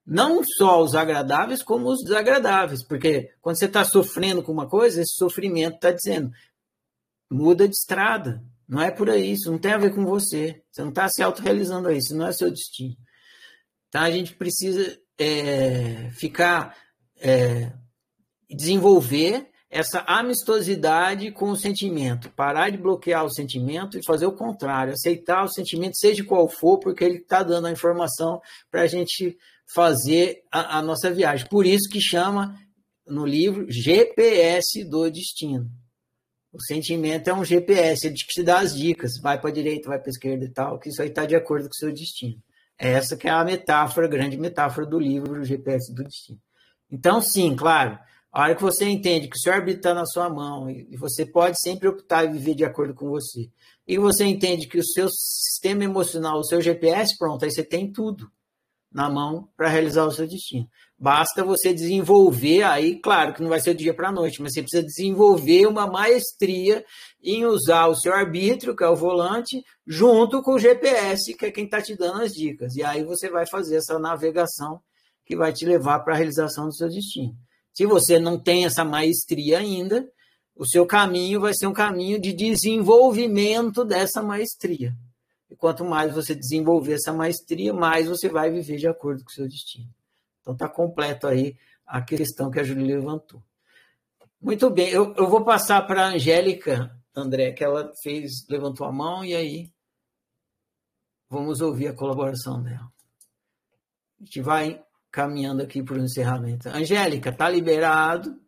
Não 0.05 0.43
só 0.43 0.81
os 0.81 0.93
agradáveis, 0.93 1.63
como 1.63 1.89
os 1.89 2.03
desagradáveis. 2.03 2.83
Porque 2.83 3.31
quando 3.41 3.57
você 3.57 3.65
está 3.65 3.83
sofrendo 3.83 4.43
com 4.43 4.51
uma 4.51 4.69
coisa, 4.69 5.01
esse 5.01 5.15
sofrimento 5.15 5.75
está 5.75 5.91
dizendo: 5.91 6.31
muda 7.29 7.67
de 7.67 7.73
estrada. 7.73 8.43
Não 8.67 8.81
é 8.81 8.91
por 8.91 9.09
aí, 9.09 9.31
isso 9.31 9.51
não 9.51 9.59
tem 9.59 9.73
a 9.73 9.77
ver 9.77 9.93
com 9.93 10.05
você. 10.05 10.63
Você 10.71 10.81
não 10.81 10.89
está 10.89 11.07
se 11.09 11.21
autorrealizando 11.21 11.87
aí, 11.87 11.97
isso 11.97 12.15
não 12.15 12.27
é 12.27 12.31
seu 12.31 12.49
destino. 12.49 12.95
Então 13.89 14.01
a 14.01 14.11
gente 14.11 14.33
precisa 14.35 14.99
é, 15.17 16.09
ficar, 16.11 16.75
é, 17.19 17.71
desenvolver 18.49 19.49
essa 19.69 19.99
amistosidade 20.07 21.31
com 21.31 21.49
o 21.49 21.55
sentimento, 21.57 22.31
parar 22.31 22.69
de 22.69 22.77
bloquear 22.77 23.25
o 23.25 23.33
sentimento 23.33 23.97
e 23.97 24.05
fazer 24.05 24.25
o 24.25 24.35
contrário, 24.35 24.93
aceitar 24.93 25.43
o 25.43 25.51
sentimento, 25.51 25.97
seja 25.97 26.23
qual 26.23 26.47
for, 26.47 26.79
porque 26.79 27.03
ele 27.03 27.17
está 27.17 27.43
dando 27.43 27.67
a 27.67 27.71
informação 27.71 28.41
para 28.71 28.83
a 28.83 28.87
gente 28.87 29.37
fazer 29.73 30.43
a, 30.51 30.77
a 30.77 30.81
nossa 30.81 31.11
viagem. 31.11 31.47
Por 31.49 31.65
isso 31.65 31.89
que 31.89 31.99
chama 31.99 32.57
no 33.05 33.25
livro 33.25 33.65
GPS 33.69 34.83
do 34.85 35.09
destino. 35.09 35.69
O 36.53 36.61
sentimento 36.61 37.29
é 37.29 37.33
um 37.33 37.43
GPS, 37.43 38.07
ele 38.07 38.15
te 38.15 38.43
dá 38.43 38.59
as 38.59 38.73
dicas, 38.73 39.19
vai 39.21 39.39
para 39.39 39.49
a 39.49 39.53
direita, 39.53 39.89
vai 39.89 39.99
para 39.99 40.07
a 40.07 40.11
esquerda 40.11 40.45
e 40.45 40.53
tal, 40.53 40.79
que 40.79 40.87
isso 40.87 41.01
aí 41.01 41.09
está 41.09 41.25
de 41.25 41.35
acordo 41.35 41.65
com 41.65 41.73
o 41.73 41.75
seu 41.75 41.91
destino. 41.91 42.41
Essa 42.77 43.15
que 43.15 43.27
é 43.27 43.31
a 43.31 43.43
metáfora, 43.43 44.07
a 44.07 44.09
grande 44.09 44.37
metáfora 44.37 44.85
do 44.85 44.99
livro 44.99 45.43
GPS 45.43 45.93
do 45.93 46.03
Destino. 46.03 46.39
Então, 46.91 47.21
sim, 47.21 47.55
claro, 47.55 47.97
a 48.31 48.41
hora 48.41 48.55
que 48.55 48.61
você 48.61 48.85
entende 48.85 49.29
que 49.29 49.37
o 49.37 49.39
seu 49.39 49.53
arbítrio 49.53 49.77
está 49.77 49.93
na 49.93 50.05
sua 50.05 50.29
mão 50.29 50.69
e 50.69 50.95
você 50.97 51.25
pode 51.25 51.59
sempre 51.59 51.87
optar 51.87 52.25
e 52.25 52.31
viver 52.31 52.53
de 52.53 52.65
acordo 52.65 52.93
com 52.93 53.09
você, 53.09 53.49
e 53.87 53.97
você 53.97 54.25
entende 54.25 54.67
que 54.67 54.77
o 54.77 54.85
seu 54.85 55.07
sistema 55.09 55.83
emocional, 55.83 56.39
o 56.39 56.43
seu 56.43 56.61
GPS, 56.61 57.17
pronto, 57.17 57.45
aí 57.45 57.51
você 57.51 57.63
tem 57.63 57.91
tudo 57.91 58.29
na 58.95 59.09
mão 59.09 59.49
para 59.57 59.67
realizar 59.67 60.05
o 60.05 60.11
seu 60.11 60.25
destino. 60.25 60.69
Basta 60.97 61.43
você 61.43 61.73
desenvolver, 61.73 62.63
aí, 62.63 62.97
claro 63.01 63.33
que 63.33 63.41
não 63.41 63.49
vai 63.49 63.59
ser 63.59 63.73
do 63.73 63.79
dia 63.79 63.93
para 63.93 64.07
a 64.07 64.11
noite, 64.11 64.41
mas 64.41 64.53
você 64.53 64.61
precisa 64.61 64.81
desenvolver 64.81 65.67
uma 65.67 65.85
maestria 65.85 66.81
em 67.21 67.45
usar 67.45 67.87
o 67.87 67.95
seu 67.95 68.13
arbítrio, 68.13 68.73
que 68.73 68.85
é 68.85 68.87
o 68.87 68.95
volante, 68.95 69.61
junto 69.85 70.41
com 70.41 70.53
o 70.53 70.59
GPS, 70.59 71.35
que 71.35 71.47
é 71.47 71.51
quem 71.51 71.65
está 71.65 71.81
te 71.81 71.93
dando 71.97 72.21
as 72.21 72.31
dicas. 72.31 72.73
E 72.77 72.83
aí 72.83 73.03
você 73.03 73.29
vai 73.29 73.45
fazer 73.45 73.75
essa 73.75 73.99
navegação 73.99 74.79
que 75.25 75.35
vai 75.35 75.51
te 75.51 75.65
levar 75.65 75.99
para 75.99 76.13
a 76.13 76.17
realização 76.17 76.67
do 76.67 76.73
seu 76.73 76.87
destino. 76.87 77.33
Se 77.73 77.85
você 77.85 78.17
não 78.17 78.41
tem 78.41 78.63
essa 78.63 78.85
maestria 78.85 79.59
ainda, 79.59 80.07
o 80.55 80.65
seu 80.65 80.85
caminho 80.85 81.41
vai 81.41 81.53
ser 81.53 81.67
um 81.67 81.73
caminho 81.73 82.17
de 82.17 82.31
desenvolvimento 82.31 83.83
dessa 83.83 84.23
maestria. 84.23 84.93
Quanto 85.65 85.83
mais 85.83 86.13
você 86.13 86.35
desenvolver 86.35 86.93
essa 86.93 87.11
maestria, 87.11 87.73
mais 87.73 88.07
você 88.07 88.29
vai 88.29 88.51
viver 88.51 88.77
de 88.77 88.87
acordo 88.87 89.23
com 89.23 89.31
o 89.31 89.33
seu 89.33 89.47
destino. 89.47 89.91
Então 90.39 90.53
está 90.53 90.69
completo 90.69 91.25
aí 91.25 91.57
a 91.87 92.03
questão 92.03 92.51
que 92.51 92.59
a 92.59 92.63
Júlia 92.63 92.97
levantou. 92.97 93.43
Muito 94.39 94.69
bem, 94.69 94.89
eu, 94.89 95.15
eu 95.15 95.27
vou 95.27 95.43
passar 95.43 95.81
para 95.87 96.05
a 96.05 96.09
Angélica, 96.09 96.95
André, 97.15 97.51
que 97.51 97.63
ela 97.63 97.91
fez, 98.03 98.45
levantou 98.47 98.85
a 98.85 98.91
mão 98.91 99.25
e 99.25 99.33
aí 99.33 99.73
vamos 101.27 101.61
ouvir 101.61 101.87
a 101.87 101.95
colaboração 101.95 102.61
dela. 102.61 102.93
A 104.21 104.23
gente 104.23 104.41
vai 104.41 104.85
caminhando 105.09 105.63
aqui 105.63 105.81
para 105.81 105.95
o 105.95 106.03
encerramento. 106.03 106.69
Angélica, 106.69 107.31
está 107.31 107.49
liberado. 107.49 108.39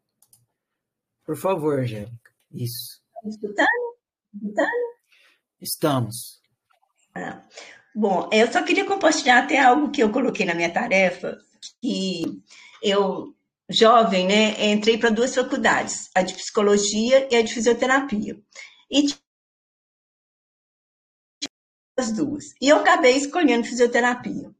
Por 1.25 1.35
favor, 1.35 1.79
Angélica. 1.79 2.31
Isso. 2.51 3.01
Está 3.15 3.27
escutando? 3.27 3.97
Escutando? 4.35 4.97
Estamos. 5.59 6.36
Bom, 7.95 8.29
eu 8.31 8.51
só 8.51 8.63
queria 8.63 8.85
compartilhar 8.85 9.39
até 9.39 9.59
algo 9.59 9.89
que 9.91 10.03
eu 10.03 10.11
coloquei 10.11 10.45
na 10.45 10.53
minha 10.53 10.71
tarefa, 10.71 11.37
que 11.81 12.41
eu, 12.81 13.33
jovem, 13.69 14.27
né, 14.27 14.71
entrei 14.71 14.97
para 14.97 15.09
duas 15.09 15.33
faculdades, 15.33 16.09
a 16.13 16.21
de 16.21 16.33
psicologia 16.35 17.27
e 17.31 17.35
a 17.35 17.41
de 17.41 17.53
fisioterapia. 17.53 18.39
E 18.91 19.07
as 21.97 22.11
duas. 22.11 22.53
E 22.61 22.69
eu 22.69 22.77
acabei 22.77 23.17
escolhendo 23.17 23.67
fisioterapia. 23.67 24.51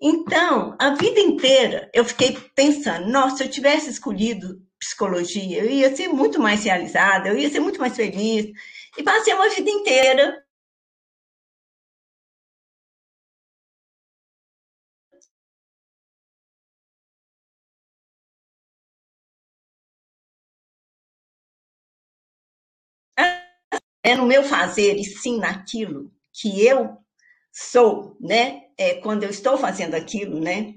Então, 0.00 0.76
a 0.78 0.94
vida 0.94 1.20
inteira 1.20 1.90
eu 1.94 2.04
fiquei 2.04 2.36
pensando, 2.54 3.08
nossa, 3.08 3.38
se 3.38 3.44
eu 3.44 3.50
tivesse 3.50 3.90
escolhido 3.90 4.60
psicologia, 4.78 5.58
eu 5.58 5.70
ia 5.70 5.94
ser 5.94 6.08
muito 6.08 6.40
mais 6.40 6.64
realizada, 6.64 7.28
eu 7.28 7.38
ia 7.38 7.50
ser 7.50 7.60
muito 7.60 7.80
mais 7.80 7.96
feliz. 7.96 8.46
E 8.96 9.02
passei 9.02 9.34
uma 9.34 9.48
vida 9.48 9.70
inteira 9.70 10.44
é 24.08 24.16
no 24.16 24.26
meu 24.26 24.42
fazer 24.42 24.96
e 24.96 25.04
sim 25.04 25.38
naquilo 25.38 26.10
que 26.32 26.64
eu 26.66 26.96
sou, 27.52 28.16
né? 28.20 28.62
É, 28.76 28.94
quando 28.94 29.24
eu 29.24 29.30
estou 29.30 29.56
fazendo 29.58 29.94
aquilo, 29.94 30.40
né? 30.40 30.74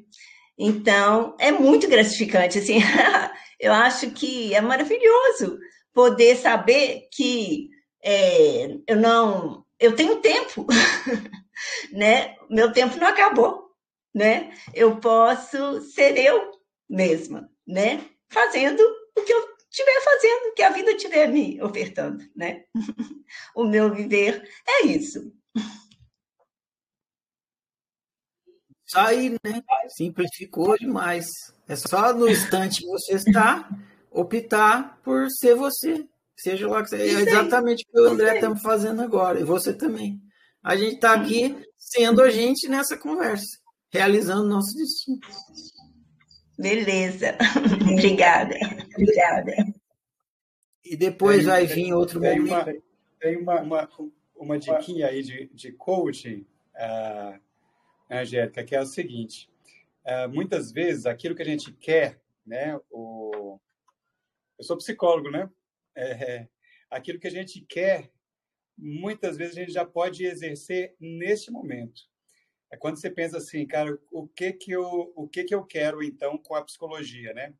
Então, 0.57 1.35
é 1.39 1.51
muito 1.51 1.87
gratificante, 1.87 2.59
assim, 2.59 2.79
eu 3.59 3.73
acho 3.73 4.11
que 4.11 4.53
é 4.53 4.61
maravilhoso 4.61 5.59
poder 5.93 6.35
saber 6.37 7.07
que 7.13 7.69
é, 8.03 8.77
eu 8.87 8.97
não, 8.97 9.63
eu 9.79 9.95
tenho 9.95 10.17
tempo, 10.17 10.65
né? 11.91 12.35
Meu 12.49 12.71
tempo 12.71 12.97
não 12.97 13.07
acabou, 13.07 13.69
né? 14.13 14.51
Eu 14.73 14.97
posso 14.97 15.81
ser 15.81 16.17
eu 16.17 16.51
mesma, 16.89 17.49
né? 17.67 18.01
Fazendo 18.29 18.81
o 19.17 19.21
que 19.21 19.33
eu 19.33 19.50
estiver 19.71 20.01
fazendo, 20.03 20.53
que 20.53 20.61
a 20.61 20.69
vida 20.69 20.91
estiver 20.91 21.27
me 21.27 21.61
ofertando, 21.63 22.23
né? 22.35 22.65
o 23.55 23.63
meu 23.63 23.93
viver 23.93 24.47
é 24.67 24.85
isso. 24.85 25.33
Só 28.85 28.99
aí, 28.99 29.29
né? 29.29 29.63
Simplificou 29.87 30.77
demais. 30.77 31.25
É 31.65 31.77
só 31.77 32.13
no 32.13 32.29
instante 32.29 32.81
que 32.81 32.87
você 32.87 33.13
está, 33.13 33.69
optar 34.11 34.99
por 35.01 35.29
ser 35.31 35.55
você. 35.55 36.05
Seja 36.35 36.67
lá 36.67 36.83
que 36.83 36.89
você. 36.89 36.97
É 36.97 37.05
exatamente 37.05 37.85
o 37.87 37.91
que 37.91 38.01
o 38.01 38.09
André 38.09 38.35
estamos 38.35 38.61
fazendo 38.61 39.01
agora. 39.01 39.39
E 39.39 39.45
você 39.45 39.73
também. 39.73 40.21
A 40.61 40.75
gente 40.75 40.95
está 40.95 41.13
aqui 41.13 41.55
sendo 41.77 42.21
a 42.21 42.29
gente 42.29 42.67
nessa 42.67 42.97
conversa, 42.97 43.57
realizando 43.89 44.49
nosso 44.49 44.75
destino. 44.75 45.19
Beleza. 46.61 47.37
Obrigada. 47.91 48.55
Obrigada. 48.95 49.55
E 50.85 50.95
depois 50.95 51.39
tem, 51.39 51.45
vai 51.47 51.65
vir 51.65 51.93
outro 51.93 52.19
tem 52.19 52.39
momento. 52.39 52.51
Uma, 52.51 52.81
tem 53.19 53.37
uma, 53.37 53.61
uma, 53.61 53.89
uma 54.35 54.59
diquinha 54.59 55.07
aí 55.07 55.23
de, 55.23 55.47
de 55.53 55.71
coaching, 55.71 56.45
uh, 56.75 57.39
Angélica, 58.09 58.63
que 58.63 58.75
é 58.75 58.81
o 58.81 58.85
seguinte. 58.85 59.49
Uh, 60.05 60.29
muitas 60.29 60.71
vezes, 60.71 61.05
aquilo 61.05 61.35
que 61.35 61.41
a 61.41 61.45
gente 61.45 61.71
quer, 61.73 62.19
né? 62.45 62.79
O... 62.89 63.59
Eu 64.57 64.65
sou 64.65 64.77
psicólogo, 64.77 65.31
né? 65.31 65.49
É, 65.95 66.47
aquilo 66.89 67.19
que 67.19 67.27
a 67.27 67.31
gente 67.31 67.61
quer, 67.61 68.11
muitas 68.77 69.37
vezes 69.37 69.57
a 69.57 69.59
gente 69.61 69.71
já 69.71 69.85
pode 69.85 70.25
exercer 70.25 70.95
neste 70.99 71.51
momento. 71.51 72.10
É 72.71 72.77
quando 72.77 72.97
você 72.99 73.09
pensa 73.09 73.37
assim, 73.37 73.65
cara, 73.67 73.97
o 74.11 74.27
que 74.27 74.53
que 74.53 74.71
eu, 74.71 75.11
o 75.15 75.27
que 75.27 75.43
que 75.43 75.53
eu 75.53 75.63
quero 75.65 76.01
então 76.03 76.37
com 76.37 76.55
a 76.55 76.63
psicologia, 76.63 77.33
né? 77.33 77.53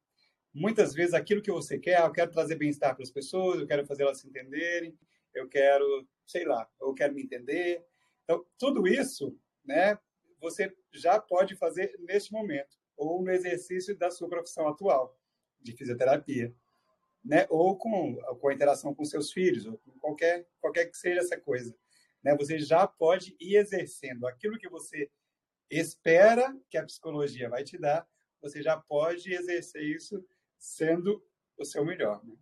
Muitas 0.54 0.94
vezes 0.94 1.14
aquilo 1.14 1.42
que 1.42 1.52
você 1.52 1.78
quer, 1.80 1.98
ah, 2.02 2.06
eu 2.06 2.12
quero 2.12 2.32
trazer 2.32 2.56
bem-estar 2.56 2.96
para 2.96 3.04
as 3.04 3.12
pessoas, 3.12 3.60
eu 3.60 3.68
quero 3.68 3.86
fazer 3.86 4.04
elas 4.04 4.20
se 4.20 4.28
entenderem, 4.28 4.98
eu 5.34 5.48
quero, 5.48 6.08
sei 6.26 6.46
lá, 6.46 6.70
eu 6.82 6.94
quero 6.94 7.14
me 7.14 7.24
entender. 7.24 7.86
Então, 8.24 8.46
tudo 8.58 8.88
isso, 8.88 9.38
né, 9.66 9.98
você 10.40 10.74
já 10.94 11.20
pode 11.20 11.56
fazer 11.56 11.96
neste 12.00 12.32
momento. 12.34 12.78
ou 12.98 13.22
no 13.24 13.32
exercício 13.32 13.98
da 13.98 14.12
sua 14.12 14.30
profissão 14.30 14.68
atual 14.68 15.18
de 15.62 15.74
fisioterapia, 15.76 16.54
né? 17.24 17.48
Ou 17.50 17.78
com, 17.78 18.16
com 18.40 18.48
a 18.50 18.54
interação 18.54 18.94
com 18.94 19.04
seus 19.06 19.32
filhos, 19.32 19.66
ou 19.66 19.78
com 19.80 19.92
qualquer 20.00 20.48
qualquer 20.60 20.86
que 20.86 20.98
seja 20.98 21.20
essa 21.22 21.40
coisa, 21.40 21.76
né? 22.24 22.36
Você 22.38 22.60
já 22.60 22.88
pode 22.88 23.36
ir 23.40 23.56
exercendo 23.56 24.28
aquilo 24.28 24.58
que 24.58 24.70
você 24.70 25.10
espera 25.70 26.56
que 26.70 26.78
a 26.78 26.86
psicologia 26.86 27.50
vai 27.50 27.64
te 27.64 27.78
dar, 27.78 28.06
você 28.42 28.62
já 28.62 28.78
pode 28.78 29.34
exercer 29.34 29.84
isso 29.84 30.24
sendo 30.58 31.24
o 31.58 31.66
seu 31.66 31.86
melhor. 31.86 32.22
Né? 32.24 32.36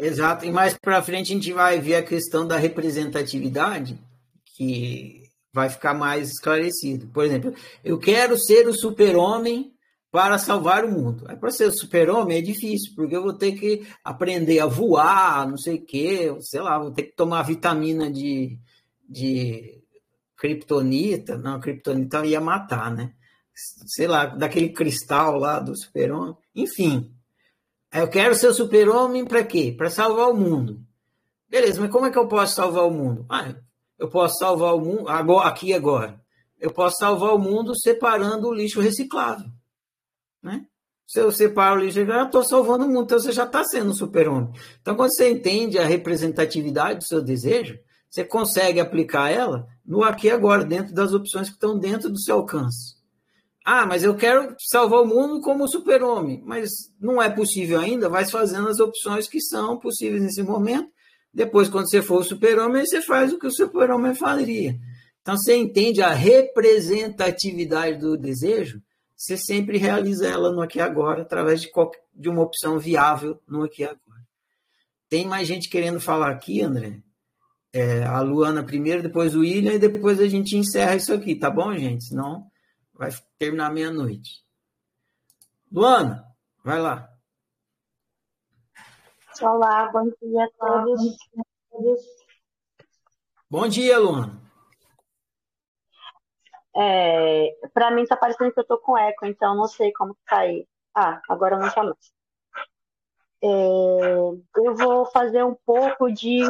Exato, 0.00 0.44
e 0.44 0.52
mais 0.52 0.78
para 0.78 1.02
frente 1.02 1.32
a 1.32 1.34
gente 1.34 1.52
vai 1.52 1.80
ver 1.80 1.96
a 1.96 2.04
questão 2.04 2.46
da 2.46 2.56
representatividade, 2.56 3.98
que 4.44 5.28
vai 5.52 5.68
ficar 5.68 5.92
mais 5.92 6.30
esclarecido. 6.30 7.08
Por 7.08 7.24
exemplo, 7.24 7.54
eu 7.84 7.98
quero 7.98 8.38
ser 8.38 8.68
o 8.68 8.74
super-homem 8.74 9.76
para 10.10 10.38
salvar 10.38 10.84
o 10.84 10.90
mundo. 10.90 11.24
Para 11.38 11.50
ser 11.50 11.70
super-homem 11.70 12.38
é 12.38 12.42
difícil, 12.42 12.92
porque 12.96 13.14
eu 13.14 13.22
vou 13.22 13.34
ter 13.34 13.52
que 13.52 13.86
aprender 14.02 14.58
a 14.60 14.66
voar, 14.66 15.48
não 15.48 15.58
sei 15.58 15.76
o 15.76 15.84
quê, 15.84 16.34
sei 16.40 16.60
lá, 16.60 16.78
vou 16.78 16.90
ter 16.90 17.04
que 17.04 17.14
tomar 17.14 17.42
vitamina 17.42 18.10
de, 18.10 18.58
de 19.08 19.82
kryptonita. 20.36 21.36
Não, 21.36 21.56
a 21.56 21.60
kryptonita 21.60 22.24
ia 22.24 22.40
matar, 22.40 22.90
né? 22.90 23.12
Sei 23.86 24.06
lá, 24.06 24.26
daquele 24.26 24.70
cristal 24.70 25.38
lá 25.38 25.58
do 25.58 25.76
super-homem. 25.76 26.36
Enfim, 26.54 27.12
eu 27.92 28.08
quero 28.08 28.34
ser 28.34 28.52
super-homem 28.54 29.24
para 29.24 29.44
quê? 29.44 29.74
Para 29.76 29.90
salvar 29.90 30.30
o 30.30 30.36
mundo. 30.36 30.80
Beleza, 31.48 31.80
mas 31.80 31.90
como 31.90 32.06
é 32.06 32.10
que 32.10 32.18
eu 32.18 32.28
posso 32.28 32.54
salvar 32.54 32.86
o 32.86 32.90
mundo? 32.90 33.26
Ah, 33.28 33.54
eu 33.98 34.08
posso 34.08 34.38
salvar 34.38 34.74
o 34.74 34.80
mundo 34.80 35.08
agora, 35.08 35.48
aqui 35.48 35.74
agora. 35.74 36.20
Eu 36.60 36.72
posso 36.72 36.96
salvar 36.98 37.34
o 37.34 37.38
mundo 37.38 37.76
separando 37.76 38.48
o 38.48 38.54
lixo 38.54 38.80
reciclável. 38.80 39.50
Né? 40.42 40.64
Se 41.06 41.20
eu 41.20 41.32
separo 41.32 41.80
o 41.80 41.84
lixo 41.84 42.00
eu 42.00 42.24
estou 42.24 42.44
salvando 42.44 42.84
o 42.84 42.88
mundo. 42.88 43.04
Então 43.04 43.18
você 43.18 43.32
já 43.32 43.44
está 43.44 43.64
sendo 43.64 43.94
super-homem. 43.94 44.50
Então, 44.80 44.94
quando 44.94 45.14
você 45.14 45.30
entende 45.30 45.78
a 45.78 45.86
representatividade 45.86 46.98
do 46.98 47.04
seu 47.04 47.22
desejo, 47.22 47.78
você 48.10 48.24
consegue 48.24 48.80
aplicar 48.80 49.30
ela 49.30 49.66
no 49.84 50.02
aqui 50.02 50.26
e 50.26 50.30
agora, 50.30 50.64
dentro 50.64 50.94
das 50.94 51.12
opções 51.12 51.48
que 51.48 51.54
estão 51.54 51.78
dentro 51.78 52.10
do 52.10 52.20
seu 52.20 52.36
alcance. 52.36 52.96
Ah, 53.64 53.84
mas 53.84 54.02
eu 54.02 54.14
quero 54.16 54.54
salvar 54.58 55.02
o 55.02 55.06
mundo 55.06 55.40
como 55.40 55.68
super-homem. 55.68 56.42
Mas 56.44 56.70
não 57.00 57.20
é 57.20 57.28
possível 57.28 57.78
ainda, 57.78 58.08
vai 58.08 58.24
fazendo 58.24 58.68
as 58.68 58.80
opções 58.80 59.28
que 59.28 59.40
são 59.40 59.78
possíveis 59.78 60.22
nesse 60.22 60.42
momento. 60.42 60.88
Depois, 61.32 61.68
quando 61.68 61.88
você 61.88 62.00
for 62.00 62.20
o 62.20 62.24
super-homem, 62.24 62.84
você 62.84 63.02
faz 63.02 63.32
o 63.32 63.38
que 63.38 63.46
o 63.46 63.50
super-homem 63.50 64.14
faria. 64.14 64.74
Então, 65.20 65.36
você 65.36 65.54
entende 65.54 66.00
a 66.00 66.10
representatividade 66.10 67.98
do 67.98 68.16
desejo, 68.16 68.80
você 69.18 69.36
sempre 69.36 69.78
realiza 69.78 70.28
ela 70.28 70.52
no 70.52 70.62
aqui 70.62 70.78
e 70.78 70.80
agora, 70.80 71.22
através 71.22 71.60
de, 71.60 71.70
qualquer, 71.72 72.00
de 72.14 72.28
uma 72.28 72.42
opção 72.42 72.78
viável 72.78 73.42
no 73.48 73.64
aqui 73.64 73.82
e 73.82 73.84
agora. 73.84 74.22
Tem 75.08 75.26
mais 75.26 75.48
gente 75.48 75.68
querendo 75.68 76.00
falar 76.00 76.30
aqui, 76.30 76.62
André? 76.62 77.02
É, 77.72 78.04
a 78.04 78.20
Luana 78.20 78.62
primeiro, 78.62 79.02
depois 79.02 79.34
o 79.34 79.40
William, 79.40 79.74
e 79.74 79.78
depois 79.78 80.20
a 80.20 80.28
gente 80.28 80.56
encerra 80.56 80.94
isso 80.94 81.12
aqui, 81.12 81.34
tá 81.34 81.50
bom, 81.50 81.76
gente? 81.76 82.04
Senão 82.04 82.48
Vai 82.94 83.10
terminar 83.38 83.72
meia-noite. 83.72 84.44
Luana, 85.70 86.24
vai 86.64 86.80
lá. 86.80 87.08
Olá, 89.40 89.88
bom 89.92 90.10
dia 90.20 90.44
a 90.44 90.50
todos. 90.58 91.16
Bom 93.48 93.68
dia, 93.68 93.98
Luana. 93.98 94.47
É, 96.76 97.48
Para 97.74 97.90
mim 97.90 98.02
está 98.02 98.16
parecendo 98.16 98.52
que 98.52 98.60
eu 98.60 98.62
estou 98.62 98.78
com 98.78 98.96
eco, 98.96 99.26
então 99.26 99.56
não 99.56 99.66
sei 99.66 99.92
como 99.92 100.14
que 100.14 100.20
tá. 100.26 100.42
Ah, 100.94 101.20
agora 101.28 101.58
não 101.58 101.66
está 101.66 101.82
mais. 101.82 102.12
É, 103.42 103.46
eu 104.56 104.74
vou 104.74 105.06
fazer 105.06 105.44
um 105.44 105.56
pouco 105.64 106.10
de 106.10 106.40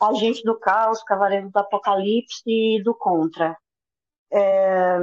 Agente 0.00 0.42
do 0.44 0.58
Caos, 0.58 1.02
Cavaleiro 1.02 1.50
do 1.50 1.58
Apocalipse 1.58 2.42
e 2.46 2.82
do 2.82 2.94
Contra. 2.94 3.56
É, 4.32 4.98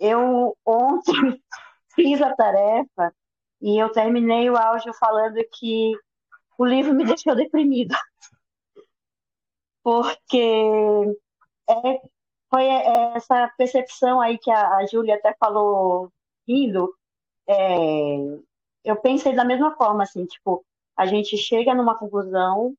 eu 0.00 0.56
ontem 0.66 1.14
fiz 1.94 2.20
a 2.20 2.34
tarefa 2.34 3.14
e 3.60 3.78
eu 3.78 3.92
terminei 3.92 4.50
o 4.50 4.56
áudio 4.56 4.92
falando 4.94 5.36
que 5.52 5.92
o 6.58 6.64
livro 6.66 6.92
me 6.94 7.04
deixou 7.06 7.36
deprimida. 7.36 7.96
Porque 9.84 10.38
é, 11.68 12.00
foi 12.52 12.66
essa 12.66 13.50
percepção 13.56 14.20
aí 14.20 14.36
que 14.36 14.50
a, 14.50 14.76
a 14.76 14.86
Júlia 14.86 15.14
até 15.14 15.34
falou 15.40 16.12
rindo. 16.46 16.94
É, 17.48 18.16
eu 18.84 18.96
pensei 18.96 19.34
da 19.34 19.44
mesma 19.44 19.74
forma, 19.74 20.02
assim, 20.02 20.26
tipo, 20.26 20.62
a 20.94 21.06
gente 21.06 21.36
chega 21.38 21.74
numa 21.74 21.98
conclusão, 21.98 22.74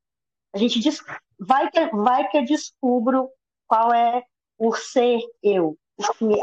a 0.53 0.59
gente 0.59 0.79
diz, 0.79 1.03
vai 1.39 1.71
que, 1.71 1.87
vai 1.87 2.29
que 2.29 2.37
eu 2.37 2.45
descubro 2.45 3.29
qual 3.67 3.91
é 3.91 4.23
o 4.59 4.73
ser 4.73 5.19
eu, 5.41 5.75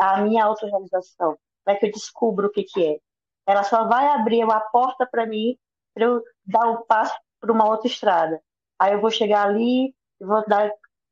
a 0.01 0.21
minha 0.23 0.45
autorrealização, 0.45 1.39
vai 1.65 1.77
que 1.77 1.87
eu 1.87 1.93
descubro 1.93 2.49
o 2.49 2.51
que, 2.51 2.65
que 2.65 2.85
é. 2.85 2.99
Ela 3.47 3.63
só 3.63 3.87
vai 3.87 4.09
abrir 4.09 4.43
uma 4.43 4.61
porta 4.61 5.07
para 5.07 5.25
mim 5.25 5.57
para 5.95 6.05
eu 6.05 6.23
dar 6.45 6.67
o 6.67 6.75
um 6.75 6.87
passo 6.87 7.17
para 7.41 7.53
uma 7.53 7.69
outra 7.69 7.87
estrada. 7.87 8.43
Aí 8.79 8.93
eu 8.93 9.01
vou 9.01 9.11
chegar 9.11 9.47
ali, 9.47 9.95
vou 10.21 10.45
dar, 10.47 10.71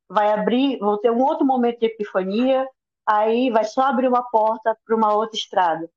vai 0.09 0.33
abrir, 0.33 0.79
vou 0.79 0.99
ter 0.99 1.11
um 1.11 1.23
outro 1.23 1.47
momento 1.47 1.81
de 1.81 1.87
epifania, 1.87 2.67
aí 3.07 3.51
vai 3.51 3.65
só 3.65 3.83
abrir 3.83 4.09
uma 4.09 4.23
porta 4.31 4.77
para 4.85 4.97
uma 4.97 5.15
outra 5.15 5.37
estrada. 5.37 5.91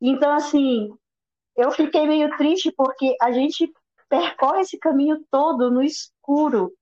Então, 0.00 0.32
assim, 0.32 0.90
eu 1.56 1.70
fiquei 1.70 2.06
meio 2.06 2.36
triste 2.36 2.72
porque 2.72 3.16
a 3.20 3.32
gente 3.32 3.72
percorre 4.08 4.60
esse 4.60 4.78
caminho 4.78 5.24
todo 5.30 5.70
no 5.70 5.82
escuro. 5.82 6.72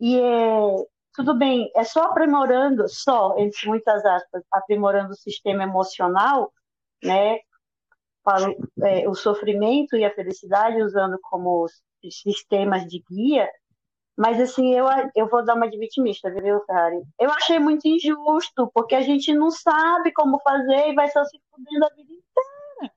E 0.00 0.18
é, 0.18 0.86
tudo 1.14 1.34
bem, 1.34 1.70
é 1.74 1.84
só 1.84 2.04
aprimorando, 2.04 2.88
só, 2.88 3.36
entre 3.38 3.68
muitas 3.68 4.04
aspas, 4.04 4.42
aprimorando 4.52 5.12
o 5.12 5.16
sistema 5.16 5.62
emocional, 5.62 6.52
né, 7.02 7.38
para 8.22 8.52
é, 8.82 9.08
o 9.08 9.14
sofrimento 9.14 9.96
e 9.96 10.04
a 10.04 10.14
felicidade 10.14 10.82
usando 10.82 11.18
como 11.22 11.66
sistemas 12.10 12.84
de 12.86 13.02
guia, 13.08 13.48
mas 14.16 14.40
assim, 14.40 14.74
eu, 14.74 14.86
eu 15.14 15.28
vou 15.28 15.44
dar 15.44 15.54
uma 15.54 15.68
de 15.68 15.78
vitimista, 15.78 16.30
viu, 16.30 16.64
Ferrari? 16.64 17.02
Eu 17.18 17.30
achei 17.30 17.58
muito 17.58 17.86
injusto, 17.86 18.70
porque 18.74 18.94
a 18.94 19.02
gente 19.02 19.32
não 19.34 19.50
sabe 19.50 20.12
como 20.12 20.40
fazer 20.40 20.88
e 20.88 20.94
vai 20.94 21.08
só 21.08 21.24
se 21.24 21.38
fudendo 21.50 21.84
a 21.84 21.88
vida 21.90 22.12
inteira, 22.12 22.94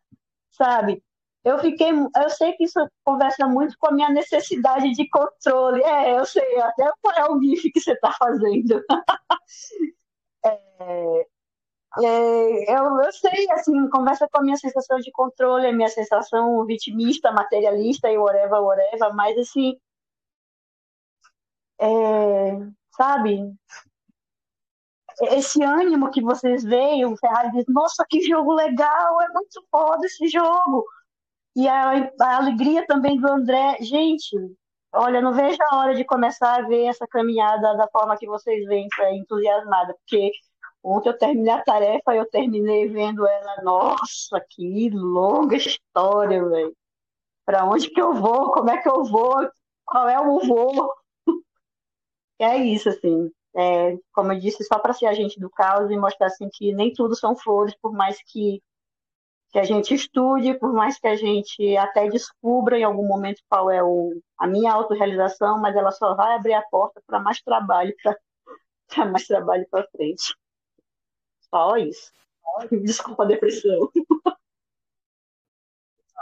sabe? 0.52 1.04
eu 1.44 1.58
fiquei, 1.60 1.90
eu 1.91 2.30
sei 2.30 2.54
que 2.54 2.66
isso 2.66 2.80
conversa 3.04 3.48
muito 3.48 3.76
com 3.80 3.88
a 3.88 3.91
minha 3.91 4.10
necessidade 4.10 4.91
de 4.91 5.10
controle. 5.10 5.82
É, 5.84 6.20
eu 6.20 6.26
sei 6.26 6.60
até 6.60 6.91
qual 7.02 7.16
é 7.16 7.32
o 7.32 7.41
GIF 7.41 7.72
que 7.72 7.80
você 7.80 7.94
está 7.94 8.12
fazendo. 8.12 8.84
é, 10.46 11.26
é, 12.04 12.78
eu, 12.78 13.02
eu 13.02 13.12
sei, 13.14 13.50
assim, 13.52 13.90
conversa 13.90 14.28
com 14.32 14.40
a 14.40 14.44
minha 14.44 14.58
sensação 14.58 15.00
de 15.00 15.12
controle, 15.12 15.68
a 15.68 15.74
minha 15.74 15.90
sensação 15.90 16.66
vitimista, 16.66 17.32
materialista 17.32 18.10
e 18.12 18.18
whatever, 18.18 18.62
whatever, 18.62 19.16
mas 19.16 19.38
assim, 19.38 19.78
é, 21.80 22.57
sabe, 22.95 23.53
esse 25.22 25.64
ânimo 25.64 26.11
que 26.11 26.22
vocês 26.22 26.64
veem, 26.64 27.06
o 27.06 27.18
Ferrari 27.18 27.51
diz, 27.51 27.65
nossa, 27.68 28.06
que 28.10 28.22
jogo 28.22 28.53
legal, 28.53 29.22
é 29.22 29.27
muito 29.30 29.64
foda 29.72 30.06
esse 30.06 30.27
jogo. 30.27 30.85
E 31.56 31.68
a, 31.68 32.11
a 32.22 32.38
alegria 32.38 32.85
também 32.88 33.19
do 33.19 33.27
André. 33.30 33.77
Gente, 33.81 34.38
olha, 34.93 35.22
não 35.22 35.34
vejo 35.34 35.57
a 35.72 35.77
hora 35.77 35.95
de 35.95 36.06
começar 36.06 36.60
a 36.60 36.68
ver 36.68 36.85
essa 36.85 37.07
caminhada 37.07 37.76
da 37.76 37.88
forma 37.89 38.18
que 38.18 38.27
vocês 38.27 38.65
veem, 38.65 38.88
entusiasmada, 39.14 39.93
porque 39.95 40.31
ontem 40.84 41.10
eu 41.10 41.18
terminei 41.18 41.53
a 41.53 41.64
tarefa 41.64 42.15
e 42.15 42.18
eu 42.18 42.30
terminei 42.30 42.88
vendo 42.88 43.27
ela. 43.27 43.61
Nossa, 43.64 44.39
que 44.49 44.89
longa 44.91 45.57
história, 45.57 46.43
velho. 46.45 46.73
Para 47.45 47.65
onde 47.65 47.89
que 47.89 48.01
eu 48.01 48.14
vou? 48.14 48.51
Como 48.51 48.69
é 48.69 48.77
que 48.77 48.89
eu 48.89 49.03
vou? 49.03 49.49
Qual 49.85 50.07
é 50.07 50.19
o 50.19 50.39
voo? 50.39 50.93
É 52.40 52.57
isso, 52.57 52.90
assim. 52.90 53.32
É, 53.56 53.98
como 54.14 54.32
eu 54.32 54.40
disse, 54.40 54.64
só 54.64 54.80
para 54.80 54.94
ser 54.94 55.07
agente 55.07 55.40
do 55.40 55.49
caos 55.49 55.91
e 55.91 55.98
mostrar 55.98 56.28
assim, 56.28 56.49
que 56.52 56.74
nem 56.74 56.94
tudo 56.94 57.16
são 57.16 57.36
flores, 57.36 57.76
por 57.82 57.91
mais 57.91 58.18
que 58.24 58.61
que 59.52 59.57
a 59.57 59.64
gente 59.64 59.94
estude, 59.94 60.53
por 60.60 60.72
mais 60.72 60.99
que 60.99 61.07
a 61.07 61.16
gente 61.16 61.76
até 61.76 62.07
descubra 62.07 62.78
em 62.78 62.84
algum 62.84 63.07
momento 63.07 63.41
qual 63.49 63.72
é 63.72 63.84
o, 63.84 64.22
a 64.38 64.48
minha 64.48 64.72
autorrealização, 64.72 65.60
mas 65.60 65.76
ela 65.76 65.91
só 65.91 66.16
vai 66.16 66.36
abrir 66.36 66.53
a 66.53 66.61
porta 66.61 67.02
para 67.06 67.20
mais 67.20 67.41
trabalho, 67.41 67.94
para 68.03 69.06
mais 69.11 69.26
trabalho 69.26 69.68
para 69.70 69.88
frente. 69.88 70.36
Só 71.49 71.78
isso. 71.78 72.11
Desculpa 72.84 73.24
a 73.24 73.28
depressão. 73.28 73.90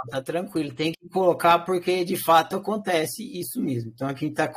Tá 0.09 0.21
tranquilo, 0.21 0.73
tem 0.73 0.93
que 0.93 1.09
colocar 1.09 1.59
porque 1.59 2.05
de 2.05 2.15
fato 2.15 2.55
acontece 2.55 3.23
isso 3.37 3.61
mesmo. 3.61 3.91
Então 3.93 4.07
aqui 4.07 4.27
está 4.27 4.47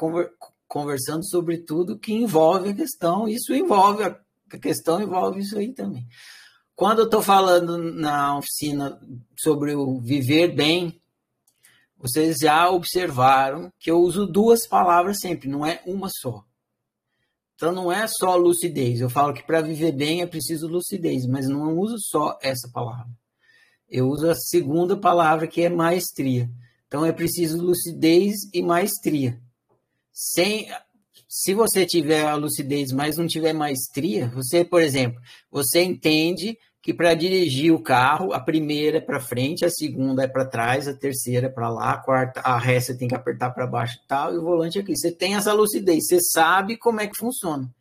conversando 0.70 1.28
sobre 1.28 1.59
tudo 1.59 1.98
que 1.98 2.12
envolve 2.12 2.68
a 2.68 2.74
questão, 2.74 3.28
isso 3.28 3.52
envolve 3.52 4.05
A 4.05 4.59
questão 4.59 5.02
envolve 5.02 5.40
isso 5.40 5.59
aí 5.59 5.74
também. 5.74 6.06
Quando 6.76 7.01
eu 7.01 7.06
estou 7.06 7.20
falando 7.20 7.76
na 7.76 8.38
oficina 8.38 8.98
sobre 9.36 9.74
o 9.74 9.98
viver 10.01 10.55
bem, 10.55 11.02
vocês 11.98 12.36
já 12.40 12.70
observaram 12.70 13.70
que 13.80 13.90
eu 13.90 13.98
uso 13.98 14.26
duas 14.26 14.66
palavras 14.66 15.18
sempre, 15.18 15.48
não 15.48 15.66
é 15.66 15.82
uma 15.84 16.09
só. 16.09 16.44
Então 17.56 17.72
não 17.72 17.90
é 17.90 18.06
só 18.06 18.36
lucidez. 18.36 19.01
Eu 19.01 19.10
falo 19.10 19.34
que 19.34 19.42
para 19.42 19.60
viver 19.60 19.92
bem 19.92 20.22
é 20.22 20.26
preciso 20.26 20.68
lucidez, 20.68 21.26
mas 21.26 21.48
não 21.48 21.76
uso 21.76 21.97
só 21.98 22.38
essa 22.40 22.70
palavra. 22.72 23.12
Eu 23.88 24.06
uso 24.09 24.30
a 24.30 24.36
segunda 24.36 24.97
palavra 24.97 25.48
que 25.48 25.62
é 25.62 25.68
maestria. 25.68 26.48
Então 26.86 27.05
é 27.05 27.12
preciso 27.12 27.60
lucidez 27.60 28.36
e 28.55 28.62
maestria. 28.62 29.38
Sem 30.22 30.68
se 31.26 31.55
você 31.55 31.86
tiver 31.86 32.26
a 32.26 32.34
lucidez, 32.34 32.92
mas 32.92 33.16
não 33.16 33.26
tiver 33.26 33.55
maestria, 33.55 34.28
você, 34.34 34.62
por 34.62 34.82
exemplo, 34.82 35.18
você 35.51 35.82
entende 35.82 36.59
que 36.82 36.92
para 36.92 37.14
dirigir 37.14 37.72
o 37.72 37.82
carro, 37.82 38.34
a 38.34 38.40
primeira 38.40 38.98
é 38.98 39.01
para 39.01 39.18
frente, 39.18 39.64
a 39.64 39.70
segunda 39.70 40.24
é 40.24 40.28
para 40.28 40.44
trás, 40.44 40.86
a 40.86 40.92
terceira 40.92 41.47
é 41.47 41.51
para 41.51 41.70
lá, 41.70 41.92
a 41.92 41.97
quarta, 41.98 42.40
a 42.40 42.59
ré 42.59 42.78
você 42.78 42.94
tem 42.94 43.09
que 43.09 43.14
apertar 43.14 43.51
para 43.51 43.66
baixo 43.66 43.97
e 43.97 44.06
tal, 44.06 44.34
e 44.34 44.38
o 44.38 44.42
volante 44.42 44.78
aqui. 44.78 44.94
Você 44.94 45.10
tem 45.10 45.36
essa 45.36 45.55
lucidez, 45.55 46.06
você 46.06 46.18
sabe 46.20 46.76
como 46.76 47.01
é 47.01 47.06
que 47.06 47.18
funciona. 47.18 47.74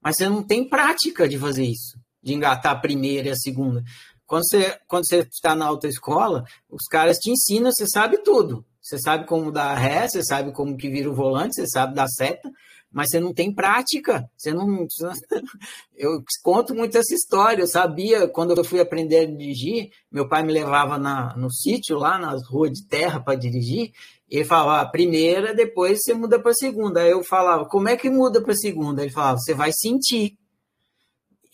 Mas 0.00 0.16
você 0.16 0.28
não 0.28 0.42
tem 0.42 0.68
prática 0.68 1.28
de 1.28 1.36
fazer 1.36 1.64
isso, 1.64 1.98
de 2.22 2.32
engatar 2.32 2.72
a 2.72 2.80
primeira 2.80 3.28
e 3.28 3.32
a 3.32 3.36
segunda. 3.36 3.82
Quando 4.24 4.44
você, 4.48 4.78
quando 4.86 5.04
você 5.08 5.18
está 5.20 5.56
na 5.56 5.66
autoescola, 5.66 6.44
os 6.70 6.86
caras 6.86 7.18
te 7.18 7.30
ensinam, 7.30 7.72
você 7.72 7.88
sabe 7.88 8.18
tudo. 8.18 8.64
Você 8.82 8.98
sabe 8.98 9.26
como 9.26 9.52
dar 9.52 9.74
ré, 9.74 10.08
você 10.08 10.24
sabe 10.24 10.52
como 10.52 10.76
que 10.76 10.90
vira 10.90 11.08
o 11.08 11.14
volante, 11.14 11.54
você 11.54 11.68
sabe 11.68 11.94
dar 11.94 12.08
seta, 12.08 12.50
mas 12.90 13.08
você 13.08 13.20
não 13.20 13.32
tem 13.32 13.54
prática. 13.54 14.28
Você 14.36 14.52
não. 14.52 14.86
Eu 15.96 16.22
conto 16.42 16.74
muito 16.74 16.98
essa 16.98 17.14
história. 17.14 17.62
Eu 17.62 17.66
sabia, 17.68 18.26
quando 18.26 18.58
eu 18.58 18.64
fui 18.64 18.80
aprender 18.80 19.20
a 19.20 19.24
dirigir, 19.24 19.90
meu 20.10 20.28
pai 20.28 20.42
me 20.42 20.52
levava 20.52 20.98
na, 20.98 21.34
no 21.36 21.50
sítio, 21.50 21.96
lá 21.96 22.18
nas 22.18 22.44
ruas 22.46 22.72
de 22.72 22.86
terra 22.86 23.20
para 23.20 23.38
dirigir. 23.38 23.92
E 24.28 24.36
ele 24.36 24.44
falava, 24.44 24.90
primeira, 24.90 25.54
depois 25.54 26.00
você 26.02 26.12
muda 26.12 26.40
para 26.40 26.52
segunda. 26.54 27.00
Aí 27.00 27.10
eu 27.10 27.22
falava, 27.22 27.66
como 27.66 27.88
é 27.88 27.96
que 27.96 28.10
muda 28.10 28.42
para 28.42 28.54
segunda? 28.54 29.02
Ele 29.02 29.12
falava, 29.12 29.38
você 29.38 29.54
vai 29.54 29.70
sentir. 29.72 30.36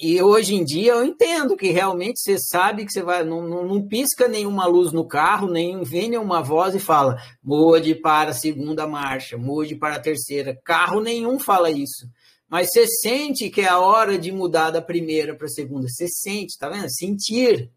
E 0.00 0.22
hoje 0.22 0.54
em 0.54 0.64
dia 0.64 0.92
eu 0.92 1.04
entendo 1.04 1.56
que 1.56 1.70
realmente 1.70 2.20
você 2.20 2.38
sabe 2.38 2.86
que 2.86 2.92
você 2.92 3.02
vai, 3.02 3.24
não, 3.24 3.42
não, 3.42 3.66
não, 3.66 3.88
pisca 3.88 4.28
nenhuma 4.28 4.64
luz 4.64 4.92
no 4.92 5.04
carro, 5.04 5.50
nem 5.50 5.82
vem 5.82 6.08
nenhuma 6.08 6.40
voz 6.40 6.72
e 6.74 6.78
fala, 6.78 7.20
mude 7.42 7.96
para 7.96 8.30
a 8.30 8.34
segunda 8.34 8.86
marcha, 8.86 9.36
mude 9.36 9.74
para 9.74 9.96
a 9.96 10.00
terceira. 10.00 10.56
Carro 10.64 11.00
nenhum 11.00 11.40
fala 11.40 11.68
isso. 11.68 12.08
Mas 12.48 12.70
você 12.70 12.86
sente 12.86 13.50
que 13.50 13.60
é 13.60 13.68
a 13.68 13.80
hora 13.80 14.16
de 14.16 14.30
mudar 14.30 14.70
da 14.70 14.80
primeira 14.80 15.34
para 15.34 15.46
a 15.46 15.50
segunda. 15.50 15.88
Você 15.88 16.06
sente, 16.06 16.56
tá 16.56 16.68
vendo? 16.68 16.88
Sentir. 16.88 17.68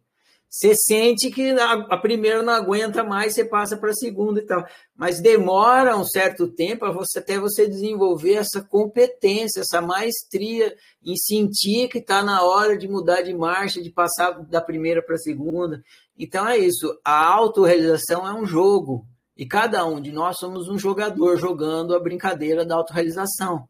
Você 0.53 0.75
sente 0.75 1.31
que 1.31 1.49
a, 1.51 1.97
primeira 1.97 2.43
não 2.43 2.51
aguenta 2.51 3.05
mais, 3.05 3.33
você 3.33 3.45
passa 3.45 3.77
para 3.77 3.91
a 3.91 3.93
segunda 3.93 4.41
e 4.41 4.45
tal. 4.45 4.65
Mas 4.93 5.21
demora 5.21 5.95
um 5.95 6.03
certo 6.03 6.45
tempo 6.45 6.91
você, 6.91 7.19
até 7.19 7.39
você 7.39 7.65
desenvolver 7.65 8.33
essa 8.33 8.61
competência, 8.61 9.61
essa 9.61 9.79
maestria 9.79 10.75
em 11.05 11.15
sentir 11.15 11.87
que 11.87 11.99
está 11.99 12.21
na 12.21 12.43
hora 12.43 12.77
de 12.77 12.85
mudar 12.85 13.21
de 13.21 13.33
marcha, 13.33 13.81
de 13.81 13.89
passar 13.89 14.43
da 14.43 14.59
primeira 14.59 15.01
para 15.01 15.15
a 15.15 15.19
segunda. 15.19 15.81
Então 16.19 16.45
é 16.45 16.57
isso. 16.57 16.99
A 17.01 17.27
autorrealização 17.27 18.27
é 18.27 18.33
um 18.33 18.45
jogo. 18.45 19.05
E 19.37 19.45
cada 19.45 19.85
um 19.85 20.01
de 20.01 20.11
nós 20.11 20.37
somos 20.37 20.67
um 20.67 20.77
jogador 20.77 21.37
jogando 21.37 21.95
a 21.95 21.99
brincadeira 21.99 22.65
da 22.65 22.75
autorrealização. 22.75 23.69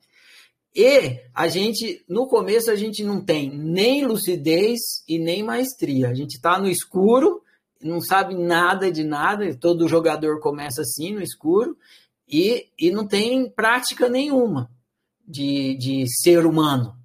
E 0.74 1.20
a 1.34 1.48
gente, 1.50 2.04
no 2.08 2.28
começo, 2.28 2.72
a 2.72 2.76
gente 2.76 3.04
não 3.04 3.24
tem 3.24 3.50
nem 3.50 4.06
lucidez 4.06 4.80
e 5.08 5.20
nem 5.20 5.44
maestria. 5.44 6.10
A 6.10 6.14
gente 6.14 6.36
está 6.36 6.58
no 6.58 6.70
escuro, 6.70 7.42
não 7.82 8.00
sabe 8.00 8.36
nada 8.36 8.92
de 8.92 9.04
nada, 9.04 9.54
todo 9.58 9.88
jogador 9.88 10.40
começa 10.40 10.82
assim, 10.82 11.14
no 11.14 11.22
escuro, 11.22 11.78
e, 12.28 12.70
e 12.80 12.90
não 12.90 13.06
tem 13.06 13.50
prática 13.50 14.08
nenhuma 14.08 14.72
de, 15.28 15.76
de 15.76 16.06
ser 16.22 16.46
humano, 16.46 16.96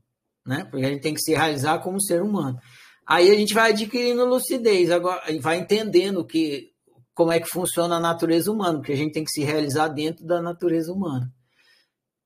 né? 0.47 0.65
Porque 0.71 0.87
a 0.87 0.91
gente 0.91 1.03
tem 1.03 1.15
que 1.15 1.21
se 1.21 1.35
realizar 1.35 1.81
como 1.81 2.01
ser 2.01 2.23
humano. 2.23 2.59
Aí 3.05 3.31
a 3.31 3.35
gente 3.35 3.53
vai 3.53 3.73
adquirindo 3.73 4.25
lucidez, 4.25 4.91
agora 4.91 5.23
vai 5.41 5.59
entendendo 5.59 6.25
que 6.25 6.73
como 7.15 7.33
é 7.33 7.41
que 7.41 7.49
funciona 7.49 7.97
a 7.97 8.01
natureza 8.01 8.53
humana, 8.53 8.79
porque 8.79 8.93
a 8.93 8.97
gente 8.97 9.13
tem 9.13 9.25
que 9.25 9.31
se 9.31 9.43
realizar 9.43 9.89
dentro 9.89 10.25
da 10.25 10.41
natureza 10.41 10.93
humana. 10.93 11.33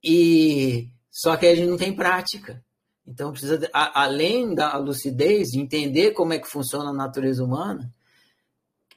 E 0.02 0.88
só 1.10 1.36
que 1.36 1.46
a 1.46 1.54
gente 1.54 1.68
não 1.68 1.76
tem 1.76 1.94
prática. 1.94 2.62
Então, 3.06 3.32
precisa, 3.32 3.68
a, 3.72 4.04
além 4.04 4.54
da 4.54 4.76
lucidez, 4.76 5.48
de 5.48 5.58
entender 5.58 6.12
como 6.12 6.32
é 6.32 6.38
que 6.38 6.46
funciona 6.48 6.90
a 6.90 6.94
natureza 6.94 7.44
humana, 7.44 7.92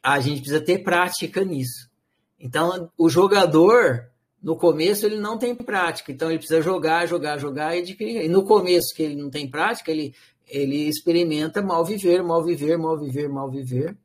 a 0.02 0.19
gente 0.19 0.41
precisa 0.41 0.61
ter 0.61 0.84
prática 0.84 1.44
nisso. 1.44 1.90
Então, 2.40 2.91
o 2.98 3.10
jogador, 3.10 4.10
no 4.41 4.56
começo, 4.56 5.06
ele 5.06 5.18
não 5.18 5.38
tem 5.38 5.56
prática. 5.56 6.11
Então, 6.11 6.30
ele 6.30 6.38
precisa 6.38 6.61
jogar, 6.61 7.07
jogar, 7.07 7.40
jogar 7.40 7.76
e 7.76 7.80
adquirir. 7.80 8.23
E 8.23 8.27
no 8.27 8.44
começo, 8.44 8.94
que 8.94 9.02
ele 9.02 9.15
não 9.15 9.30
tem 9.31 9.49
prática, 9.49 9.90
ele, 9.90 10.14
ele 10.48 10.88
experimenta 10.88 11.61
mal 11.61 11.84
viver, 11.84 12.22
mal 12.22 12.44
viver, 12.44 12.77
mal 12.77 12.99
viver, 12.99 13.30
mal 13.30 13.49
viver, 13.49 13.98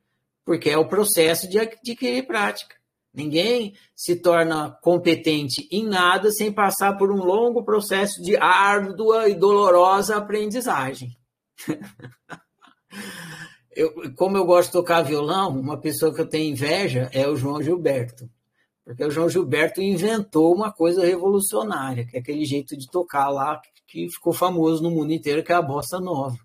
porque 0.44 0.70
é 0.70 0.78
o 0.78 0.88
processo 0.88 1.48
de 1.48 1.58
adquirir 1.58 2.26
prática. 2.26 2.77
Ninguém 3.18 3.74
se 3.96 4.14
torna 4.14 4.70
competente 4.80 5.66
em 5.72 5.84
nada 5.84 6.30
sem 6.30 6.52
passar 6.52 6.96
por 6.96 7.10
um 7.10 7.16
longo 7.16 7.64
processo 7.64 8.22
de 8.22 8.36
árdua 8.36 9.28
e 9.28 9.34
dolorosa 9.34 10.16
aprendizagem. 10.16 11.18
eu, 13.74 14.14
como 14.14 14.36
eu 14.36 14.44
gosto 14.44 14.68
de 14.68 14.74
tocar 14.74 15.02
violão, 15.02 15.58
uma 15.58 15.80
pessoa 15.80 16.14
que 16.14 16.20
eu 16.20 16.28
tenho 16.28 16.52
inveja 16.52 17.10
é 17.12 17.28
o 17.28 17.34
João 17.34 17.60
Gilberto. 17.60 18.30
Porque 18.84 19.04
o 19.04 19.10
João 19.10 19.28
Gilberto 19.28 19.82
inventou 19.82 20.54
uma 20.54 20.72
coisa 20.72 21.04
revolucionária, 21.04 22.06
que 22.06 22.16
é 22.16 22.20
aquele 22.20 22.44
jeito 22.44 22.76
de 22.76 22.88
tocar 22.88 23.30
lá 23.30 23.60
que 23.88 24.08
ficou 24.10 24.32
famoso 24.32 24.80
no 24.80 24.92
mundo 24.92 25.12
inteiro, 25.12 25.42
que 25.42 25.50
é 25.50 25.56
a 25.56 25.62
bossa 25.62 25.98
nova. 25.98 26.38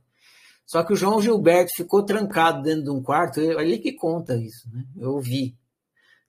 Só 0.65 0.83
que 0.83 0.93
o 0.93 0.95
João 0.95 1.21
Gilberto 1.21 1.71
ficou 1.77 2.03
trancado 2.03 2.63
dentro 2.63 2.85
de 2.85 2.89
um 2.89 3.03
quarto, 3.03 3.39
ele 3.39 3.77
que 3.77 3.93
conta 3.93 4.35
isso, 4.35 4.67
né? 4.73 4.83
Eu 4.97 5.11
ouvi 5.11 5.55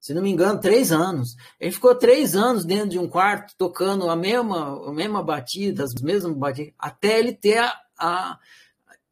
se 0.05 0.13
não 0.13 0.21
me 0.21 0.31
engano, 0.31 0.61
três 0.61 0.93
anos. 0.93 1.35
Ele 1.59 1.73
ficou 1.73 1.95
três 1.95 2.37
anos 2.37 2.67
dentro 2.67 2.91
de 2.91 2.99
um 2.99 3.09
quarto 3.09 3.55
tocando 3.57 4.11
a 4.11 4.15
mesma, 4.15 4.87
a 4.87 4.93
mesma 4.93 5.23
batida, 5.23 5.83
as 5.83 5.95
mesmas 5.95 6.37
batidas, 6.37 6.75
até 6.79 7.19
ele 7.19 7.33
ter 7.33 7.57
a, 7.57 7.75
a, 7.99 8.39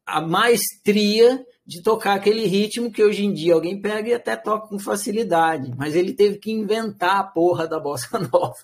a 0.05 0.21
maestria 0.21 1.43
de 1.65 1.81
tocar 1.81 2.13
aquele 2.13 2.45
ritmo 2.45 2.91
que 2.91 3.03
hoje 3.03 3.25
em 3.25 3.33
dia 3.33 3.55
alguém 3.55 3.81
pega 3.81 4.09
e 4.09 4.13
até 4.13 4.35
toca 4.35 4.67
com 4.67 4.77
facilidade. 4.77 5.73
Mas 5.75 5.95
ele 5.95 6.13
teve 6.13 6.37
que 6.37 6.51
inventar 6.51 7.21
a 7.21 7.23
porra 7.23 7.67
da 7.67 7.79
bossa 7.79 8.19
nova. 8.31 8.63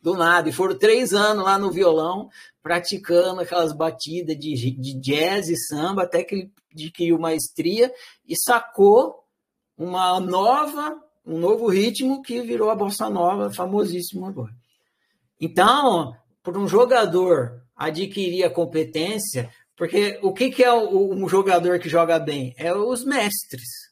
Do 0.00 0.14
nada. 0.14 0.48
E 0.48 0.52
foram 0.52 0.78
três 0.78 1.12
anos 1.12 1.42
lá 1.42 1.58
no 1.58 1.72
violão, 1.72 2.30
praticando 2.62 3.40
aquelas 3.40 3.72
batidas 3.72 4.38
de, 4.38 4.70
de 4.70 4.94
jazz 5.00 5.48
e 5.48 5.56
samba, 5.56 6.04
até 6.04 6.22
que 6.22 6.36
ele 6.36 6.52
adquiriu 6.72 7.18
maestria 7.18 7.92
e 8.24 8.36
sacou 8.36 9.24
uma 9.76 10.20
nova 10.20 11.02
um 11.28 11.38
novo 11.38 11.68
ritmo 11.68 12.22
que 12.22 12.40
virou 12.40 12.70
a 12.70 12.74
bossa 12.74 13.10
nova, 13.10 13.52
famosíssimo 13.52 14.24
agora. 14.24 14.52
Então, 15.38 16.16
para 16.42 16.58
um 16.58 16.66
jogador 16.66 17.62
adquirir 17.76 18.44
a 18.44 18.50
competência, 18.50 19.50
porque 19.76 20.18
o 20.22 20.32
que, 20.32 20.50
que 20.50 20.64
é 20.64 20.72
um 20.72 21.28
jogador 21.28 21.78
que 21.78 21.88
joga 21.88 22.18
bem? 22.18 22.54
É 22.56 22.74
os 22.74 23.04
mestres. 23.04 23.88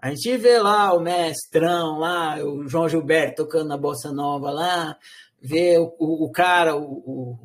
A 0.00 0.10
gente 0.10 0.36
vê 0.36 0.58
lá 0.58 0.94
o 0.94 1.00
mestrão 1.00 1.98
lá, 1.98 2.36
o 2.38 2.68
João 2.68 2.88
Gilberto 2.88 3.42
tocando 3.42 3.72
a 3.72 3.78
bossa 3.78 4.12
nova 4.12 4.50
lá, 4.50 4.96
vê 5.42 5.78
o, 5.78 5.94
o, 5.98 6.24
o 6.26 6.30
cara, 6.30 6.76
o, 6.76 7.38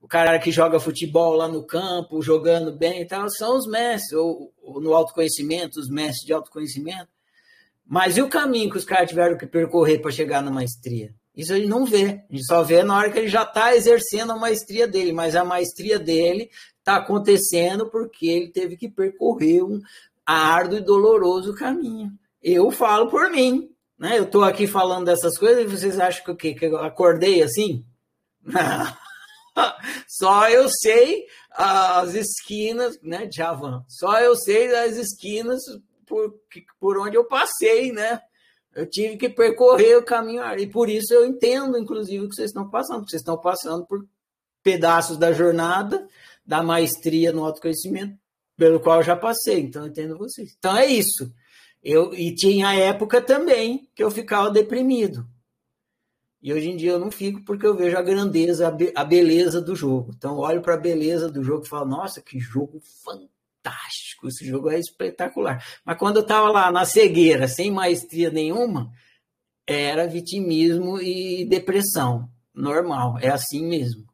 o, 0.00 0.08
cara 0.08 0.38
que 0.38 0.50
joga 0.50 0.80
futebol 0.80 1.34
lá 1.34 1.48
no 1.48 1.66
campo, 1.66 2.22
jogando 2.22 2.72
bem 2.72 3.02
e 3.02 3.04
tal, 3.04 3.28
são 3.28 3.56
os 3.56 3.66
mestres, 3.66 4.12
ou, 4.12 4.52
ou 4.62 4.80
no 4.80 4.94
autoconhecimento, 4.94 5.78
os 5.78 5.88
mestres 5.88 6.24
de 6.24 6.32
autoconhecimento. 6.32 7.13
Mas 7.86 8.16
e 8.16 8.22
o 8.22 8.28
caminho 8.28 8.70
que 8.70 8.78
os 8.78 8.84
caras 8.84 9.08
tiveram 9.08 9.36
que 9.36 9.46
percorrer 9.46 10.00
para 10.00 10.10
chegar 10.10 10.42
na 10.42 10.50
maestria? 10.50 11.14
Isso 11.36 11.52
a 11.52 11.56
gente 11.56 11.68
não 11.68 11.84
vê. 11.84 12.24
A 12.30 12.32
gente 12.32 12.46
só 12.46 12.62
vê 12.62 12.82
na 12.82 12.96
hora 12.96 13.10
que 13.10 13.18
ele 13.18 13.28
já 13.28 13.42
está 13.42 13.74
exercendo 13.74 14.32
a 14.32 14.38
maestria 14.38 14.86
dele. 14.86 15.12
Mas 15.12 15.34
a 15.36 15.44
maestria 15.44 15.98
dele 15.98 16.50
está 16.78 16.96
acontecendo 16.96 17.88
porque 17.90 18.26
ele 18.26 18.48
teve 18.50 18.76
que 18.76 18.88
percorrer 18.88 19.62
um 19.62 19.80
árduo 20.24 20.78
e 20.78 20.84
doloroso 20.84 21.54
caminho. 21.54 22.12
Eu 22.42 22.70
falo 22.70 23.08
por 23.08 23.30
mim. 23.30 23.70
Né? 23.98 24.18
Eu 24.18 24.24
estou 24.24 24.44
aqui 24.44 24.66
falando 24.66 25.06
dessas 25.06 25.38
coisas 25.38 25.62
e 25.62 25.66
vocês 25.66 25.98
acham 25.98 26.24
que 26.24 26.30
o 26.30 26.36
quê? 26.36 26.54
Que 26.54 26.66
eu 26.66 26.78
acordei 26.78 27.42
assim? 27.42 27.84
Só 30.08 30.48
eu 30.48 30.68
sei 30.68 31.26
as 31.50 32.14
esquinas, 32.14 32.98
né, 33.02 33.28
Javan? 33.30 33.84
Só 33.88 34.20
eu 34.20 34.34
sei 34.34 34.74
as 34.74 34.96
esquinas 34.96 35.62
por, 36.04 36.34
por 36.78 36.98
onde 36.98 37.16
eu 37.16 37.24
passei, 37.24 37.92
né? 37.92 38.20
Eu 38.74 38.88
tive 38.88 39.16
que 39.16 39.28
percorrer 39.28 39.96
o 39.96 40.04
caminho 40.04 40.42
e 40.58 40.66
por 40.66 40.88
isso 40.88 41.14
eu 41.14 41.24
entendo, 41.24 41.78
inclusive, 41.78 42.24
o 42.24 42.28
que 42.28 42.34
vocês 42.34 42.50
estão 42.50 42.68
passando, 42.68 42.98
porque 42.98 43.10
vocês 43.10 43.22
estão 43.22 43.38
passando 43.38 43.86
por 43.86 44.04
pedaços 44.62 45.16
da 45.16 45.32
jornada 45.32 46.08
da 46.44 46.62
maestria 46.62 47.32
no 47.32 47.44
autoconhecimento, 47.44 48.18
pelo 48.56 48.80
qual 48.80 48.98
eu 48.98 49.04
já 49.04 49.16
passei, 49.16 49.60
então 49.60 49.82
eu 49.82 49.88
entendo 49.88 50.18
vocês. 50.18 50.54
Então 50.58 50.76
é 50.76 50.86
isso. 50.86 51.32
Eu, 51.82 52.14
e 52.14 52.34
tinha 52.34 52.74
época 52.74 53.20
também 53.20 53.88
que 53.94 54.02
eu 54.02 54.10
ficava 54.10 54.50
deprimido. 54.50 55.26
E 56.42 56.52
hoje 56.52 56.68
em 56.68 56.76
dia 56.76 56.92
eu 56.92 56.98
não 56.98 57.10
fico 57.10 57.42
porque 57.42 57.66
eu 57.66 57.74
vejo 57.74 57.96
a 57.96 58.02
grandeza, 58.02 58.68
a, 58.68 58.70
be 58.70 58.92
a 58.94 59.04
beleza 59.04 59.60
do 59.60 59.74
jogo. 59.74 60.12
Então 60.14 60.36
olho 60.36 60.60
para 60.60 60.74
a 60.74 60.78
beleza 60.78 61.30
do 61.30 61.42
jogo 61.42 61.64
e 61.64 61.68
falo, 61.68 61.86
nossa, 61.86 62.20
que 62.20 62.38
jogo 62.38 62.80
fantástico, 63.02 64.03
esse 64.28 64.44
jogo 64.46 64.70
é 64.70 64.78
espetacular. 64.78 65.64
Mas 65.84 65.98
quando 65.98 66.16
eu 66.16 66.22
estava 66.22 66.50
lá 66.50 66.70
na 66.70 66.84
cegueira, 66.84 67.48
sem 67.48 67.70
maestria 67.70 68.30
nenhuma, 68.30 68.92
era 69.66 70.06
vitimismo 70.06 71.00
e 71.00 71.44
depressão. 71.44 72.28
Normal, 72.54 73.18
é 73.18 73.28
assim 73.28 73.66
mesmo. 73.66 74.06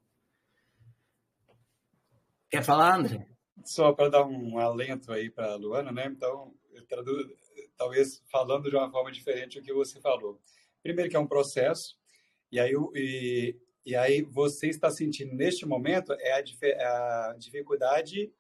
Quer 2.49 2.63
falar, 2.63 2.97
André? 2.97 3.27
Só 3.65 3.93
para 3.93 4.09
dar 4.09 4.25
um 4.27 4.59
alento 4.59 5.13
aí 5.13 5.31
para 5.31 5.53
a 5.53 5.57
Luana, 5.57 5.93
né? 5.93 6.07
Então, 6.07 6.53
talvez 7.77 8.23
falando 8.31 8.69
de 8.69 8.77
uma 8.77 8.91
forma 8.91 9.13
diferente 9.13 9.59
o 9.59 9.63
que 9.63 9.73
você 9.73 10.01
falou. 10.01 10.41
Primeiro 10.83 11.11
que 11.11 11.17
é 11.17 11.21
um 11.21 11.27
processo, 11.27 11.97
e 12.51 12.59
aí, 12.59 12.73
e, 12.95 13.57
e 13.87 13.95
aí 13.95 14.23
você 14.23 14.69
está 14.69 14.91
sentindo 14.91 15.35
neste 15.35 15.65
momento 15.67 16.13
é 16.15 16.33
a, 16.33 17.31
a 17.31 17.37
dificuldade 17.39 18.33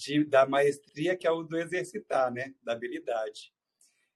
de, 0.00 0.24
da 0.24 0.46
maestria, 0.46 1.16
que 1.16 1.26
é 1.26 1.30
o 1.30 1.42
do 1.42 1.58
exercitar, 1.58 2.32
né? 2.32 2.54
Da 2.62 2.72
habilidade. 2.72 3.52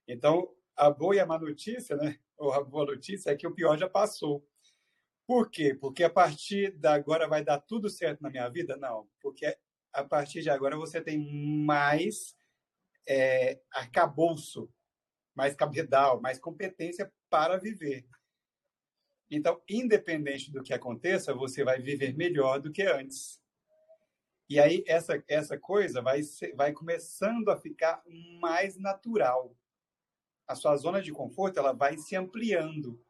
Então, 0.08 0.50
a 0.74 0.90
boa 0.90 1.14
e 1.14 1.20
a 1.20 1.26
má 1.26 1.38
notícia, 1.38 1.96
né? 1.96 2.18
Ou 2.36 2.52
a 2.52 2.64
boa 2.64 2.86
notícia 2.86 3.30
é 3.30 3.36
que 3.36 3.46
o 3.46 3.54
pior 3.54 3.76
já 3.78 3.88
passou. 3.88 4.46
Por 5.26 5.50
quê? 5.50 5.74
Porque 5.74 6.02
a 6.02 6.10
partir 6.10 6.76
da 6.78 6.94
agora 6.94 7.28
vai 7.28 7.44
dar 7.44 7.58
tudo 7.58 7.88
certo 7.88 8.22
na 8.22 8.30
minha 8.30 8.48
vida? 8.48 8.76
Não, 8.76 9.08
porque 9.20 9.56
a 9.92 10.04
partir 10.04 10.42
de 10.42 10.50
agora 10.50 10.76
você 10.76 11.00
tem 11.00 11.18
mais 11.64 12.36
é, 13.06 13.60
arcabouço, 13.70 14.70
mais 15.34 15.54
cabedal, 15.54 16.20
mais 16.20 16.38
competência 16.38 17.12
para 17.30 17.58
viver. 17.58 18.06
Então, 19.30 19.60
independente 19.68 20.50
do 20.50 20.62
que 20.62 20.74
aconteça, 20.74 21.34
você 21.34 21.64
vai 21.64 21.80
viver 21.80 22.14
melhor 22.14 22.60
do 22.60 22.70
que 22.70 22.82
antes. 22.82 23.40
E 24.48 24.60
aí 24.60 24.84
essa 24.86 25.22
essa 25.26 25.58
coisa 25.58 26.02
vai 26.02 26.20
vai 26.54 26.72
começando 26.72 27.48
a 27.50 27.56
ficar 27.56 28.02
mais 28.40 28.76
natural. 28.76 29.56
A 30.46 30.54
sua 30.54 30.76
zona 30.76 31.00
de 31.00 31.12
conforto 31.12 31.58
ela 31.58 31.72
vai 31.72 31.96
se 31.96 32.14
ampliando 32.14 33.00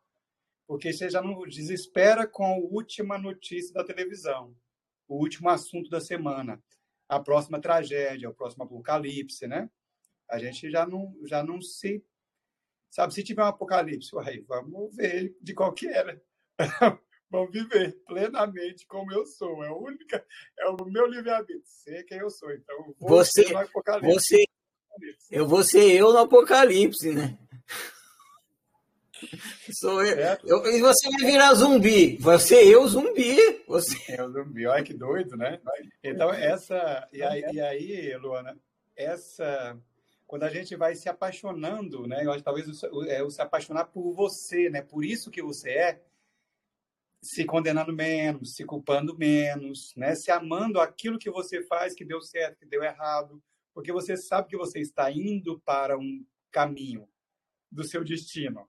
porque 0.67 0.93
você 0.93 1.11
já 1.11 1.21
não 1.21 1.47
desespera 1.47 2.27
com 2.27 2.45
a 2.45 2.57
última 2.57 3.19
notícia 3.19 3.73
da 3.75 3.85
televisão, 3.85 4.57
o 5.07 5.17
último 5.17 5.49
assunto 5.49 5.91
da 5.91 6.01
semana, 6.01 6.63
a 7.09 7.21
próxima 7.21 7.61
tragédia, 7.61 8.31
o 8.31 8.35
próximo 8.35 8.65
apocalipse, 8.65 9.47
né? 9.47 9.71
A 10.31 10.39
gente 10.39 10.71
já 10.71 10.87
não, 10.87 11.15
já 11.27 11.43
não 11.43 11.61
se. 11.61 12.03
Sabe, 12.91 13.13
se 13.13 13.23
tiver 13.23 13.43
um 13.43 13.47
apocalipse, 13.47 14.15
uai, 14.15 14.41
vamos 14.43 14.95
ver 14.95 15.37
de 15.41 15.53
qual 15.53 15.73
que 15.73 15.87
era. 15.87 16.23
vamos 17.35 17.51
viver 17.51 17.93
plenamente 18.07 18.87
como 18.87 19.13
eu 19.13 19.27
sou. 19.27 19.65
É, 19.65 19.69
a 19.69 19.75
única, 19.75 20.25
é 20.59 20.69
o 20.69 20.85
meu 20.85 21.07
livre-arbítrio, 21.07 21.63
ser 21.65 22.05
quem 22.05 22.19
eu 22.19 22.31
sou. 22.31 22.53
Então, 22.53 22.95
vou 23.01 23.09
você, 23.09 23.51
no 23.51 23.59
apocalipse. 23.59 24.15
Você, 24.15 24.45
eu 25.31 25.47
vou 25.47 25.65
ser 25.65 25.91
eu 25.91 26.13
no 26.13 26.19
apocalipse, 26.19 27.13
né? 27.13 27.37
Sou 29.73 30.05
eu. 30.05 30.39
eu. 30.45 30.67
E 30.67 30.81
você 30.83 31.09
vai 31.11 31.25
virar 31.25 31.55
zumbi. 31.55 32.19
Você 32.19 32.57
eu 32.57 32.87
zumbi. 32.87 33.37
Você 33.67 33.97
é 34.13 34.23
o 34.23 34.31
zumbi. 34.31 34.67
Olha 34.67 34.85
que 34.85 34.93
doido, 34.93 35.35
né? 35.35 35.59
Então, 36.03 36.31
essa. 36.31 37.09
E 37.11 37.23
aí, 37.23 37.43
e 37.51 37.61
aí, 37.61 38.17
Luana, 38.19 38.55
essa. 38.95 39.79
Quando 40.27 40.43
a 40.43 40.51
gente 40.51 40.77
vai 40.77 40.95
se 40.95 41.09
apaixonando, 41.09 42.07
né? 42.07 42.23
Eu 42.23 42.33
acho 42.33 42.45
talvez 42.45 42.67
é 43.09 43.23
o 43.23 43.31
se 43.31 43.41
apaixonar 43.41 43.87
por 43.87 44.13
você, 44.13 44.69
né? 44.69 44.83
Por 44.83 45.03
isso 45.05 45.31
que 45.31 45.43
você 45.43 45.71
é, 45.71 46.03
se 47.25 47.47
condenando 47.47 47.93
menos, 47.93 48.55
se 48.55 48.67
culpando 48.67 49.17
menos, 49.17 49.95
né? 49.97 50.15
Se 50.15 50.31
amando 50.31 50.79
aquilo 50.79 51.19
que 51.19 51.31
você 51.31 51.63
faz 51.63 51.95
que 51.95 52.05
deu 52.05 52.21
certo, 52.21 52.59
que 52.59 52.67
deu 52.67 52.83
errado, 52.83 53.43
porque 53.73 53.91
você 53.91 54.15
sabe 54.15 54.49
que 54.49 54.57
você 54.57 54.79
está 54.79 55.11
indo 55.11 55.59
para 55.61 55.99
um 55.99 56.25
caminho 56.53 57.09
do 57.73 57.83
seu 57.83 58.05
destino. 58.05 58.69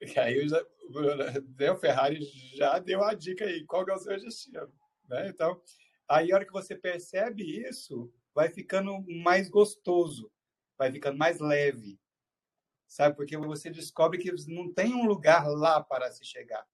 E 0.00 0.18
aí 0.18 0.48
já, 0.48 0.64
né, 1.58 1.70
o 1.70 1.76
Ferrari 1.76 2.24
já 2.54 2.78
deu 2.78 3.04
a 3.04 3.12
dica 3.12 3.44
aí, 3.44 3.64
qual 3.66 3.86
é 3.86 3.94
o 3.94 3.98
seu 3.98 4.18
destino. 4.18 4.72
Né? 5.06 5.28
Então, 5.28 5.60
aí 6.08 6.32
a 6.32 6.36
hora 6.36 6.46
que 6.46 6.52
você 6.52 6.74
percebe 6.74 7.68
isso, 7.68 8.10
vai 8.34 8.48
ficando 8.48 9.04
mais 9.22 9.50
gostoso, 9.50 10.32
vai 10.78 10.90
ficando 10.90 11.18
mais 11.18 11.40
leve. 11.40 12.00
Sabe? 12.88 13.16
Porque 13.16 13.36
você 13.36 13.68
descobre 13.68 14.18
que 14.18 14.32
não 14.48 14.72
tem 14.72 14.94
um 14.94 15.06
lugar 15.06 15.46
lá 15.46 15.82
para 15.82 16.10
se 16.10 16.24
chegar. 16.24 16.66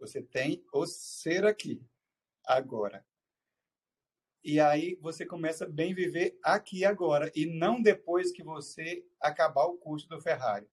Você 0.00 0.22
tem 0.22 0.64
o 0.72 0.86
ser 0.86 1.44
aqui, 1.44 1.84
agora. 2.46 3.06
E 4.42 4.58
aí 4.58 4.98
você 5.02 5.26
começa 5.26 5.66
a 5.66 5.68
bem 5.68 5.94
viver 5.94 6.38
aqui 6.42 6.84
agora, 6.84 7.30
e 7.36 7.44
não 7.44 7.82
depois 7.82 8.32
que 8.32 8.42
você 8.42 9.06
acabar 9.20 9.66
o 9.66 9.76
curso 9.76 10.08
do 10.08 10.18
Ferrari 10.18 10.66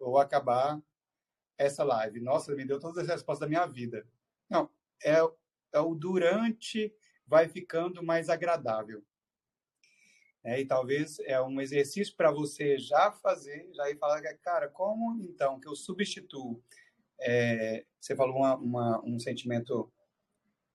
ou 0.00 0.18
acabar 0.18 0.82
essa 1.58 1.84
live. 1.84 2.20
Nossa, 2.20 2.54
me 2.54 2.64
deu 2.64 2.80
todas 2.80 2.98
as 2.98 3.08
respostas 3.08 3.40
da 3.40 3.48
minha 3.48 3.66
vida. 3.66 4.08
Não, 4.48 4.70
é, 5.04 5.18
é 5.72 5.80
o 5.80 5.94
durante 5.94 6.92
vai 7.26 7.46
ficando 7.46 8.02
mais 8.02 8.30
agradável. 8.30 9.04
É, 10.42 10.60
e 10.60 10.66
talvez 10.66 11.18
é 11.20 11.40
um 11.40 11.60
exercício 11.60 12.14
para 12.16 12.30
você 12.30 12.78
já 12.78 13.12
fazer, 13.12 13.70
já 13.74 13.90
ir 13.90 13.98
falar, 13.98 14.22
cara, 14.38 14.68
como 14.68 15.18
então 15.22 15.60
que 15.60 15.68
eu 15.68 15.76
substituo? 15.76 16.62
É, 17.24 17.84
você 18.00 18.14
falou 18.14 18.36
uma, 18.36 18.56
uma, 18.56 19.04
um 19.04 19.18
sentimento 19.18 19.90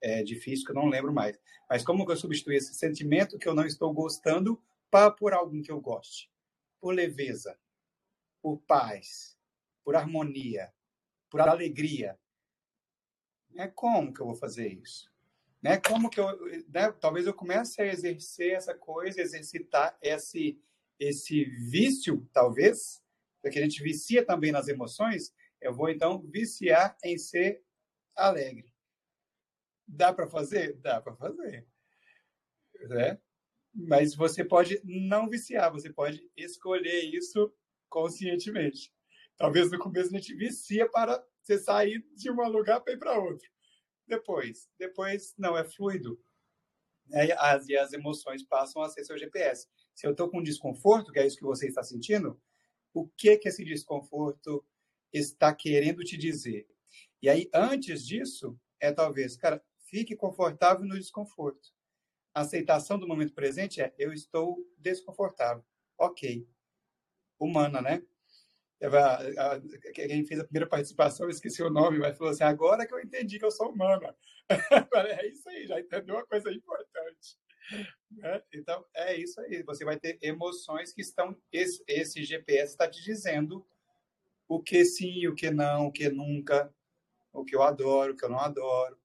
é, 0.02 0.24
difícil 0.24 0.66
que 0.66 0.72
eu 0.72 0.76
não 0.76 0.88
lembro 0.88 1.14
mais, 1.14 1.40
mas 1.70 1.84
como 1.84 2.06
que 2.06 2.12
eu 2.12 2.18
substituo 2.18 2.54
esse 2.54 2.74
sentimento 2.74 3.38
que 3.38 3.48
eu 3.48 3.54
não 3.54 3.66
estou 3.66 3.94
gostando 3.94 4.62
para 4.90 5.12
por 5.12 5.34
algum 5.34 5.62
que 5.62 5.72
eu 5.72 5.80
goste? 5.80 6.32
Por 6.80 6.94
leveza, 6.94 7.60
por 8.42 8.58
paz, 8.66 9.38
por 9.84 9.96
harmonia, 9.96 10.74
por 11.30 11.42
alegria. 11.42 12.18
É 13.56 13.68
como 13.68 14.14
que 14.14 14.22
eu 14.22 14.26
vou 14.26 14.36
fazer 14.36 14.68
isso? 14.68 15.12
Né? 15.62 15.78
Como 15.78 16.10
que 16.10 16.20
eu, 16.20 16.28
né? 16.70 16.92
talvez 17.00 17.28
eu 17.28 17.34
comece 17.34 17.82
a 17.82 17.86
exercer 17.86 18.54
essa 18.54 18.74
coisa, 18.74 19.22
exercitar 19.22 19.98
esse 20.02 20.60
esse 21.00 21.46
vício, 21.46 22.28
talvez, 22.34 23.02
porque 23.42 23.58
a 23.58 23.62
gente 23.62 23.82
vicia 23.82 24.26
também 24.26 24.52
nas 24.52 24.68
emoções. 24.68 25.34
Eu 25.62 25.74
vou 25.74 25.90
então 25.90 26.22
viciar 26.22 26.98
em 27.04 27.18
ser 27.18 27.64
alegre. 28.16 28.74
Dá 29.88 30.14
para 30.14 30.28
fazer? 30.28 30.78
Dá 30.78 31.02
para 31.02 31.16
fazer. 31.16 31.68
Né? 32.88 33.20
Mas 33.74 34.16
você 34.16 34.44
pode 34.44 34.82
não 34.84 35.30
viciar, 35.30 35.72
você 35.72 35.92
pode 35.92 36.22
escolher 36.36 37.04
isso 37.04 37.54
conscientemente. 37.90 38.94
Talvez 39.38 39.72
no 39.72 39.80
começo 39.80 40.10
a 40.10 40.20
gente 40.20 40.36
vicia 40.36 40.90
para 40.90 41.24
você 41.42 41.58
sair 41.58 42.06
de 42.16 42.30
um 42.30 42.36
lugar 42.48 42.82
para 42.82 42.94
ir 42.94 43.00
para 43.00 43.18
outro. 43.18 43.48
Depois, 44.08 44.70
depois 44.78 45.34
não 45.38 45.58
é 45.58 45.64
fluido. 45.64 46.20
As, 47.38 47.68
e 47.68 47.76
as 47.76 47.94
emoções 47.94 48.44
passam 48.44 48.82
a 48.82 48.90
ser 48.90 49.04
seu 49.04 49.18
GPS. 49.18 49.68
Se 49.96 50.06
eu 50.06 50.12
estou 50.12 50.30
com 50.30 50.44
desconforto, 50.44 51.12
que 51.12 51.20
é 51.20 51.26
isso 51.26 51.38
que 51.38 51.44
você 51.44 51.68
está 51.68 51.84
sentindo, 51.84 52.40
o 52.94 53.08
que 53.08 53.38
que 53.38 53.50
esse 53.50 53.64
desconforto 53.64 54.66
está 55.14 55.54
querendo 55.54 56.04
te 56.04 56.18
dizer? 56.18 56.68
E 57.22 57.30
aí, 57.30 57.50
antes 57.54 58.06
disso, 58.06 58.60
é 58.80 58.92
talvez, 58.92 59.36
cara, 59.36 59.64
fique 59.90 60.16
confortável 60.16 60.86
no 60.86 60.98
desconforto. 60.98 61.70
A 62.34 62.42
aceitação 62.42 62.98
do 62.98 63.08
momento 63.08 63.34
presente 63.34 63.82
é 63.82 63.94
eu 63.98 64.14
estou 64.14 64.58
desconfortável. 64.78 65.64
Ok 65.98 66.48
humana, 67.40 67.82
né? 67.82 68.04
Quem 69.94 70.26
fez 70.26 70.40
a 70.40 70.44
primeira 70.44 70.68
participação, 70.68 71.26
eu 71.26 71.32
esqueci 71.32 71.62
o 71.64 71.70
nome, 71.70 71.98
mas 71.98 72.18
falou 72.18 72.32
assim: 72.32 72.44
agora 72.44 72.86
que 72.86 72.94
eu 72.94 73.00
entendi 73.00 73.40
que 73.40 73.46
eu 73.46 73.52
sou 73.52 73.72
humana. 73.72 74.16
é 75.20 75.28
isso 75.28 75.50
aí, 75.50 75.68
já 75.68 75.80
entendeu 75.80 76.16
uma 76.16 76.26
coisa 76.26 76.52
importante. 76.52 77.38
Né? 78.12 78.42
Então, 78.54 78.86
é 78.96 79.16
isso 79.16 79.40
aí. 79.42 79.64
Você 79.64 79.86
vai 79.86 80.00
ter 80.00 80.18
emoções 80.22 80.94
que 80.94 81.02
estão. 81.02 81.36
Esse, 81.52 81.84
esse 81.88 82.24
GPS 82.24 82.72
está 82.72 82.90
te 82.90 83.04
dizendo 83.04 83.66
o 84.50 84.60
que 84.60 84.84
sim, 84.84 85.28
o 85.28 85.36
que 85.36 85.52
não, 85.52 85.86
o 85.86 85.92
que 85.92 86.10
nunca, 86.10 86.74
o 87.32 87.46
que 87.46 87.56
eu 87.56 87.62
adoro, 87.62 88.14
o 88.14 88.18
que 88.18 88.26
eu 88.26 88.30
não 88.30 88.40
adoro. 88.40 89.00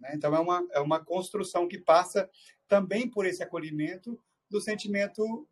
Né? 0.00 0.10
Então, 0.14 0.34
é 0.34 0.40
uma, 0.40 0.66
é 0.72 0.80
uma 0.80 1.02
construção 1.02 1.68
que 1.68 1.78
passa 1.78 2.28
também 2.66 3.08
por 3.08 3.24
esse 3.24 3.40
acolhimento 3.40 4.20
do 4.50 4.60
sentimento 4.60 5.48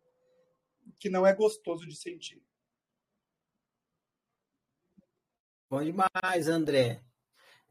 que 0.99 1.09
não 1.09 1.25
é 1.25 1.33
gostoso 1.33 1.87
de 1.87 1.95
sentir. 1.95 2.43
Bom 5.69 5.81
demais, 5.81 6.47
André. 6.49 7.01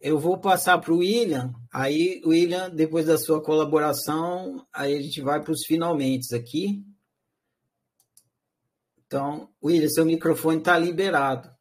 eu 0.00 0.18
vou 0.18 0.40
passar 0.40 0.78
para 0.78 0.92
o 0.92 0.98
William. 0.98 1.52
Aí, 1.70 2.22
William, 2.24 2.70
depois 2.70 3.06
da 3.06 3.18
sua 3.18 3.42
colaboração, 3.42 4.66
aí 4.72 4.96
a 4.96 5.02
gente 5.02 5.20
vai 5.20 5.42
para 5.42 5.52
os 5.52 5.66
finalmente 5.66 6.34
aqui. 6.34 6.82
Então, 9.12 9.46
William, 9.62 9.90
seu 9.90 10.06
microfone 10.06 10.56
está 10.56 10.78
liberado. 10.78 11.54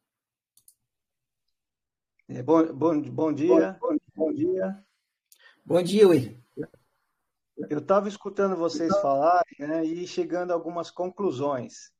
É, 2.26 2.42
bom, 2.42 2.64
bom, 2.72 3.02
bom 3.02 3.30
dia. 3.30 3.76
Bom, 3.78 3.98
bom 4.14 4.32
dia. 4.32 4.82
Bom 5.62 5.82
dia, 5.82 6.08
William. 6.08 6.42
Eu 7.68 7.80
estava 7.80 8.08
escutando 8.08 8.56
vocês 8.56 8.90
falarem 9.02 9.54
né, 9.58 9.84
e 9.84 10.06
chegando 10.06 10.50
a 10.50 10.54
algumas 10.54 10.90
conclusões. 10.90 11.92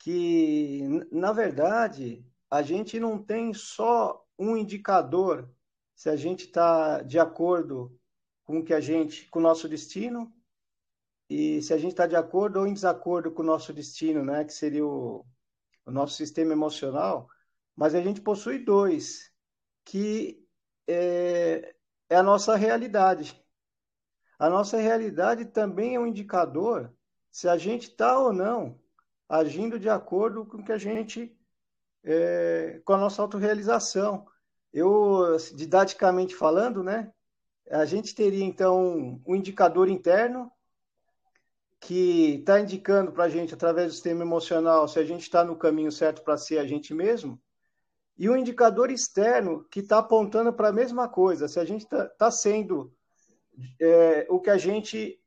Que, 0.00 0.82
na 1.12 1.32
verdade, 1.32 2.26
a 2.50 2.60
gente 2.60 2.98
não 2.98 3.22
tem 3.22 3.54
só 3.54 4.26
um 4.36 4.56
indicador 4.56 5.48
se 5.94 6.10
a 6.10 6.16
gente 6.16 6.46
está 6.46 7.02
de 7.02 7.20
acordo 7.20 7.96
com 8.42 8.58
o 8.58 8.64
que 8.64 8.74
a 8.74 8.80
gente, 8.80 9.30
com 9.30 9.38
o 9.38 9.42
nosso 9.42 9.68
destino, 9.68 10.34
e 11.32 11.62
se 11.62 11.72
a 11.72 11.78
gente 11.78 11.92
está 11.92 12.06
de 12.06 12.14
acordo 12.14 12.60
ou 12.60 12.66
em 12.66 12.74
desacordo 12.74 13.32
com 13.32 13.40
o 13.40 13.46
nosso 13.46 13.72
destino, 13.72 14.22
né, 14.22 14.44
que 14.44 14.52
seria 14.52 14.84
o, 14.84 15.24
o 15.86 15.90
nosso 15.90 16.14
sistema 16.14 16.52
emocional, 16.52 17.26
mas 17.74 17.94
a 17.94 18.02
gente 18.02 18.20
possui 18.20 18.58
dois, 18.58 19.32
que 19.82 20.46
é, 20.86 21.74
é 22.10 22.16
a 22.16 22.22
nossa 22.22 22.54
realidade. 22.54 23.42
A 24.38 24.50
nossa 24.50 24.76
realidade 24.76 25.46
também 25.46 25.94
é 25.94 26.00
um 26.00 26.06
indicador 26.06 26.92
se 27.30 27.48
a 27.48 27.56
gente 27.56 27.88
está 27.88 28.18
ou 28.18 28.30
não 28.30 28.78
agindo 29.26 29.78
de 29.78 29.88
acordo 29.88 30.44
com 30.44 30.62
que 30.62 30.72
a 30.72 30.76
gente 30.76 31.34
é, 32.04 32.82
com 32.84 32.92
a 32.92 32.98
nossa 32.98 33.22
autorrealização 33.22 34.26
eu, 34.70 35.34
didaticamente 35.54 36.34
falando, 36.34 36.82
né, 36.82 37.10
a 37.70 37.86
gente 37.86 38.14
teria 38.14 38.44
então 38.44 39.22
um 39.26 39.34
indicador 39.34 39.88
interno 39.88 40.52
que 41.82 42.36
está 42.36 42.60
indicando 42.60 43.10
para 43.10 43.24
a 43.24 43.28
gente, 43.28 43.54
através 43.54 43.88
do 43.88 43.94
sistema 43.94 44.22
emocional, 44.22 44.86
se 44.86 45.00
a 45.00 45.04
gente 45.04 45.22
está 45.22 45.42
no 45.42 45.56
caminho 45.56 45.90
certo 45.90 46.22
para 46.22 46.38
ser 46.38 46.58
a 46.58 46.64
gente 46.64 46.94
mesmo, 46.94 47.42
e 48.16 48.30
um 48.30 48.36
indicador 48.36 48.88
externo 48.88 49.64
que 49.68 49.80
está 49.80 49.98
apontando 49.98 50.52
para 50.52 50.68
a 50.68 50.72
mesma 50.72 51.08
coisa, 51.08 51.48
se 51.48 51.58
a 51.58 51.64
gente 51.64 51.82
está 51.82 52.06
tá 52.06 52.30
sendo 52.30 52.94
é, 53.80 54.28
o 54.30 54.38
que 54.38 54.48
a 54.48 54.56
gente 54.56 55.20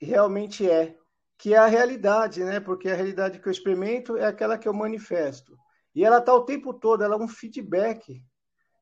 realmente 0.00 0.68
é, 0.68 0.96
que 1.38 1.54
é 1.54 1.58
a 1.58 1.66
realidade, 1.66 2.42
né? 2.42 2.58
Porque 2.58 2.88
a 2.88 2.94
realidade 2.94 3.38
que 3.38 3.46
eu 3.46 3.52
experimento 3.52 4.16
é 4.16 4.26
aquela 4.26 4.58
que 4.58 4.66
eu 4.66 4.74
manifesto. 4.74 5.56
E 5.94 6.04
ela 6.04 6.18
está 6.18 6.34
o 6.34 6.44
tempo 6.44 6.74
todo, 6.74 7.04
ela 7.04 7.14
é 7.14 7.18
um 7.18 7.28
feedback 7.28 8.20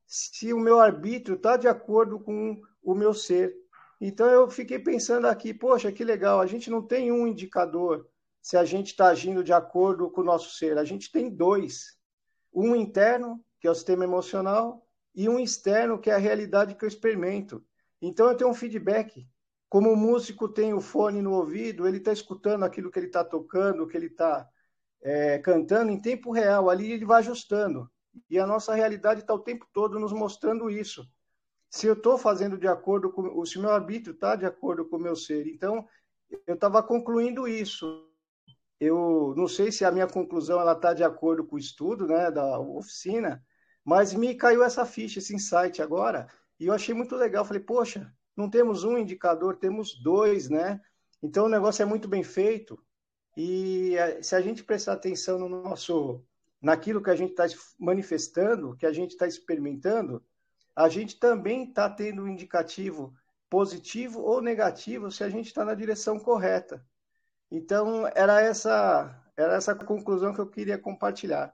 se 0.07 0.55
o 0.55 0.59
meu 0.59 0.81
arbítrio 0.81 1.37
está 1.37 1.59
de 1.59 1.69
acordo 1.69 2.19
com 2.19 2.59
o 2.83 2.95
meu 2.95 3.13
ser. 3.13 3.55
Então 4.01 4.27
eu 4.29 4.49
fiquei 4.49 4.79
pensando 4.79 5.27
aqui, 5.27 5.53
poxa, 5.53 5.91
que 5.91 6.05
legal, 6.05 6.41
a 6.41 6.47
gente 6.47 6.71
não 6.71 6.81
tem 6.81 7.11
um 7.11 7.27
indicador 7.27 8.09
se 8.41 8.57
a 8.57 8.65
gente 8.65 8.89
está 8.89 9.09
agindo 9.09 9.43
de 9.43 9.53
acordo 9.53 10.11
com 10.11 10.21
o 10.21 10.25
nosso 10.25 10.57
ser, 10.57 10.79
a 10.79 10.85
gente 10.85 11.11
tem 11.11 11.29
dois. 11.29 11.99
Um 12.53 12.75
interno, 12.75 13.45
que 13.61 13.67
é 13.67 13.71
o 13.71 13.75
sistema 13.75 14.05
emocional, 14.05 14.87
e 15.15 15.29
um 15.29 15.39
externo, 15.39 15.99
que 15.99 16.11
é 16.11 16.15
a 16.15 16.19
realidade 16.19 16.75
que 16.75 16.85
eu 16.85 16.89
experimento. 16.89 17.65
Então 18.01 18.29
eu 18.29 18.37
tenho 18.37 18.51
um 18.51 18.55
feedback. 18.55 19.27
Como 19.69 19.93
o 19.93 19.97
músico 19.97 20.49
tem 20.49 20.73
o 20.73 20.81
fone 20.81 21.21
no 21.21 21.33
ouvido, 21.33 21.87
ele 21.87 21.99
está 21.99 22.13
escutando 22.13 22.65
aquilo 22.65 22.91
que 22.91 22.99
ele 22.99 23.09
está 23.09 23.23
tocando, 23.25 23.87
que 23.87 23.97
ele 23.97 24.07
está 24.07 24.49
é, 25.03 25.39
cantando 25.39 25.91
em 25.91 26.01
tempo 26.01 26.31
real, 26.31 26.71
ali 26.71 26.93
ele 26.93 27.05
vai 27.05 27.19
ajustando. 27.19 27.91
E 28.31 28.39
a 28.39 28.47
nossa 28.47 28.75
realidade 28.75 29.21
está 29.21 29.35
o 29.35 29.41
tempo 29.41 29.67
todo 29.73 29.99
nos 29.99 30.13
mostrando 30.13 30.71
isso. 30.71 31.07
Se 31.71 31.87
eu 31.87 31.95
estou 31.95 32.17
fazendo 32.17 32.57
de 32.57 32.67
acordo 32.67 33.11
com. 33.13 33.45
Se 33.45 33.59
o 33.59 33.61
meu 33.61 33.71
arbítrio 33.71 34.15
está 34.15 34.37
de 34.37 34.47
acordo 34.47 34.87
com 34.87 34.97
o 34.97 35.01
meu 35.01 35.15
ser. 35.15 35.47
Então, 35.47 35.87
eu 36.47 36.55
estava 36.55 36.83
concluindo 36.83 37.47
isso. 37.47 38.07
Eu 38.81 39.35
não 39.37 39.49
sei 39.49 39.73
se 39.73 39.85
a 39.85 39.91
minha 39.91 40.07
conclusão 40.07 40.61
ela 40.61 40.73
está 40.73 40.95
de 40.95 41.03
acordo 41.03 41.45
com 41.45 41.57
o 41.57 41.59
estudo 41.59 42.07
né, 42.07 42.31
da 42.31 42.59
oficina, 42.61 43.45
mas 43.85 44.15
me 44.15 44.35
caiu 44.35 44.63
essa 44.63 44.87
ficha, 44.87 45.19
esse 45.19 45.35
insight 45.35 45.83
agora, 45.83 46.29
e 46.61 46.67
eu 46.67 46.75
achei 46.75 46.95
muito 46.95 47.17
legal. 47.17 47.45
Falei, 47.45 47.63
poxa, 47.63 48.13
não 48.37 48.49
temos 48.49 48.85
um 48.85 48.97
indicador, 48.97 49.57
temos 49.57 50.01
dois, 50.01 50.49
né? 50.49 50.81
Então 51.23 51.47
o 51.47 51.49
negócio 51.49 51.83
é 51.83 51.87
muito 51.87 52.07
bem 52.07 52.23
feito. 52.23 52.79
E 53.37 53.97
eh, 53.97 54.23
se 54.23 54.35
a 54.37 54.41
gente 54.41 54.65
prestar 54.65 54.93
atenção 54.93 55.39
no 55.39 55.49
nosso 55.49 56.25
naquilo 56.61 57.03
que 57.03 57.11
a 57.11 57.17
gente 57.17 57.31
está 57.31 57.47
manifestando, 57.79 58.77
que 58.77 58.87
a 58.87 58.93
gente 58.93 59.13
está 59.13 59.27
experimentando, 59.27 60.23
a 60.79 60.89
gente 60.89 61.19
também 61.19 61.65
está 61.65 61.91
tendo 61.91 62.23
um 62.23 62.29
indicativo 62.29 63.13
positivo 63.51 64.21
ou 64.21 64.41
negativo 64.41 65.11
se 65.11 65.25
a 65.25 65.29
gente 65.29 65.47
está 65.47 65.65
na 65.65 65.75
direção 65.75 66.21
correta. 66.21 66.87
Então, 67.51 68.07
era 68.15 68.41
essa, 68.41 69.13
era 69.37 69.57
essa 69.57 69.75
conclusão 69.75 70.33
que 70.33 70.41
eu 70.41 70.47
queria 70.47 70.79
compartilhar. 70.79 71.53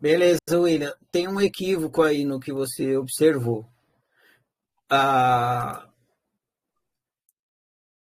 Beleza, 0.00 0.38
William. 0.52 0.94
Tem 1.10 1.26
um 1.26 1.40
equívoco 1.40 2.00
aí 2.00 2.24
no 2.24 2.38
que 2.38 2.52
você 2.52 2.96
observou. 2.96 3.68
Ah, 4.88 5.90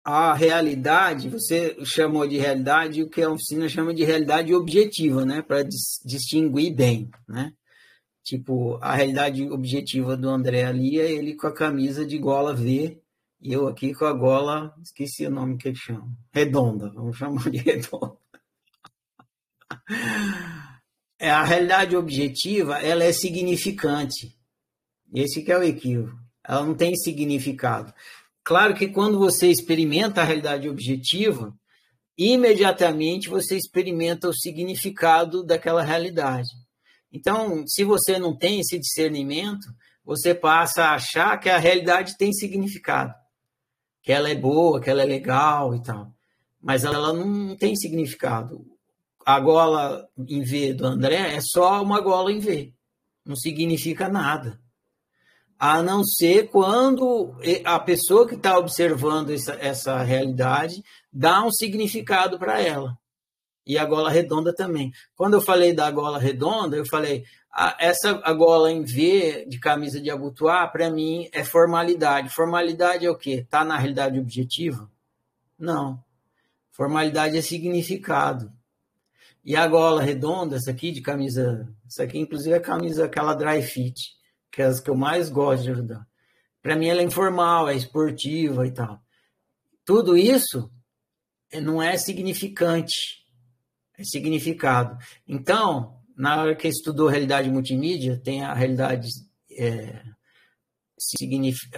a 0.03 0.35
realidade, 0.35 1.29
você 1.29 1.83
chamou 1.83 2.27
de 2.27 2.37
realidade, 2.37 3.01
o 3.01 3.09
que 3.09 3.23
a 3.23 3.31
oficina 3.31 3.67
chama 3.67 3.91
de 3.91 4.03
realidade 4.03 4.53
objetiva, 4.53 5.25
né? 5.25 5.41
Para 5.41 5.63
distinguir 5.63 6.75
bem, 6.75 7.09
né? 7.27 7.51
Tipo, 8.23 8.77
a 8.81 8.93
realidade 8.93 9.43
objetiva 9.49 10.15
do 10.15 10.29
André 10.29 10.63
ali 10.63 10.99
é 10.99 11.11
ele 11.11 11.35
com 11.35 11.47
a 11.47 11.53
camisa 11.53 12.05
de 12.05 12.17
gola 12.17 12.53
V 12.53 13.01
e 13.41 13.53
eu 13.53 13.67
aqui 13.67 13.93
com 13.93 14.05
a 14.05 14.13
gola, 14.13 14.75
esqueci 14.83 15.25
o 15.25 15.31
nome 15.31 15.57
que 15.57 15.69
ele 15.69 15.75
chama, 15.75 16.07
redonda, 16.31 16.91
vamos 16.91 17.17
chamar 17.17 17.49
de 17.49 17.57
redonda. 17.59 18.17
É, 21.17 21.29
a 21.31 21.43
realidade 21.43 21.95
objetiva, 21.95 22.77
ela 22.77 23.03
é 23.03 23.11
significante. 23.11 24.37
Esse 25.13 25.41
que 25.41 25.51
é 25.51 25.57
o 25.57 25.63
equívoco. 25.63 26.15
Ela 26.43 26.63
não 26.63 26.75
tem 26.75 26.95
significado. 26.95 27.93
Claro 28.43 28.75
que 28.75 28.87
quando 28.87 29.17
você 29.17 29.47
experimenta 29.47 30.21
a 30.21 30.23
realidade 30.23 30.69
objetiva, 30.69 31.55
imediatamente 32.17 33.29
você 33.29 33.55
experimenta 33.55 34.27
o 34.27 34.33
significado 34.33 35.43
daquela 35.43 35.81
realidade. 35.81 36.49
Então, 37.11 37.65
se 37.67 37.83
você 37.83 38.17
não 38.17 38.35
tem 38.35 38.59
esse 38.59 38.79
discernimento, 38.79 39.67
você 40.03 40.33
passa 40.33 40.85
a 40.85 40.95
achar 40.95 41.37
que 41.39 41.49
a 41.49 41.57
realidade 41.57 42.17
tem 42.17 42.31
significado, 42.31 43.13
que 44.01 44.11
ela 44.11 44.29
é 44.29 44.35
boa, 44.35 44.79
que 44.79 44.89
ela 44.89 45.01
é 45.01 45.05
legal 45.05 45.75
e 45.75 45.83
tal. 45.83 46.13
Mas 46.61 46.83
ela 46.83 47.11
não 47.13 47.55
tem 47.55 47.75
significado. 47.75 48.65
A 49.25 49.39
gola 49.39 50.07
em 50.17 50.41
V 50.41 50.73
do 50.73 50.85
André 50.85 51.35
é 51.35 51.41
só 51.41 51.81
uma 51.81 51.99
gola 51.99 52.31
em 52.31 52.39
V, 52.39 52.73
não 53.25 53.35
significa 53.35 54.07
nada 54.09 54.59
a 55.61 55.83
não 55.83 56.03
ser 56.03 56.49
quando 56.49 57.35
a 57.63 57.79
pessoa 57.79 58.27
que 58.27 58.33
está 58.33 58.57
observando 58.57 59.29
essa, 59.29 59.53
essa 59.61 60.01
realidade 60.01 60.83
dá 61.13 61.45
um 61.45 61.51
significado 61.51 62.39
para 62.39 62.59
ela. 62.59 62.97
E 63.65 63.77
a 63.77 63.85
gola 63.85 64.09
redonda 64.09 64.53
também. 64.53 64.91
Quando 65.15 65.35
eu 65.35 65.41
falei 65.41 65.73
da 65.73 65.89
gola 65.91 66.17
redonda, 66.17 66.75
eu 66.75 66.85
falei, 66.85 67.23
a, 67.51 67.77
essa 67.79 68.19
a 68.23 68.33
gola 68.33 68.71
em 68.71 68.83
V 68.83 69.45
de 69.47 69.59
camisa 69.59 70.01
de 70.01 70.09
abotoar, 70.09 70.71
para 70.71 70.89
mim, 70.89 71.29
é 71.31 71.43
formalidade. 71.43 72.29
Formalidade 72.29 73.05
é 73.05 73.09
o 73.09 73.17
quê? 73.17 73.43
Está 73.43 73.63
na 73.63 73.77
realidade 73.77 74.19
objetiva? 74.19 74.89
Não. 75.57 76.03
Formalidade 76.71 77.37
é 77.37 77.41
significado. 77.41 78.51
E 79.43 79.55
a 79.55 79.67
gola 79.67 80.01
redonda, 80.01 80.55
essa 80.55 80.71
aqui 80.71 80.91
de 80.91 81.01
camisa, 81.01 81.67
essa 81.87 82.03
aqui 82.03 82.17
inclusive 82.17 82.53
é 82.53 82.57
a 82.57 82.61
camisa 82.61 83.05
aquela 83.05 83.33
dry 83.33 83.61
fit 83.61 84.19
que 84.51 84.61
é 84.61 84.65
as 84.65 84.79
que 84.79 84.89
eu 84.89 84.95
mais 84.95 85.29
gosto 85.29 85.63
de 85.63 85.71
ajudar. 85.71 86.05
Para 86.61 86.75
mim, 86.75 86.87
ela 86.87 87.01
é 87.01 87.05
informal, 87.05 87.69
é 87.69 87.75
esportiva 87.75 88.67
e 88.67 88.71
tal. 88.71 89.01
Tudo 89.85 90.17
isso 90.17 90.69
não 91.61 91.81
é 91.81 91.97
significante, 91.97 93.20
significado. 94.03 94.97
Então, 95.27 95.97
na 96.15 96.41
hora 96.41 96.55
que 96.55 96.67
estudou 96.67 97.07
realidade 97.07 97.49
multimídia, 97.49 98.19
tem 98.23 98.43
a 98.43 98.53
realidade, 98.53 99.09
é, 99.57 100.01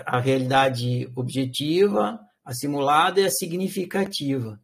a 0.05 0.19
realidade 0.19 1.09
objetiva, 1.15 2.19
a 2.43 2.53
simulada 2.53 3.21
e 3.21 3.25
a 3.25 3.31
significativa. 3.31 4.59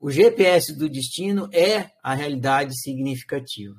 O 0.00 0.10
GPS 0.10 0.76
do 0.76 0.88
destino 0.88 1.48
é 1.52 1.90
a 2.02 2.14
realidade 2.14 2.78
significativa. 2.78 3.76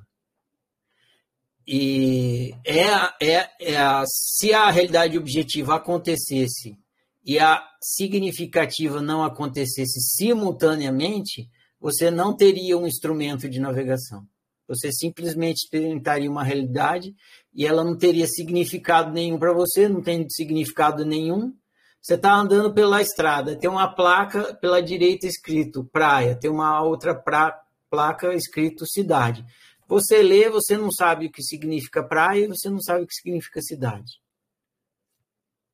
E 1.67 2.53
é, 2.63 2.83
é, 3.21 3.49
é 3.59 3.77
a, 3.77 4.03
se 4.05 4.53
a 4.53 4.69
realidade 4.69 5.17
objetiva 5.17 5.75
acontecesse 5.75 6.77
e 7.25 7.39
a 7.39 7.63
significativa 7.81 9.01
não 9.01 9.23
acontecesse 9.23 9.99
simultaneamente, 9.99 11.49
você 11.85 12.09
não 12.09 12.35
teria 12.35 12.75
um 12.75 12.87
instrumento 12.87 13.47
de 13.47 13.59
navegação. 13.59 14.27
Você 14.67 14.91
simplesmente 14.91 15.57
experimentaria 15.57 16.27
uma 16.27 16.43
realidade 16.43 17.13
e 17.53 17.63
ela 17.63 17.83
não 17.83 17.95
teria 17.95 18.25
significado 18.25 19.11
nenhum 19.11 19.37
para 19.37 19.53
você, 19.53 19.87
não 19.87 20.01
tem 20.01 20.27
significado 20.27 21.05
nenhum. 21.05 21.55
Você 22.01 22.15
está 22.15 22.33
andando 22.33 22.73
pela 22.73 23.03
estrada, 23.03 23.55
tem 23.55 23.69
uma 23.69 23.87
placa 23.87 24.55
pela 24.55 24.81
direita 24.81 25.27
escrito 25.27 25.83
praia, 25.83 26.35
tem 26.35 26.49
uma 26.49 26.81
outra 26.81 27.13
pra, 27.13 27.55
placa 27.87 28.33
escrito 28.33 28.83
cidade. 28.87 29.45
Você 29.87 30.23
lê, 30.23 30.49
você 30.49 30.75
não 30.75 30.91
sabe 30.91 31.27
o 31.27 31.31
que 31.31 31.43
significa 31.43 32.01
praia, 32.03 32.47
você 32.47 32.67
não 32.67 32.81
sabe 32.81 33.03
o 33.03 33.07
que 33.07 33.13
significa 33.13 33.61
cidade. 33.61 34.13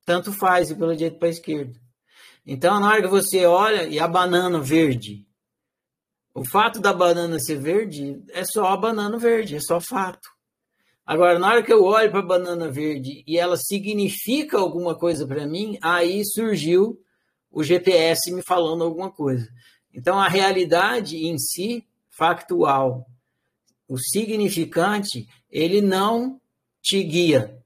Tanto 0.04 0.30
faz 0.30 0.68
ir 0.68 0.74
pela 0.74 0.94
direita 0.94 1.18
para 1.18 1.28
a 1.28 1.30
esquerda. 1.30 1.80
Então, 2.44 2.78
na 2.78 2.90
hora 2.90 3.00
que 3.00 3.08
você 3.08 3.46
olha 3.46 3.84
e 3.84 3.98
a 3.98 4.06
banana 4.06 4.60
verde, 4.60 5.26
o 6.34 6.44
fato 6.44 6.80
da 6.80 6.92
banana 6.92 7.38
ser 7.38 7.56
verde 7.56 8.22
é 8.30 8.44
só 8.44 8.66
a 8.66 8.76
banana 8.76 9.18
verde, 9.18 9.56
é 9.56 9.60
só 9.60 9.80
fato. 9.80 10.28
Agora, 11.04 11.38
na 11.38 11.48
hora 11.48 11.62
que 11.62 11.72
eu 11.72 11.82
olho 11.84 12.10
para 12.10 12.20
a 12.20 12.26
banana 12.26 12.70
verde 12.70 13.24
e 13.26 13.36
ela 13.36 13.56
significa 13.56 14.58
alguma 14.58 14.94
coisa 14.94 15.26
para 15.26 15.46
mim, 15.46 15.78
aí 15.82 16.24
surgiu 16.24 16.98
o 17.50 17.62
GPS 17.62 18.32
me 18.32 18.42
falando 18.42 18.84
alguma 18.84 19.10
coisa. 19.10 19.46
Então, 19.92 20.18
a 20.18 20.28
realidade 20.28 21.16
em 21.26 21.36
si, 21.38 21.86
factual, 22.08 23.06
o 23.86 23.98
significante, 23.98 25.28
ele 25.50 25.82
não 25.82 26.40
te 26.80 27.02
guia. 27.02 27.62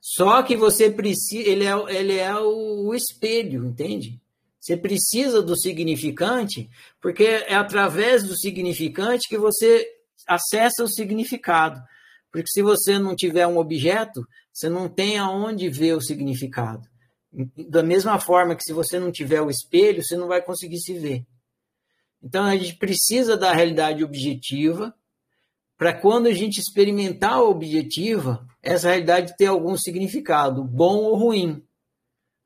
Só 0.00 0.42
que 0.42 0.56
você 0.56 0.90
precisa, 0.90 1.48
ele 1.48 1.64
é, 1.64 1.96
ele 1.96 2.18
é 2.18 2.34
o 2.34 2.92
espelho, 2.94 3.64
entende? 3.64 4.20
Você 4.64 4.78
precisa 4.78 5.42
do 5.42 5.54
significante, 5.54 6.70
porque 6.98 7.22
é 7.22 7.54
através 7.54 8.22
do 8.24 8.34
significante 8.34 9.28
que 9.28 9.36
você 9.36 9.86
acessa 10.26 10.82
o 10.82 10.88
significado. 10.88 11.82
Porque 12.32 12.48
se 12.48 12.62
você 12.62 12.98
não 12.98 13.14
tiver 13.14 13.46
um 13.46 13.58
objeto, 13.58 14.26
você 14.50 14.70
não 14.70 14.88
tem 14.88 15.18
aonde 15.18 15.68
ver 15.68 15.92
o 15.94 16.00
significado. 16.00 16.88
Da 17.68 17.82
mesma 17.82 18.18
forma 18.18 18.56
que 18.56 18.62
se 18.64 18.72
você 18.72 18.98
não 18.98 19.12
tiver 19.12 19.42
o 19.42 19.50
espelho, 19.50 20.02
você 20.02 20.16
não 20.16 20.28
vai 20.28 20.40
conseguir 20.40 20.78
se 20.78 20.98
ver. 20.98 21.26
Então 22.22 22.42
a 22.42 22.56
gente 22.56 22.76
precisa 22.76 23.36
da 23.36 23.52
realidade 23.52 24.02
objetiva 24.02 24.94
para 25.76 25.92
quando 25.92 26.26
a 26.26 26.32
gente 26.32 26.58
experimentar 26.58 27.34
a 27.34 27.42
objetiva, 27.42 28.46
essa 28.62 28.88
realidade 28.88 29.36
ter 29.36 29.46
algum 29.46 29.76
significado, 29.76 30.64
bom 30.64 31.02
ou 31.02 31.16
ruim, 31.16 31.62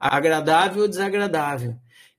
agradável 0.01 0.83
ou 0.83 0.89
desagradável. 0.89 1.79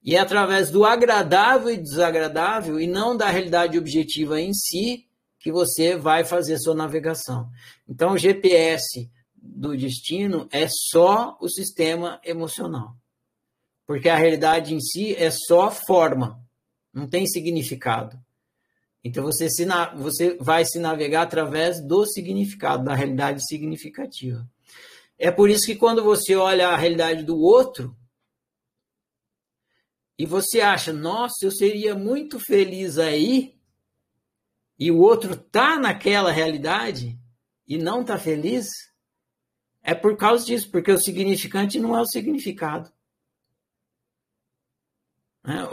E 0.09 0.15
é 0.15 0.19
através 0.19 0.71
do 0.71 0.85
agradável 0.85 1.69
e 1.69 1.77
desagradável, 1.77 2.79
e 2.79 2.87
não 2.87 3.15
da 3.15 3.29
realidade 3.29 3.77
objetiva 3.77 4.41
em 4.41 4.51
si, 4.51 5.05
que 5.39 5.51
você 5.51 5.95
vai 5.95 6.25
fazer 6.25 6.57
sua 6.57 6.73
navegação. 6.73 7.47
Então, 7.87 8.13
o 8.13 8.17
GPS 8.17 9.07
do 9.35 9.77
destino 9.77 10.49
é 10.51 10.67
só 10.67 11.37
o 11.39 11.47
sistema 11.47 12.19
emocional. 12.25 12.95
Porque 13.85 14.09
a 14.09 14.15
realidade 14.15 14.73
em 14.73 14.79
si 14.79 15.13
é 15.15 15.29
só 15.29 15.69
forma, 15.69 16.43
não 16.91 17.07
tem 17.07 17.27
significado. 17.27 18.19
Então, 19.03 19.23
você, 19.23 19.47
se, 19.47 19.63
você 19.95 20.35
vai 20.41 20.65
se 20.65 20.79
navegar 20.79 21.21
através 21.21 21.85
do 21.85 22.03
significado, 22.07 22.83
da 22.83 22.95
realidade 22.95 23.45
significativa. 23.45 24.43
É 25.19 25.29
por 25.29 25.51
isso 25.51 25.67
que 25.67 25.75
quando 25.75 26.03
você 26.03 26.33
olha 26.33 26.69
a 26.69 26.77
realidade 26.77 27.21
do 27.21 27.37
outro, 27.37 27.95
e 30.19 30.25
você 30.25 30.59
acha, 30.59 30.91
nossa, 30.91 31.45
eu 31.45 31.51
seria 31.51 31.95
muito 31.95 32.41
feliz 32.41 32.97
aí, 32.97 33.57
e 34.77 34.91
o 34.91 34.99
outro 34.99 35.33
tá 35.37 35.79
naquela 35.79 36.29
realidade 36.29 37.17
e 37.65 37.77
não 37.77 38.03
tá 38.03 38.19
feliz, 38.19 38.67
é 39.81 39.95
por 39.95 40.17
causa 40.17 40.45
disso, 40.45 40.69
porque 40.69 40.91
o 40.91 40.97
significante 40.97 41.79
não 41.79 41.97
é 41.97 42.01
o 42.01 42.05
significado. 42.05 42.91
Né? 45.41 45.63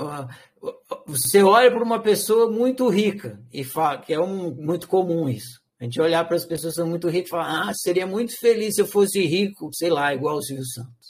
Você 1.06 1.42
olha 1.42 1.68
para 1.68 1.82
uma 1.82 2.00
pessoa 2.00 2.48
muito 2.48 2.88
rica 2.88 3.44
e 3.52 3.64
fala 3.64 4.00
que 4.00 4.14
é 4.14 4.20
um, 4.20 4.54
muito 4.54 4.86
comum 4.86 5.28
isso. 5.28 5.60
A 5.80 5.84
gente 5.84 6.00
olhar 6.00 6.24
para 6.24 6.36
as 6.36 6.46
pessoas 6.46 6.74
que 6.74 6.80
são 6.80 6.88
muito 6.88 7.08
ricas 7.08 7.28
e 7.28 7.30
falar, 7.30 7.68
ah, 7.68 7.74
seria 7.74 8.06
muito 8.06 8.38
feliz 8.38 8.76
se 8.76 8.80
eu 8.80 8.86
fosse 8.86 9.26
rico, 9.26 9.70
sei 9.74 9.90
lá, 9.90 10.14
igual 10.14 10.36
o 10.36 10.42
Silvio 10.42 10.64
Santos. 10.64 11.05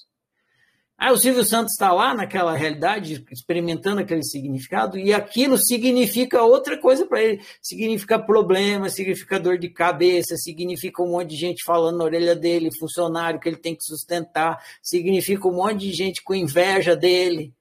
Aí 0.98 1.12
o 1.12 1.18
Silvio 1.18 1.44
Santos 1.44 1.74
está 1.74 1.92
lá 1.92 2.14
naquela 2.14 2.56
realidade, 2.56 3.22
experimentando 3.30 4.00
aquele 4.00 4.22
significado, 4.22 4.98
e 4.98 5.12
aquilo 5.12 5.58
significa 5.58 6.42
outra 6.42 6.78
coisa 6.80 7.04
para 7.04 7.22
ele. 7.22 7.42
Significa 7.60 8.18
problema, 8.18 8.88
significa 8.88 9.38
dor 9.38 9.58
de 9.58 9.68
cabeça, 9.68 10.36
significa 10.36 11.02
um 11.02 11.10
monte 11.10 11.30
de 11.30 11.36
gente 11.36 11.64
falando 11.64 11.98
na 11.98 12.04
orelha 12.04 12.34
dele, 12.34 12.74
funcionário 12.78 13.38
que 13.38 13.46
ele 13.46 13.58
tem 13.58 13.74
que 13.74 13.84
sustentar, 13.84 14.58
significa 14.82 15.46
um 15.46 15.56
monte 15.56 15.80
de 15.80 15.92
gente 15.92 16.22
com 16.22 16.34
inveja 16.34 16.96
dele. 16.96 17.52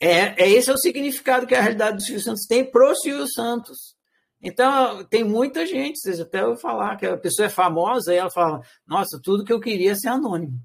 É, 0.00 0.42
é 0.42 0.50
esse 0.50 0.70
é 0.70 0.74
o 0.74 0.78
significado 0.78 1.46
que 1.46 1.54
a 1.54 1.60
realidade 1.60 1.98
do 1.98 2.02
Silvio 2.02 2.22
Santos 2.22 2.46
tem 2.46 2.64
pro 2.68 2.96
Silvio 2.96 3.28
Santos. 3.32 3.96
Então, 4.42 5.04
tem 5.04 5.22
muita 5.22 5.64
gente, 5.66 6.00
vocês 6.00 6.20
até 6.20 6.42
vão 6.42 6.56
falar 6.56 6.96
que 6.96 7.06
a 7.06 7.16
pessoa 7.16 7.46
é 7.46 7.50
famosa 7.50 8.12
e 8.12 8.16
ela 8.16 8.30
fala: 8.30 8.60
Nossa, 8.86 9.20
tudo 9.22 9.44
que 9.44 9.52
eu 9.52 9.60
queria 9.60 9.92
é 9.92 9.94
ser 9.96 10.08
anônimo. 10.08 10.60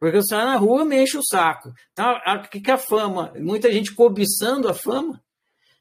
Porque 0.00 0.16
você 0.16 0.28
sai 0.28 0.46
na 0.46 0.56
rua 0.56 0.82
me 0.82 1.02
enche 1.02 1.18
o 1.18 1.22
saco. 1.22 1.74
Então, 1.92 2.14
o 2.14 2.48
que, 2.48 2.70
é 2.70 2.72
a 2.72 2.78
fama? 2.78 3.34
Muita 3.38 3.70
gente 3.70 3.94
cobiçando 3.94 4.66
a 4.66 4.72
fama. 4.72 5.22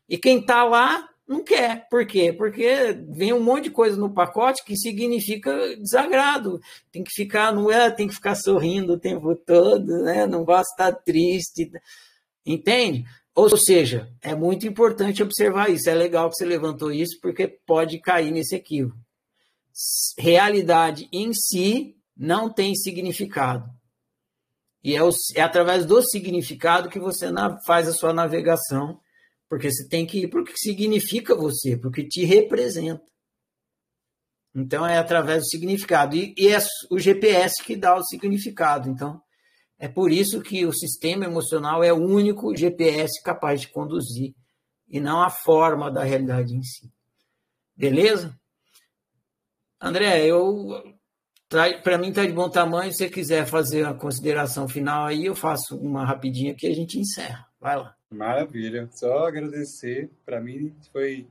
E 0.09 0.17
quem 0.17 0.39
está 0.39 0.65
lá 0.65 1.07
não 1.25 1.41
quer. 1.41 1.87
Por 1.89 2.05
quê? 2.05 2.33
Porque 2.33 2.99
vem 3.15 3.31
um 3.31 3.39
monte 3.39 3.65
de 3.65 3.71
coisa 3.71 3.95
no 3.95 4.13
pacote 4.13 4.65
que 4.65 4.75
significa 4.75 5.77
desagrado. 5.77 6.59
Tem 6.91 7.01
que 7.01 7.11
ficar, 7.13 7.53
não 7.53 7.71
é, 7.71 7.89
tem 7.89 8.09
que 8.09 8.13
ficar 8.13 8.35
sorrindo 8.35 8.93
o 8.93 8.99
tempo 8.99 9.33
todo, 9.37 10.03
né? 10.03 10.27
Não 10.27 10.43
gosta 10.43 10.73
estar 10.73 10.91
triste. 10.91 11.71
Entende? 12.45 13.05
Ou 13.33 13.55
seja, 13.55 14.11
é 14.21 14.35
muito 14.35 14.67
importante 14.67 15.23
observar 15.23 15.69
isso. 15.69 15.89
É 15.89 15.93
legal 15.93 16.29
que 16.29 16.35
você 16.35 16.45
levantou 16.45 16.91
isso, 16.91 17.17
porque 17.21 17.47
pode 17.47 17.99
cair 18.01 18.31
nesse 18.31 18.53
equívoco. 18.53 18.97
Realidade 20.17 21.07
em 21.13 21.31
si 21.33 21.95
não 22.17 22.51
tem 22.51 22.75
significado. 22.75 23.78
E 24.83 24.95
é, 24.95 25.03
o, 25.03 25.09
é 25.35 25.41
através 25.41 25.85
do 25.85 26.01
significado 26.01 26.89
que 26.89 26.99
você 26.99 27.29
na, 27.31 27.59
faz 27.65 27.87
a 27.87 27.93
sua 27.93 28.13
navegação, 28.13 28.99
porque 29.49 29.71
você 29.71 29.87
tem 29.87 30.05
que 30.05 30.23
ir 30.23 30.29
para 30.29 30.41
o 30.41 30.45
que 30.45 30.57
significa 30.57 31.35
você, 31.35 31.77
porque 31.77 32.07
te 32.07 32.23
representa. 32.23 33.03
Então 34.55 34.85
é 34.85 34.97
através 34.97 35.43
do 35.43 35.49
significado. 35.49 36.15
E, 36.15 36.33
e 36.37 36.47
é 36.47 36.59
o 36.89 36.97
GPS 36.97 37.63
que 37.63 37.75
dá 37.75 37.95
o 37.95 38.03
significado. 38.03 38.89
Então 38.89 39.21
é 39.77 39.87
por 39.87 40.11
isso 40.11 40.41
que 40.41 40.65
o 40.65 40.73
sistema 40.73 41.25
emocional 41.25 41.83
é 41.83 41.93
o 41.93 42.05
único 42.05 42.55
GPS 42.55 43.21
capaz 43.23 43.61
de 43.61 43.69
conduzir, 43.69 44.33
e 44.87 44.99
não 44.99 45.21
a 45.21 45.29
forma 45.29 45.89
da 45.89 46.03
realidade 46.03 46.53
em 46.53 46.63
si. 46.63 46.91
Beleza? 47.75 48.37
André, 49.79 50.25
eu 50.25 50.88
para 51.49 51.97
mim 51.97 52.09
está 52.09 52.25
de 52.25 52.31
bom 52.31 52.49
tamanho. 52.49 52.91
Se 52.91 52.99
você 52.99 53.09
quiser 53.09 53.45
fazer 53.47 53.85
a 53.85 53.93
consideração 53.93 54.67
final 54.67 55.07
aí, 55.07 55.25
eu 55.25 55.35
faço 55.35 55.75
uma 55.77 56.05
rapidinha 56.05 56.53
que 56.53 56.67
a 56.67 56.73
gente 56.73 56.99
encerra. 56.99 57.47
Vai 57.59 57.75
lá. 57.75 57.95
Maravilha. 58.11 58.87
Só 58.91 59.27
agradecer. 59.27 60.09
Para 60.25 60.39
mim 60.39 60.75
foi 60.91 61.27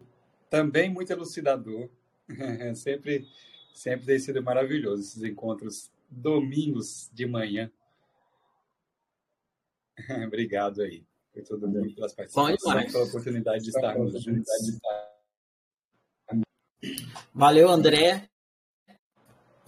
também 0.50 0.90
muito 0.90 1.12
elucidador. 1.12 1.88
sempre, 2.74 3.26
sempre 3.72 4.06
tem 4.06 4.18
sido 4.18 4.42
maravilhoso 4.42 5.02
esses 5.02 5.22
encontros 5.22 5.90
domingos 6.10 7.08
de 7.12 7.26
manhã. 7.26 7.70
Obrigado 10.26 10.82
aí 10.82 11.04
por 11.32 11.44
todo 11.44 11.68
mundo 11.68 11.94
pelas 11.94 12.12
participações, 12.12 12.92
pela 12.92 13.04
oportunidade 13.04 13.62
de 13.62 13.70
estarmos 13.70 14.22
juntos. 14.22 14.48
Valeu, 17.32 17.68
André. 17.68 18.28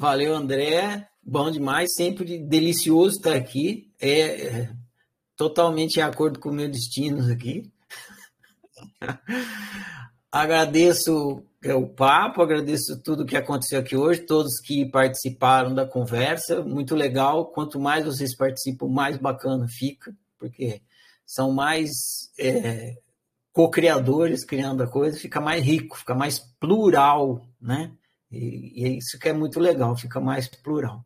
Valeu, 0.01 0.35
André. 0.35 1.07
Bom 1.23 1.51
demais, 1.51 1.93
sempre 1.95 2.39
delicioso 2.39 3.19
estar 3.19 3.35
aqui. 3.35 3.93
É, 4.01 4.47
é 4.47 4.71
totalmente 5.37 5.99
em 5.99 6.03
acordo 6.03 6.41
com 6.41 6.49
o 6.49 6.55
meu 6.55 6.71
destino 6.71 7.31
aqui. 7.31 7.71
agradeço 10.33 11.45
é, 11.63 11.75
o 11.75 11.87
papo, 11.87 12.41
agradeço 12.41 12.99
tudo 13.03 13.27
que 13.27 13.37
aconteceu 13.37 13.79
aqui 13.79 13.95
hoje, 13.95 14.23
todos 14.23 14.59
que 14.61 14.87
participaram 14.87 15.75
da 15.75 15.87
conversa, 15.87 16.63
muito 16.63 16.97
legal. 16.97 17.53
Quanto 17.53 17.79
mais 17.79 18.07
vocês 18.07 18.35
participam, 18.35 18.89
mais 18.89 19.19
bacana 19.19 19.67
fica, 19.69 20.17
porque 20.39 20.81
são 21.27 21.53
mais 21.53 21.91
é, 22.39 22.97
co-criadores 23.53 24.47
criando 24.47 24.83
a 24.83 24.91
coisa, 24.91 25.19
fica 25.19 25.43
mais 25.43 25.63
rico, 25.63 25.99
fica 25.99 26.15
mais 26.15 26.39
plural, 26.59 27.47
né? 27.61 27.93
E, 28.31 28.83
e 28.83 28.85
é 28.85 28.89
isso 28.91 29.19
que 29.19 29.29
é 29.29 29.33
muito 29.33 29.59
legal, 29.59 29.97
fica 29.97 30.21
mais 30.21 30.49
plural. 30.49 31.05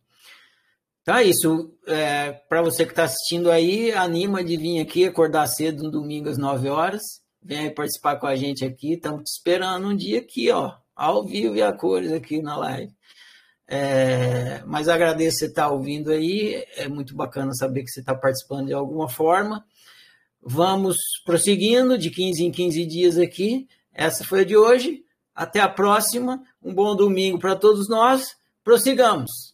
Então 1.03 1.17
é 1.17 1.25
isso. 1.25 1.75
É, 1.87 2.33
Para 2.33 2.63
você 2.63 2.85
que 2.85 2.93
está 2.93 3.05
assistindo 3.05 3.51
aí, 3.51 3.93
anima 3.93 4.43
de 4.43 4.57
vir 4.57 4.81
aqui, 4.81 5.05
acordar 5.05 5.47
cedo 5.47 5.83
no 5.83 5.91
domingo 5.91 6.29
às 6.29 6.39
9 6.39 6.69
horas. 6.69 7.03
Vem 7.43 7.59
aí 7.59 7.71
participar 7.71 8.17
com 8.17 8.27
a 8.27 8.35
gente 8.35 8.65
aqui. 8.65 8.95
Estamos 8.95 9.25
te 9.25 9.33
esperando 9.37 9.87
um 9.87 9.95
dia 9.97 10.19
aqui, 10.19 10.51
ó. 10.51 10.73
ao 10.97 11.25
vivo 11.27 11.57
e 11.57 11.63
a 11.63 11.73
cores 11.73 12.11
aqui 12.11 12.41
na 12.41 12.57
live. 12.57 12.93
É, 13.67 14.63
mas 14.67 14.89
agradeço 14.89 15.39
você 15.39 15.47
estar 15.47 15.69
ouvindo 15.69 16.11
aí, 16.11 16.65
é 16.77 16.87
muito 16.87 17.15
bacana 17.15 17.53
saber 17.55 17.83
que 17.83 17.91
você 17.91 18.01
está 18.01 18.15
participando 18.15 18.67
de 18.67 18.75
alguma 18.75 19.09
forma. 19.09 19.65
Vamos 20.43 20.97
prosseguindo 21.25 21.97
de 21.99 22.11
15 22.11 22.45
em 22.45 22.51
15 22.51 22.87
dias 22.87 23.19
aqui. 23.19 23.67
Essa 23.93 24.25
foi 24.25 24.41
a 24.41 24.45
de 24.45 24.57
hoje. 24.57 25.03
Até 25.35 25.61
a 25.61 25.69
próxima. 25.69 26.43
Um 26.65 26.73
bom 26.75 26.97
domingo 26.97 27.39
para 27.39 27.55
todos 27.55 27.89
nós. 27.89 28.35
Prossigamos. 28.65 29.54